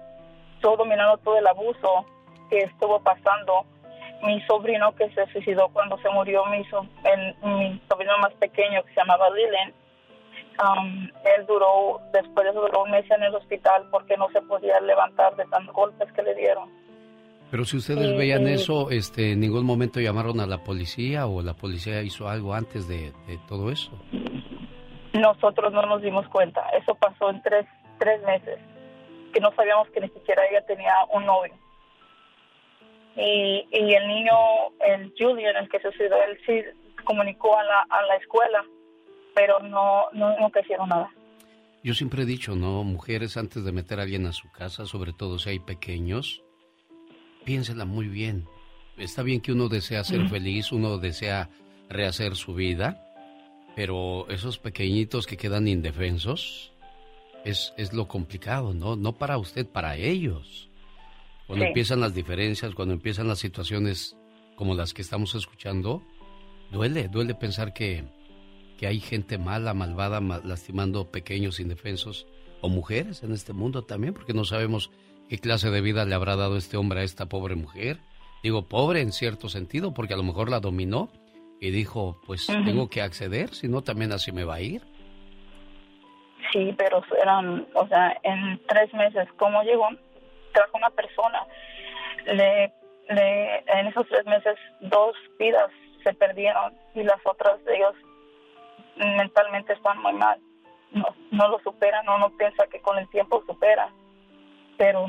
todo 0.60 0.76
dominando 0.78 1.18
todo 1.18 1.36
el 1.38 1.46
abuso 1.46 2.06
que 2.48 2.58
estuvo 2.58 3.00
pasando. 3.00 3.64
Mi 4.22 4.40
sobrino 4.42 4.94
que 4.96 5.08
se 5.10 5.26
suicidó 5.32 5.68
cuando 5.68 5.96
se 5.98 6.08
murió, 6.10 6.44
mi, 6.46 6.64
so- 6.66 6.86
el- 7.04 7.34
mi 7.42 7.80
sobrino 7.90 8.18
más 8.18 8.32
pequeño 8.34 8.82
que 8.84 8.92
se 8.94 9.00
llamaba 9.00 9.28
Dylan, 9.34 9.72
um, 10.76 11.04
él 11.36 11.46
duró, 11.46 12.00
después 12.12 12.44
de 12.44 12.50
eso 12.50 12.60
duró 12.60 12.82
un 12.84 12.90
mes 12.90 13.10
en 13.10 13.22
el 13.22 13.34
hospital 13.34 13.84
porque 13.90 14.16
no 14.16 14.28
se 14.30 14.42
podía 14.42 14.78
levantar 14.80 15.34
de 15.36 15.44
tantos 15.46 15.74
golpes 15.74 16.12
que 16.12 16.22
le 16.22 16.34
dieron. 16.34 16.68
Pero 17.50 17.64
si 17.64 17.78
ustedes 17.78 18.16
veían 18.16 18.46
sí. 18.46 18.52
eso, 18.52 18.90
este, 18.90 19.32
en 19.32 19.40
ningún 19.40 19.64
momento 19.66 19.98
llamaron 19.98 20.38
a 20.38 20.46
la 20.46 20.58
policía 20.58 21.26
o 21.26 21.42
la 21.42 21.54
policía 21.54 22.00
hizo 22.02 22.28
algo 22.28 22.54
antes 22.54 22.86
de, 22.86 23.12
de 23.26 23.38
todo 23.48 23.72
eso. 23.72 23.90
Nosotros 25.14 25.72
no 25.72 25.82
nos 25.82 26.00
dimos 26.02 26.28
cuenta. 26.28 26.62
Eso 26.80 26.94
pasó 26.94 27.30
en 27.30 27.42
tres, 27.42 27.66
tres 27.98 28.22
meses, 28.22 28.58
que 29.34 29.40
no 29.40 29.50
sabíamos 29.56 29.88
que 29.90 30.00
ni 30.00 30.08
siquiera 30.10 30.42
ella 30.48 30.64
tenía 30.66 30.92
un 31.12 31.26
novio. 31.26 31.52
Y, 33.16 33.66
y 33.70 33.94
el 33.94 34.08
niño, 34.08 34.32
el 34.86 35.12
Julian, 35.18 35.56
el 35.56 35.68
que 35.68 35.80
suicidó, 35.80 36.16
él 36.22 36.38
sí 36.46 36.62
comunicó 37.04 37.56
a 37.58 37.64
la, 37.64 37.80
a 37.88 38.02
la 38.02 38.16
escuela, 38.16 38.64
pero 39.34 39.58
no, 39.60 40.04
no, 40.12 40.38
nunca 40.38 40.60
hicieron 40.60 40.88
nada. 40.88 41.10
Yo 41.82 41.94
siempre 41.94 42.22
he 42.22 42.26
dicho, 42.26 42.54
no, 42.54 42.84
mujeres, 42.84 43.36
antes 43.36 43.64
de 43.64 43.72
meter 43.72 44.00
a 44.00 44.02
alguien 44.02 44.26
a 44.26 44.32
su 44.32 44.50
casa, 44.52 44.86
sobre 44.86 45.12
todo 45.12 45.38
si 45.38 45.50
hay 45.50 45.58
pequeños, 45.58 46.42
piénsela 47.44 47.84
muy 47.84 48.06
bien. 48.06 48.46
Está 48.98 49.22
bien 49.22 49.40
que 49.40 49.52
uno 49.52 49.68
desea 49.68 50.04
ser 50.04 50.28
feliz, 50.28 50.72
uno 50.72 50.98
desea 50.98 51.48
rehacer 51.88 52.36
su 52.36 52.54
vida, 52.54 53.02
pero 53.74 54.28
esos 54.28 54.58
pequeñitos 54.58 55.26
que 55.26 55.38
quedan 55.38 55.68
indefensos 55.68 56.72
es, 57.44 57.72
es 57.78 57.92
lo 57.94 58.08
complicado, 58.08 58.74
¿no? 58.74 58.96
No 58.96 59.12
para 59.12 59.38
usted, 59.38 59.66
para 59.66 59.96
ellos. 59.96 60.69
Cuando 61.50 61.64
Sí. 61.64 61.68
empiezan 61.70 61.98
las 61.98 62.14
diferencias, 62.14 62.76
cuando 62.76 62.94
empiezan 62.94 63.26
las 63.26 63.40
situaciones 63.40 64.16
como 64.54 64.76
las 64.76 64.94
que 64.94 65.02
estamos 65.02 65.34
escuchando, 65.34 66.00
duele, 66.70 67.08
duele 67.08 67.34
pensar 67.34 67.72
que, 67.72 68.04
que 68.78 68.86
hay 68.86 69.00
gente 69.00 69.36
mala, 69.36 69.74
malvada, 69.74 70.20
ma- 70.20 70.40
lastimando 70.44 71.10
pequeños 71.10 71.58
indefensos 71.58 72.28
o 72.60 72.68
mujeres 72.68 73.24
en 73.24 73.32
este 73.32 73.52
mundo 73.52 73.82
también, 73.82 74.14
porque 74.14 74.32
no 74.32 74.44
sabemos 74.44 74.92
qué 75.28 75.38
clase 75.38 75.70
de 75.70 75.80
vida 75.80 76.04
le 76.04 76.14
habrá 76.14 76.36
dado 76.36 76.56
este 76.56 76.76
hombre 76.76 77.00
a 77.00 77.02
esta 77.02 77.26
pobre 77.28 77.56
mujer. 77.56 77.98
Digo 78.44 78.68
pobre 78.68 79.00
en 79.00 79.10
cierto 79.10 79.48
sentido, 79.48 79.92
porque 79.92 80.14
a 80.14 80.16
lo 80.16 80.22
mejor 80.22 80.50
la 80.50 80.60
dominó 80.60 81.10
y 81.60 81.70
dijo, 81.70 82.20
pues 82.28 82.46
tengo 82.46 82.88
que 82.88 83.02
acceder, 83.02 83.52
si 83.54 83.66
no 83.66 83.82
también 83.82 84.12
así 84.12 84.30
me 84.30 84.44
va 84.44 84.54
a 84.54 84.60
ir. 84.60 84.82
Sí, 86.52 86.72
pero 86.78 87.02
eran, 87.20 87.66
o 87.74 87.88
sea, 87.88 88.16
en 88.22 88.60
tres 88.68 88.94
meses, 88.94 89.26
¿cómo 89.36 89.62
llegó? 89.64 89.88
Trajo 90.52 90.76
una 90.76 90.90
persona. 90.90 91.46
Le, 92.26 92.72
le, 93.08 93.56
en 93.66 93.86
esos 93.88 94.06
tres 94.08 94.24
meses, 94.26 94.56
dos 94.80 95.14
vidas 95.38 95.70
se 96.04 96.12
perdieron 96.14 96.74
y 96.94 97.02
las 97.02 97.20
otras 97.24 97.62
de 97.64 97.76
ellos 97.76 97.94
mentalmente 98.96 99.72
están 99.72 99.98
muy 100.02 100.12
mal. 100.14 100.38
No, 100.92 101.06
no 101.30 101.48
lo 101.48 101.58
superan, 101.60 102.08
uno 102.08 102.36
piensa 102.36 102.66
que 102.66 102.80
con 102.80 102.98
el 102.98 103.08
tiempo 103.10 103.42
supera, 103.46 103.92
pero 104.76 105.06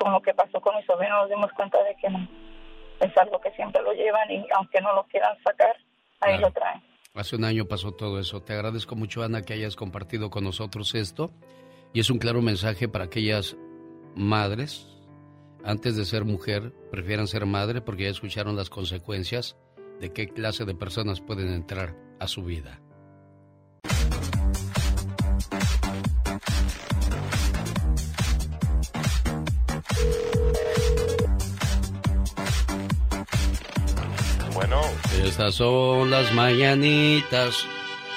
con 0.00 0.12
lo 0.12 0.20
que 0.22 0.34
pasó 0.34 0.60
con 0.60 0.76
mi 0.76 0.82
sobrino 0.84 1.20
nos 1.20 1.28
dimos 1.30 1.52
cuenta 1.52 1.82
de 1.84 1.94
que 1.96 2.10
no. 2.10 2.26
Es 3.00 3.16
algo 3.16 3.40
que 3.40 3.52
siempre 3.52 3.80
lo 3.82 3.92
llevan 3.92 4.28
y 4.30 4.44
aunque 4.56 4.80
no 4.80 4.92
lo 4.94 5.04
quieran 5.04 5.36
sacar, 5.44 5.76
ahí 6.20 6.32
Claro. 6.38 6.48
lo 6.48 6.52
traen. 6.52 6.82
Hace 7.14 7.36
un 7.36 7.44
año 7.44 7.64
pasó 7.66 7.92
todo 7.92 8.18
eso. 8.20 8.42
Te 8.42 8.52
agradezco 8.54 8.96
mucho, 8.96 9.22
Ana, 9.22 9.42
que 9.42 9.52
hayas 9.54 9.76
compartido 9.76 10.30
con 10.30 10.44
nosotros 10.44 10.94
esto. 10.94 11.30
Y 11.92 12.00
es 12.00 12.10
un 12.10 12.18
claro 12.18 12.42
mensaje 12.42 12.88
para 12.88 13.04
aquellas 13.04 13.56
madres, 14.14 14.86
antes 15.64 15.96
de 15.96 16.04
ser 16.04 16.24
mujer, 16.24 16.72
prefieran 16.90 17.26
ser 17.26 17.46
madre 17.46 17.80
porque 17.80 18.04
ya 18.04 18.10
escucharon 18.10 18.56
las 18.56 18.70
consecuencias 18.70 19.56
de 20.00 20.12
qué 20.12 20.28
clase 20.28 20.64
de 20.64 20.74
personas 20.74 21.20
pueden 21.20 21.52
entrar 21.52 21.96
a 22.20 22.28
su 22.28 22.44
vida. 22.44 22.80
Bueno, 34.54 34.80
Estas 35.24 35.54
son 35.54 36.10
las 36.10 36.32
mañanitas. 36.34 37.66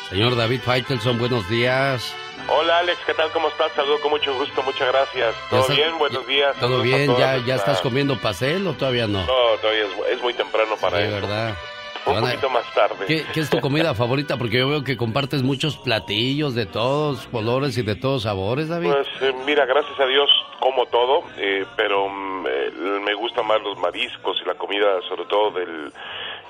Señor 0.10 0.36
David 0.36 0.60
Faitelson, 0.62 1.20
buenos 1.20 1.48
días. 1.50 2.14
Hola 2.48 2.80
Alex, 2.80 3.00
¿qué 3.06 3.14
tal? 3.14 3.32
¿Cómo 3.32 3.48
estás? 3.50 3.72
Saludo 3.74 4.00
con 4.02 4.12
mucho 4.12 4.34
gusto, 4.36 4.62
muchas 4.64 4.88
gracias. 4.92 5.36
¿Todo 5.50 5.68
bien? 5.70 5.98
Buenos 5.98 6.26
días. 6.28 6.54
¿Todo 6.56 6.62
saludos 6.70 6.84
bien? 6.84 7.16
¿Ya, 7.18 7.38
ya 7.38 7.56
estás 7.56 7.82
comiendo 7.82 8.18
pastel 8.20 8.66
o 8.68 8.74
todavía 8.74 9.08
no? 9.08 9.20
No, 9.26 9.58
todavía 9.62 9.84
es, 9.86 10.14
es 10.16 10.22
muy 10.22 10.34
temprano 10.34 10.76
para 10.80 10.98
Sí, 10.98 11.04
eso. 11.04 11.14
¿verdad? 11.16 11.56
Un 12.04 12.18
a- 12.18 12.22
poquito 12.22 12.50
más 12.50 12.64
tarde. 12.74 13.06
¿Qué, 13.06 13.24
qué 13.32 13.40
es 13.42 13.50
tu 13.50 13.60
comida 13.60 13.94
favorita? 13.96 14.38
Porque 14.38 14.58
yo 14.58 14.68
veo 14.70 14.84
que 14.84 14.98
compartes 14.98 15.44
muchos 15.44 15.78
platillos 15.78 16.56
de 16.56 16.66
todos 16.66 17.28
colores 17.28 17.78
y 17.78 17.84
de 17.84 17.96
todos 17.96 18.24
sabores, 18.24 18.70
David. 18.70 18.92
Pues 18.92 19.08
eh, 19.22 19.34
mira, 19.46 19.66
gracias 19.66 20.00
a 20.00 20.06
Dios 20.08 20.30
como 20.60 20.86
todo, 20.88 21.24
eh, 21.38 21.66
pero 21.76 22.10
mm, 22.10 22.48
eh, 22.48 22.72
me 23.04 23.14
gustan 23.14 23.46
más 23.46 23.62
los 23.62 23.78
mariscos 23.78 24.40
y 24.44 24.48
la 24.48 24.56
comida, 24.56 24.88
sobre 25.08 25.26
todo 25.26 25.52
del 25.52 25.92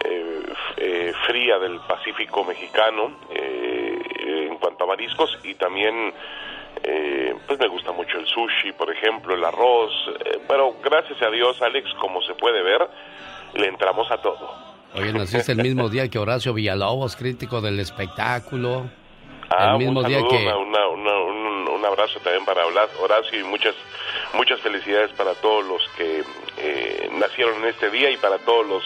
eh, 0.06 0.44
eh, 0.78 1.14
fría 1.28 1.60
del 1.60 1.80
Pacífico 1.82 2.44
mexicano, 2.46 3.12
eh, 3.30 3.71
cuanto 4.62 4.86
a 4.86 4.88
mariscos 4.88 5.38
y 5.44 5.56
también 5.56 6.14
eh, 6.84 7.36
pues 7.48 7.60
me 7.60 7.68
gusta 7.68 7.92
mucho 7.92 8.18
el 8.18 8.26
sushi, 8.28 8.72
por 8.78 8.90
ejemplo, 8.90 9.36
el 9.36 9.44
arroz, 9.44 9.92
eh, 10.26 10.40
pero 10.48 10.76
gracias 10.84 11.22
a 11.22 11.30
Dios, 11.30 11.62
Alex, 11.62 11.94
como 12.00 12.22
se 12.22 12.34
puede 12.36 12.62
ver, 12.64 12.88
le 13.56 13.68
entramos 13.68 14.10
a 14.10 14.18
todo. 14.22 14.72
Oye, 14.96 15.12
naciste 15.14 15.52
el 15.52 15.60
mismo 15.62 15.90
día 15.90 16.08
que 16.10 16.18
Horacio 16.20 16.54
Villalobos, 16.54 17.16
crítico 17.18 17.60
del 17.62 17.80
espectáculo. 17.80 18.90
Ah, 19.50 19.72
el 19.74 19.80
mismo 19.80 20.00
un 20.00 20.08
día 20.08 20.20
que... 20.30 20.36
una- 20.48 20.88
una- 20.88 21.20
un, 21.20 21.68
un 21.68 21.86
abrazo 21.86 22.20
también 22.22 22.46
para 22.46 22.66
Horacio 22.66 23.40
y 23.40 23.44
muchas 23.44 23.76
muchas 24.34 24.60
felicidades 24.62 25.12
para 25.12 25.34
todos 25.36 25.66
los 25.66 25.82
que 25.98 26.24
eh, 26.58 27.10
nacieron 27.20 27.56
en 27.64 27.66
este 27.70 27.90
día 27.90 28.10
y 28.10 28.18
para 28.18 28.38
todos 28.40 28.66
los 28.68 28.84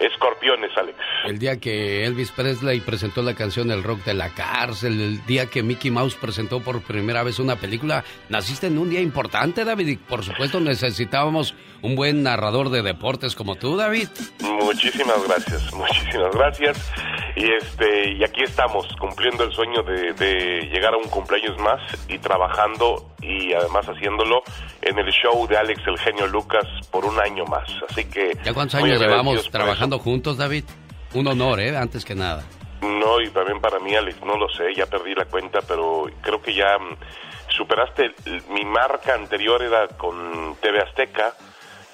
escorpiones, 0.00 0.70
Alex. 0.76 0.98
El 1.24 1.38
día 1.38 1.58
que 1.58 2.04
Elvis 2.04 2.30
Presley 2.32 2.80
presentó 2.80 3.22
la 3.22 3.34
canción 3.34 3.70
El 3.70 3.82
Rock 3.82 4.04
de 4.04 4.14
la 4.14 4.30
Cárcel, 4.30 5.00
el 5.00 5.26
día 5.26 5.46
que 5.46 5.62
Mickey 5.62 5.90
Mouse 5.90 6.14
presentó 6.14 6.60
por 6.60 6.82
primera 6.82 7.22
vez 7.22 7.38
una 7.38 7.56
película, 7.56 8.04
naciste 8.28 8.66
en 8.66 8.78
un 8.78 8.90
día 8.90 9.00
importante, 9.00 9.64
David, 9.64 9.88
y 9.88 9.96
por 9.96 10.24
supuesto 10.24 10.60
necesitábamos 10.60 11.54
un 11.82 11.96
buen 11.96 12.22
narrador 12.22 12.70
de 12.70 12.82
deportes 12.82 13.34
como 13.34 13.56
tú, 13.56 13.76
David. 13.76 14.08
Muchísimas 14.40 15.22
gracias, 15.26 15.72
muchísimas 15.74 16.34
gracias. 16.34 16.92
Y 17.36 17.50
este 17.52 18.12
y 18.12 18.24
aquí 18.24 18.42
estamos 18.42 18.86
cumpliendo 18.98 19.44
el 19.44 19.52
sueño 19.52 19.82
de, 19.82 20.12
de 20.12 20.68
llegar 20.72 20.94
a 20.94 20.96
un 20.96 21.08
cumpleaños 21.08 21.58
más 21.58 21.80
y 22.08 22.18
trabajando 22.18 23.10
y 23.20 23.52
además 23.52 23.86
haciéndolo 23.86 24.42
en 24.82 24.98
el 24.98 25.10
show 25.10 25.46
de 25.46 25.56
Alex 25.56 25.80
el 25.86 25.98
genio 25.98 26.26
Lucas 26.26 26.64
por 26.90 27.04
un 27.04 27.18
año 27.18 27.44
más. 27.46 27.68
Así 27.88 28.04
que 28.04 28.32
¿Ya 28.44 28.54
cuántos 28.54 28.76
años 28.76 29.00
llevamos 29.00 29.50
trabajando 29.50 29.98
juntos, 29.98 30.36
David? 30.36 30.64
Un 31.14 31.28
honor, 31.28 31.60
¿eh? 31.60 31.76
Antes 31.76 32.04
que 32.04 32.14
nada. 32.14 32.44
No, 32.82 33.20
y 33.20 33.30
también 33.30 33.60
para 33.60 33.78
mí, 33.78 33.94
Alex, 33.94 34.20
no 34.22 34.36
lo 34.36 34.48
sé, 34.48 34.74
ya 34.74 34.86
perdí 34.86 35.14
la 35.14 35.24
cuenta, 35.24 35.60
pero 35.66 36.10
creo 36.20 36.42
que 36.42 36.54
ya 36.54 36.78
mm, 36.78 36.96
superaste 37.48 38.14
mi 38.50 38.64
marca 38.64 39.14
anterior 39.14 39.62
era 39.62 39.88
con 39.88 40.56
TV 40.60 40.80
Azteca 40.80 41.34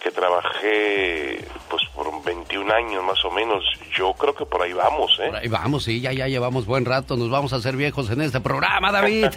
que 0.03 0.11
trabajé 0.11 1.45
pues 1.69 1.83
por 1.95 2.25
21 2.25 2.73
años 2.73 3.05
más 3.05 3.25
o 3.25 3.31
menos. 3.31 3.65
Yo 3.97 4.13
creo 4.15 4.35
que 4.35 4.47
por 4.47 4.63
ahí 4.63 4.73
vamos, 4.73 5.19
¿eh? 5.21 5.27
Por 5.29 5.37
ahí 5.37 5.49
vamos, 5.49 5.85
sí, 5.85 6.01
ya, 6.01 6.13
ya 6.13 6.27
llevamos 6.27 6.67
buen 6.67 6.85
rato. 6.85 7.17
Nos 7.17 7.31
vamos 7.31 7.53
a 7.53 7.57
hacer 7.57 7.77
viejos 7.77 8.11
en 8.11 8.23
este 8.23 8.41
programa, 8.41 8.91
David. 8.91 9.27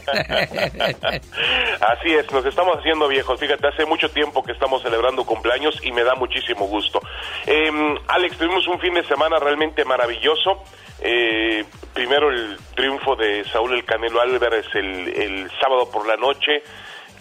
Así 1.81 2.13
es, 2.13 2.31
nos 2.31 2.45
estamos 2.45 2.77
haciendo 2.77 3.07
viejos. 3.07 3.39
Fíjate, 3.39 3.67
hace 3.67 3.85
mucho 3.85 4.09
tiempo 4.09 4.43
que 4.43 4.53
estamos 4.53 4.81
celebrando 4.81 5.25
cumpleaños 5.25 5.79
y 5.83 5.91
me 5.91 6.03
da 6.03 6.15
muchísimo 6.15 6.65
gusto. 6.67 7.01
Eh, 7.45 7.69
Alex, 8.07 8.37
tuvimos 8.37 8.67
un 8.67 8.79
fin 8.79 8.93
de 8.93 9.03
semana 9.05 9.37
realmente 9.39 9.83
maravilloso. 9.85 10.63
Eh, 11.01 11.65
primero 11.93 12.29
el 12.29 12.57
triunfo 12.75 13.15
de 13.15 13.43
Saúl 13.45 13.73
El 13.73 13.83
Canelo 13.83 14.21
Álvarez 14.21 14.65
el, 14.73 15.09
el 15.09 15.51
sábado 15.59 15.89
por 15.91 16.07
la 16.07 16.15
noche, 16.15 16.63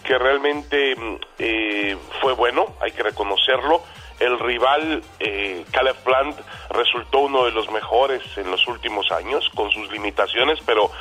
que 0.03 0.17
realmente 0.17 0.95
mm, 0.95 1.15
eh, 1.39 1.97
fue 2.21 2.33
bueno, 2.33 2.75
hay 2.81 2.91
que 2.91 3.03
reconocerlo. 3.03 3.81
El 4.19 4.39
rival, 4.39 5.03
eh, 5.19 5.65
Caleb 5.71 5.95
Plant, 6.03 6.39
resultó 6.69 7.19
uno 7.19 7.45
de 7.45 7.51
los 7.51 7.69
mejores 7.71 8.21
en 8.37 8.49
los 8.49 8.67
últimos 8.67 9.11
años, 9.11 9.49
con 9.55 9.71
sus 9.71 9.91
limitaciones, 9.91 10.59
pero 10.65 10.91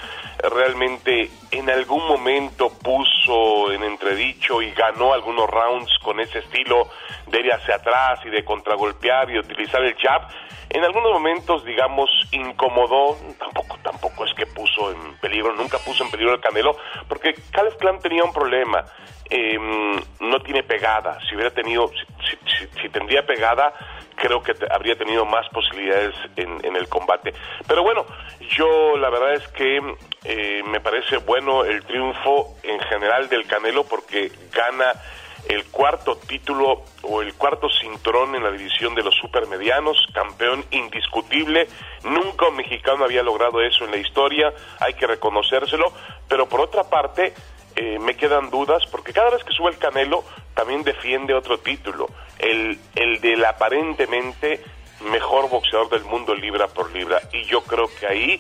realmente 0.43 1.31
en 1.51 1.71
algún 1.71 2.07
momento 2.07 2.71
puso 2.71 3.71
en 3.73 3.83
entredicho 3.85 4.63
y 4.63 4.71
ganó 4.73 5.13
algunos 5.13 5.49
rounds 5.49 5.91
con 6.03 6.21
ese 6.21 6.41
estilo 6.41 6.89
de 7.27 7.41
ir 7.41 7.53
hacia 7.53 7.77
atrás 7.77 8.21
y 8.25 8.31
de 8.31 8.45
contragolpear 8.45 9.31
y 9.31 9.39
utilizar 9.39 9.83
el 9.83 9.95
jab. 9.97 10.23
En 10.71 10.83
algunos 10.85 11.13
momentos, 11.13 11.65
digamos, 11.65 12.09
incomodó, 12.31 13.17
tampoco, 13.39 13.79
tampoco 13.83 14.25
es 14.25 14.35
que 14.35 14.47
puso 14.47 14.91
en 14.91 15.17
peligro, 15.19 15.55
nunca 15.55 15.79
puso 15.79 16.03
en 16.03 16.11
peligro 16.11 16.35
el 16.35 16.41
Canelo, 16.41 16.77
porque 17.09 17.35
Caleb 17.51 17.77
Plant 17.77 18.01
tenía 18.01 18.25
un 18.25 18.33
problema, 18.33 18.83
eh, 19.35 19.59
no 20.21 20.41
tiene 20.43 20.63
pegada, 20.63 21.19
si 21.29 21.35
hubiera 21.35 21.51
tenido, 21.51 21.89
si, 21.89 22.37
si- 22.83 22.89
tendría 22.91 23.25
pegada, 23.25 23.73
creo 24.17 24.43
que 24.43 24.53
habría 24.71 24.97
tenido 24.97 25.25
más 25.25 25.49
posibilidades 25.49 26.15
en, 26.37 26.63
en 26.65 26.77
el 26.77 26.87
combate. 26.89 27.33
Pero 27.67 27.83
bueno, 27.83 28.05
yo 28.57 28.97
la 28.99 29.09
verdad 29.09 29.33
es 29.33 29.49
que 29.49 29.81
eh, 30.25 30.63
me 30.67 30.81
parece 30.81 31.17
bueno 31.17 31.65
el 31.65 31.83
triunfo 31.85 32.57
en 32.63 32.79
general 32.81 33.29
del 33.31 33.47
Canelo 33.47 33.85
porque 33.85 34.31
gana 34.53 34.93
el 35.49 35.65
cuarto 35.71 36.17
título 36.19 36.85
o 37.03 37.21
el 37.23 37.35
cuarto 37.35 37.69
cinturón 37.71 38.37
en 38.37 38.45
la 38.45 38.51
división 38.53 38.95
de 38.95 39.03
los 39.03 39.15
supermedianos, 39.17 39.97
campeón 40.13 40.65
indiscutible. 40.71 41.67
Nunca 42.05 42.47
un 42.49 42.57
mexicano 42.57 43.05
había 43.05 43.23
logrado 43.25 43.61
eso 43.61 43.85
en 43.85 43.91
la 43.91 43.97
historia, 43.97 44.53
hay 44.79 44.95
que 44.95 45.07
reconocérselo. 45.07 45.93
Pero 46.29 46.49
por 46.49 46.61
otra 46.61 46.85
parte, 46.85 47.35
eh, 47.77 47.99
me 47.99 48.17
quedan 48.17 48.51
dudas 48.51 48.85
porque 48.91 49.13
cada 49.13 49.31
vez 49.31 49.45
que 49.45 49.53
sube 49.53 49.71
el 49.71 49.79
Canelo 49.79 50.25
también 50.55 50.83
defiende 50.83 51.35
otro 51.35 51.59
título, 51.59 52.09
el, 52.39 52.79
el 52.95 53.21
del 53.21 53.45
aparentemente 53.45 54.61
mejor 55.11 55.49
boxeador 55.49 55.89
del 55.91 56.05
mundo 56.05 56.35
libra 56.35 56.69
por 56.69 56.93
libra. 56.93 57.21
Y 57.33 57.45
yo 57.45 57.63
creo 57.63 57.89
que 57.99 58.07
ahí 58.07 58.39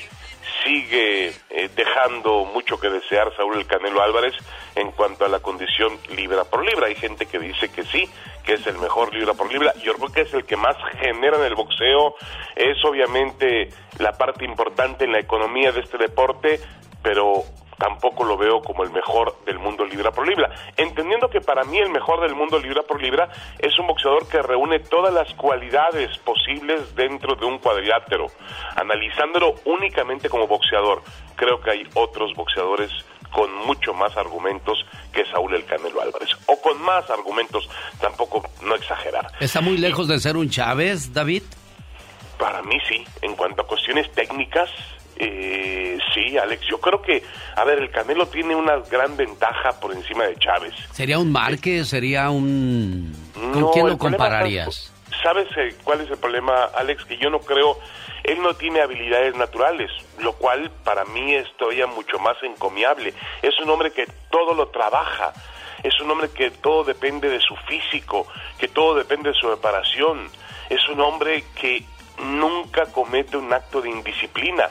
sigue 0.64 1.28
eh, 1.50 1.70
dejando 1.74 2.44
mucho 2.44 2.78
que 2.78 2.88
desear 2.88 3.34
Saúl 3.36 3.58
el 3.58 3.66
Canelo 3.66 4.02
Álvarez 4.02 4.34
en 4.74 4.92
cuanto 4.92 5.24
a 5.24 5.28
la 5.28 5.40
condición 5.40 5.98
libra 6.14 6.44
por 6.44 6.64
libra. 6.64 6.86
Hay 6.86 6.94
gente 6.94 7.26
que 7.26 7.38
dice 7.38 7.68
que 7.70 7.84
sí, 7.84 8.08
que 8.44 8.54
es 8.54 8.66
el 8.66 8.78
mejor 8.78 9.12
libra 9.14 9.34
por 9.34 9.50
libra. 9.52 9.72
Yo 9.82 9.94
creo 9.94 10.12
que 10.12 10.20
es 10.22 10.34
el 10.34 10.44
que 10.44 10.56
más 10.56 10.76
genera 11.00 11.38
en 11.38 11.44
el 11.44 11.54
boxeo. 11.54 12.14
Es 12.56 12.84
obviamente 12.84 13.70
la 13.98 14.12
parte 14.12 14.44
importante 14.44 15.04
en 15.04 15.12
la 15.12 15.20
economía 15.20 15.72
de 15.72 15.80
este 15.80 15.98
deporte, 15.98 16.60
pero 17.02 17.44
tampoco 17.82 18.22
lo 18.22 18.36
veo 18.36 18.62
como 18.62 18.84
el 18.84 18.92
mejor 18.92 19.36
del 19.44 19.58
mundo 19.58 19.84
libra 19.84 20.12
por 20.12 20.28
libra. 20.28 20.48
Entendiendo 20.76 21.28
que 21.28 21.40
para 21.40 21.64
mí 21.64 21.78
el 21.78 21.90
mejor 21.90 22.20
del 22.20 22.36
mundo 22.36 22.60
libra 22.60 22.82
por 22.82 23.02
libra 23.02 23.28
es 23.58 23.76
un 23.76 23.88
boxeador 23.88 24.28
que 24.28 24.40
reúne 24.40 24.78
todas 24.78 25.12
las 25.12 25.34
cualidades 25.34 26.16
posibles 26.18 26.94
dentro 26.94 27.34
de 27.34 27.44
un 27.44 27.58
cuadrilátero. 27.58 28.28
Analizándolo 28.76 29.56
únicamente 29.64 30.28
como 30.28 30.46
boxeador, 30.46 31.02
creo 31.34 31.60
que 31.60 31.72
hay 31.72 31.82
otros 31.94 32.32
boxeadores 32.34 32.92
con 33.32 33.52
mucho 33.66 33.92
más 33.94 34.16
argumentos 34.16 34.78
que 35.12 35.24
Saúl 35.26 35.52
el 35.52 35.64
Canelo 35.64 36.00
Álvarez. 36.00 36.30
O 36.46 36.62
con 36.62 36.80
más 36.82 37.10
argumentos, 37.10 37.68
tampoco 38.00 38.48
no 38.62 38.76
exagerar. 38.76 39.26
¿Está 39.40 39.60
muy 39.60 39.76
lejos 39.76 40.06
de 40.06 40.20
ser 40.20 40.36
un 40.36 40.48
Chávez, 40.48 41.12
David? 41.12 41.42
Para 42.38 42.62
mí 42.62 42.78
sí, 42.88 43.04
en 43.22 43.34
cuanto 43.34 43.62
a 43.62 43.66
cuestiones 43.66 44.08
técnicas, 44.12 44.70
eh, 45.16 45.98
sí, 46.14 46.36
Alex, 46.38 46.66
yo 46.66 46.80
creo 46.80 47.02
que, 47.02 47.22
a 47.56 47.64
ver, 47.64 47.78
el 47.78 47.90
Canelo 47.90 48.26
tiene 48.26 48.54
una 48.54 48.76
gran 48.90 49.16
ventaja 49.16 49.78
por 49.80 49.92
encima 49.92 50.24
de 50.24 50.36
Chávez. 50.36 50.74
¿Sería 50.92 51.18
un 51.18 51.30
Márquez? 51.30 51.88
¿Sería 51.88 52.30
un...? 52.30 53.14
¿Con 53.34 53.60
No, 53.60 53.70
quién 53.70 53.88
lo 53.88 53.98
compararías? 53.98 54.92
¿Sabes 55.22 55.48
eh, 55.56 55.74
cuál 55.84 56.00
es 56.00 56.10
el 56.10 56.16
problema, 56.16 56.64
Alex? 56.74 57.04
Que 57.04 57.18
yo 57.18 57.30
no 57.30 57.40
creo, 57.40 57.78
él 58.24 58.40
no 58.42 58.54
tiene 58.54 58.80
habilidades 58.80 59.36
naturales, 59.36 59.90
lo 60.18 60.32
cual 60.32 60.70
para 60.84 61.04
mí 61.04 61.34
es 61.34 61.46
todavía 61.56 61.86
mucho 61.86 62.18
más 62.18 62.36
encomiable. 62.42 63.14
Es 63.42 63.58
un 63.60 63.70
hombre 63.70 63.92
que 63.92 64.06
todo 64.30 64.54
lo 64.54 64.68
trabaja, 64.68 65.32
es 65.82 66.00
un 66.00 66.10
hombre 66.10 66.30
que 66.30 66.50
todo 66.50 66.84
depende 66.84 67.28
de 67.28 67.40
su 67.40 67.54
físico, 67.68 68.26
que 68.58 68.68
todo 68.68 68.94
depende 68.94 69.30
de 69.30 69.34
su 69.34 69.46
preparación, 69.46 70.28
es 70.70 70.88
un 70.88 71.00
hombre 71.00 71.44
que 71.54 71.84
nunca 72.24 72.86
comete 72.86 73.36
un 73.36 73.52
acto 73.52 73.80
de 73.80 73.90
indisciplina. 73.90 74.70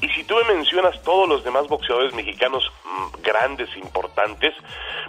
Y 0.00 0.08
si 0.10 0.24
tú 0.24 0.36
me 0.36 0.54
mencionas 0.54 1.02
todos 1.02 1.28
los 1.28 1.42
demás 1.42 1.66
boxeadores 1.66 2.14
mexicanos 2.14 2.70
mm, 2.84 3.22
grandes, 3.22 3.68
importantes, 3.76 4.54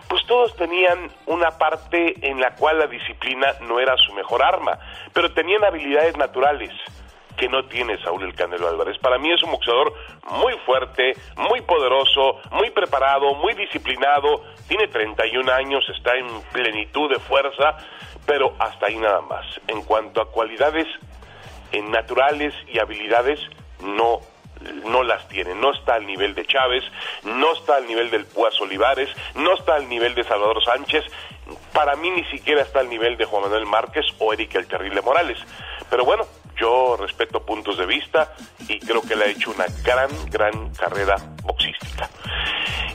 pues 0.08 0.26
todos 0.26 0.56
tenían 0.56 1.12
una 1.28 1.52
parte 1.58 2.16
en 2.28 2.40
la 2.40 2.56
cual 2.56 2.80
la 2.80 2.88
disciplina 2.88 3.54
no 3.62 3.80
era 3.80 3.96
su 3.98 4.14
mejor 4.14 4.44
arma, 4.44 4.80
pero 5.14 5.32
tenían 5.34 5.64
habilidades 5.64 6.18
naturales 6.18 6.72
que 7.38 7.48
no 7.48 7.64
tiene 7.66 8.02
Saúl 8.04 8.24
el 8.24 8.36
Canelo 8.36 8.68
Álvarez. 8.68 8.98
Para 8.98 9.18
mí 9.18 9.32
es 9.32 9.42
un 9.44 9.52
boxeador 9.52 9.94
muy 10.30 10.54
fuerte, 10.66 11.14
muy 11.38 11.62
poderoso, 11.62 12.38
muy 12.52 12.70
preparado, 12.72 13.34
muy 13.36 13.54
disciplinado, 13.54 14.44
tiene 14.68 14.88
31 14.88 15.50
años, 15.52 15.86
está 15.96 16.18
en 16.18 16.28
plenitud 16.52 17.10
de 17.10 17.20
fuerza, 17.20 17.78
pero 18.26 18.54
hasta 18.60 18.88
ahí 18.88 18.98
nada 18.98 19.22
más. 19.22 19.46
En 19.68 19.84
cuanto 19.84 20.22
a 20.22 20.30
cualidades 20.30 20.88
eh, 21.72 21.82
naturales 21.82 22.54
y 22.68 22.80
habilidades, 22.80 23.40
no 23.82 24.20
no 24.86 25.04
las 25.04 25.28
tiene, 25.28 25.56
no 25.56 25.74
está 25.74 25.96
al 25.96 26.06
nivel 26.06 26.36
de 26.36 26.46
Chávez, 26.46 26.84
no 27.24 27.54
está 27.54 27.78
al 27.78 27.88
nivel 27.88 28.10
del 28.12 28.26
Púas 28.26 28.60
Olivares, 28.62 29.10
no 29.36 29.56
está 29.56 29.76
al 29.76 29.88
nivel 29.88 30.16
de 30.16 30.24
Salvador 30.24 30.64
Sánchez, 30.64 31.06
para 31.74 31.96
mí 31.96 32.10
ni 32.12 32.24
siquiera 32.26 32.62
está 32.62 32.80
al 32.80 32.90
nivel 32.90 33.18
de 33.18 33.26
Juan 33.26 33.44
Manuel 33.44 33.66
Márquez 33.66 34.06
o 34.20 34.34
Eric 34.34 34.56
el 34.56 34.68
Terrible 34.68 35.02
Morales. 35.02 35.38
Pero 35.90 36.06
bueno, 36.06 36.26
yo 36.60 36.98
respeto 36.98 37.46
puntos 37.46 37.78
de 37.78 37.86
vista 37.86 38.34
y 38.68 38.80
creo 38.80 39.02
que 39.02 39.14
él 39.14 39.22
ha 39.22 39.28
hecho 39.28 39.52
una 39.52 39.66
gran, 39.84 40.10
gran 40.30 40.70
carrera 40.74 41.16
boxística. 41.44 42.10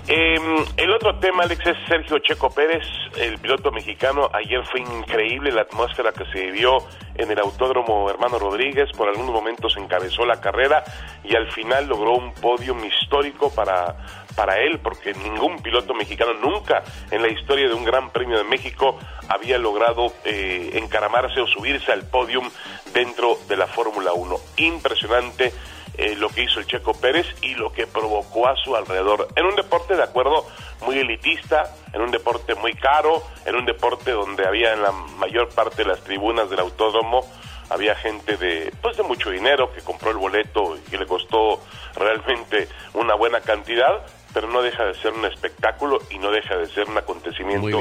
Eh, 0.06 0.36
el 0.76 0.90
otro 0.92 1.18
tema, 1.18 1.44
Alex, 1.44 1.66
es 1.66 1.76
Sergio 1.88 2.18
Checo 2.18 2.50
Pérez, 2.50 2.86
el 3.16 3.38
piloto 3.38 3.72
mexicano. 3.72 4.28
Ayer 4.34 4.62
fue 4.66 4.80
increíble 4.80 5.50
la 5.50 5.62
atmósfera 5.62 6.12
que 6.12 6.26
se 6.26 6.44
vivió 6.44 6.76
en 7.14 7.30
el 7.30 7.38
Autódromo 7.38 8.10
Hermano 8.10 8.38
Rodríguez. 8.38 8.90
Por 8.94 9.08
algunos 9.08 9.32
momentos 9.32 9.74
encabezó 9.78 10.26
la 10.26 10.40
carrera 10.40 10.84
y 11.22 11.34
al 11.34 11.50
final 11.52 11.86
logró 11.86 12.12
un 12.12 12.34
podium 12.34 12.84
histórico 12.84 13.50
para, 13.54 13.96
para 14.34 14.58
él, 14.58 14.80
porque 14.80 15.14
ningún 15.14 15.58
piloto 15.62 15.94
mexicano 15.94 16.34
nunca 16.34 16.82
en 17.10 17.22
la 17.22 17.28
historia 17.28 17.68
de 17.68 17.74
un 17.74 17.84
Gran 17.84 18.10
Premio 18.10 18.38
de 18.38 18.44
México 18.44 18.98
había 19.28 19.58
logrado 19.58 20.12
eh, 20.24 20.70
encaramarse 20.74 21.40
o 21.40 21.46
subirse 21.46 21.92
al 21.92 22.06
podium 22.08 22.48
dentro 22.92 23.38
de 23.48 23.56
la 23.56 23.66
Fórmula 23.66 24.12
1. 24.12 24.36
Impresionante 24.58 25.52
eh, 25.96 26.16
lo 26.16 26.28
que 26.28 26.42
hizo 26.42 26.58
el 26.58 26.66
Checo 26.66 26.92
Pérez 26.94 27.26
y 27.40 27.54
lo 27.54 27.72
que 27.72 27.86
provocó 27.86 28.48
a 28.48 28.56
su 28.56 28.74
alrededor. 28.74 29.28
En 29.36 29.46
un 29.46 29.54
deporte, 29.54 29.94
de 29.94 30.02
acuerdo, 30.02 30.44
muy 30.84 30.98
elitista, 30.98 31.72
en 31.92 32.02
un 32.02 32.10
deporte 32.10 32.56
muy 32.56 32.72
caro, 32.74 33.22
en 33.44 33.54
un 33.54 33.64
deporte 33.64 34.10
donde 34.10 34.44
había 34.44 34.72
en 34.72 34.82
la 34.82 34.90
mayor 34.90 35.50
parte 35.50 35.84
de 35.84 35.90
las 35.90 36.02
tribunas 36.02 36.50
del 36.50 36.58
autódromo, 36.60 37.24
había 37.70 37.94
gente 37.94 38.36
de, 38.36 38.72
pues 38.82 38.96
de 38.96 39.02
mucho 39.04 39.30
dinero 39.30 39.72
que 39.72 39.82
compró 39.82 40.10
el 40.10 40.16
boleto 40.16 40.76
y 40.76 40.90
que 40.90 40.98
le 40.98 41.06
costó 41.06 41.60
realmente 41.94 42.68
una 42.94 43.14
buena 43.14 43.40
cantidad, 43.40 44.04
pero 44.34 44.48
no 44.48 44.60
deja 44.60 44.84
de 44.84 44.94
ser 44.96 45.12
un 45.14 45.24
espectáculo 45.24 45.98
y 46.10 46.18
no 46.18 46.30
deja 46.30 46.56
de 46.56 46.66
ser 46.66 46.86
un 46.90 46.98
acontecimiento 46.98 47.80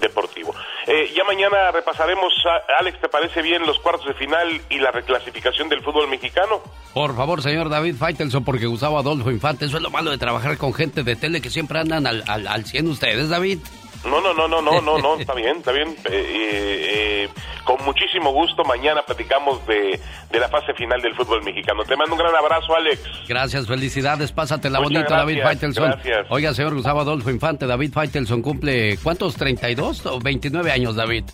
deportivo. 0.00 0.54
Eh, 0.86 1.12
ya 1.16 1.24
mañana 1.24 1.72
repasaremos, 1.72 2.32
a- 2.46 2.78
Alex, 2.78 3.00
¿te 3.00 3.08
parece 3.08 3.42
bien 3.42 3.66
los 3.66 3.80
cuartos 3.80 4.06
de 4.06 4.14
final 4.14 4.60
y 4.70 4.78
la 4.78 4.92
reclasificación 4.92 5.68
del 5.68 5.82
fútbol 5.82 6.06
mexicano? 6.08 6.62
Por 6.94 7.16
favor, 7.16 7.42
señor 7.42 7.68
David 7.68 7.96
Faitelson, 7.96 8.44
porque 8.44 8.66
Gustavo 8.66 8.96
Adolfo 8.98 9.30
Infante, 9.32 9.64
eso 9.64 9.76
es 9.76 9.82
lo 9.82 9.90
malo 9.90 10.12
de 10.12 10.18
trabajar 10.18 10.56
con 10.56 10.72
gente 10.72 11.02
de 11.02 11.16
tele 11.16 11.40
que 11.40 11.50
siempre 11.50 11.80
andan 11.80 12.06
al, 12.06 12.22
al, 12.28 12.46
al 12.46 12.64
100 12.64 12.86
ustedes, 12.88 13.28
David. 13.28 13.58
No, 14.04 14.20
no, 14.20 14.32
no, 14.32 14.48
no, 14.48 14.62
no, 14.62 14.80
no, 14.80 14.98
no, 14.98 15.16
está 15.16 15.34
bien, 15.34 15.56
está 15.58 15.72
bien. 15.72 15.88
Eh, 15.88 16.10
eh, 16.10 17.24
eh, 17.24 17.28
con 17.64 17.84
muchísimo 17.84 18.32
gusto, 18.32 18.64
mañana 18.64 19.02
platicamos 19.02 19.64
de, 19.66 20.00
de 20.30 20.40
la 20.40 20.48
fase 20.48 20.72
final 20.74 21.00
del 21.02 21.14
fútbol 21.14 21.42
mexicano. 21.42 21.82
Te 21.84 21.96
mando 21.96 22.14
un 22.14 22.18
gran 22.20 22.34
abrazo, 22.34 22.74
Alex. 22.76 23.00
Gracias, 23.28 23.66
felicidades, 23.66 24.32
pásatela 24.32 24.78
Muchas 24.80 24.94
bonito, 25.02 25.14
David 25.14 25.36
gracias, 25.38 25.60
Faitelson. 25.60 25.90
gracias. 25.90 26.26
Oiga, 26.30 26.54
señor 26.54 26.74
Gustavo 26.74 27.00
Adolfo 27.00 27.30
Infante, 27.30 27.66
David 27.66 27.92
Faitelson 27.92 28.40
cumple, 28.40 28.98
¿cuántos? 29.02 29.36
¿32 29.38 30.06
o 30.06 30.18
29 30.20 30.70
años, 30.72 30.96
David? 30.96 31.24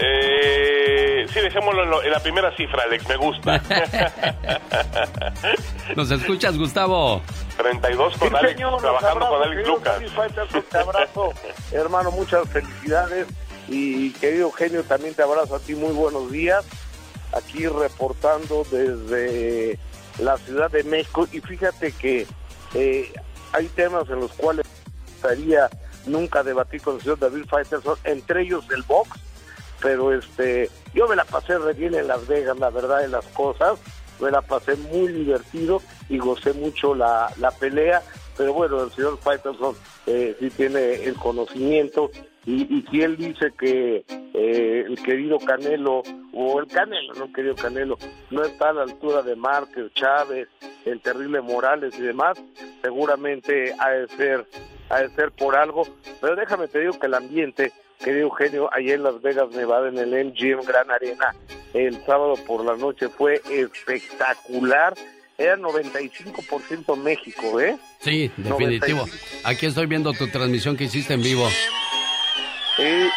Eh, 0.00 1.26
sí, 1.28 1.40
dejémoslo 1.40 1.82
en, 1.84 1.90
lo- 1.90 2.02
en 2.02 2.10
la 2.10 2.20
primera 2.20 2.54
cifra, 2.56 2.82
Alex, 2.84 3.08
me 3.08 3.16
gusta. 3.16 3.60
¿Nos 5.96 6.10
escuchas, 6.10 6.56
Gustavo? 6.58 7.22
32 7.56 8.16
con 8.18 8.28
Sí, 8.28 8.34
Alex, 8.36 8.52
señor, 8.54 8.80
trabajando 8.80 9.28
con 9.28 9.42
Alex 9.42 9.66
Lucas. 9.68 9.94
David 9.94 10.08
Faitelson, 10.14 10.62
Te 10.70 10.78
abrazo, 10.78 11.32
hermano, 11.72 11.95
muchas 12.04 12.48
felicidades. 12.48 13.26
Y 13.68 14.12
querido 14.12 14.50
genio, 14.52 14.84
también 14.84 15.14
te 15.14 15.22
abrazo 15.22 15.56
a 15.56 15.58
ti, 15.58 15.74
muy 15.74 15.92
buenos 15.92 16.30
días. 16.30 16.64
Aquí 17.32 17.66
reportando 17.66 18.64
desde 18.70 19.78
la 20.18 20.36
Ciudad 20.38 20.70
de 20.70 20.84
México. 20.84 21.26
Y 21.32 21.40
fíjate 21.40 21.92
que 21.92 22.26
eh, 22.74 23.12
hay 23.52 23.66
temas 23.68 24.08
en 24.08 24.20
los 24.20 24.32
cuales 24.32 24.66
estaría 25.14 25.68
nunca 26.06 26.42
debatir 26.42 26.80
con 26.82 26.96
el 26.96 27.00
señor 27.02 27.18
David 27.18 27.46
Faitelson, 27.48 27.98
entre 28.04 28.42
ellos 28.42 28.64
el 28.74 28.82
box. 28.82 29.10
Pero 29.80 30.12
este, 30.12 30.70
yo 30.94 31.06
me 31.08 31.16
la 31.16 31.24
pasé 31.24 31.58
re 31.58 31.74
bien 31.74 31.94
en 31.94 32.06
Las 32.06 32.26
Vegas, 32.26 32.58
la 32.58 32.70
verdad 32.70 33.00
de 33.00 33.08
las 33.08 33.26
cosas. 33.26 33.78
Me 34.20 34.30
la 34.30 34.40
pasé 34.40 34.76
muy 34.76 35.08
divertido 35.08 35.82
y 36.08 36.18
gocé 36.18 36.52
mucho 36.54 36.94
la, 36.94 37.30
la 37.38 37.50
pelea. 37.50 38.02
Pero 38.36 38.52
bueno, 38.52 38.82
el 38.82 38.90
señor 38.90 39.18
Faitelson 39.18 39.74
eh, 40.06 40.36
sí 40.38 40.50
tiene 40.50 41.04
el 41.04 41.14
conocimiento 41.14 42.10
y, 42.46 42.84
si 42.88 43.02
él 43.02 43.16
dice 43.16 43.52
que 43.58 44.04
eh, 44.08 44.84
el 44.86 45.02
querido 45.02 45.38
Canelo, 45.40 46.04
o 46.32 46.60
el 46.60 46.68
Canelo, 46.68 47.12
no 47.14 47.32
querido 47.32 47.56
Canelo, 47.56 47.98
no 48.30 48.44
está 48.44 48.68
a 48.68 48.72
la 48.72 48.82
altura 48.82 49.22
de 49.22 49.34
Márquez, 49.34 49.92
Chávez, 49.94 50.48
el 50.84 51.00
terrible 51.00 51.40
Morales 51.40 51.98
y 51.98 52.02
demás, 52.02 52.40
seguramente 52.82 53.74
ha 53.80 53.90
de 53.90 54.06
ser, 54.08 54.46
ha 54.90 55.00
por 55.36 55.56
algo. 55.56 55.88
Pero 56.20 56.36
déjame 56.36 56.68
te 56.68 56.78
digo 56.78 56.96
que 57.00 57.06
el 57.06 57.14
ambiente, 57.14 57.72
querido 57.98 58.28
Eugenio, 58.28 58.70
allá 58.72 58.94
en 58.94 59.02
Las 59.02 59.20
Vegas, 59.20 59.50
Nevada, 59.50 59.88
en 59.88 59.98
el 59.98 60.26
MGM 60.26 60.64
Gran 60.64 60.88
Arena, 60.92 61.34
el 61.74 62.00
sábado 62.06 62.34
por 62.46 62.64
la 62.64 62.76
noche 62.76 63.08
fue 63.08 63.42
espectacular. 63.50 64.94
Era 65.38 65.56
95% 65.56 66.96
México, 66.96 67.60
¿eh? 67.60 67.76
Sí, 68.00 68.30
definitivo. 68.38 69.04
Aquí 69.44 69.66
estoy 69.66 69.86
viendo 69.86 70.12
tu 70.14 70.26
transmisión 70.28 70.76
que 70.76 70.84
hiciste 70.84 71.12
en 71.14 71.22
vivo. 71.22 71.46
Eh, 72.78 73.08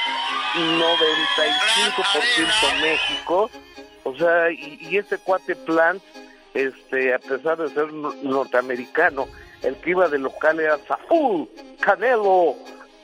95% 0.55 2.81
México. 2.81 3.49
O 4.03 4.15
sea, 4.17 4.51
y, 4.51 4.79
y 4.89 4.97
este 4.97 5.17
cuate 5.19 5.55
Plant, 5.55 6.01
este, 6.53 7.13
a 7.13 7.19
pesar 7.19 7.57
de 7.57 7.69
ser 7.69 7.93
no- 7.93 8.13
norteamericano, 8.23 9.27
el 9.61 9.75
que 9.77 9.91
iba 9.91 10.09
de 10.09 10.17
local 10.19 10.59
era 10.59 10.77
Saúl 10.87 11.49
Canelo 11.79 12.55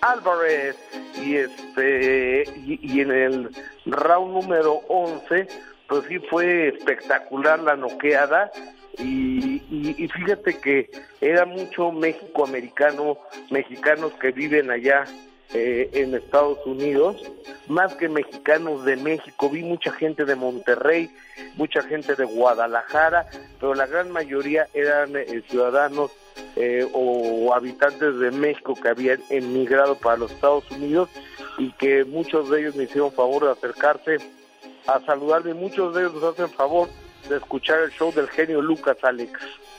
Álvarez. 0.01 0.75
Y 1.21 1.35
este, 1.37 2.43
y, 2.65 2.79
y 2.81 2.99
en 3.01 3.11
el 3.11 3.49
round 3.85 4.33
número 4.33 4.73
11, 4.89 5.47
pues 5.87 6.03
sí 6.09 6.19
fue 6.29 6.69
espectacular 6.69 7.59
la 7.59 7.75
noqueada. 7.75 8.51
Y, 8.99 9.61
y, 9.69 9.95
y 9.97 10.07
fíjate 10.07 10.59
que 10.59 10.89
era 11.21 11.45
mucho 11.45 11.91
México 11.91 12.45
americano, 12.45 13.17
mexicanos 13.49 14.13
que 14.13 14.31
viven 14.31 14.71
allá 14.71 15.05
eh, 15.53 15.89
en 15.93 16.15
Estados 16.15 16.57
Unidos, 16.65 17.21
más 17.67 17.95
que 17.95 18.09
mexicanos 18.09 18.83
de 18.83 18.97
México. 18.97 19.49
Vi 19.49 19.63
mucha 19.63 19.91
gente 19.91 20.25
de 20.25 20.35
Monterrey, 20.35 21.09
mucha 21.55 21.81
gente 21.83 22.15
de 22.15 22.25
Guadalajara, 22.25 23.27
pero 23.59 23.73
la 23.75 23.85
gran 23.85 24.11
mayoría 24.11 24.67
eran 24.73 25.15
eh, 25.15 25.43
ciudadanos 25.47 26.11
eh, 26.55 26.85
o 26.93 27.53
habitantes 27.53 28.17
de 28.19 28.31
México 28.31 28.73
que 28.73 28.89
habían 28.89 29.21
emigrado 29.29 29.95
para 29.95 30.17
los 30.17 30.31
Estados 30.31 30.69
Unidos 30.71 31.09
y 31.57 31.71
que 31.73 32.03
muchos 32.03 32.49
de 32.49 32.61
ellos 32.61 32.75
me 32.75 32.83
hicieron 32.85 33.11
favor 33.11 33.45
de 33.45 33.51
acercarse 33.51 34.17
a 34.87 34.99
saludarme. 35.05 35.53
Muchos 35.53 35.93
de 35.93 36.01
ellos 36.01 36.15
nos 36.15 36.33
hacen 36.33 36.49
favor 36.49 36.89
de 37.29 37.37
escuchar 37.37 37.79
el 37.81 37.91
show 37.91 38.11
del 38.13 38.27
genio 38.29 38.61
Lucas 38.61 38.97
Alex. 39.03 39.31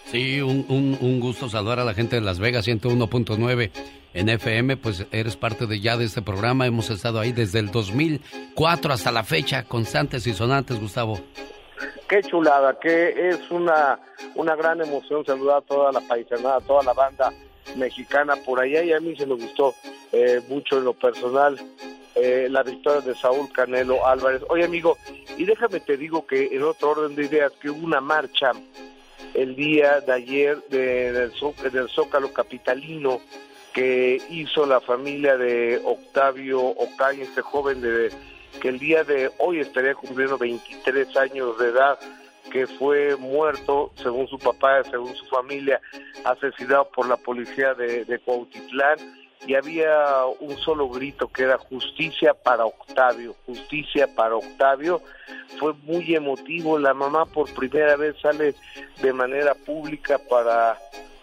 Sí, 0.07 0.41
un, 0.41 0.65
un, 0.69 0.99
un 1.01 1.21
gusto 1.21 1.49
saludar 1.49 1.81
a 1.81 1.85
la 1.85 1.95
gente 1.95 2.17
de 2.17 2.23
Las 2.23 2.39
Vegas 2.39 2.67
101.9 2.67 3.71
en 4.15 4.29
FM, 4.29 4.77
pues 4.79 5.07
eres 5.13 5.37
parte 5.37 5.67
de 5.67 5.81
ya 5.81 5.97
de 5.97 6.05
este 6.05 6.23
programa, 6.23 6.67
hemos 6.67 6.89
estado 6.91 7.21
ahí 7.21 7.33
desde 7.33 7.59
el 7.59 7.71
2004 7.71 8.93
hasta 8.93 9.13
la 9.13 9.25
fecha, 9.25 9.65
constantes 9.65 10.27
y 10.27 10.33
sonantes, 10.33 10.81
Gustavo. 10.81 11.21
Qué 12.09 12.23
chulada, 12.23 12.79
que 12.79 13.29
es 13.29 13.51
una, 13.51 13.99
una 14.37 14.55
gran 14.55 14.81
emoción 14.81 15.25
saludar 15.27 15.59
a 15.59 15.61
toda 15.63 15.93
la 15.93 16.01
paisanada, 16.01 16.57
a 16.57 16.61
toda 16.61 16.83
la 16.85 16.93
banda 16.93 17.33
mexicana 17.75 18.37
por 18.37 18.61
allá 18.61 18.83
y 18.83 18.93
a 18.93 19.01
mí 19.01 19.17
se 19.17 19.27
me 19.27 19.35
gustó 19.35 19.75
eh, 20.13 20.41
mucho 20.49 20.79
en 20.79 20.85
lo 20.85 20.93
personal 20.95 21.59
eh, 22.15 22.49
la 22.51 22.63
victoria 22.63 23.01
de 23.03 23.15
Saúl 23.15 23.53
Canelo 23.53 24.07
Álvarez. 24.07 24.43
Oye 24.49 24.65
amigo, 24.65 24.97
y 25.37 25.45
déjame 25.45 25.81
te 25.81 25.97
digo 25.97 26.27
que 26.27 26.47
en 26.53 26.63
otro 26.63 26.91
orden 26.91 27.15
de 27.17 27.25
ideas 27.25 27.53
que 27.61 27.69
hubo 27.71 27.85
una 27.85 28.01
marcha 28.01 28.53
el 29.35 29.55
día 29.55 30.01
de 30.01 30.13
ayer 30.13 30.63
de- 30.71 31.13
del, 31.13 31.33
del 31.73 31.89
Zócalo 31.91 32.33
Capitalino 32.33 33.21
que 33.75 34.19
hizo 34.31 34.65
la 34.65 34.81
familia 34.81 35.37
de 35.37 35.83
Octavio 35.85 36.63
Ocaña, 36.63 37.25
este 37.25 37.43
joven 37.43 37.83
de 37.83 38.11
que 38.63 38.69
el 38.69 38.79
día 38.79 39.05
de 39.05 39.31
hoy 39.37 39.61
estaría 39.61 39.95
cumpliendo 39.95 40.39
23 40.39 41.15
años 41.19 41.59
de 41.59 41.69
edad, 41.69 41.99
que 42.51 42.67
fue 42.67 43.17
muerto, 43.17 43.93
según 43.97 44.27
su 44.29 44.39
papá, 44.39 44.83
según 44.85 45.15
su 45.15 45.27
familia, 45.27 45.81
asesinado 46.25 46.89
por 46.91 47.09
la 47.09 47.17
policía 47.17 47.75
de, 47.75 48.05
de 48.05 48.19
Cuautitlán, 48.19 48.99
y 49.47 49.55
había 49.55 50.25
un 50.41 50.57
solo 50.59 50.89
grito 50.89 51.29
que 51.29 51.45
era 51.45 51.59
justicia 51.59 52.35
para 52.35 52.65
Octavio, 52.65 53.37
justicia 53.47 54.09
para 54.15 54.37
Octavio. 54.37 55.01
Fue 55.59 55.73
muy 55.85 56.15
emotivo, 56.15 56.79
la 56.79 56.95
mamá 56.95 57.27
por 57.27 57.53
primera 57.55 57.97
vez 57.97 58.17
sale 58.21 58.55
de 59.01 59.13
manera 59.13 59.55
pública 59.55 60.19
para 60.29 60.79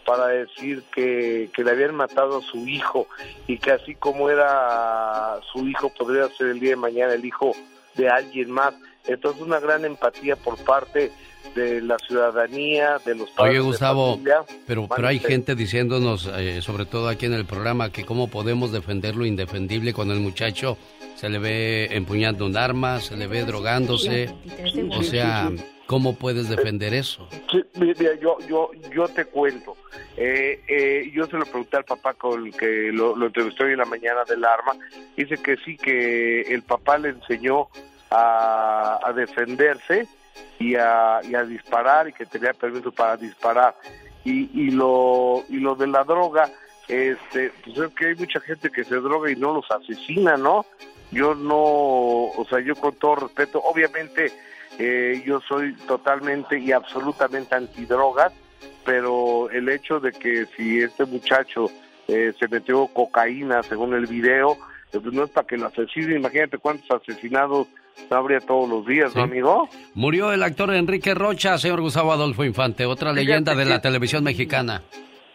para 0.05 0.27
decir 0.27 0.83
que, 0.93 1.49
que 1.53 1.63
le 1.63 1.71
habían 1.71 1.95
matado 1.95 2.39
a 2.39 2.41
su 2.41 2.67
hijo 2.67 3.07
y 3.47 3.57
que 3.57 3.71
así 3.71 3.95
como 3.95 4.29
era 4.29 5.39
su 5.51 5.65
hijo 5.67 5.93
podría 5.93 6.27
ser 6.29 6.47
el 6.47 6.59
día 6.59 6.71
de 6.71 6.75
mañana 6.75 7.13
el 7.13 7.25
hijo 7.25 7.53
de 7.95 8.09
alguien 8.09 8.51
más. 8.51 8.73
Entonces 9.07 9.41
una 9.41 9.59
gran 9.59 9.85
empatía 9.85 10.35
por 10.35 10.57
parte 10.63 11.11
de 11.55 11.81
la 11.81 11.97
ciudadanía, 11.99 12.97
de 13.05 13.15
los 13.15 13.29
padres 13.31 13.51
Oye, 13.51 13.59
de 13.59 13.65
Gustavo, 13.65 14.11
familia. 14.13 14.43
pero, 14.65 14.87
pero 14.87 15.07
hay 15.07 15.19
gente 15.19 15.55
diciéndonos, 15.55 16.29
eh, 16.37 16.61
sobre 16.61 16.85
todo 16.85 17.09
aquí 17.09 17.25
en 17.25 17.33
el 17.33 17.45
programa, 17.45 17.91
que 17.91 18.05
cómo 18.05 18.27
podemos 18.27 18.71
defender 18.71 19.15
lo 19.15 19.25
indefendible 19.25 19.93
cuando 19.93 20.13
el 20.13 20.19
muchacho 20.19 20.77
se 21.15 21.29
le 21.29 21.39
ve 21.39 21.89
empuñando 21.91 22.45
un 22.45 22.57
arma, 22.57 22.99
se 23.01 23.15
le 23.15 23.27
ve 23.27 23.43
drogándose. 23.43 24.33
O 24.97 25.03
sea, 25.03 25.51
¿cómo 25.85 26.15
puedes 26.15 26.49
defender 26.49 26.93
eso? 26.93 27.27
Sí, 27.51 27.63
mira, 27.75 28.15
yo, 28.19 28.37
yo, 28.47 28.71
yo 28.93 29.07
te 29.07 29.25
cuento. 29.25 29.75
Eh, 30.17 30.59
eh, 30.67 31.11
yo 31.13 31.25
se 31.27 31.37
lo 31.37 31.45
pregunté 31.45 31.77
al 31.77 31.85
papá 31.85 32.13
con 32.13 32.47
el 32.47 32.55
que 32.55 32.91
lo, 32.91 33.15
lo 33.15 33.27
entrevisté 33.27 33.63
hoy 33.63 33.73
en 33.73 33.79
la 33.79 33.85
mañana 33.85 34.23
del 34.27 34.43
arma. 34.43 34.73
Dice 35.15 35.37
que 35.37 35.55
sí, 35.57 35.77
que 35.77 36.41
el 36.41 36.63
papá 36.63 36.97
le 36.97 37.09
enseñó 37.09 37.69
a, 38.13 38.99
a 39.03 39.13
defenderse 39.13 40.07
y 40.59 40.75
a, 40.75 41.19
y 41.23 41.33
a 41.33 41.43
disparar 41.43 42.07
y 42.07 42.13
que 42.13 42.25
tenía 42.25 42.53
permiso 42.53 42.91
para 42.91 43.17
disparar. 43.17 43.75
Y, 44.23 44.49
y, 44.53 44.71
lo, 44.71 45.43
de 45.49 45.87
la 45.87 46.03
droga, 46.03 46.49
este, 46.87 47.51
pues 47.63 47.77
es 47.77 47.93
que 47.93 48.07
hay 48.07 48.15
mucha 48.15 48.39
gente 48.39 48.69
que 48.69 48.83
se 48.83 48.95
droga 48.95 49.31
y 49.31 49.35
no 49.35 49.53
los 49.53 49.69
asesina, 49.69 50.37
¿no? 50.37 50.65
Yo 51.11 51.35
no, 51.35 51.57
o 51.57 52.45
sea, 52.49 52.59
yo 52.59 52.75
con 52.75 52.95
todo 52.95 53.15
respeto, 53.15 53.61
obviamente 53.61 54.31
eh, 54.79 55.21
yo 55.25 55.41
soy 55.41 55.73
totalmente 55.87 56.57
y 56.57 56.71
absolutamente 56.71 57.55
antidrogas, 57.55 58.31
pero 58.85 59.49
el 59.49 59.69
hecho 59.69 59.99
de 59.99 60.11
que 60.11 60.45
si 60.55 60.81
este 60.81 61.05
muchacho 61.05 61.69
eh, 62.07 62.33
se 62.39 62.47
metió 62.47 62.87
cocaína 62.87 63.61
según 63.63 63.93
el 63.93 64.07
video, 64.07 64.57
pues 64.91 65.03
no 65.05 65.25
es 65.25 65.29
para 65.31 65.47
que 65.47 65.57
lo 65.57 65.67
asesine, 65.67 66.15
imagínate 66.15 66.57
cuántos 66.57 66.89
asesinados 66.89 67.67
todos 68.45 68.69
los 68.69 68.85
días, 68.85 69.15
¿no, 69.15 69.23
amigo? 69.23 69.67
Murió 69.93 70.31
el 70.31 70.43
actor 70.43 70.73
Enrique 70.73 71.13
Rocha, 71.13 71.57
señor 71.57 71.81
Gustavo 71.81 72.11
Adolfo 72.11 72.43
Infante, 72.43 72.85
otra 72.85 73.11
Fíjate 73.11 73.25
leyenda 73.25 73.55
de 73.55 73.65
la 73.65 73.81
televisión 73.81 74.23
mexicana. 74.23 74.81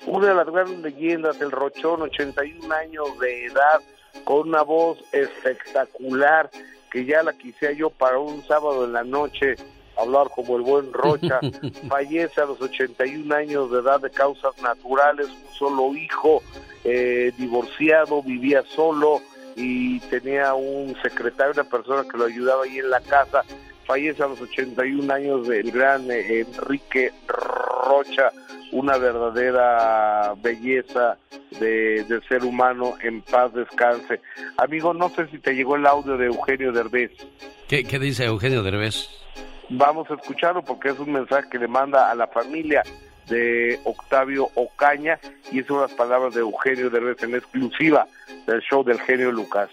Una 0.07 0.29
de 0.29 0.35
las 0.35 0.47
grandes 0.47 0.79
leyendas 0.79 1.39
del 1.39 1.51
Rochón, 1.51 2.03
81 2.03 2.75
años 2.75 3.19
de 3.21 3.47
edad, 3.47 3.81
con 4.25 4.49
una 4.49 4.63
voz 4.63 4.99
espectacular 5.13 6.51
que 6.91 7.05
ya 7.05 7.23
la 7.23 7.33
quise 7.33 7.77
yo 7.77 7.91
para 7.91 8.19
un 8.19 8.43
sábado 8.45 8.85
en 8.85 8.93
la 8.93 9.05
noche 9.05 9.57
hablar 9.99 10.29
como 10.35 10.57
el 10.57 10.63
buen 10.63 10.93
Rocha. 10.93 11.41
Fallece 11.89 12.41
a 12.41 12.47
los 12.47 12.61
81 12.61 13.35
años 13.35 13.71
de 13.71 13.81
edad 13.81 14.01
de 14.01 14.11
causas 14.11 14.61
naturales, 14.63 15.27
un 15.29 15.55
solo 15.55 15.95
hijo, 15.95 16.43
eh, 16.85 17.33
divorciado, 17.37 18.23
vivía 18.23 18.63
solo 18.75 19.21
y 19.59 19.99
tenía 19.99 20.55
un 20.55 20.95
secretario, 21.03 21.53
una 21.53 21.69
persona 21.69 22.05
que 22.09 22.17
lo 22.17 22.27
ayudaba 22.27 22.63
ahí 22.63 22.79
en 22.79 22.91
la 22.91 23.01
casa. 23.01 23.43
Fallece 23.85 24.23
a 24.23 24.29
los 24.29 24.41
81 24.41 25.13
años 25.13 25.49
del 25.49 25.73
gran 25.73 26.09
eh, 26.11 26.41
Enrique 26.47 27.11
Rocha, 27.27 28.31
una 28.71 28.99
verdadera 28.99 30.35
belleza 30.41 31.19
de, 31.59 32.21
ser 32.29 32.45
humano, 32.45 32.95
en 33.03 33.23
paz 33.23 33.53
descanse. 33.53 34.21
Amigo, 34.59 34.95
no 34.95 35.09
sé 35.09 35.27
si 35.29 35.39
te 35.39 35.55
llegó 35.55 35.75
el 35.75 35.87
audio 35.87 36.17
de 36.17 36.27
Eugenio 36.27 36.71
Derbez. 36.71 37.11
¿Qué, 37.67 37.83
qué 37.83 37.99
dice 37.99 38.27
Eugenio 38.27 38.63
Derbez? 38.63 39.09
Vamos 39.71 40.09
a 40.11 40.15
escucharlo 40.15 40.63
porque 40.63 40.91
es 40.91 40.99
un 40.99 41.13
mensaje 41.13 41.49
que 41.51 41.59
le 41.59 41.67
manda 41.67 42.11
a 42.11 42.15
la 42.15 42.29
familia 42.29 42.83
de 43.29 43.81
Octavio 43.85 44.51
Ocaña 44.55 45.19
y 45.51 45.63
son 45.63 45.81
las 45.81 45.93
palabras 45.93 46.35
de 46.35 46.41
Eugenio 46.41 46.91
Derbez 46.91 47.23
en 47.23 47.35
exclusiva 47.35 48.07
del 48.47 48.61
show 48.61 48.85
del 48.85 49.01
genio 49.01 49.31
Lucas. 49.33 49.71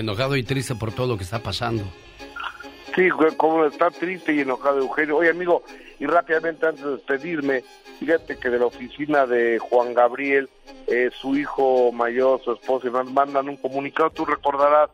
Enojado 0.00 0.34
y 0.36 0.42
triste 0.42 0.74
por 0.74 0.92
todo 0.92 1.06
lo 1.06 1.16
que 1.18 1.24
está 1.24 1.42
pasando. 1.42 1.84
Sí, 2.94 3.08
como 3.36 3.66
está 3.66 3.90
triste 3.90 4.34
y 4.34 4.40
enojado 4.40 4.78
Eugenio. 4.78 5.18
Oye, 5.18 5.30
amigo, 5.30 5.62
y 5.98 6.06
rápidamente 6.06 6.66
antes 6.66 6.82
de 6.82 6.92
despedirme, 6.92 7.62
fíjate 7.98 8.38
que 8.38 8.48
de 8.48 8.58
la 8.58 8.66
oficina 8.66 9.26
de 9.26 9.58
Juan 9.58 9.92
Gabriel, 9.92 10.48
eh, 10.86 11.10
su 11.20 11.36
hijo 11.36 11.92
mayor, 11.92 12.42
su 12.42 12.52
esposa, 12.52 12.88
mandan 13.04 13.50
un 13.50 13.58
comunicado. 13.58 14.10
Tú 14.10 14.24
recordarás 14.24 14.90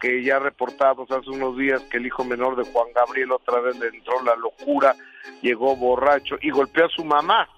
que 0.00 0.24
ya 0.24 0.38
reportamos 0.38 1.10
hace 1.10 1.30
unos 1.30 1.56
días 1.58 1.82
que 1.90 1.98
el 1.98 2.06
hijo 2.06 2.24
menor 2.24 2.56
de 2.56 2.70
Juan 2.70 2.88
Gabriel 2.94 3.32
otra 3.32 3.60
vez 3.60 3.78
le 3.78 3.88
entró 3.88 4.22
la 4.22 4.36
locura, 4.36 4.96
llegó 5.42 5.76
borracho 5.76 6.36
y 6.40 6.50
golpeó 6.50 6.86
a 6.86 6.88
su 6.88 7.04
mamá. 7.04 7.48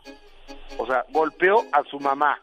O 0.77 0.87
sea, 0.87 1.05
golpeó 1.11 1.65
a 1.73 1.83
su 1.85 1.99
mamá 2.01 2.39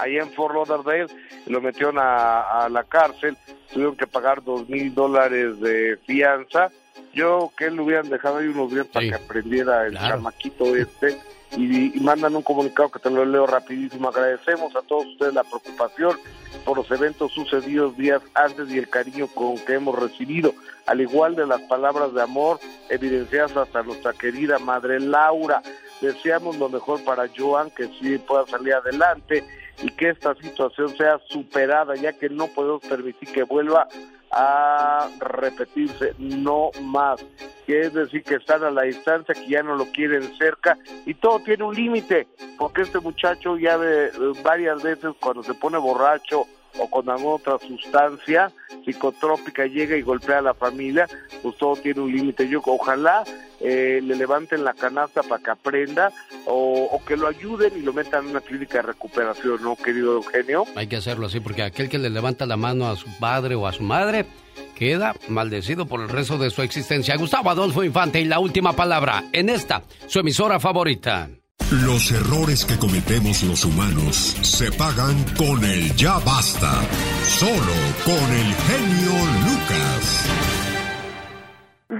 allá 0.00 0.22
en 0.22 0.32
Fort 0.32 0.54
Lauderdale, 0.54 1.06
lo 1.46 1.60
metieron 1.60 1.98
a, 1.98 2.64
a 2.64 2.68
la 2.68 2.84
cárcel, 2.84 3.36
tuvieron 3.72 3.96
que 3.96 4.06
pagar 4.06 4.42
dos 4.42 4.68
mil 4.68 4.94
dólares 4.94 5.60
de 5.60 5.98
fianza. 6.06 6.70
Yo 7.12 7.50
que 7.56 7.70
le 7.70 7.80
hubieran 7.80 8.08
dejado 8.08 8.38
ahí 8.38 8.46
unos 8.46 8.72
días 8.72 8.86
para 8.86 9.06
que 9.06 9.14
aprendiera 9.14 9.86
el 9.86 9.98
chamaquito 9.98 10.76
este 10.76 11.18
y, 11.56 11.96
y 11.96 12.00
mandan 12.00 12.36
un 12.36 12.42
comunicado 12.42 12.88
que 12.90 13.00
te 13.00 13.10
lo 13.10 13.24
leo 13.24 13.46
rapidísimo. 13.46 14.08
Agradecemos 14.08 14.76
a 14.76 14.82
todos 14.82 15.06
ustedes 15.06 15.34
la 15.34 15.42
preocupación 15.42 16.16
por 16.64 16.76
los 16.76 16.88
eventos 16.90 17.32
sucedidos 17.32 17.96
días 17.96 18.22
antes 18.34 18.70
y 18.70 18.78
el 18.78 18.88
cariño 18.88 19.26
con 19.28 19.58
que 19.58 19.74
hemos 19.74 19.98
recibido, 19.98 20.54
al 20.86 21.00
igual 21.00 21.34
de 21.34 21.46
las 21.46 21.60
palabras 21.62 22.14
de 22.14 22.22
amor 22.22 22.60
evidenciadas 22.88 23.56
hasta 23.56 23.82
nuestra 23.82 24.12
querida 24.12 24.60
madre 24.60 25.00
Laura. 25.00 25.62
Deseamos 26.00 26.58
lo 26.58 26.68
mejor 26.68 27.02
para 27.02 27.28
Joan, 27.36 27.70
que 27.70 27.88
sí 28.00 28.18
pueda 28.18 28.46
salir 28.46 28.74
adelante 28.74 29.44
y 29.82 29.88
que 29.90 30.10
esta 30.10 30.34
situación 30.36 30.94
sea 30.96 31.18
superada, 31.28 31.96
ya 31.96 32.12
que 32.12 32.28
no 32.28 32.48
podemos 32.48 32.82
permitir 32.82 33.28
que 33.30 33.42
vuelva 33.42 33.88
a 34.30 35.08
repetirse, 35.18 36.14
no 36.18 36.70
más. 36.82 37.24
Que 37.66 37.82
es 37.82 37.92
decir, 37.92 38.22
que 38.22 38.36
están 38.36 38.64
a 38.64 38.70
la 38.70 38.82
distancia, 38.82 39.34
que 39.34 39.48
ya 39.48 39.62
no 39.62 39.76
lo 39.76 39.86
quieren 39.86 40.36
cerca 40.36 40.76
y 41.06 41.14
todo 41.14 41.40
tiene 41.40 41.64
un 41.64 41.74
límite, 41.74 42.26
porque 42.58 42.82
este 42.82 43.00
muchacho 43.00 43.56
ya 43.56 43.76
ve, 43.76 44.10
varias 44.42 44.82
veces 44.82 45.12
cuando 45.20 45.42
se 45.42 45.54
pone 45.54 45.78
borracho 45.78 46.46
o 46.78 46.88
con 46.88 47.08
alguna 47.10 47.34
otra 47.34 47.58
sustancia 47.58 48.52
psicotrópica 48.84 49.66
llega 49.66 49.96
y 49.96 50.02
golpea 50.02 50.38
a 50.38 50.42
la 50.42 50.54
familia, 50.54 51.08
pues 51.42 51.56
todo 51.56 51.76
tiene 51.76 52.00
un 52.00 52.12
límite. 52.12 52.48
Yo 52.48 52.60
ojalá 52.64 53.24
eh, 53.60 54.00
le 54.02 54.16
levanten 54.16 54.64
la 54.64 54.74
canasta 54.74 55.22
para 55.22 55.42
que 55.42 55.50
aprenda 55.50 56.12
o, 56.46 56.88
o 56.90 57.04
que 57.04 57.16
lo 57.16 57.28
ayuden 57.28 57.72
y 57.76 57.82
lo 57.82 57.92
metan 57.92 58.24
en 58.24 58.30
una 58.30 58.40
clínica 58.40 58.78
de 58.78 58.82
recuperación, 58.82 59.62
¿no, 59.62 59.76
querido 59.76 60.14
Eugenio? 60.14 60.64
Hay 60.76 60.86
que 60.86 60.96
hacerlo 60.96 61.26
así 61.26 61.40
porque 61.40 61.62
aquel 61.62 61.88
que 61.88 61.98
le 61.98 62.10
levanta 62.10 62.46
la 62.46 62.56
mano 62.56 62.88
a 62.88 62.96
su 62.96 63.08
padre 63.18 63.54
o 63.54 63.66
a 63.66 63.72
su 63.72 63.82
madre 63.82 64.26
queda 64.74 65.14
maldecido 65.28 65.86
por 65.86 66.00
el 66.00 66.08
resto 66.08 66.38
de 66.38 66.50
su 66.50 66.62
existencia. 66.62 67.16
Gustavo 67.16 67.50
Adolfo 67.50 67.84
Infante 67.84 68.20
y 68.20 68.24
la 68.24 68.38
última 68.38 68.72
palabra 68.72 69.24
en 69.32 69.50
esta, 69.50 69.82
su 70.06 70.20
emisora 70.20 70.58
favorita. 70.58 71.28
Los 71.70 72.10
errores 72.10 72.64
que 72.64 72.76
cometemos 72.78 73.42
los 73.44 73.64
humanos 73.64 74.16
se 74.42 74.72
pagan 74.72 75.22
con 75.36 75.64
el 75.64 75.94
ya 75.94 76.18
basta. 76.18 76.82
Solo 77.22 77.76
con 78.04 78.32
el 78.32 78.54
genio 78.66 79.12
Lucas. 79.46 80.26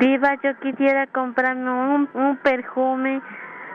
Diva, 0.00 0.34
yo 0.42 0.50
quisiera 0.60 1.06
comprarme 1.08 1.70
un, 1.70 2.08
un 2.14 2.36
perfume 2.42 3.20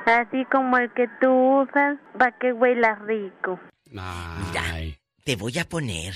así 0.05 0.45
como 0.51 0.77
el 0.77 0.91
que 0.93 1.07
tú 1.21 1.61
usas 1.61 1.97
para 2.17 2.37
que 2.37 2.53
huela 2.53 2.95
rico. 3.07 3.59
Mira, 3.89 4.97
te 5.23 5.35
voy 5.35 5.57
a 5.59 5.67
poner 5.67 6.13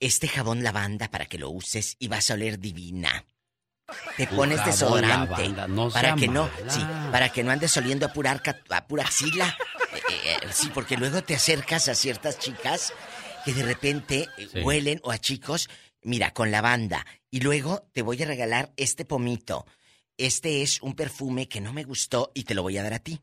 este 0.00 0.28
jabón 0.28 0.62
lavanda 0.62 1.08
para 1.08 1.26
que 1.26 1.38
lo 1.38 1.50
uses 1.50 1.96
y 1.98 2.08
vas 2.08 2.30
a 2.30 2.34
oler 2.34 2.58
divina. 2.58 3.24
Te 4.16 4.26
pones 4.26 4.64
desodorante 4.64 5.48
no 5.68 5.90
para 5.90 6.14
que 6.16 6.26
no, 6.28 6.48
sí, 6.68 6.80
para 7.12 7.28
que 7.28 7.44
no 7.44 7.50
andes 7.52 7.76
oliendo 7.76 8.06
a 8.06 8.12
pura 8.12 8.32
arca- 8.32 8.60
a 8.70 8.86
pura 8.86 9.04
axila. 9.04 9.56
Eh, 9.96 10.36
eh, 10.42 10.48
sí, 10.52 10.70
porque 10.74 10.96
luego 10.98 11.22
te 11.22 11.34
acercas 11.34 11.88
a 11.88 11.94
ciertas 11.94 12.38
chicas 12.38 12.92
que 13.46 13.54
de 13.54 13.62
repente 13.62 14.28
eh, 14.36 14.46
Sí. 14.52 14.60
huelen 14.60 15.00
o 15.04 15.10
a 15.10 15.16
chicos, 15.18 15.70
mira, 16.02 16.32
con 16.32 16.50
lavanda 16.50 17.06
y 17.30 17.40
luego 17.40 17.88
te 17.94 18.02
voy 18.02 18.22
a 18.22 18.26
regalar 18.26 18.72
este 18.76 19.06
pomito. 19.06 19.64
Este 20.18 20.60
es 20.62 20.82
un 20.82 20.94
perfume 20.94 21.48
que 21.48 21.62
no 21.62 21.72
me 21.72 21.84
gustó 21.84 22.30
y 22.34 22.44
te 22.44 22.54
lo 22.54 22.62
voy 22.62 22.76
a 22.76 22.82
dar 22.82 22.92
a 22.92 22.98
ti. 22.98 23.22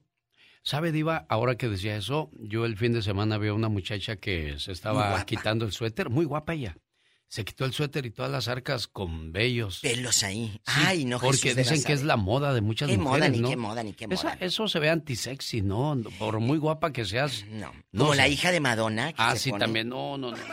¿Sabe, 0.63 0.91
Diva? 0.91 1.25
Ahora 1.29 1.55
que 1.57 1.69
decía 1.69 1.95
eso, 1.95 2.31
yo 2.39 2.65
el 2.65 2.75
fin 2.75 2.93
de 2.93 3.03
semana 3.03 3.37
vi 3.37 3.49
a 3.49 3.53
una 3.53 3.69
muchacha 3.69 4.15
que 4.15 4.57
se 4.59 4.71
estaba 4.71 5.23
quitando 5.25 5.65
el 5.65 5.73
suéter, 5.73 6.09
muy 6.09 6.25
guapa 6.25 6.53
ella. 6.53 6.75
Se 7.33 7.43
quitó 7.43 7.65
el 7.65 7.73
suéter 7.73 8.05
y 8.05 8.11
todas 8.11 8.29
las 8.31 8.47
arcas 8.47 8.85
con 8.87 9.31
vellos. 9.31 9.79
Pelos 9.79 10.21
ahí. 10.21 10.51
Sí, 10.51 10.59
Ay, 10.85 11.03
no, 11.05 11.19
Porque 11.19 11.39
Jesús 11.55 11.55
dicen 11.55 11.83
que 11.83 11.93
es 11.93 12.03
la 12.03 12.15
moda 12.15 12.53
de 12.53 12.61
muchas 12.61 12.87
Qué 12.87 12.95
moda, 12.99 13.15
mujeres, 13.17 13.31
ni 13.31 13.39
¿no? 13.39 13.49
qué 13.49 13.57
moda, 13.57 13.81
ni 13.81 13.93
qué 13.93 14.05
Esa- 14.07 14.23
moda. 14.35 14.37
eso 14.39 14.67
se 14.67 14.77
ve 14.77 14.91
antisexy, 14.91 15.63
¿no? 15.63 15.97
Por 16.19 16.39
muy 16.39 16.59
guapa 16.59 16.93
que 16.93 17.05
seas. 17.05 17.43
No. 17.49 17.71
Como 17.97 18.13
la 18.13 18.27
hija 18.27 18.51
de 18.51 18.59
Madonna. 18.59 19.13
que 19.13 19.15
Ah, 19.17 19.31
se 19.33 19.39
sí, 19.39 19.49
pone- 19.49 19.65
también. 19.65 19.89
No, 19.89 20.15
no, 20.15 20.29
no. 20.29 20.37
no, 20.37 20.43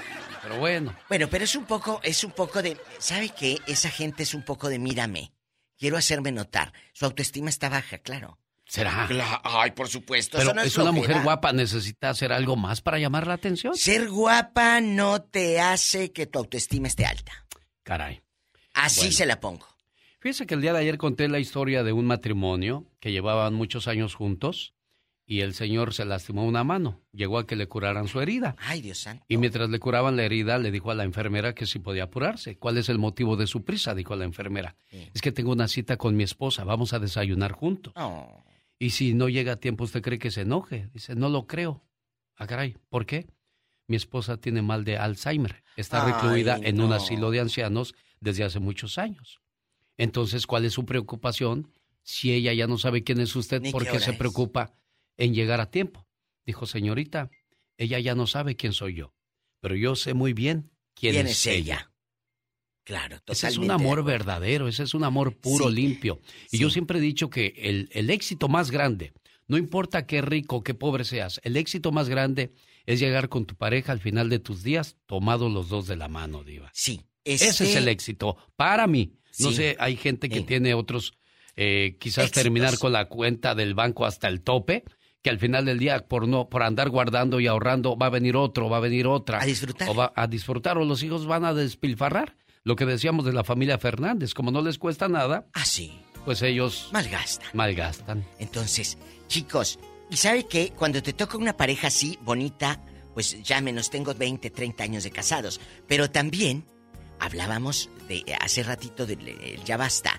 Pero 0.42 0.56
bueno. 0.58 0.96
Bueno, 1.10 1.28
pero 1.28 1.44
es 1.44 1.54
un 1.54 1.66
poco, 1.66 2.00
es 2.02 2.24
un 2.24 2.30
poco 2.32 2.62
de, 2.62 2.78
¿sabe 2.98 3.28
qué? 3.28 3.58
Esa 3.66 3.90
gente 3.90 4.22
es 4.22 4.32
un 4.32 4.42
poco 4.42 4.70
de 4.70 4.78
mírame. 4.78 5.32
Quiero 5.76 5.98
hacerme 5.98 6.32
notar. 6.32 6.72
Su 6.94 7.04
autoestima 7.04 7.50
está 7.50 7.68
baja, 7.68 7.98
claro. 7.98 8.38
¿Será? 8.70 9.08
Ay, 9.42 9.72
por 9.72 9.88
supuesto. 9.88 10.38
Pero 10.38 10.50
eso 10.50 10.54
no 10.54 10.62
es 10.62 10.78
una 10.78 10.92
mujer 10.92 11.22
guapa, 11.24 11.52
necesita 11.52 12.08
hacer 12.10 12.32
algo 12.32 12.54
más 12.54 12.80
para 12.80 13.00
llamar 13.00 13.26
la 13.26 13.34
atención. 13.34 13.74
Ser 13.76 14.08
guapa 14.08 14.80
no 14.80 15.20
te 15.22 15.58
hace 15.58 16.12
que 16.12 16.26
tu 16.26 16.38
autoestima 16.38 16.86
esté 16.86 17.04
alta. 17.04 17.32
Caray. 17.82 18.22
Así 18.74 19.00
Bueno. 19.00 19.12
se 19.12 19.26
la 19.26 19.40
pongo. 19.40 19.66
Fíjese 20.20 20.46
que 20.46 20.54
el 20.54 20.60
día 20.60 20.72
de 20.72 20.78
ayer 20.78 20.98
conté 20.98 21.26
la 21.26 21.40
historia 21.40 21.82
de 21.82 21.92
un 21.92 22.04
matrimonio 22.06 22.86
que 23.00 23.10
llevaban 23.10 23.54
muchos 23.54 23.88
años 23.88 24.14
juntos 24.14 24.72
y 25.26 25.40
el 25.40 25.54
señor 25.54 25.92
se 25.92 26.04
lastimó 26.04 26.44
una 26.46 26.62
mano. 26.62 27.00
Llegó 27.12 27.38
a 27.38 27.48
que 27.48 27.56
le 27.56 27.66
curaran 27.66 28.06
su 28.06 28.20
herida. 28.20 28.54
Ay, 28.60 28.82
Dios 28.82 28.98
santo. 28.98 29.24
Y 29.26 29.36
mientras 29.36 29.68
le 29.68 29.80
curaban 29.80 30.14
la 30.14 30.22
herida, 30.22 30.58
le 30.58 30.70
dijo 30.70 30.92
a 30.92 30.94
la 30.94 31.02
enfermera 31.02 31.54
que 31.56 31.66
si 31.66 31.80
podía 31.80 32.04
apurarse. 32.04 32.56
¿Cuál 32.56 32.78
es 32.78 32.88
el 32.88 32.98
motivo 32.98 33.36
de 33.36 33.48
su 33.48 33.64
prisa? 33.64 33.96
Dijo 33.96 34.14
la 34.14 34.26
enfermera. 34.26 34.76
Es 35.12 35.20
que 35.22 35.32
tengo 35.32 35.50
una 35.50 35.66
cita 35.66 35.96
con 35.96 36.16
mi 36.16 36.22
esposa, 36.22 36.62
vamos 36.62 36.92
a 36.92 37.00
desayunar 37.00 37.50
juntos. 37.50 37.92
Oh. 37.96 38.44
Y 38.80 38.90
si 38.90 39.14
no 39.14 39.28
llega 39.28 39.52
a 39.52 39.56
tiempo, 39.60 39.84
¿usted 39.84 40.02
cree 40.02 40.18
que 40.18 40.30
se 40.32 40.40
enoje? 40.40 40.88
Dice, 40.92 41.14
no 41.14 41.28
lo 41.28 41.46
creo. 41.46 41.84
Ah, 42.36 42.46
caray, 42.48 42.76
¿por 42.88 43.06
qué? 43.06 43.28
mi 43.86 43.96
esposa 43.96 44.36
tiene 44.36 44.62
mal 44.62 44.84
de 44.84 44.96
Alzheimer. 44.96 45.64
Está 45.76 46.06
Ay, 46.06 46.12
recluida 46.12 46.56
en 46.62 46.80
un 46.80 46.92
asilo 46.92 47.32
de 47.32 47.40
ancianos 47.40 47.92
desde 48.20 48.44
hace 48.44 48.60
muchos 48.60 48.98
años. 48.98 49.40
Entonces, 49.98 50.46
¿cuál 50.46 50.64
es 50.64 50.74
su 50.74 50.86
preocupación? 50.86 51.72
Si 52.04 52.32
ella 52.32 52.52
ya 52.52 52.68
no 52.68 52.78
sabe 52.78 53.02
quién 53.02 53.20
es 53.20 53.34
usted, 53.34 53.60
Ni 53.60 53.72
¿por 53.72 53.84
qué 53.84 53.98
se 53.98 54.12
es. 54.12 54.16
preocupa 54.16 54.72
en 55.16 55.34
llegar 55.34 55.60
a 55.60 55.72
tiempo? 55.72 56.06
Dijo, 56.46 56.66
señorita, 56.66 57.30
ella 57.78 57.98
ya 57.98 58.14
no 58.14 58.28
sabe 58.28 58.54
quién 58.54 58.72
soy 58.72 58.94
yo, 58.94 59.12
pero 59.60 59.74
yo 59.74 59.96
sé 59.96 60.14
muy 60.14 60.34
bien 60.34 60.70
quién, 60.94 61.14
¿Quién 61.14 61.26
es, 61.26 61.32
es 61.40 61.46
ella. 61.48 61.74
ella? 61.74 61.89
Claro, 62.90 63.18
totalmente. 63.20 63.32
Ese 63.32 63.46
es 63.46 63.56
un 63.58 63.70
amor 63.70 64.02
verdadero, 64.04 64.66
ese 64.66 64.82
es 64.82 64.94
un 64.94 65.04
amor 65.04 65.36
puro, 65.36 65.68
Sí, 65.68 65.74
limpio. 65.76 66.20
Y 66.50 66.56
sí. 66.56 66.58
yo 66.58 66.70
siempre 66.70 66.98
he 66.98 67.00
dicho 67.00 67.30
que 67.30 67.54
el, 67.56 67.88
el 67.92 68.10
éxito 68.10 68.48
más 68.48 68.72
grande, 68.72 69.12
no 69.46 69.56
importa 69.58 70.06
qué 70.06 70.22
rico, 70.22 70.64
qué 70.64 70.74
pobre 70.74 71.04
seas, 71.04 71.40
el 71.44 71.56
éxito 71.56 71.92
más 71.92 72.08
grande 72.08 72.52
es 72.86 72.98
llegar 72.98 73.28
con 73.28 73.46
tu 73.46 73.54
pareja 73.54 73.92
al 73.92 74.00
final 74.00 74.28
de 74.28 74.40
tus 74.40 74.64
días 74.64 74.96
tomados 75.06 75.52
los 75.52 75.68
dos 75.68 75.86
de 75.86 75.94
la 75.94 76.08
mano, 76.08 76.42
Diva. 76.42 76.68
Sí. 76.74 77.02
Ese 77.22 77.50
es 77.50 77.60
este- 77.60 77.78
el 77.78 77.86
éxito. 77.86 78.36
Para 78.56 78.88
mí. 78.88 79.12
No 79.38 79.50
Sí. 79.50 79.56
sé, 79.56 79.76
hay 79.78 79.94
gente 79.96 80.28
que 80.28 80.40
tiene 80.40 80.74
otros, 80.74 81.12
eh, 81.54 81.96
quizás 82.00 82.24
Éxitos. 82.24 82.42
terminar 82.42 82.76
con 82.78 82.90
la 82.92 83.04
cuenta 83.04 83.54
del 83.54 83.74
banco 83.74 84.04
hasta 84.04 84.26
el 84.26 84.40
tope, 84.40 84.82
que 85.22 85.30
al 85.30 85.38
final 85.38 85.64
del 85.66 85.78
día, 85.78 86.08
por 86.08 86.26
no, 86.26 86.48
por 86.48 86.64
andar 86.64 86.88
guardando 86.90 87.38
y 87.38 87.46
ahorrando, 87.46 87.96
va 87.96 88.06
a 88.06 88.10
venir 88.10 88.34
otro, 88.36 88.68
va 88.68 88.78
a 88.78 88.80
venir 88.80 89.06
otra. 89.06 89.40
A 89.40 89.44
disfrutar. 89.46 89.88
O 89.90 89.94
va 89.94 90.12
a 90.16 90.26
disfrutar, 90.26 90.76
o 90.78 90.84
los 90.84 91.04
hijos 91.04 91.26
van 91.26 91.44
a 91.44 91.54
despilfarrar. 91.54 92.36
Lo 92.64 92.76
que 92.76 92.84
decíamos 92.86 93.24
de 93.24 93.32
la 93.32 93.44
familia 93.44 93.78
Fernández, 93.78 94.34
como 94.34 94.50
no 94.50 94.60
les 94.62 94.78
cuesta 94.78 95.08
nada, 95.08 95.46
Ah, 95.54 95.64
sí. 95.64 96.00
pues 96.24 96.42
ellos 96.42 96.88
Malgastan. 96.92 97.48
malgastan. 97.54 98.24
Entonces, 98.38 98.98
chicos, 99.28 99.78
¿y 100.10 100.16
sabe 100.16 100.44
qué? 100.46 100.72
Cuando 100.76 101.02
te 101.02 101.12
toca 101.14 101.38
una 101.38 101.56
pareja 101.56 101.86
así, 101.86 102.18
bonita, 102.22 102.80
pues 103.14 103.42
ya 103.42 103.60
menos 103.60 103.88
tengo 103.90 104.14
20, 104.14 104.50
30 104.50 104.84
años 104.84 105.04
de 105.04 105.10
casados. 105.10 105.60
Pero 105.88 106.10
también 106.10 106.64
hablábamos 107.18 107.88
de 108.08 108.24
hace 108.40 108.62
ratito 108.62 109.06
del 109.06 109.26
el 109.26 109.64
ya 109.64 109.76
basta. 109.76 110.18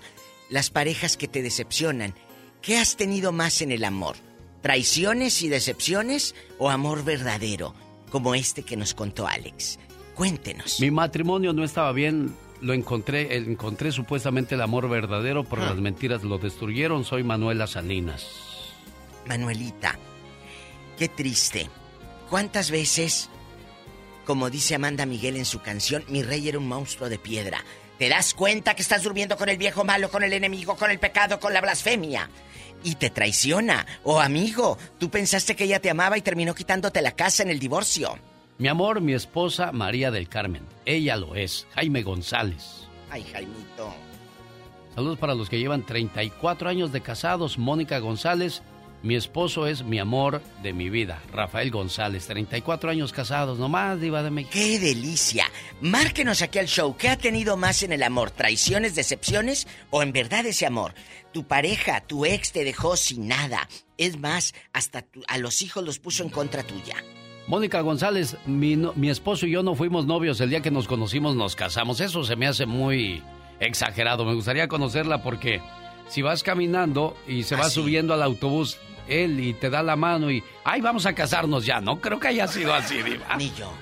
Las 0.50 0.70
parejas 0.70 1.16
que 1.16 1.28
te 1.28 1.42
decepcionan. 1.42 2.14
¿Qué 2.60 2.76
has 2.78 2.96
tenido 2.96 3.32
más 3.32 3.62
en 3.62 3.72
el 3.72 3.84
amor? 3.84 4.16
¿Traiciones 4.62 5.42
y 5.42 5.48
decepciones 5.48 6.34
o 6.58 6.70
amor 6.70 7.04
verdadero? 7.04 7.74
Como 8.10 8.34
este 8.34 8.62
que 8.62 8.76
nos 8.76 8.94
contó 8.94 9.26
Alex. 9.26 9.78
Cuéntenos. 10.14 10.80
Mi 10.80 10.90
matrimonio 10.90 11.52
no 11.52 11.64
estaba 11.64 11.92
bien, 11.92 12.36
lo 12.60 12.74
encontré, 12.74 13.36
encontré 13.36 13.92
supuestamente 13.92 14.54
el 14.54 14.60
amor 14.60 14.88
verdadero, 14.88 15.44
pero 15.44 15.62
Ah. 15.62 15.66
las 15.70 15.76
mentiras 15.76 16.22
lo 16.22 16.38
destruyeron. 16.38 17.04
Soy 17.04 17.22
Manuela 17.24 17.66
Salinas. 17.66 18.26
Manuelita, 19.26 19.98
qué 20.98 21.08
triste. 21.08 21.70
¿Cuántas 22.28 22.70
veces, 22.70 23.28
como 24.26 24.50
dice 24.50 24.74
Amanda 24.74 25.06
Miguel 25.06 25.36
en 25.36 25.44
su 25.44 25.60
canción, 25.60 26.04
mi 26.08 26.22
rey 26.22 26.48
era 26.48 26.58
un 26.58 26.68
monstruo 26.68 27.08
de 27.08 27.18
piedra? 27.18 27.64
¿Te 27.98 28.08
das 28.08 28.34
cuenta 28.34 28.74
que 28.74 28.82
estás 28.82 29.02
durmiendo 29.04 29.36
con 29.36 29.48
el 29.48 29.58
viejo 29.58 29.84
malo, 29.84 30.10
con 30.10 30.24
el 30.24 30.32
enemigo, 30.32 30.76
con 30.76 30.90
el 30.90 30.98
pecado, 30.98 31.38
con 31.38 31.52
la 31.52 31.60
blasfemia? 31.60 32.28
Y 32.84 32.96
te 32.96 33.10
traiciona. 33.10 33.86
O 34.02 34.20
amigo, 34.20 34.76
tú 34.98 35.08
pensaste 35.08 35.54
que 35.54 35.64
ella 35.64 35.78
te 35.80 35.88
amaba 35.90 36.18
y 36.18 36.22
terminó 36.22 36.52
quitándote 36.54 37.00
la 37.00 37.12
casa 37.12 37.44
en 37.44 37.50
el 37.50 37.60
divorcio. 37.60 38.18
Mi 38.58 38.68
amor, 38.68 39.00
mi 39.00 39.12
esposa 39.14 39.72
María 39.72 40.10
del 40.10 40.28
Carmen. 40.28 40.62
Ella 40.84 41.16
lo 41.16 41.34
es. 41.34 41.66
Jaime 41.74 42.02
González. 42.02 42.86
Ay, 43.10 43.24
Jaimito. 43.32 43.92
Saludos 44.94 45.18
para 45.18 45.34
los 45.34 45.48
que 45.48 45.58
llevan 45.58 45.84
34 45.84 46.68
años 46.68 46.92
de 46.92 47.00
casados. 47.00 47.58
Mónica 47.58 47.98
González. 47.98 48.62
Mi 49.02 49.16
esposo 49.16 49.66
es 49.66 49.82
mi 49.82 49.98
amor 49.98 50.40
de 50.62 50.72
mi 50.72 50.88
vida. 50.88 51.20
Rafael 51.32 51.72
González. 51.72 52.26
34 52.28 52.88
años 52.90 53.12
casados. 53.12 53.58
Nomás, 53.58 54.00
Diva 54.00 54.22
de 54.22 54.30
México. 54.30 54.52
¡Qué 54.52 54.78
delicia! 54.78 55.46
Márquenos 55.80 56.40
aquí 56.40 56.60
al 56.60 56.68
show. 56.68 56.96
¿Qué 56.96 57.08
ha 57.08 57.16
tenido 57.18 57.56
más 57.56 57.82
en 57.82 57.92
el 57.92 58.04
amor? 58.04 58.30
¿Traiciones, 58.30 58.94
decepciones 58.94 59.66
o 59.90 60.02
en 60.04 60.12
verdad 60.12 60.46
ese 60.46 60.66
amor? 60.66 60.94
Tu 61.32 61.42
pareja, 61.44 62.02
tu 62.02 62.24
ex 62.26 62.52
te 62.52 62.62
dejó 62.62 62.96
sin 62.96 63.26
nada. 63.26 63.68
Es 63.98 64.20
más, 64.20 64.54
hasta 64.72 65.02
tu- 65.02 65.22
a 65.26 65.38
los 65.38 65.62
hijos 65.62 65.82
los 65.82 65.98
puso 65.98 66.22
en 66.22 66.28
contra 66.30 66.62
tuya. 66.62 66.94
Mónica 67.46 67.80
González, 67.80 68.36
mi, 68.46 68.76
no- 68.76 68.92
mi 68.94 69.10
esposo 69.10 69.46
y 69.46 69.50
yo 69.50 69.62
no 69.62 69.74
fuimos 69.74 70.06
novios. 70.06 70.40
El 70.40 70.50
día 70.50 70.60
que 70.62 70.70
nos 70.70 70.86
conocimos 70.86 71.34
nos 71.36 71.56
casamos. 71.56 72.00
Eso 72.00 72.24
se 72.24 72.36
me 72.36 72.46
hace 72.46 72.66
muy 72.66 73.22
exagerado. 73.60 74.24
Me 74.24 74.34
gustaría 74.34 74.68
conocerla 74.68 75.22
porque 75.22 75.60
si 76.08 76.22
vas 76.22 76.42
caminando 76.42 77.16
y 77.26 77.42
se 77.42 77.56
va 77.56 77.66
Ah, 77.66 77.70
subiendo 77.70 78.14
al 78.14 78.22
autobús 78.22 78.78
él 79.08 79.40
y 79.40 79.52
te 79.54 79.68
da 79.70 79.82
la 79.82 79.96
mano 79.96 80.30
y, 80.30 80.42
ay, 80.64 80.80
vamos 80.80 81.04
a 81.06 81.14
casarnos 81.14 81.66
ya. 81.66 81.80
No 81.80 82.00
creo 82.00 82.20
que 82.20 82.28
haya 82.28 82.46
sido 82.46 82.72
así, 82.72 83.02
Diva. 83.02 83.36
Ni 83.36 83.52
yo. 83.54 83.72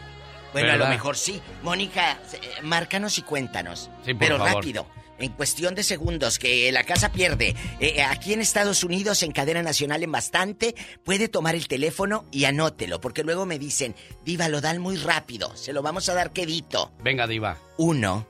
Bueno, 0.52 0.72
a 0.72 0.76
lo 0.76 0.88
mejor 0.88 1.16
sí. 1.16 1.40
Mónica, 1.62 2.18
eh, 2.32 2.40
márcanos 2.62 3.18
y 3.18 3.22
cuéntanos. 3.22 3.90
Sí, 4.04 4.14
por 4.14 4.18
Pero 4.18 4.38
favor. 4.38 4.54
rápido, 4.54 4.86
en 5.20 5.32
cuestión 5.32 5.74
de 5.74 5.82
segundos, 5.82 6.38
que 6.38 6.70
la 6.72 6.84
casa 6.84 7.12
pierde. 7.12 7.54
Eh, 7.78 8.02
aquí 8.02 8.32
en 8.32 8.40
Estados 8.40 8.82
Unidos, 8.84 9.22
en 9.22 9.32
cadena 9.32 9.62
nacional, 9.62 10.02
en 10.02 10.12
bastante, 10.12 10.74
puede 11.04 11.28
tomar 11.28 11.54
el 11.54 11.68
teléfono 11.68 12.24
y 12.30 12.44
anótelo, 12.44 13.00
porque 13.00 13.22
luego 13.22 13.46
me 13.46 13.58
dicen, 13.58 13.94
Diva, 14.24 14.48
lo 14.48 14.60
dan 14.60 14.80
muy 14.80 14.96
rápido. 14.96 15.56
Se 15.56 15.72
lo 15.72 15.82
vamos 15.82 16.08
a 16.08 16.14
dar 16.14 16.32
quedito. 16.32 16.92
Venga, 17.02 17.26
Diva. 17.26 17.58
1 17.76 18.26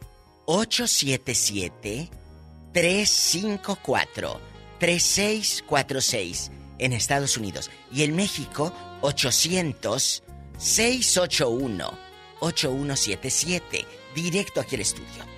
877 0.46 2.10
354 2.72 4.40
3646 4.78 6.50
en 6.78 6.92
Estados 6.92 7.36
Unidos 7.36 7.70
y 7.92 8.02
en 8.02 8.16
México 8.16 8.72
800 9.02 10.22
681 10.58 11.98
8177 12.40 13.86
directo 14.14 14.60
aquí 14.60 14.76
al 14.76 14.82
estudio. 14.82 15.29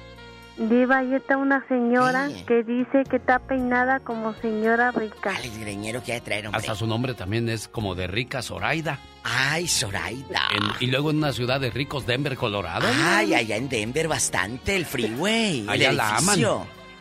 Diva, 0.59 0.99
ahí 0.99 1.15
está 1.15 1.39
una 1.39 1.67
señora 1.67 2.29
que 2.47 2.63
dice 2.63 3.05
que 3.09 3.17
está 3.17 3.39
peinada 3.39 4.01
como 4.01 4.35
señora 4.35 4.91
rica. 4.91 5.35
El 5.43 5.59
greñero 5.61 6.03
que 6.03 6.21
traer, 6.21 6.47
hombre. 6.47 6.61
Hasta 6.61 6.75
su 6.75 6.87
nombre 6.87 7.15
también 7.15 7.49
es 7.49 7.69
como 7.69 7.95
de 7.95 8.07
rica 8.07 8.43
Zoraida. 8.43 8.99
Ay, 9.25 9.67
Zoraida. 9.67 10.43
En- 10.55 10.87
y 10.87 10.91
luego 10.91 11.11
en 11.11 11.17
una 11.19 11.33
ciudad 11.33 11.59
de 11.59 11.71
ricos, 11.71 12.05
Denver, 12.07 12.37
Colorado. 12.37 12.87
Ay, 13.03 13.35
allá 13.35 13.57
en 13.57 13.69
Denver 13.71 14.09
bastante 14.09 14.77
el 14.77 14.85
freeway. 14.85 15.65
Allá 15.69 15.89
el 15.91 15.97
la 15.97 16.17
aman. 16.19 16.39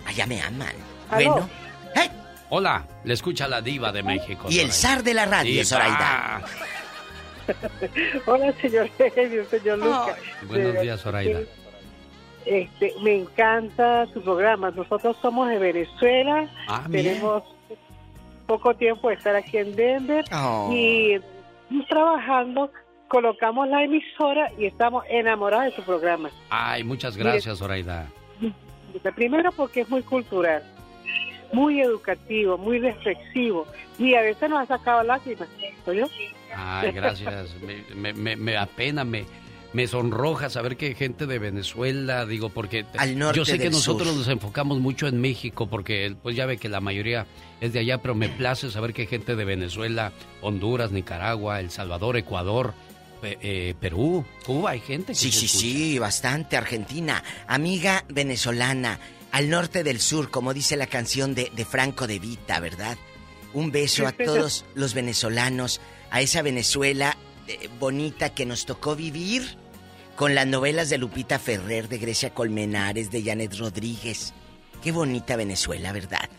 Allá 0.05 0.25
me 0.27 0.41
aman. 0.41 0.73
¿Aló? 1.09 1.33
Bueno, 1.33 1.49
Hola, 2.53 2.85
le 3.05 3.13
escucha 3.13 3.47
la 3.47 3.61
diva 3.61 3.91
de 3.93 4.03
México. 4.03 4.47
y 4.49 4.59
el 4.59 4.71
zar 4.73 5.03
de 5.03 5.13
la 5.13 5.25
radio, 5.25 5.51
Diva. 5.51 5.63
Zoraida. 5.65 6.41
Hola, 8.25 8.53
señor 8.61 8.89
genio, 8.97 9.45
señor 9.49 9.77
Lucas. 9.79 10.15
Buenos 10.47 10.75
Eh, 10.75 10.81
días, 10.81 11.01
Zoraida. 11.01 11.39
Este, 12.45 12.93
me 13.03 13.15
encanta 13.15 14.07
su 14.07 14.21
programa. 14.21 14.71
Nosotros 14.71 15.17
somos 15.21 15.49
de 15.49 15.59
Venezuela. 15.59 16.49
Ah. 16.67 16.85
Tenemos 16.91 17.43
poco 18.47 18.73
tiempo 18.73 19.09
de 19.09 19.15
estar 19.15 19.35
aquí 19.35 19.57
en 19.57 19.75
Denver. 19.75 20.25
Oh. 20.33 20.69
Y 20.73 21.19
trabajando, 21.87 22.71
colocamos 23.07 23.67
la 23.67 23.83
emisora 23.83 24.51
y 24.57 24.65
estamos 24.65 25.03
enamorados 25.09 25.65
de 25.65 25.75
su 25.75 25.83
programa. 25.83 26.29
Ay, 26.49 26.83
muchas 26.83 27.15
gracias, 27.15 27.59
Zoraida. 27.59 28.07
Primero 29.15 29.51
porque 29.51 29.81
es 29.81 29.89
muy 29.89 30.01
cultural, 30.01 30.63
muy 31.53 31.81
educativo, 31.81 32.57
muy 32.57 32.79
reflexivo. 32.79 33.65
Y 33.97 34.15
a 34.15 34.21
veces 34.21 34.49
nos 34.49 34.61
ha 34.61 34.77
sacado 34.77 35.03
lágrimas. 35.03 35.47
¿oyó? 35.85 36.07
Ay, 36.55 36.91
gracias. 36.91 37.55
Me, 37.61 37.83
me, 37.95 38.13
me, 38.13 38.35
me 38.35 38.57
apena, 38.57 39.03
me, 39.03 39.25
me 39.73 39.87
sonroja 39.87 40.49
saber 40.49 40.75
que 40.77 40.87
hay 40.87 40.95
gente 40.95 41.25
de 41.25 41.39
Venezuela, 41.39 42.25
digo, 42.25 42.49
porque 42.49 42.85
Al 42.97 43.17
norte 43.17 43.37
yo 43.39 43.45
sé 43.45 43.57
que 43.57 43.69
nosotros 43.69 44.09
sur. 44.09 44.17
nos 44.17 44.27
enfocamos 44.27 44.79
mucho 44.79 45.07
en 45.07 45.21
México, 45.21 45.67
porque 45.67 46.15
pues 46.21 46.35
ya 46.35 46.45
ve 46.45 46.57
que 46.57 46.67
la 46.69 46.81
mayoría 46.81 47.25
es 47.61 47.71
de 47.73 47.79
allá, 47.79 47.97
pero 47.99 48.13
me 48.15 48.27
place 48.29 48.69
saber 48.71 48.93
que 48.93 49.03
hay 49.03 49.07
gente 49.07 49.35
de 49.35 49.45
Venezuela, 49.45 50.11
Honduras, 50.41 50.91
Nicaragua, 50.91 51.59
El 51.59 51.71
Salvador, 51.71 52.17
Ecuador, 52.17 52.73
eh, 53.23 53.75
Perú, 53.79 54.25
Cuba, 54.45 54.71
hay 54.71 54.79
gente 54.79 55.13
que 55.13 55.19
Sí, 55.19 55.31
se 55.31 55.39
sí, 55.39 55.45
escucha. 55.45 55.61
sí, 55.61 55.99
bastante. 55.99 56.57
Argentina, 56.57 57.23
amiga 57.47 58.03
venezolana, 58.09 58.99
al 59.31 59.49
norte 59.49 59.83
del 59.83 59.99
sur, 60.01 60.31
como 60.31 60.53
dice 60.53 60.75
la 60.75 60.87
canción 60.87 61.33
de, 61.35 61.49
de 61.55 61.63
Franco 61.65 62.07
de 62.07 62.19
Vita, 62.19 62.59
¿verdad? 62.59 62.97
Un 63.53 63.71
beso 63.71 64.07
a 64.07 64.11
todos 64.11 64.65
los 64.75 64.93
venezolanos, 64.93 65.79
a 66.09 66.19
esa 66.21 66.41
Venezuela 66.41 67.15
eh, 67.47 67.69
bonita 67.79 68.33
que 68.33 68.45
nos 68.45 68.65
tocó 68.65 68.95
vivir 68.95 69.57
con 70.21 70.35
las 70.35 70.45
novelas 70.45 70.91
de 70.91 70.99
Lupita 70.99 71.39
Ferrer, 71.39 71.87
de 71.87 71.97
Grecia 71.97 72.29
Colmenares, 72.29 73.09
de 73.09 73.23
Janet 73.23 73.57
Rodríguez. 73.57 74.35
Qué 74.83 74.91
bonita 74.91 75.35
Venezuela, 75.35 75.91
¿verdad? 75.91 76.29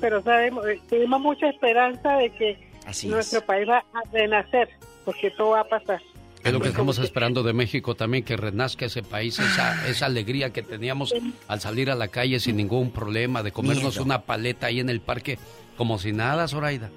Pero 0.00 0.22
sabemos, 0.22 0.64
eh, 0.68 0.80
tenemos 0.88 1.20
mucha 1.20 1.48
esperanza 1.48 2.18
de 2.18 2.30
que 2.30 2.56
Así 2.86 3.08
nuestro 3.08 3.44
país 3.44 3.68
va 3.68 3.78
a 3.78 4.02
renacer, 4.12 4.68
porque 5.04 5.32
todo 5.32 5.50
va 5.50 5.62
a 5.62 5.64
pasar. 5.64 6.00
Es 6.44 6.52
lo 6.52 6.60
que 6.60 6.68
estamos 6.68 7.00
esperando 7.00 7.42
de 7.42 7.52
México 7.52 7.96
también, 7.96 8.22
que 8.22 8.36
renazca 8.36 8.84
ese 8.86 9.02
país, 9.02 9.40
esa, 9.40 9.88
esa 9.88 10.06
alegría 10.06 10.52
que 10.52 10.62
teníamos 10.62 11.12
al 11.48 11.60
salir 11.60 11.90
a 11.90 11.96
la 11.96 12.06
calle 12.06 12.38
sin 12.38 12.56
ningún 12.56 12.92
problema, 12.92 13.42
de 13.42 13.50
comernos 13.50 13.94
Miedo. 13.94 14.04
una 14.04 14.22
paleta 14.22 14.68
ahí 14.68 14.78
en 14.78 14.88
el 14.88 15.00
parque, 15.00 15.40
como 15.76 15.98
si 15.98 16.12
nada, 16.12 16.46
Zoraida. 16.46 16.90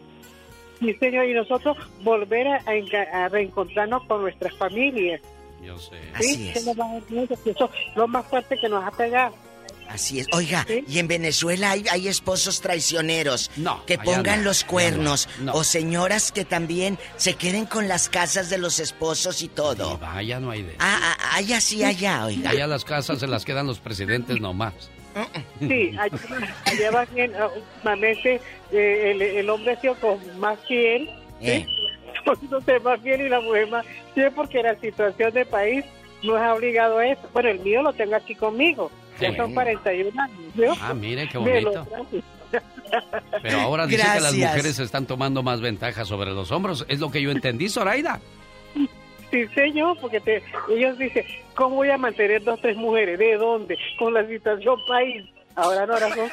Sí, 0.79 0.93
señor, 0.99 1.25
y 1.25 1.33
nosotros 1.33 1.75
volver 2.03 2.49
a, 2.49 2.61
a 3.13 3.29
reencontrarnos 3.29 4.03
con 4.03 4.21
nuestras 4.21 4.55
familias. 4.59 5.21
Yo 5.61 5.77
sé. 5.77 5.99
Así 6.13 6.49
es. 6.49 6.63
que 6.63 7.51
eso 7.51 7.65
es 7.65 7.95
lo 7.95 8.07
más 8.07 8.25
fuerte 8.27 8.57
que 8.59 8.69
nos 8.69 8.83
ha 8.83 8.91
pegado. 8.91 9.35
Así 9.89 10.19
es. 10.19 10.27
Oiga, 10.33 10.65
y 10.87 10.99
en 10.99 11.07
Venezuela 11.07 11.71
hay, 11.71 11.85
hay 11.89 12.09
esposos 12.09 12.59
traicioneros 12.59 13.49
que 13.85 13.93
allá 13.93 14.03
pongan 14.03 14.39
no, 14.39 14.45
los 14.45 14.65
cuernos 14.65 15.29
no, 15.39 15.45
no. 15.45 15.53
o 15.53 15.63
señoras 15.63 16.33
que 16.33 16.43
también 16.43 16.99
se 17.15 17.35
queden 17.35 17.65
con 17.65 17.87
las 17.87 18.09
casas 18.09 18.49
de 18.49 18.57
los 18.57 18.79
esposos 18.79 19.41
y 19.41 19.47
todo. 19.47 19.97
Allá 20.03 20.41
no 20.41 20.51
hay 20.51 20.63
de 20.63 20.75
Ah, 20.79 20.99
ah, 21.17 21.35
allá 21.37 21.61
sí, 21.61 21.85
allá, 21.85 22.25
oiga. 22.25 22.49
Allá 22.49 22.67
las 22.67 22.83
casas 22.83 23.19
se 23.19 23.27
las 23.27 23.45
quedan 23.45 23.65
los 23.65 23.79
presidentes 23.79 24.41
nomás. 24.41 24.73
Sí, 25.59 25.95
allá, 25.97 26.19
allá 26.65 26.91
va 26.91 27.05
bien, 27.05 27.33
ah, 27.39 27.47
últimamente 27.55 28.41
eh, 28.71 29.11
el, 29.11 29.21
el 29.21 29.49
hombre 29.49 29.71
ha 29.71 29.81
sido 29.81 29.95
con 29.95 30.19
más 30.39 30.59
fiel, 30.67 31.09
Eh. 31.41 31.65
Poniéndose 32.27 32.79
más 32.81 32.99
fiel 33.01 33.21
y 33.21 33.29
la 33.29 33.41
mujer 33.41 33.67
más 33.69 33.85
fiel 34.13 34.31
porque 34.35 34.61
la 34.61 34.75
situación 34.75 35.33
del 35.33 35.45
país 35.47 35.83
nos 36.23 36.37
ha 36.39 36.53
obligado 36.53 36.97
a 36.99 37.07
eso. 37.07 37.21
Bueno, 37.33 37.49
el 37.49 37.59
mío 37.59 37.81
lo 37.81 37.93
tengo 37.93 38.15
aquí 38.15 38.35
conmigo, 38.35 38.91
ya 39.19 39.29
son 39.35 39.53
bueno. 39.53 39.79
41 39.81 40.21
años. 40.21 40.77
Ah, 40.81 40.93
mire 40.93 41.27
qué 41.29 41.37
bonito. 41.37 41.87
Pero 43.41 43.59
ahora 43.59 43.85
dice 43.85 44.03
que 44.13 44.19
las 44.21 44.33
mujeres 44.33 44.79
están 44.79 45.05
tomando 45.05 45.43
más 45.43 45.59
ventaja 45.61 46.05
sobre 46.05 46.31
los 46.31 46.51
hombros. 46.51 46.85
Es 46.87 46.99
lo 46.99 47.11
que 47.11 47.21
yo 47.21 47.31
entendí, 47.31 47.67
Zoraida. 47.69 48.19
Sí, 49.29 49.45
señor, 49.53 49.97
porque 49.99 50.21
te- 50.21 50.41
ellos 50.69 50.97
dicen, 50.97 51.25
¿cómo 51.53 51.75
voy 51.75 51.89
a 51.89 51.97
mantener 51.97 52.41
dos, 52.43 52.61
tres 52.61 52.77
mujeres? 52.77 53.19
¿De 53.19 53.35
dónde? 53.35 53.77
Con 53.99 54.13
la 54.13 54.25
situación 54.25 54.79
país. 54.87 55.25
Ahora 55.55 55.85
no, 55.85 55.93
ahora 55.93 56.09
no. 56.15 56.23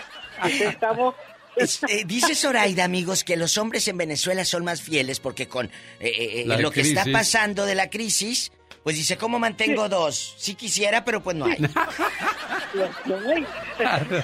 Aquí 0.41 0.63
estamos... 0.63 1.15
Es- 1.57 1.83
eh, 1.89 2.05
dice 2.07 2.35
Zoraida, 2.35 2.85
amigos, 2.85 3.23
que 3.25 3.37
los 3.37 3.57
hombres 3.59 3.87
en 3.89 3.97
Venezuela 3.97 4.45
son 4.45 4.65
más 4.65 4.83
fieles 4.83 5.21
porque 5.21 5.47
con 5.49 5.67
eh, 5.67 5.71
eh, 6.01 6.43
eh, 6.43 6.59
lo 6.61 6.71
que 6.71 6.81
está 6.83 7.05
pasando 7.13 7.65
de 7.67 7.75
la 7.75 7.91
crisis, 7.91 8.51
pues 8.83 8.97
dice, 8.97 9.17
¿cómo 9.17 9.39
mantengo 9.39 9.89
dos? 9.89 10.35
Sí 10.39 10.55
quisiera, 10.57 11.05
pero 11.05 11.23
pues 11.23 11.37
no 11.37 11.47
hay. 11.47 11.57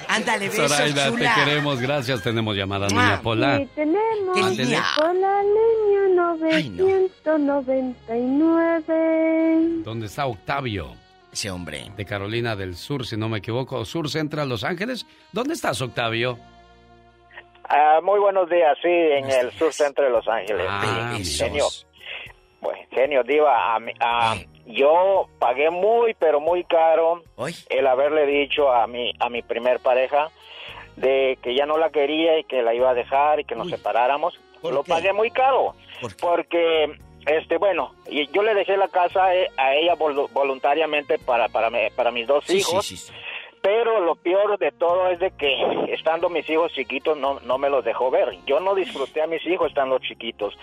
Ándale, 0.07 0.49
besos, 0.49 0.69
Zoraida, 0.71 1.09
chula. 1.09 1.33
te 1.35 1.41
queremos. 1.45 1.79
Gracias. 1.79 2.21
Tenemos 2.21 2.55
llamada, 2.55 2.87
niña. 2.87 3.21
Pola. 3.21 3.57
Sí, 3.59 3.67
tenemos 3.75 4.37
Ándele. 4.37 4.77
con 4.97 5.21
la 5.21 5.41
línea 5.41 6.07
999. 8.85 9.83
¿Dónde 9.83 10.05
está 10.07 10.25
Octavio? 10.25 10.95
Ese 11.31 11.49
hombre. 11.49 11.91
De 11.95 12.05
Carolina 12.05 12.55
del 12.55 12.75
Sur, 12.75 13.05
si 13.07 13.15
no 13.17 13.29
me 13.29 13.37
equivoco. 13.39 13.85
Sur 13.85 14.09
Central, 14.09 14.49
Los 14.49 14.63
Ángeles. 14.63 15.05
¿Dónde 15.31 15.53
estás, 15.53 15.81
Octavio? 15.81 16.37
Ah, 17.73 18.01
muy 18.03 18.19
buenos 18.19 18.49
días, 18.49 18.77
sí, 18.81 18.89
en 18.89 19.29
el 19.31 19.51
sur 19.53 19.73
centro 19.73 20.03
de 20.03 20.09
Los 20.09 20.27
Ángeles. 20.27 20.65
Ah, 20.69 21.13
Sí, 21.21 21.37
genio. 21.37 21.65
Bueno, 22.59 22.79
genio, 22.91 23.23
Diva, 23.23 23.73
a 23.75 23.79
mí- 23.79 23.93
a- 23.99 24.35
yo 24.65 25.27
pagué 25.39 25.69
muy, 25.69 26.13
pero 26.15 26.39
muy 26.41 26.63
caro 26.65 27.23
el 27.69 27.87
haberle 27.87 28.25
dicho 28.25 28.71
a 28.71 28.87
mi, 28.87 29.13
a 29.19 29.29
mi 29.29 29.41
primer 29.41 29.79
pareja 29.79 30.29
de 30.97 31.39
que 31.41 31.55
ya 31.55 31.65
no 31.65 31.77
la 31.77 31.89
quería 31.91 32.37
y 32.39 32.43
que 32.43 32.61
la 32.61 32.73
iba 32.73 32.89
a 32.89 32.93
dejar 32.93 33.39
y 33.39 33.45
que 33.45 33.55
nos 33.55 33.69
separáramos. 33.69 34.37
Lo 34.63 34.83
pagué 34.83 35.13
muy 35.13 35.31
caro. 35.31 35.73
Porque, 36.19 36.91
este, 37.25 37.57
bueno, 37.57 37.93
y 38.07 38.27
yo 38.31 38.43
le 38.43 38.53
dejé 38.53 38.75
la 38.77 38.89
casa 38.89 39.33
eh, 39.33 39.47
a 39.57 39.75
ella 39.75 39.95
vol- 39.95 40.29
voluntariamente 40.33 41.17
para, 41.19 41.47
para, 41.47 41.69
para 41.95 42.11
mis 42.11 42.27
dos 42.27 42.43
Sí, 42.45 42.57
hijos. 42.57 42.85
sí, 42.85 42.97
sí, 42.97 43.13
Pero 43.61 43.99
lo 43.99 44.15
peor 44.15 44.57
de 44.57 44.71
todo 44.71 45.09
es 45.09 45.19
de 45.19 45.31
que 45.31 45.55
estando 45.89 46.29
mis 46.29 46.49
hijos 46.49 46.73
chiquitos 46.73 47.17
no, 47.17 47.39
no 47.41 47.57
me 47.57 47.69
los 47.69 47.85
dejó 47.85 48.09
ver. 48.09 48.35
Yo 48.47 48.59
no 48.59 48.73
disfruté 48.73 49.21
a 49.21 49.27
mis 49.27 49.45
hijos 49.45 49.69
estando 49.69 49.99
chiquitos. 49.99 50.57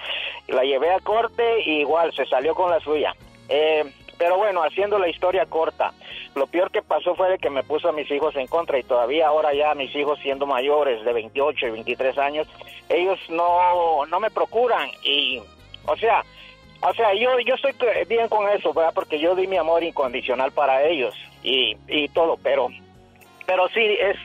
La 0.48 0.64
llevé 0.64 0.92
a 0.92 1.00
corte 1.00 1.60
y 1.64 1.80
igual 1.80 2.12
se 2.12 2.26
salió 2.26 2.54
con 2.54 2.70
la 2.70 2.80
suya. 2.80 3.14
Eh, 3.48 3.84
pero 4.18 4.36
bueno, 4.36 4.62
haciendo 4.64 4.98
la 4.98 5.08
historia 5.08 5.46
corta, 5.46 5.92
lo 6.34 6.48
peor 6.48 6.72
que 6.72 6.82
pasó 6.82 7.14
fue 7.14 7.30
de 7.30 7.38
que 7.38 7.50
me 7.50 7.62
puso 7.62 7.88
a 7.88 7.92
mis 7.92 8.10
hijos 8.10 8.34
en 8.34 8.48
contra 8.48 8.78
y 8.78 8.82
todavía 8.82 9.28
ahora 9.28 9.54
ya 9.54 9.74
mis 9.74 9.94
hijos 9.94 10.18
siendo 10.20 10.44
mayores 10.44 11.04
de 11.04 11.12
28 11.12 11.66
y 11.68 11.70
23 11.70 12.18
años, 12.18 12.48
ellos 12.88 13.18
no, 13.28 14.04
no 14.06 14.20
me 14.20 14.30
procuran 14.30 14.90
y, 15.04 15.40
o 15.86 15.96
sea, 15.96 16.24
o 16.80 16.94
sea, 16.94 17.14
yo, 17.14 17.38
yo 17.40 17.54
estoy 17.54 17.72
bien 18.08 18.28
con 18.28 18.48
eso, 18.48 18.72
¿verdad? 18.72 18.92
Porque 18.94 19.18
yo 19.18 19.34
di 19.34 19.46
mi 19.46 19.56
amor 19.56 19.82
incondicional 19.82 20.52
para 20.52 20.84
ellos 20.84 21.14
y, 21.42 21.76
y 21.86 22.08
todo, 22.08 22.38
pero, 22.42 22.68
pero 23.48 23.66
sí, 23.70 23.80
es, 23.80 24.16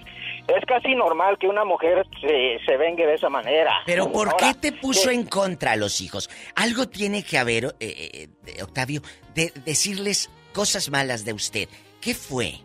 es 0.49 0.65
casi 0.67 0.93
normal 0.95 1.37
que 1.39 1.47
una 1.47 1.63
mujer 1.63 2.05
se, 2.19 2.59
se 2.65 2.75
vengue 2.77 3.07
de 3.07 3.13
esa 3.15 3.29
manera. 3.29 3.71
Pero 3.85 4.11
¿por 4.11 4.27
Ahora, 4.29 4.37
qué 4.37 4.53
te 4.53 4.71
puso 4.73 5.07
que- 5.09 5.15
en 5.15 5.25
contra 5.25 5.71
a 5.71 5.75
los 5.77 6.01
hijos? 6.01 6.29
Algo 6.55 6.87
tiene 6.89 7.23
que 7.23 7.37
haber, 7.37 7.73
eh, 7.79 8.27
eh, 8.47 8.61
Octavio, 8.61 9.01
de 9.33 9.53
decirles 9.65 10.29
cosas 10.53 10.89
malas 10.91 11.23
de 11.23 11.31
usted. 11.33 11.69
¿Qué 12.01 12.13
fue? 12.13 12.55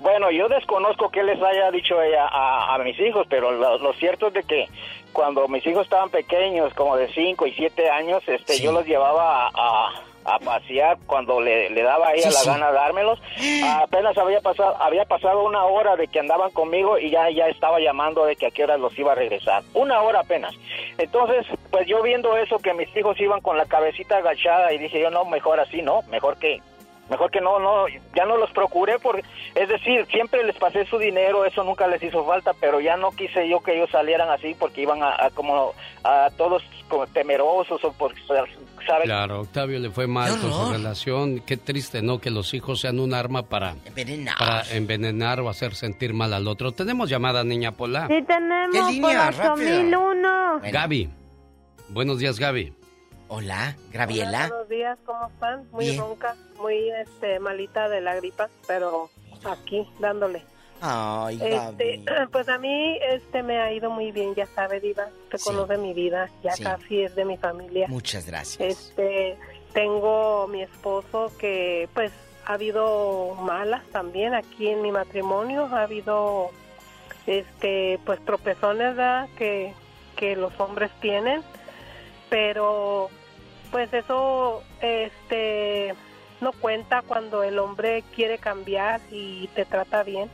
Bueno, 0.00 0.30
yo 0.30 0.48
desconozco 0.48 1.10
qué 1.10 1.22
les 1.22 1.40
haya 1.42 1.70
dicho 1.70 2.00
ella 2.00 2.26
a, 2.26 2.74
a 2.74 2.78
mis 2.78 2.98
hijos, 3.00 3.26
pero 3.28 3.50
lo, 3.52 3.78
lo 3.78 3.92
cierto 3.94 4.28
es 4.28 4.34
de 4.34 4.42
que 4.44 4.66
cuando 5.12 5.46
mis 5.48 5.66
hijos 5.66 5.84
estaban 5.84 6.10
pequeños, 6.10 6.72
como 6.74 6.96
de 6.96 7.12
5 7.12 7.46
y 7.46 7.52
7 7.52 7.90
años, 7.90 8.22
este, 8.26 8.60
yo 8.60 8.72
los 8.72 8.86
llevaba 8.86 9.46
a, 9.46 9.50
a- 9.54 10.02
a 10.26 10.38
pasear 10.38 10.98
cuando 11.06 11.40
le, 11.40 11.70
le 11.70 11.82
daba 11.82 12.08
a 12.08 12.12
ella 12.14 12.22
Sí, 12.30 12.34
la 12.34 12.40
sí. 12.40 12.48
gana 12.48 12.72
dármelos. 12.72 13.20
Apenas 13.82 14.16
había 14.18 14.40
pasado, 14.40 14.76
había 14.80 15.04
pasado 15.04 15.44
una 15.44 15.64
hora 15.64 15.96
de 15.96 16.08
que 16.08 16.18
andaban 16.20 16.50
conmigo 16.50 16.98
y 16.98 17.10
ya, 17.10 17.30
ya 17.30 17.46
estaba 17.48 17.78
llamando 17.80 18.24
de 18.26 18.36
que 18.36 18.46
a 18.46 18.50
qué 18.50 18.64
hora 18.64 18.76
los 18.76 18.98
iba 18.98 19.12
a 19.12 19.14
regresar. 19.14 19.62
Una 19.74 20.00
hora 20.02 20.20
apenas. 20.20 20.54
Entonces, 20.98 21.46
pues 21.70 21.86
yo 21.86 22.02
viendo 22.02 22.36
eso, 22.36 22.58
que 22.58 22.74
mis 22.74 22.94
hijos 22.96 23.18
iban 23.20 23.40
con 23.40 23.56
la 23.56 23.66
cabecita 23.66 24.18
agachada 24.18 24.72
y 24.72 24.78
dije 24.78 25.00
yo, 25.00 25.10
no, 25.10 25.24
mejor 25.24 25.60
así, 25.60 25.82
no, 25.82 26.02
mejor 26.10 26.38
que 26.38 26.60
Mejor 27.10 27.30
que 27.30 27.40
no, 27.40 27.60
no, 27.60 27.86
ya 28.14 28.24
no 28.24 28.36
los 28.36 28.50
procuré, 28.50 28.98
porque, 28.98 29.22
es 29.54 29.68
decir, 29.68 30.06
siempre 30.06 30.42
les 30.44 30.56
pasé 30.56 30.84
su 30.86 30.98
dinero, 30.98 31.44
eso 31.44 31.62
nunca 31.62 31.86
les 31.86 32.02
hizo 32.02 32.24
falta, 32.24 32.52
pero 32.60 32.80
ya 32.80 32.96
no 32.96 33.12
quise 33.12 33.48
yo 33.48 33.60
que 33.60 33.76
ellos 33.76 33.90
salieran 33.90 34.28
así 34.30 34.56
porque 34.58 34.82
iban 34.82 35.02
a, 35.02 35.26
a 35.26 35.30
como 35.30 35.72
a 36.02 36.30
todos 36.36 36.62
como 36.88 37.06
temerosos 37.06 37.84
o 37.84 37.92
por, 37.92 38.12
¿sabes? 38.26 38.50
Claro, 39.04 39.40
Octavio 39.40 39.78
le 39.78 39.90
fue 39.90 40.06
mal 40.06 40.30
con 40.40 40.52
su 40.52 40.72
relación. 40.72 41.40
Qué 41.40 41.56
triste, 41.56 42.02
¿no? 42.02 42.18
Que 42.18 42.30
los 42.30 42.54
hijos 42.54 42.80
sean 42.80 42.98
un 43.00 43.14
arma 43.14 43.42
para 43.42 43.74
envenenar, 43.84 44.36
para 44.38 44.62
envenenar 44.70 45.40
o 45.40 45.48
hacer 45.48 45.74
sentir 45.74 46.14
mal 46.14 46.32
al 46.32 46.46
otro. 46.46 46.72
Tenemos 46.72 47.08
llamada, 47.08 47.44
niña 47.44 47.72
Pola. 47.72 48.06
Sí, 48.08 48.22
tenemos 48.26 48.72
¿Qué 48.72 48.92
línea? 48.92 49.30
por 49.32 49.52
8001. 49.52 50.60
Gaby. 50.72 51.10
Buenos 51.88 52.18
días, 52.18 52.38
Gaby. 52.38 52.72
Hola, 53.28 53.74
Hola, 53.74 53.76
Graviela. 53.92 54.48
buenos 54.48 54.68
días, 54.68 54.98
¿cómo 55.04 55.26
están? 55.26 55.68
Muy 55.72 55.86
Bien. 55.86 55.98
ronca, 56.00 56.36
muy 56.60 56.90
este, 56.90 57.40
malita 57.40 57.88
de 57.88 58.00
la 58.00 58.14
gripa, 58.14 58.48
pero 58.68 59.10
aquí 59.44 59.86
dándole. 59.98 60.42
Ay, 60.80 61.40
Este, 61.42 62.02
pues 62.32 62.48
a 62.48 62.58
mí 62.58 62.98
este 63.10 63.42
me 63.42 63.58
ha 63.60 63.72
ido 63.72 63.90
muy 63.90 64.12
bien, 64.12 64.34
ya 64.34 64.46
sabe, 64.46 64.78
Diva, 64.80 65.08
usted 65.24 65.40
conoce 65.40 65.76
mi 65.78 65.92
vida, 65.92 66.30
ya 66.44 66.52
Sí. 66.52 66.62
casi 66.62 67.02
es 67.02 67.14
de 67.16 67.24
mi 67.24 67.36
familia. 67.36 67.88
Muchas 67.88 68.26
gracias. 68.26 68.60
Este, 68.78 69.36
tengo 69.72 70.46
mi 70.46 70.62
esposo 70.62 71.32
que 71.38 71.88
pues 71.94 72.12
ha 72.44 72.52
habido 72.54 73.34
malas 73.40 73.82
también 73.90 74.34
aquí 74.34 74.68
en 74.68 74.82
mi 74.82 74.92
matrimonio, 74.92 75.66
ha 75.72 75.82
habido 75.82 76.50
este 77.26 77.98
pues 78.06 78.24
tropezones 78.24 78.94
¿verdad? 78.94 79.28
que 79.36 79.72
que 80.14 80.34
los 80.36 80.58
hombres 80.60 80.90
tienen, 81.00 81.42
pero 82.30 83.08
pues 83.70 83.92
eso 83.92 84.62
este 84.80 85.94
no 86.40 86.52
cuenta 86.52 87.02
cuando 87.02 87.42
el 87.42 87.58
hombre 87.58 88.04
quiere 88.14 88.38
cambiar 88.38 89.00
y 89.10 89.48
te 89.54 89.64
trata 89.64 90.02
bien. 90.02 90.30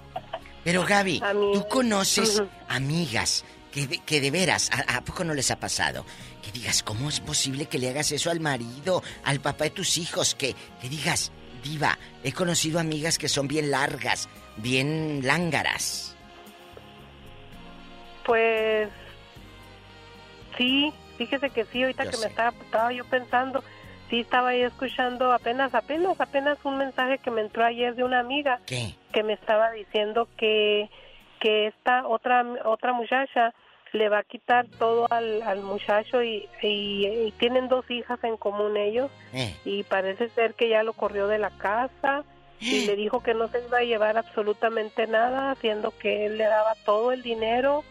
Pero 0.64 0.85
Gaby, 0.85 1.20
mí- 1.35 1.51
tú 1.55 1.66
conoces 1.69 2.43
amigas 2.69 3.44
que 3.73 3.86
de, 3.86 3.98
que 4.01 4.20
de 4.20 4.31
veras, 4.31 4.70
¿a, 4.73 4.97
a 4.98 5.01
poco 5.02 5.24
no 5.24 5.32
les 5.35 5.51
ha 5.51 5.56
pasado? 5.59 6.05
Que 6.43 6.51
digas, 6.52 6.82
¿cómo 6.82 7.09
es 7.09 7.20
posible 7.20 7.66
que 7.66 7.78
le 7.78 7.89
hagas 7.89 8.12
eso 8.12 8.31
al 8.31 8.40
marido, 8.40 9.02
al 9.24 9.40
papá 9.40 9.64
de 9.64 9.70
tus 9.70 9.97
hijos? 9.98 10.35
Que, 10.35 10.55
que 10.81 10.89
digas, 10.89 11.32
diva, 11.64 11.98
he 12.23 12.32
conocido 12.32 12.78
amigas 12.81 13.16
que 13.19 13.28
son 13.28 13.48
bien 13.48 13.70
largas, 13.70 14.28
bien 14.56 15.20
lángaras. 15.24 16.16
Pues 18.24 18.89
sí, 20.59 20.93
fíjese 21.27 21.51
que 21.51 21.65
sí, 21.66 21.82
ahorita 21.82 22.05
Yo 22.05 22.11
que 22.11 22.16
sé. 22.16 22.27
me 22.27 22.31
estaba, 22.31 22.51
estaba 22.62 22.93
yo 22.93 23.05
pensando, 23.07 23.62
sí 24.11 24.20
estaba 24.20 24.49
ahí 24.51 24.62
escuchando 24.62 25.32
apenas, 25.32 25.74
apenas, 25.74 26.20
apenas 26.20 26.59
un 26.65 26.78
mensaje 26.78 27.19
que 27.19 27.31
me 27.31 27.40
entró 27.43 27.65
ayer 27.65 27.94
de 27.94 28.05
una 28.05 28.20
amiga 28.20 28.61
¿Qué? 28.66 28.94
que 29.12 29.23
me 29.23 29.32
estaba 29.35 29.70
diciendo 29.70 30.28
que, 30.36 30.90
que 31.40 31.66
esta 31.69 32.07
otra, 32.07 32.44
otra 32.65 32.93
muchacha 32.93 33.55
le 33.93 34.09
va 34.09 34.19
a 34.20 34.23
quitar 34.24 34.66
todo 34.78 35.07
al, 35.11 35.43
al 35.43 35.61
muchacho 35.61 36.23
y, 36.23 36.49
y, 36.62 37.07
y 37.07 37.31
tienen 37.39 37.69
dos 37.69 37.90
hijas 37.90 38.23
en 38.24 38.36
común 38.39 38.77
ellos 38.77 39.11
Eh. 39.35 39.55
y 39.65 39.82
parece 39.85 40.28
ser 40.31 40.55
que 40.55 40.69
ya 40.70 40.82
lo 40.82 40.93
corrió 40.94 41.27
de 41.28 41.39
la 41.39 41.51
casa 41.51 42.24
y 42.61 42.86
le 42.86 42.94
dijo 42.97 43.23
que 43.24 43.35
no 43.35 43.49
se 43.49 43.61
iba 43.66 43.78
a 43.78 43.82
llevar 43.82 44.16
absolutamente 44.16 45.07
nada, 45.09 45.51
haciendo 45.51 45.93
que 45.99 46.27
él 46.27 46.39
le 46.39 46.44
daba 46.44 46.74
todo 46.85 47.11
el 47.12 47.20
dinero 47.23 47.82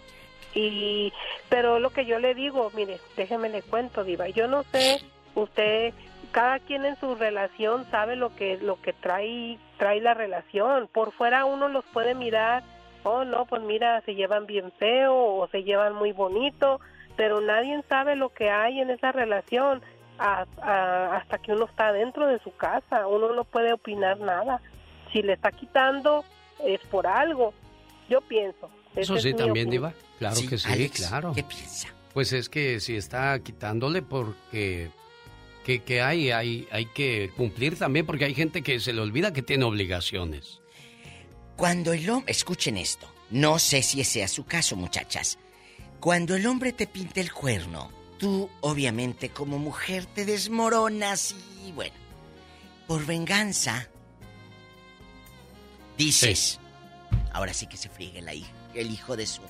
Y, 0.54 1.14
pero 1.50 1.80
lo 1.80 1.92
que 1.92 2.06
yo 2.06 2.20
le 2.20 2.36
digo, 2.36 2.72
mire, 2.76 3.00
déjeme 3.16 3.50
le 3.50 3.62
cuento, 3.62 4.04
Diva, 4.04 4.28
yo 4.30 4.48
no 4.48 4.64
sé, 4.64 5.02
usted, 5.36 5.94
cada 6.32 6.60
quien 6.60 6.86
en 6.86 6.98
su 6.98 7.16
relación 7.16 7.86
sabe 7.90 8.16
lo 8.16 8.36
que, 8.36 8.58
lo 8.58 8.82
que 8.82 8.94
trae, 8.94 9.58
trae 9.78 10.02
la 10.02 10.14
relación. 10.14 10.88
Por 10.92 11.12
fuera 11.14 11.46
uno 11.46 11.68
los 11.68 11.86
puede 11.86 12.16
mirar, 12.16 12.64
oh 13.04 13.24
no, 13.24 13.46
pues 13.46 13.62
mira, 13.62 14.02
se 14.02 14.16
llevan 14.16 14.46
bien 14.46 14.72
feo 14.74 15.16
o 15.16 15.48
se 15.48 15.64
llevan 15.64 15.96
muy 15.96 16.12
bonito, 16.12 16.80
pero 17.16 17.42
nadie 17.42 17.82
sabe 17.88 18.16
lo 18.16 18.30
que 18.30 18.50
hay 18.50 18.82
en 18.82 18.90
esa 18.90 19.12
relación 19.12 19.82
hasta 20.18 21.38
que 21.40 21.54
uno 21.54 21.66
está 21.66 21.92
dentro 21.92 22.28
de 22.28 22.40
su 22.40 22.56
casa. 22.56 23.08
Uno 23.08 23.34
no 23.34 23.44
puede 23.44 23.74
opinar 23.74 24.20
nada. 24.20 24.62
Si 25.12 25.22
le 25.22 25.34
está 25.34 25.52
quitando 25.52 26.24
es 26.64 26.80
por 26.88 27.08
algo. 27.08 27.54
Yo 28.08 28.22
pienso. 28.22 28.70
Eso 28.96 29.18
sí, 29.18 29.30
es 29.30 29.36
también, 29.36 29.68
opinión. 29.68 29.70
Diva. 29.70 29.94
Claro 30.20 30.36
Sí, 30.36 30.48
que 30.48 30.58
sí, 30.58 30.68
Alex, 30.70 31.08
claro. 31.08 31.34
¿qué 31.34 31.44
piensa? 31.44 31.88
Pues 32.14 32.34
es 32.34 32.50
que 32.50 32.80
si 32.80 32.96
está 32.96 33.40
quitándole 33.40 34.02
porque... 34.02 34.92
Que, 35.66 35.84
que 35.84 36.02
hay, 36.02 36.32
hay, 36.32 36.68
hay 36.72 36.88
que 36.88 37.32
cumplir 37.38 37.78
también 37.78 38.06
porque 38.08 38.26
hay 38.26 38.34
gente 38.34 38.64
que 38.64 38.80
se 38.80 38.94
le 38.94 39.02
olvida 39.02 39.32
que 39.32 39.44
tiene 39.44 39.64
obligaciones. 39.64 40.60
Cuando 41.56 41.94
el 41.94 42.10
hombre... 42.10 42.32
Escuchen 42.32 42.78
esto. 42.78 43.08
No 43.30 43.60
sé 43.60 43.84
si 43.84 44.02
ese 44.02 44.12
sea 44.14 44.28
su 44.28 44.44
caso, 44.46 44.76
muchachas. 44.76 45.38
Cuando 46.00 46.36
el 46.36 46.48
hombre 46.48 46.74
te 46.74 46.88
pinta 46.88 47.22
el 47.22 47.32
cuerno, 47.32 47.92
tú, 48.18 48.50
obviamente, 48.62 49.30
como 49.30 49.60
mujer, 49.60 50.08
te 50.08 50.26
desmoronas 50.26 51.36
y, 51.64 51.72
bueno, 51.74 51.94
por 52.88 53.06
venganza, 53.06 53.88
dices, 55.98 56.60
ahora 57.34 57.54
sí 57.54 57.68
que 57.68 57.78
se 57.78 57.90
friegue 57.90 58.22
la 58.22 58.34
hij- 58.34 58.50
el 58.76 58.92
hijo 58.92 59.16
de 59.16 59.26
su 59.26 59.42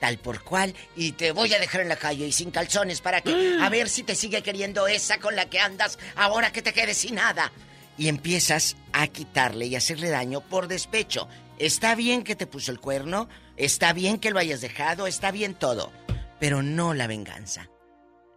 tal 0.00 0.18
por 0.18 0.42
cual 0.42 0.74
y 0.96 1.12
te 1.12 1.32
voy 1.32 1.54
a 1.54 1.58
dejar 1.58 1.80
en 1.80 1.88
la 1.88 1.96
calle 1.96 2.26
y 2.26 2.32
sin 2.32 2.50
calzones 2.50 3.00
para 3.00 3.20
que 3.20 3.56
a 3.60 3.68
ver 3.68 3.88
si 3.88 4.02
te 4.02 4.14
sigue 4.14 4.42
queriendo 4.42 4.86
esa 4.86 5.18
con 5.18 5.36
la 5.36 5.46
que 5.46 5.60
andas 5.60 5.98
ahora 6.16 6.52
que 6.52 6.62
te 6.62 6.72
quedes 6.72 6.98
sin 6.98 7.16
nada. 7.16 7.52
Y 7.96 8.08
empiezas 8.08 8.76
a 8.92 9.06
quitarle 9.06 9.66
y 9.66 9.76
hacerle 9.76 10.10
daño 10.10 10.40
por 10.40 10.66
despecho. 10.66 11.28
Está 11.58 11.94
bien 11.94 12.24
que 12.24 12.34
te 12.34 12.46
puso 12.46 12.72
el 12.72 12.80
cuerno, 12.80 13.28
está 13.56 13.92
bien 13.92 14.18
que 14.18 14.32
lo 14.32 14.40
hayas 14.40 14.60
dejado, 14.60 15.06
está 15.06 15.30
bien 15.30 15.54
todo, 15.54 15.92
pero 16.40 16.62
no 16.62 16.92
la 16.92 17.06
venganza. 17.06 17.70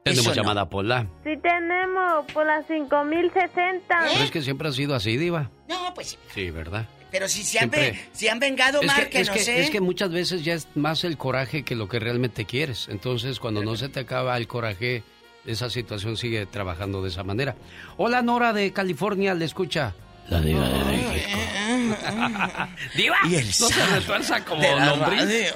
Tenemos 0.04 0.28
no. 0.28 0.34
llamada 0.36 0.70
Pola. 0.70 1.08
Sí 1.24 1.36
tenemos 1.42 2.32
por 2.32 2.46
las 2.46 2.66
5060. 2.68 3.84
Pero 3.88 4.24
es 4.24 4.32
que 4.32 4.42
siempre 4.42 4.70
ha 4.70 4.72
sido 4.72 4.96
así, 4.96 5.18
Diva. 5.18 5.50
No, 5.68 5.94
pues 5.96 6.18
Sí, 6.34 6.52
¿verdad? 6.52 6.86
Pero 7.12 7.30
si 7.30 7.44
se 7.44 7.60
han, 7.60 7.70
ve- 7.70 7.98
si 8.12 8.28
han 8.28 8.40
vengado, 8.40 8.82
Es 8.82 8.92
que, 8.94 9.22
es, 9.22 9.30
que, 9.30 9.40
¿eh? 9.40 9.62
es 9.62 9.70
que 9.70 9.80
muchas 9.82 10.12
veces 10.12 10.44
ya 10.44 10.54
es 10.54 10.68
más 10.76 11.04
el 11.04 11.18
coraje 11.18 11.64
que 11.64 11.76
lo 11.76 11.88
que 11.88 12.00
realmente 12.00 12.46
quieres. 12.46 12.88
Entonces, 12.90 13.40
cuando 13.40 13.64
no 13.64 13.76
se 13.78 13.88
te 13.90 14.02
acaba 14.02 14.36
el 14.38 14.48
coraje, 14.48 15.04
esa 15.46 15.70
situación 15.70 16.18
sigue 16.18 16.46
trabajando 16.46 17.02
de 17.02 17.10
esa 17.10 17.24
manera. 17.24 17.56
Hola, 17.96 18.22
Nora 18.22 18.52
de 18.54 18.74
California, 18.74 19.34
le 19.34 19.46
escucha. 19.46 19.94
La 20.28 20.42
diva 20.42 20.68
de 20.68 20.84
México. 20.84 21.40
¡Diva! 22.98 23.16
Y 23.30 23.36
el 23.36 23.46
no 23.48 23.52
se 23.70 23.86
retuerza 23.88 24.44
como 24.44 24.62
lombriz. 24.62 25.22
radio. 25.22 25.54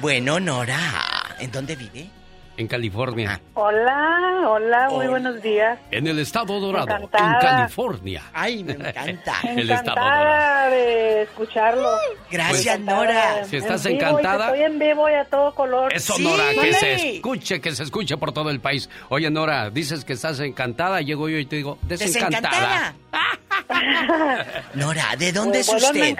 Bueno, 0.00 0.38
Nora, 0.38 0.78
¿en 1.40 1.50
dónde 1.50 1.74
vive? 1.74 2.08
En 2.56 2.66
California. 2.68 3.40
Hola, 3.54 4.42
hola, 4.46 4.88
muy 4.90 4.98
Hola. 4.98 5.10
buenos 5.10 5.42
días. 5.42 5.78
En 5.90 6.06
el 6.06 6.18
estado 6.18 6.60
dorado, 6.60 6.94
en. 6.94 7.06
California. 7.40 8.22
Ay, 8.34 8.62
me 8.64 8.72
encanta. 8.72 9.34
el 9.48 9.70
estado 9.70 9.94
dorado. 10.00 10.70
De 10.70 11.22
escucharlo. 11.22 11.88
Gracias, 12.30 12.74
Encantada 12.76 13.06
Nora. 13.06 13.44
Si 13.46 13.56
estás 13.56 13.86
en 13.86 13.94
encantada. 13.94 14.46
Estoy 14.46 14.62
en 14.64 14.78
vivo 14.78 15.08
y 15.08 15.14
a 15.14 15.24
todo 15.24 15.54
color. 15.54 15.92
Eso, 15.94 16.14
Sí, 16.14 16.22
Nora, 16.22 16.44
que 16.60 16.72
se 16.74 17.14
escuche, 17.16 17.60
que 17.62 17.72
se 17.74 17.84
escuche 17.84 18.16
por 18.18 18.32
todo 18.32 18.50
el 18.50 18.60
país. 18.60 18.90
Oye, 19.08 19.30
Nora, 19.30 19.70
dices 19.70 20.04
que 20.04 20.12
estás 20.12 20.38
encantada, 20.40 21.00
llego 21.00 21.30
yo 21.30 21.38
y 21.38 21.46
te 21.46 21.56
digo, 21.56 21.78
desencantada. 21.82 22.94
Desencantada. 23.70 24.54
Nora, 24.74 25.16
¿de 25.18 25.32
dónde 25.32 25.60
es 25.60 25.70
Pues, 25.70 25.82
a 25.82 25.86
usted? 25.86 26.16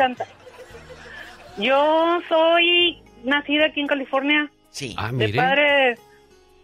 Yo 1.59 2.19
soy 2.29 3.03
nacida 3.25 3.67
aquí 3.67 3.81
en 3.81 3.87
California. 3.89 4.51
Sí. 4.71 4.95
Ah, 4.97 5.09
De 5.09 5.27
mire. 5.27 5.33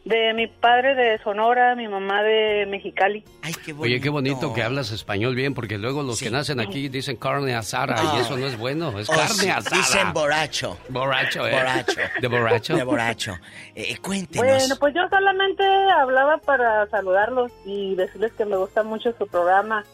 De 0.06 0.32
mi 0.34 0.46
padre 0.46 0.94
de 0.94 1.18
Sonora, 1.18 1.74
mi 1.74 1.88
mamá 1.88 2.22
de 2.22 2.64
Mexicali. 2.66 3.24
Ay, 3.42 3.52
qué 3.54 3.72
bonito. 3.72 3.82
Oye, 3.82 4.00
qué 4.00 4.08
bonito 4.08 4.54
que 4.54 4.62
hablas 4.62 4.92
español 4.92 5.34
bien, 5.34 5.52
porque 5.52 5.78
luego 5.78 6.04
los 6.04 6.20
que 6.20 6.30
nacen 6.30 6.60
aquí 6.60 6.88
dicen 6.88 7.16
carne 7.16 7.56
asada 7.56 7.96
Ah. 7.98 8.14
y 8.16 8.20
eso 8.20 8.36
no 8.36 8.46
es 8.46 8.56
bueno, 8.56 8.96
es 9.00 9.10
Oh, 9.10 9.12
carne 9.12 9.28
sí, 9.34 9.48
asada. 9.48 9.76
Dicen 9.76 10.12
borracho. 10.12 10.78
Borracho, 10.90 11.44
¿eh? 11.48 11.50
Borracho. 11.52 12.00
¿De 12.20 12.28
borracho? 12.28 12.76
De 12.76 12.84
borracho. 12.84 13.34
Eh, 13.74 13.96
cuéntenos. 14.00 14.46
Bueno, 14.46 14.76
pues 14.78 14.94
yo 14.94 15.00
solamente 15.10 15.64
hablaba 16.00 16.38
para 16.38 16.86
saludarlos 16.86 17.50
y 17.64 17.96
decirles 17.96 18.32
que 18.34 18.44
me 18.44 18.56
gusta 18.56 18.84
mucho 18.84 19.12
su 19.18 19.26
programa 19.26 19.84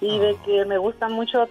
y 0.00 0.18
Ah. 0.18 0.22
de 0.22 0.36
que 0.44 0.64
me 0.64 0.76
gustan 0.78 1.12
mucho 1.12 1.48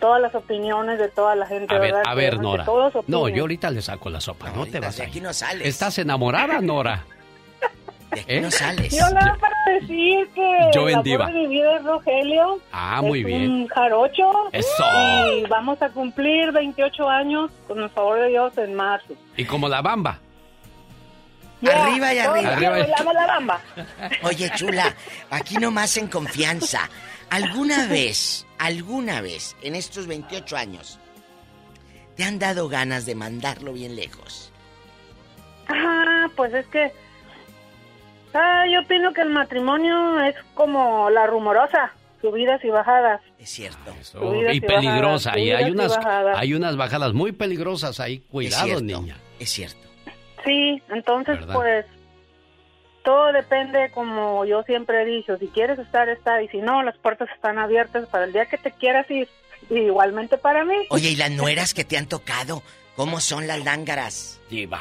todas 0.00 0.20
las 0.20 0.34
opiniones 0.34 0.98
de 0.98 1.08
toda 1.08 1.34
la 1.34 1.46
gente. 1.46 1.74
A 1.74 1.78
ver, 1.78 1.92
¿verdad? 1.92 2.02
a 2.10 2.14
ver, 2.14 2.38
Nora. 2.38 2.64
No, 3.06 3.28
yo 3.28 3.42
ahorita 3.42 3.70
le 3.70 3.82
saco 3.82 4.10
la 4.10 4.20
sopa, 4.20 4.50
no 4.50 4.66
te 4.66 4.80
vas 4.80 4.96
de 4.96 5.04
aquí 5.04 5.20
no 5.20 5.32
sales. 5.32 5.66
¿Estás 5.66 5.98
enamorada, 5.98 6.60
Nora? 6.60 7.04
De 8.10 8.20
aquí 8.20 8.34
¿Eh? 8.34 8.40
no 8.40 8.50
sales. 8.52 8.96
Yo 8.96 9.08
nada 9.10 9.36
para 9.40 9.54
decir 9.80 10.28
que 10.34 10.70
Yo 10.72 10.88
en 10.88 11.02
Diva. 11.02 11.26
de 11.26 11.32
mi 11.32 11.46
vida 11.48 11.76
es 11.76 11.84
Rogelio. 11.84 12.60
Ah, 12.72 13.02
muy 13.02 13.20
es 13.20 13.26
bien. 13.26 13.50
un 13.50 13.66
jarocho. 13.68 14.30
Eso. 14.52 14.84
Y 15.36 15.42
vamos 15.48 15.82
a 15.82 15.88
cumplir 15.90 16.52
28 16.52 17.08
años, 17.08 17.50
con 17.66 17.80
el 17.82 17.90
favor 17.90 18.20
de 18.20 18.28
Dios, 18.28 18.56
en 18.58 18.74
marzo. 18.74 19.12
Y 19.36 19.44
como 19.44 19.68
la 19.68 19.82
bamba. 19.82 20.20
Ya, 21.60 21.84
Arriba 21.84 22.14
y 22.14 22.18
arriba. 22.18 22.52
Arriba 22.52 22.78
y- 22.80 23.14
la 23.14 23.26
bamba. 23.26 23.60
Oye, 24.22 24.50
chula, 24.54 24.94
aquí 25.30 25.56
nomás 25.56 25.96
en 25.96 26.06
confianza. 26.06 26.88
¿Alguna 27.30 27.86
vez, 27.88 28.46
alguna 28.58 29.20
vez, 29.20 29.56
en 29.62 29.74
estos 29.74 30.06
28 30.06 30.56
años, 30.56 30.98
te 32.16 32.24
han 32.24 32.38
dado 32.38 32.68
ganas 32.68 33.04
de 33.06 33.14
mandarlo 33.14 33.72
bien 33.72 33.96
lejos? 33.96 34.52
Ah, 35.68 36.26
pues 36.36 36.52
es 36.54 36.66
que. 36.68 36.92
Ah, 38.34 38.64
yo 38.70 38.80
opino 38.80 39.12
que 39.12 39.22
el 39.22 39.30
matrimonio 39.30 40.20
es 40.20 40.34
como 40.54 41.08
la 41.10 41.26
rumorosa, 41.26 41.92
subidas 42.20 42.62
y 42.64 42.68
bajadas. 42.68 43.20
Es 43.38 43.50
cierto. 43.50 43.94
Subidas 44.02 44.54
y 44.54 44.58
y 44.58 44.60
peligrosa. 44.60 45.30
bajadas, 45.30 45.46
y 45.46 45.50
hay 45.52 45.68
y 45.68 45.70
unas, 45.70 45.96
bajadas. 45.96 46.38
hay 46.38 46.54
unas 46.54 46.76
bajadas 46.76 47.12
muy 47.14 47.32
peligrosas 47.32 47.98
ahí. 47.98 48.16
es 48.16 48.22
Cuidado, 48.30 48.64
cierto. 48.66 48.84
niña. 48.84 49.16
Es 49.38 49.50
cierto. 49.50 49.78
Sí, 50.44 50.80
entonces 50.90 51.40
¿Verdad? 51.40 51.54
pues 51.54 51.86
todo 53.06 53.32
depende, 53.32 53.88
como 53.94 54.44
yo 54.46 54.64
siempre 54.64 55.00
he 55.02 55.04
dicho, 55.04 55.38
si 55.38 55.46
quieres 55.46 55.78
estar, 55.78 56.08
está, 56.08 56.42
y 56.42 56.48
si 56.48 56.58
no, 56.58 56.82
las 56.82 56.98
puertas 56.98 57.28
están 57.32 57.56
abiertas 57.56 58.08
para 58.08 58.24
el 58.24 58.32
día 58.32 58.46
que 58.46 58.58
te 58.58 58.72
quieras 58.72 59.08
ir, 59.08 59.28
y 59.70 59.78
igualmente 59.78 60.36
para 60.38 60.64
mí. 60.64 60.74
Oye, 60.90 61.10
¿y 61.10 61.16
las 61.16 61.30
nueras 61.30 61.72
que 61.72 61.84
te 61.84 61.96
han 61.96 62.06
tocado? 62.06 62.64
¿Cómo 62.96 63.20
son 63.20 63.46
las 63.46 63.62
lángaras? 63.62 64.40
Diva. 64.50 64.80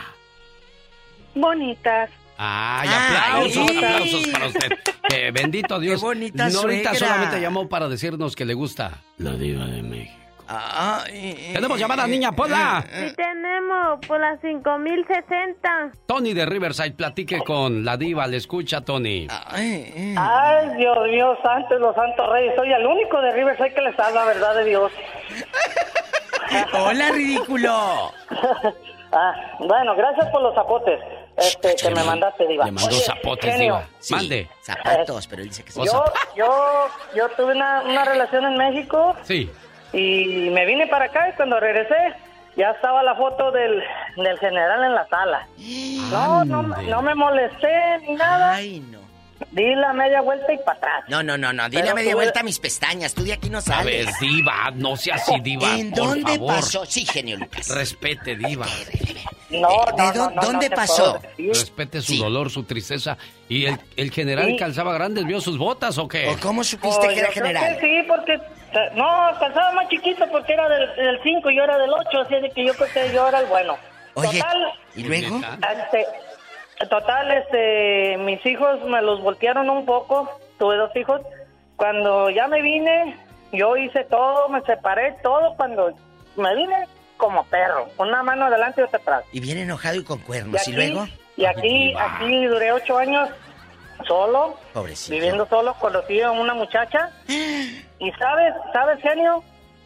Bonitas. 1.36 2.10
Ay, 2.36 2.90
Ay. 2.92 3.46
aplausos, 3.52 3.78
aplausos 3.78 4.28
para 4.30 4.48
usted. 4.48 4.70
Que 5.08 5.30
bendito 5.30 5.80
Dios. 5.80 6.02
Qué 6.02 6.06
bonita 6.08 6.50
Norita 6.50 6.94
suegra. 6.94 6.96
solamente 6.96 7.42
llamó 7.42 7.70
para 7.70 7.88
decirnos 7.88 8.36
que 8.36 8.46
le 8.46 8.56
gusta 8.56 9.04
la 9.20 9.34
diva 9.34 9.66
de 9.66 9.84
México. 9.84 10.25
Ay, 10.48 11.52
Tenemos 11.54 11.80
llamada, 11.80 12.06
niña 12.08 12.32
Pola. 12.32 12.84
Sí 12.92 13.14
tenemos 13.16 14.00
por 14.08 14.20
las 14.20 14.40
5060. 14.42 15.92
Tony 16.06 16.34
de 16.34 16.46
Riverside, 16.46 16.92
platique 16.92 17.40
con 17.44 17.84
la 17.84 17.98
diva. 17.98 18.28
Le 18.28 18.38
escucha, 18.38 18.82
Tony. 18.82 19.28
ay, 19.48 20.16
Ay, 20.18 20.70
Dios 20.78 20.98
mío, 21.10 21.38
santo 21.44 21.76
los 21.80 21.96
santos 21.96 22.30
reyes, 22.32 22.54
soy 22.56 22.72
el 22.72 22.86
único 22.86 23.20
de 23.22 23.32
Riverside 23.32 23.74
que 23.74 23.82
les 23.82 24.00
habla, 24.00 24.26
verdad 24.26 24.56
de 24.56 24.66
Dios. 24.66 24.92
Hola, 26.74 27.12
ridículo. 27.12 28.12
Ah, 29.18 29.34
bueno, 29.60 29.96
gracias 29.96 30.28
por 30.30 30.42
los 30.42 30.54
zapotes 30.56 31.00
este, 31.38 31.74
que 31.76 31.90
me 31.96 32.04
mandaste, 32.04 32.46
Diva. 32.48 32.66
Le 32.66 32.72
mandó 32.74 32.90
Oye, 32.90 33.00
zapotes, 33.00 33.50
genio, 33.54 33.76
diva. 33.76 33.88
Sí, 34.00 34.14
Mande. 34.14 34.50
Zapatos, 34.62 35.28
pero 35.28 35.42
él 35.42 35.48
dice 35.48 35.64
que. 35.64 35.72
O 35.80 35.86
Yo, 35.86 35.92
zapatos. 35.92 36.22
yo, 36.36 36.88
yo 37.16 37.30
tuve 37.38 37.54
una, 37.56 37.84
una 37.84 38.04
relación 38.04 38.44
en 38.46 38.58
México 38.58 39.16
Sí. 39.24 39.50
Y 39.98 40.50
me 40.52 40.66
vine 40.66 40.88
para 40.88 41.06
acá 41.06 41.30
y 41.30 41.34
cuando 41.34 41.60
regresé 41.60 41.96
ya 42.58 42.72
estaba 42.72 43.04
la 43.04 43.16
foto 43.16 43.52
del, 43.52 43.82
del 44.16 44.40
general 44.40 44.84
en 44.84 44.96
la 44.96 45.08
sala. 45.08 45.48
No, 46.12 46.46
no, 46.46 46.62
no 46.64 47.02
me 47.02 47.16
molesté 47.16 48.00
ni 48.08 48.14
nada. 48.16 48.56
Ay, 48.56 48.80
no. 48.92 49.00
Di 49.52 49.76
la 49.76 49.92
media 49.94 50.22
vuelta 50.22 50.54
y 50.54 50.58
para 50.60 50.78
atrás. 50.78 51.04
No, 51.10 51.22
no, 51.22 51.38
no, 51.38 51.52
no. 51.52 51.68
Dile 51.70 51.82
Pero 51.82 51.92
a 51.92 51.96
media 51.96 52.12
tú- 52.12 52.18
vuelta 52.18 52.40
a 52.40 52.44
mis 52.44 52.58
pestañas. 52.60 53.14
Tú 53.14 53.24
de 53.26 53.34
aquí 53.34 53.50
no 53.50 53.58
A 53.58 53.62
sales. 53.62 54.06
ver, 54.06 54.14
diva, 54.22 54.72
no 54.76 54.96
sea 54.96 55.16
así, 55.16 55.34
diva. 55.42 55.76
¿En 55.78 55.92
por 55.92 56.00
dónde 56.08 56.34
favor. 56.38 56.56
pasó? 56.56 56.86
Sí, 56.86 57.06
genio 57.06 57.38
Lucas. 57.38 57.68
Respete, 57.70 58.36
diva. 58.38 58.66
No, 59.50 59.58
Eh, 59.70 59.92
no, 59.98 60.12
¿de 60.12 60.18
no, 60.18 60.26
dó- 60.26 60.30
no, 60.30 60.36
no 60.36 60.42
dónde 60.42 60.70
pasó? 60.70 61.22
Respete 61.38 62.02
su 62.02 62.14
Sí. 62.14 62.20
dolor, 62.20 62.50
su 62.50 62.64
tristeza. 62.64 63.18
¿Y 63.50 63.66
el, 63.66 63.78
el 63.98 64.12
general 64.12 64.48
Sí. 64.48 64.58
calzaba 64.58 64.94
grandes 64.94 65.26
vio 65.26 65.40
sus 65.42 65.58
botas 65.58 65.98
o 65.98 66.08
qué? 66.08 66.28
¿O 66.30 66.38
cómo 66.40 66.64
supiste 66.64 67.06
Oh, 67.06 67.10
que 67.10 67.20
era 67.20 67.32
general? 67.32 67.78
que 67.78 67.82
sí, 67.82 68.08
porque... 68.08 68.40
No, 68.96 69.32
calzaba 69.40 69.72
más 69.74 69.88
chiquito 69.90 70.26
porque 70.32 70.54
era 70.54 70.68
del 70.70 71.20
5 71.24 71.50
y 71.50 71.58
yo 71.58 71.64
era 71.64 71.78
del 71.78 71.92
8, 71.92 72.22
así 72.22 72.36
de 72.40 72.50
que 72.52 72.66
yo 72.66 72.74
creo 72.74 72.90
que 72.94 73.14
yo 73.14 73.28
era 73.28 73.40
el 73.40 73.46
bueno. 73.48 73.78
Oye, 74.16 74.40
Total, 74.40 74.74
¿y 74.96 75.04
luego? 75.04 75.40
Este, 75.84 76.06
total, 76.90 77.32
este, 77.32 78.18
mis 78.20 78.46
hijos 78.46 78.82
me 78.86 79.02
los 79.02 79.22
voltearon 79.22 79.70
un 79.70 79.86
poco. 79.86 80.30
Tuve 80.58 80.78
dos 80.78 80.96
hijos. 80.96 81.22
Cuando 81.76 82.30
ya 82.30 82.48
me 82.48 82.62
vine, 82.62 83.18
yo 83.52 83.76
hice 83.78 84.04
todo, 84.06 84.48
me 84.50 84.62
separé 84.62 85.14
todo. 85.22 85.56
Cuando 85.58 85.94
me 86.38 86.56
vine 86.56 86.88
como 87.18 87.44
perro, 87.46 87.88
una 87.98 88.24
mano 88.24 88.46
adelante 88.46 88.82
y 88.82 88.84
otra 88.86 89.00
atrás. 89.00 89.24
Y 89.32 89.40
bien 89.40 89.58
enojado 89.58 89.96
y 89.96 90.04
con 90.04 90.20
cuernos. 90.20 90.56
¿Y, 90.68 90.72
aquí- 90.72 90.74
luego? 90.74 91.08
Y 91.38 91.46
aquí, 91.46 91.94
aquí 91.98 92.46
duré 92.46 92.72
ocho 92.72 92.98
años 92.98 93.30
solo, 94.08 94.56
Pobrecito. 94.74 95.14
viviendo 95.16 95.46
solo, 95.48 95.74
conocí 95.76 96.22
a 96.22 96.32
una 96.32 96.54
muchacha. 96.54 97.10
Y 97.28 98.12
sabes, 98.20 98.54
sabes, 98.74 99.02
genio, 99.02 99.44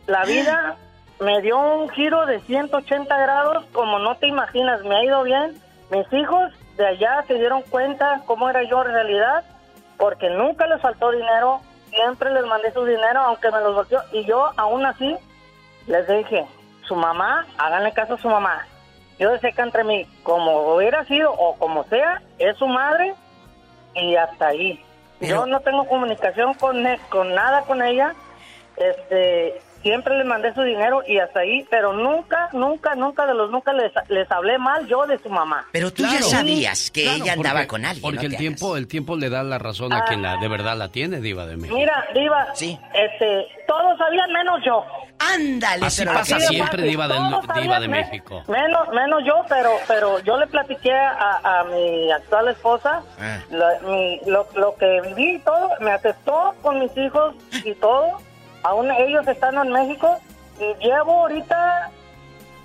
la 0.07 0.23
vida 0.25 0.75
me 1.19 1.41
dio 1.41 1.59
un 1.59 1.89
giro 1.89 2.25
de 2.25 2.39
180 2.41 3.17
grados 3.17 3.65
como 3.71 3.99
no 3.99 4.15
te 4.15 4.27
imaginas, 4.27 4.83
me 4.83 4.95
ha 4.95 5.03
ido 5.03 5.23
bien. 5.23 5.61
Mis 5.91 6.11
hijos 6.13 6.51
de 6.77 6.87
allá 6.87 7.23
se 7.27 7.35
dieron 7.35 7.61
cuenta 7.63 8.21
cómo 8.25 8.49
era 8.49 8.63
yo 8.63 8.81
en 8.83 8.91
realidad, 8.93 9.43
porque 9.97 10.29
nunca 10.29 10.65
les 10.67 10.81
faltó 10.81 11.11
dinero, 11.11 11.61
siempre 11.89 12.31
les 12.33 12.45
mandé 12.45 12.71
su 12.71 12.85
dinero, 12.85 13.19
aunque 13.21 13.51
me 13.51 13.59
los 13.59 13.75
volteó. 13.75 14.01
Y 14.13 14.23
yo 14.25 14.51
aún 14.55 14.85
así 14.85 15.15
les 15.87 16.07
dije, 16.07 16.45
su 16.87 16.95
mamá, 16.95 17.45
háganle 17.57 17.91
caso 17.91 18.13
a 18.15 18.17
su 18.19 18.29
mamá. 18.29 18.65
Yo 19.19 19.37
sé 19.39 19.51
que 19.51 19.61
entre 19.61 19.83
mí, 19.83 20.07
como 20.23 20.73
hubiera 20.75 21.03
sido 21.05 21.33
o 21.33 21.55
como 21.57 21.83
sea, 21.85 22.21
es 22.37 22.55
su 22.57 22.67
madre 22.67 23.13
y 23.95 24.15
hasta 24.15 24.47
ahí. 24.47 24.83
Yo 25.21 25.45
no 25.45 25.59
tengo 25.59 25.85
comunicación 25.85 26.53
con, 26.53 26.85
e- 26.87 26.99
con 27.09 27.33
nada 27.35 27.63
con 27.63 27.81
ella. 27.83 28.15
Este, 28.77 29.61
siempre 29.81 30.17
le 30.17 30.23
mandé 30.23 30.53
su 30.53 30.61
dinero 30.63 31.01
y 31.07 31.19
hasta 31.19 31.41
ahí, 31.41 31.65
pero 31.69 31.93
nunca, 31.93 32.49
nunca, 32.53 32.95
nunca 32.95 33.25
de 33.25 33.33
los 33.33 33.49
nunca 33.51 33.73
les, 33.73 33.91
les 34.09 34.29
hablé 34.31 34.57
mal 34.57 34.87
yo 34.87 35.05
de 35.07 35.17
su 35.19 35.29
mamá. 35.29 35.65
Pero 35.71 35.91
tú 35.91 36.03
ya 36.03 36.21
sabías 36.21 36.91
que 36.91 37.03
ella 37.15 37.33
andaba 37.33 37.59
porque- 37.59 37.67
con 37.67 37.85
alguien. 37.85 38.01
Porque 38.01 38.27
¿no 38.27 38.33
el 38.33 38.37
tiempo, 38.37 38.77
el 38.77 38.87
tiempo 38.87 39.15
le 39.15 39.29
da 39.29 39.43
la 39.43 39.57
razón 39.57 39.93
a 39.93 40.05
quien 40.05 40.21
la 40.21 40.37
de 40.37 40.47
verdad 40.47 40.75
la 40.77 40.89
tiene, 40.89 41.19
Diva 41.21 41.45
de 41.45 41.55
México. 41.57 41.75
Mira, 41.77 42.05
Diva, 42.13 42.47
este, 42.53 43.47
todos 43.67 43.97
sabían 43.97 44.31
menos 44.31 44.59
yo. 44.65 44.83
Ándale, 45.19 45.85
Así 45.85 46.05
pasa 46.05 46.39
siempre, 46.39 46.83
Diva, 46.83 47.07
del- 47.07 47.61
Diva 47.61 47.79
de 47.79 47.87
México. 47.89 48.43
Menos, 48.47 48.87
menos 48.93 49.21
yo, 49.25 49.43
pero, 49.49 49.71
pero 49.87 50.19
yo 50.19 50.37
le 50.37 50.47
platiqué 50.47 50.93
a, 50.93 51.59
a 51.59 51.63
mi 51.65 52.11
actual 52.11 52.47
esposa 52.49 53.01
Ah. 53.19 53.39
la- 53.51 53.79
mi- 53.85 54.19
lo, 54.25 54.47
lo 54.55 54.75
que 54.75 55.01
viví 55.01 55.35
y 55.35 55.39
todo, 55.39 55.69
me 55.81 55.91
aceptó 55.91 56.55
con 56.61 56.79
mis 56.79 56.95
hijos 56.97 57.35
y 57.65 57.73
todo. 57.75 58.21
Aún 58.63 58.91
ellos 58.91 59.27
están 59.27 59.55
en 59.57 59.71
México 59.71 60.19
y 60.59 60.85
llevo 60.85 61.21
ahorita, 61.21 61.91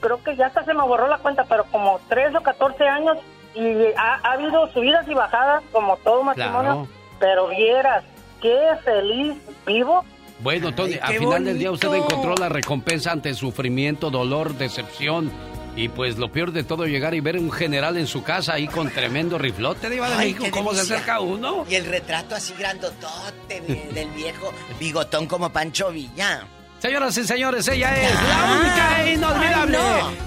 creo 0.01 0.23
que 0.23 0.37
ya 0.37 0.47
hasta 0.47 0.65
se 0.65 0.75
me 0.75 0.83
borró 0.83 1.09
la 1.09 1.19
cuenta, 1.19 1.45
pero 1.45 1.65
como 1.65 2.01
3 2.09 2.35
o 2.35 2.43
14 2.43 2.89
años 2.89 3.19
y 3.55 3.85
ha, 3.97 4.21
ha 4.23 4.33
habido 4.33 4.67
subidas 4.73 5.07
y 5.09 5.15
bajadas 5.15 5.63
como 5.73 5.97
todo 5.99 6.23
matrimonio. 6.25 6.73
Claro. 6.73 6.89
Pero 7.21 7.49
vieras, 7.49 8.05
qué 8.43 8.59
feliz 8.85 9.37
vivo. 9.65 10.05
Bueno, 10.41 10.75
Tony, 10.75 10.95
Ay, 10.95 11.01
al 11.03 11.19
final 11.19 11.45
del 11.45 11.59
día 11.59 11.71
usted 11.71 11.93
encontró 11.95 12.35
la 12.35 12.49
recompensa 12.49 13.13
ante 13.13 13.33
sufrimiento, 13.35 14.11
dolor, 14.11 14.55
decepción. 14.55 15.31
Y 15.77 15.89
pues 15.89 16.19
lo 16.19 16.31
peor 16.31 16.53
de 16.53 16.63
todo, 16.63 16.87
llegar 16.87 17.15
y 17.15 17.21
ver 17.21 17.37
un 17.37 17.51
general 17.51 17.97
en 17.97 18.07
su 18.07 18.23
casa 18.23 18.55
ahí 18.55 18.69
con 18.69 18.91
tremendo 18.91 19.39
riflote, 19.39 19.91
Diva 19.91 20.09
de 20.09 20.15
Ay, 20.15 20.33
México. 20.35 20.57
¿Cómo 20.57 20.73
se 20.73 20.83
acerca 20.83 21.19
uno? 21.21 21.65
Y 21.69 21.75
el 21.75 21.85
retrato 21.87 22.37
así 22.37 22.55
grandotote 22.57 23.61
de- 23.67 23.91
del 23.93 24.09
viejo, 24.11 24.53
bigotón 24.79 25.27
como 25.27 25.51
Pancho 25.51 25.91
Villa. 25.91 26.47
Señoras 26.79 27.17
y 27.19 27.25
señores, 27.25 27.67
ella 27.67 27.93
es 27.97 28.13
la 28.15 28.59
única 28.61 29.05
e 29.05 29.15
inolvidable 29.15 29.79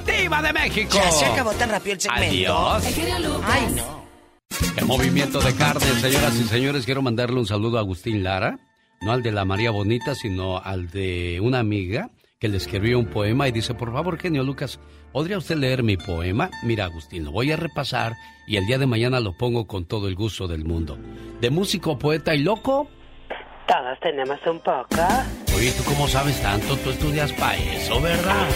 Diva 0.06 0.42
de 0.42 0.54
México. 0.54 0.90
Ya 1.02 1.12
se 1.12 1.26
acabó 1.26 1.52
tan 1.54 1.70
rápido 1.70 1.94
el 1.94 2.02
segmento. 2.02 2.26
Adiós. 2.26 2.84
Ay, 3.46 3.74
no. 3.76 4.06
Qué 4.76 4.84
movimiento 4.84 5.40
de 5.40 5.54
carne, 5.56 5.86
señoras 6.02 6.36
y 6.36 6.44
señores. 6.44 6.84
Quiero 6.86 7.02
mandarle 7.02 7.40
un 7.40 7.48
saludo 7.48 7.78
a 7.78 7.82
Agustín 7.82 8.22
Lara, 8.24 8.60
no 9.02 9.12
al 9.14 9.22
de 9.24 9.32
la 9.32 9.46
María 9.46 9.72
Bonita, 9.72 10.14
sino 10.16 10.58
al 10.58 10.90
de 10.90 11.40
una 11.42 11.60
amiga 11.60 12.10
que 12.40 12.50
le 12.50 12.58
escribió 12.58 13.00
un 13.00 13.08
poema 13.08 13.48
y 13.48 13.52
dice, 13.52 13.74
por 13.74 13.92
favor, 13.92 14.20
genio 14.20 14.44
Lucas, 14.44 14.80
¿podría 15.12 15.40
usted 15.40 15.56
leer 15.56 15.82
mi 15.82 15.98
poema? 15.98 16.52
Mira, 16.62 16.86
Agustín, 16.86 17.26
lo 17.26 17.32
voy 17.32 17.52
a 17.52 17.58
repasar 17.58 18.14
y 18.46 18.58
el 18.58 18.68
día 18.68 18.78
de 18.78 18.86
mañana 18.86 19.20
lo 19.20 19.36
pongo 19.36 19.66
con 19.66 19.86
todo 19.86 20.08
el 20.08 20.14
gusto 20.14 20.48
del 20.48 20.64
mundo. 20.64 21.00
De 21.42 21.50
músico, 21.50 21.98
poeta 21.98 22.36
y 22.36 22.44
loco. 22.44 22.88
Todos 23.68 24.00
tenemos 24.02 24.38
un 24.46 24.60
poco. 24.60 24.88
Oye, 25.56 25.72
¿tú 25.72 25.84
cómo 25.86 26.08
sabes 26.08 26.40
tanto? 26.40 26.78
Tú 26.78 26.92
estudias 26.92 27.34
para 27.34 27.58
eso, 27.58 28.00
¿verdad? 28.00 28.48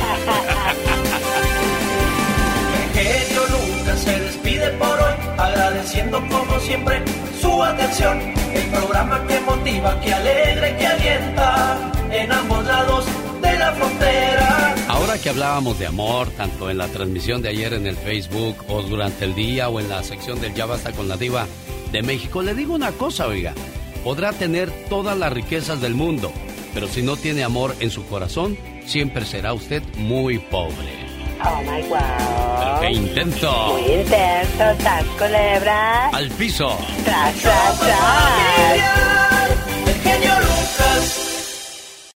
Genio 2.93 3.41
Lucas 3.49 3.99
se 3.99 4.19
despide 4.19 4.69
por 4.73 4.89
hoy, 4.89 5.13
agradeciendo 5.39 6.21
como 6.29 6.59
siempre 6.59 7.01
su 7.39 7.63
atención. 7.63 8.19
El 8.53 8.69
programa 8.69 9.25
que 9.25 9.39
motiva, 9.39 9.99
que 10.01 10.13
alegra 10.13 10.69
y 10.69 10.77
que 10.77 10.85
alienta 10.85 11.91
en 12.11 12.31
ambos 12.31 12.63
lados 12.65 13.07
de 13.41 13.57
la 13.57 13.73
frontera. 13.73 14.75
Ahora 14.87 15.17
que 15.17 15.29
hablábamos 15.29 15.79
de 15.79 15.87
amor, 15.87 16.29
tanto 16.37 16.69
en 16.69 16.77
la 16.77 16.87
transmisión 16.87 17.41
de 17.41 17.49
ayer 17.49 17.73
en 17.73 17.87
el 17.87 17.95
Facebook 17.95 18.55
o 18.67 18.81
durante 18.81 19.25
el 19.25 19.35
día 19.35 19.69
o 19.69 19.79
en 19.79 19.89
la 19.89 20.03
sección 20.03 20.39
del 20.39 20.53
Ya 20.53 20.65
Basta 20.65 20.91
con 20.91 21.07
la 21.07 21.17
Diva 21.17 21.47
de 21.91 22.03
México, 22.03 22.41
le 22.41 22.53
digo 22.53 22.73
una 22.73 22.91
cosa, 22.91 23.27
oiga, 23.27 23.53
podrá 24.03 24.31
tener 24.33 24.71
todas 24.89 25.17
las 25.17 25.33
riquezas 25.33 25.81
del 25.81 25.95
mundo, 25.95 26.31
pero 26.73 26.87
si 26.87 27.01
no 27.01 27.15
tiene 27.17 27.43
amor 27.43 27.75
en 27.79 27.91
su 27.91 28.05
corazón, 28.05 28.57
siempre 28.85 29.25
será 29.25 29.53
usted 29.53 29.83
muy 29.97 30.39
pobre. 30.39 31.01
Oh 31.43 31.61
my 31.63 31.81
Pero 31.81 32.71
wow. 32.71 32.81
qué 32.81 32.91
intento. 32.91 33.73
Muy 33.73 33.81
intenso, 33.81 34.69
¿estás 34.77 35.05
culebra? 35.17 36.09
Al 36.09 36.29
piso. 36.31 36.77
Tras, 37.03 37.35
tras, 37.35 37.79
tras. 37.79 39.30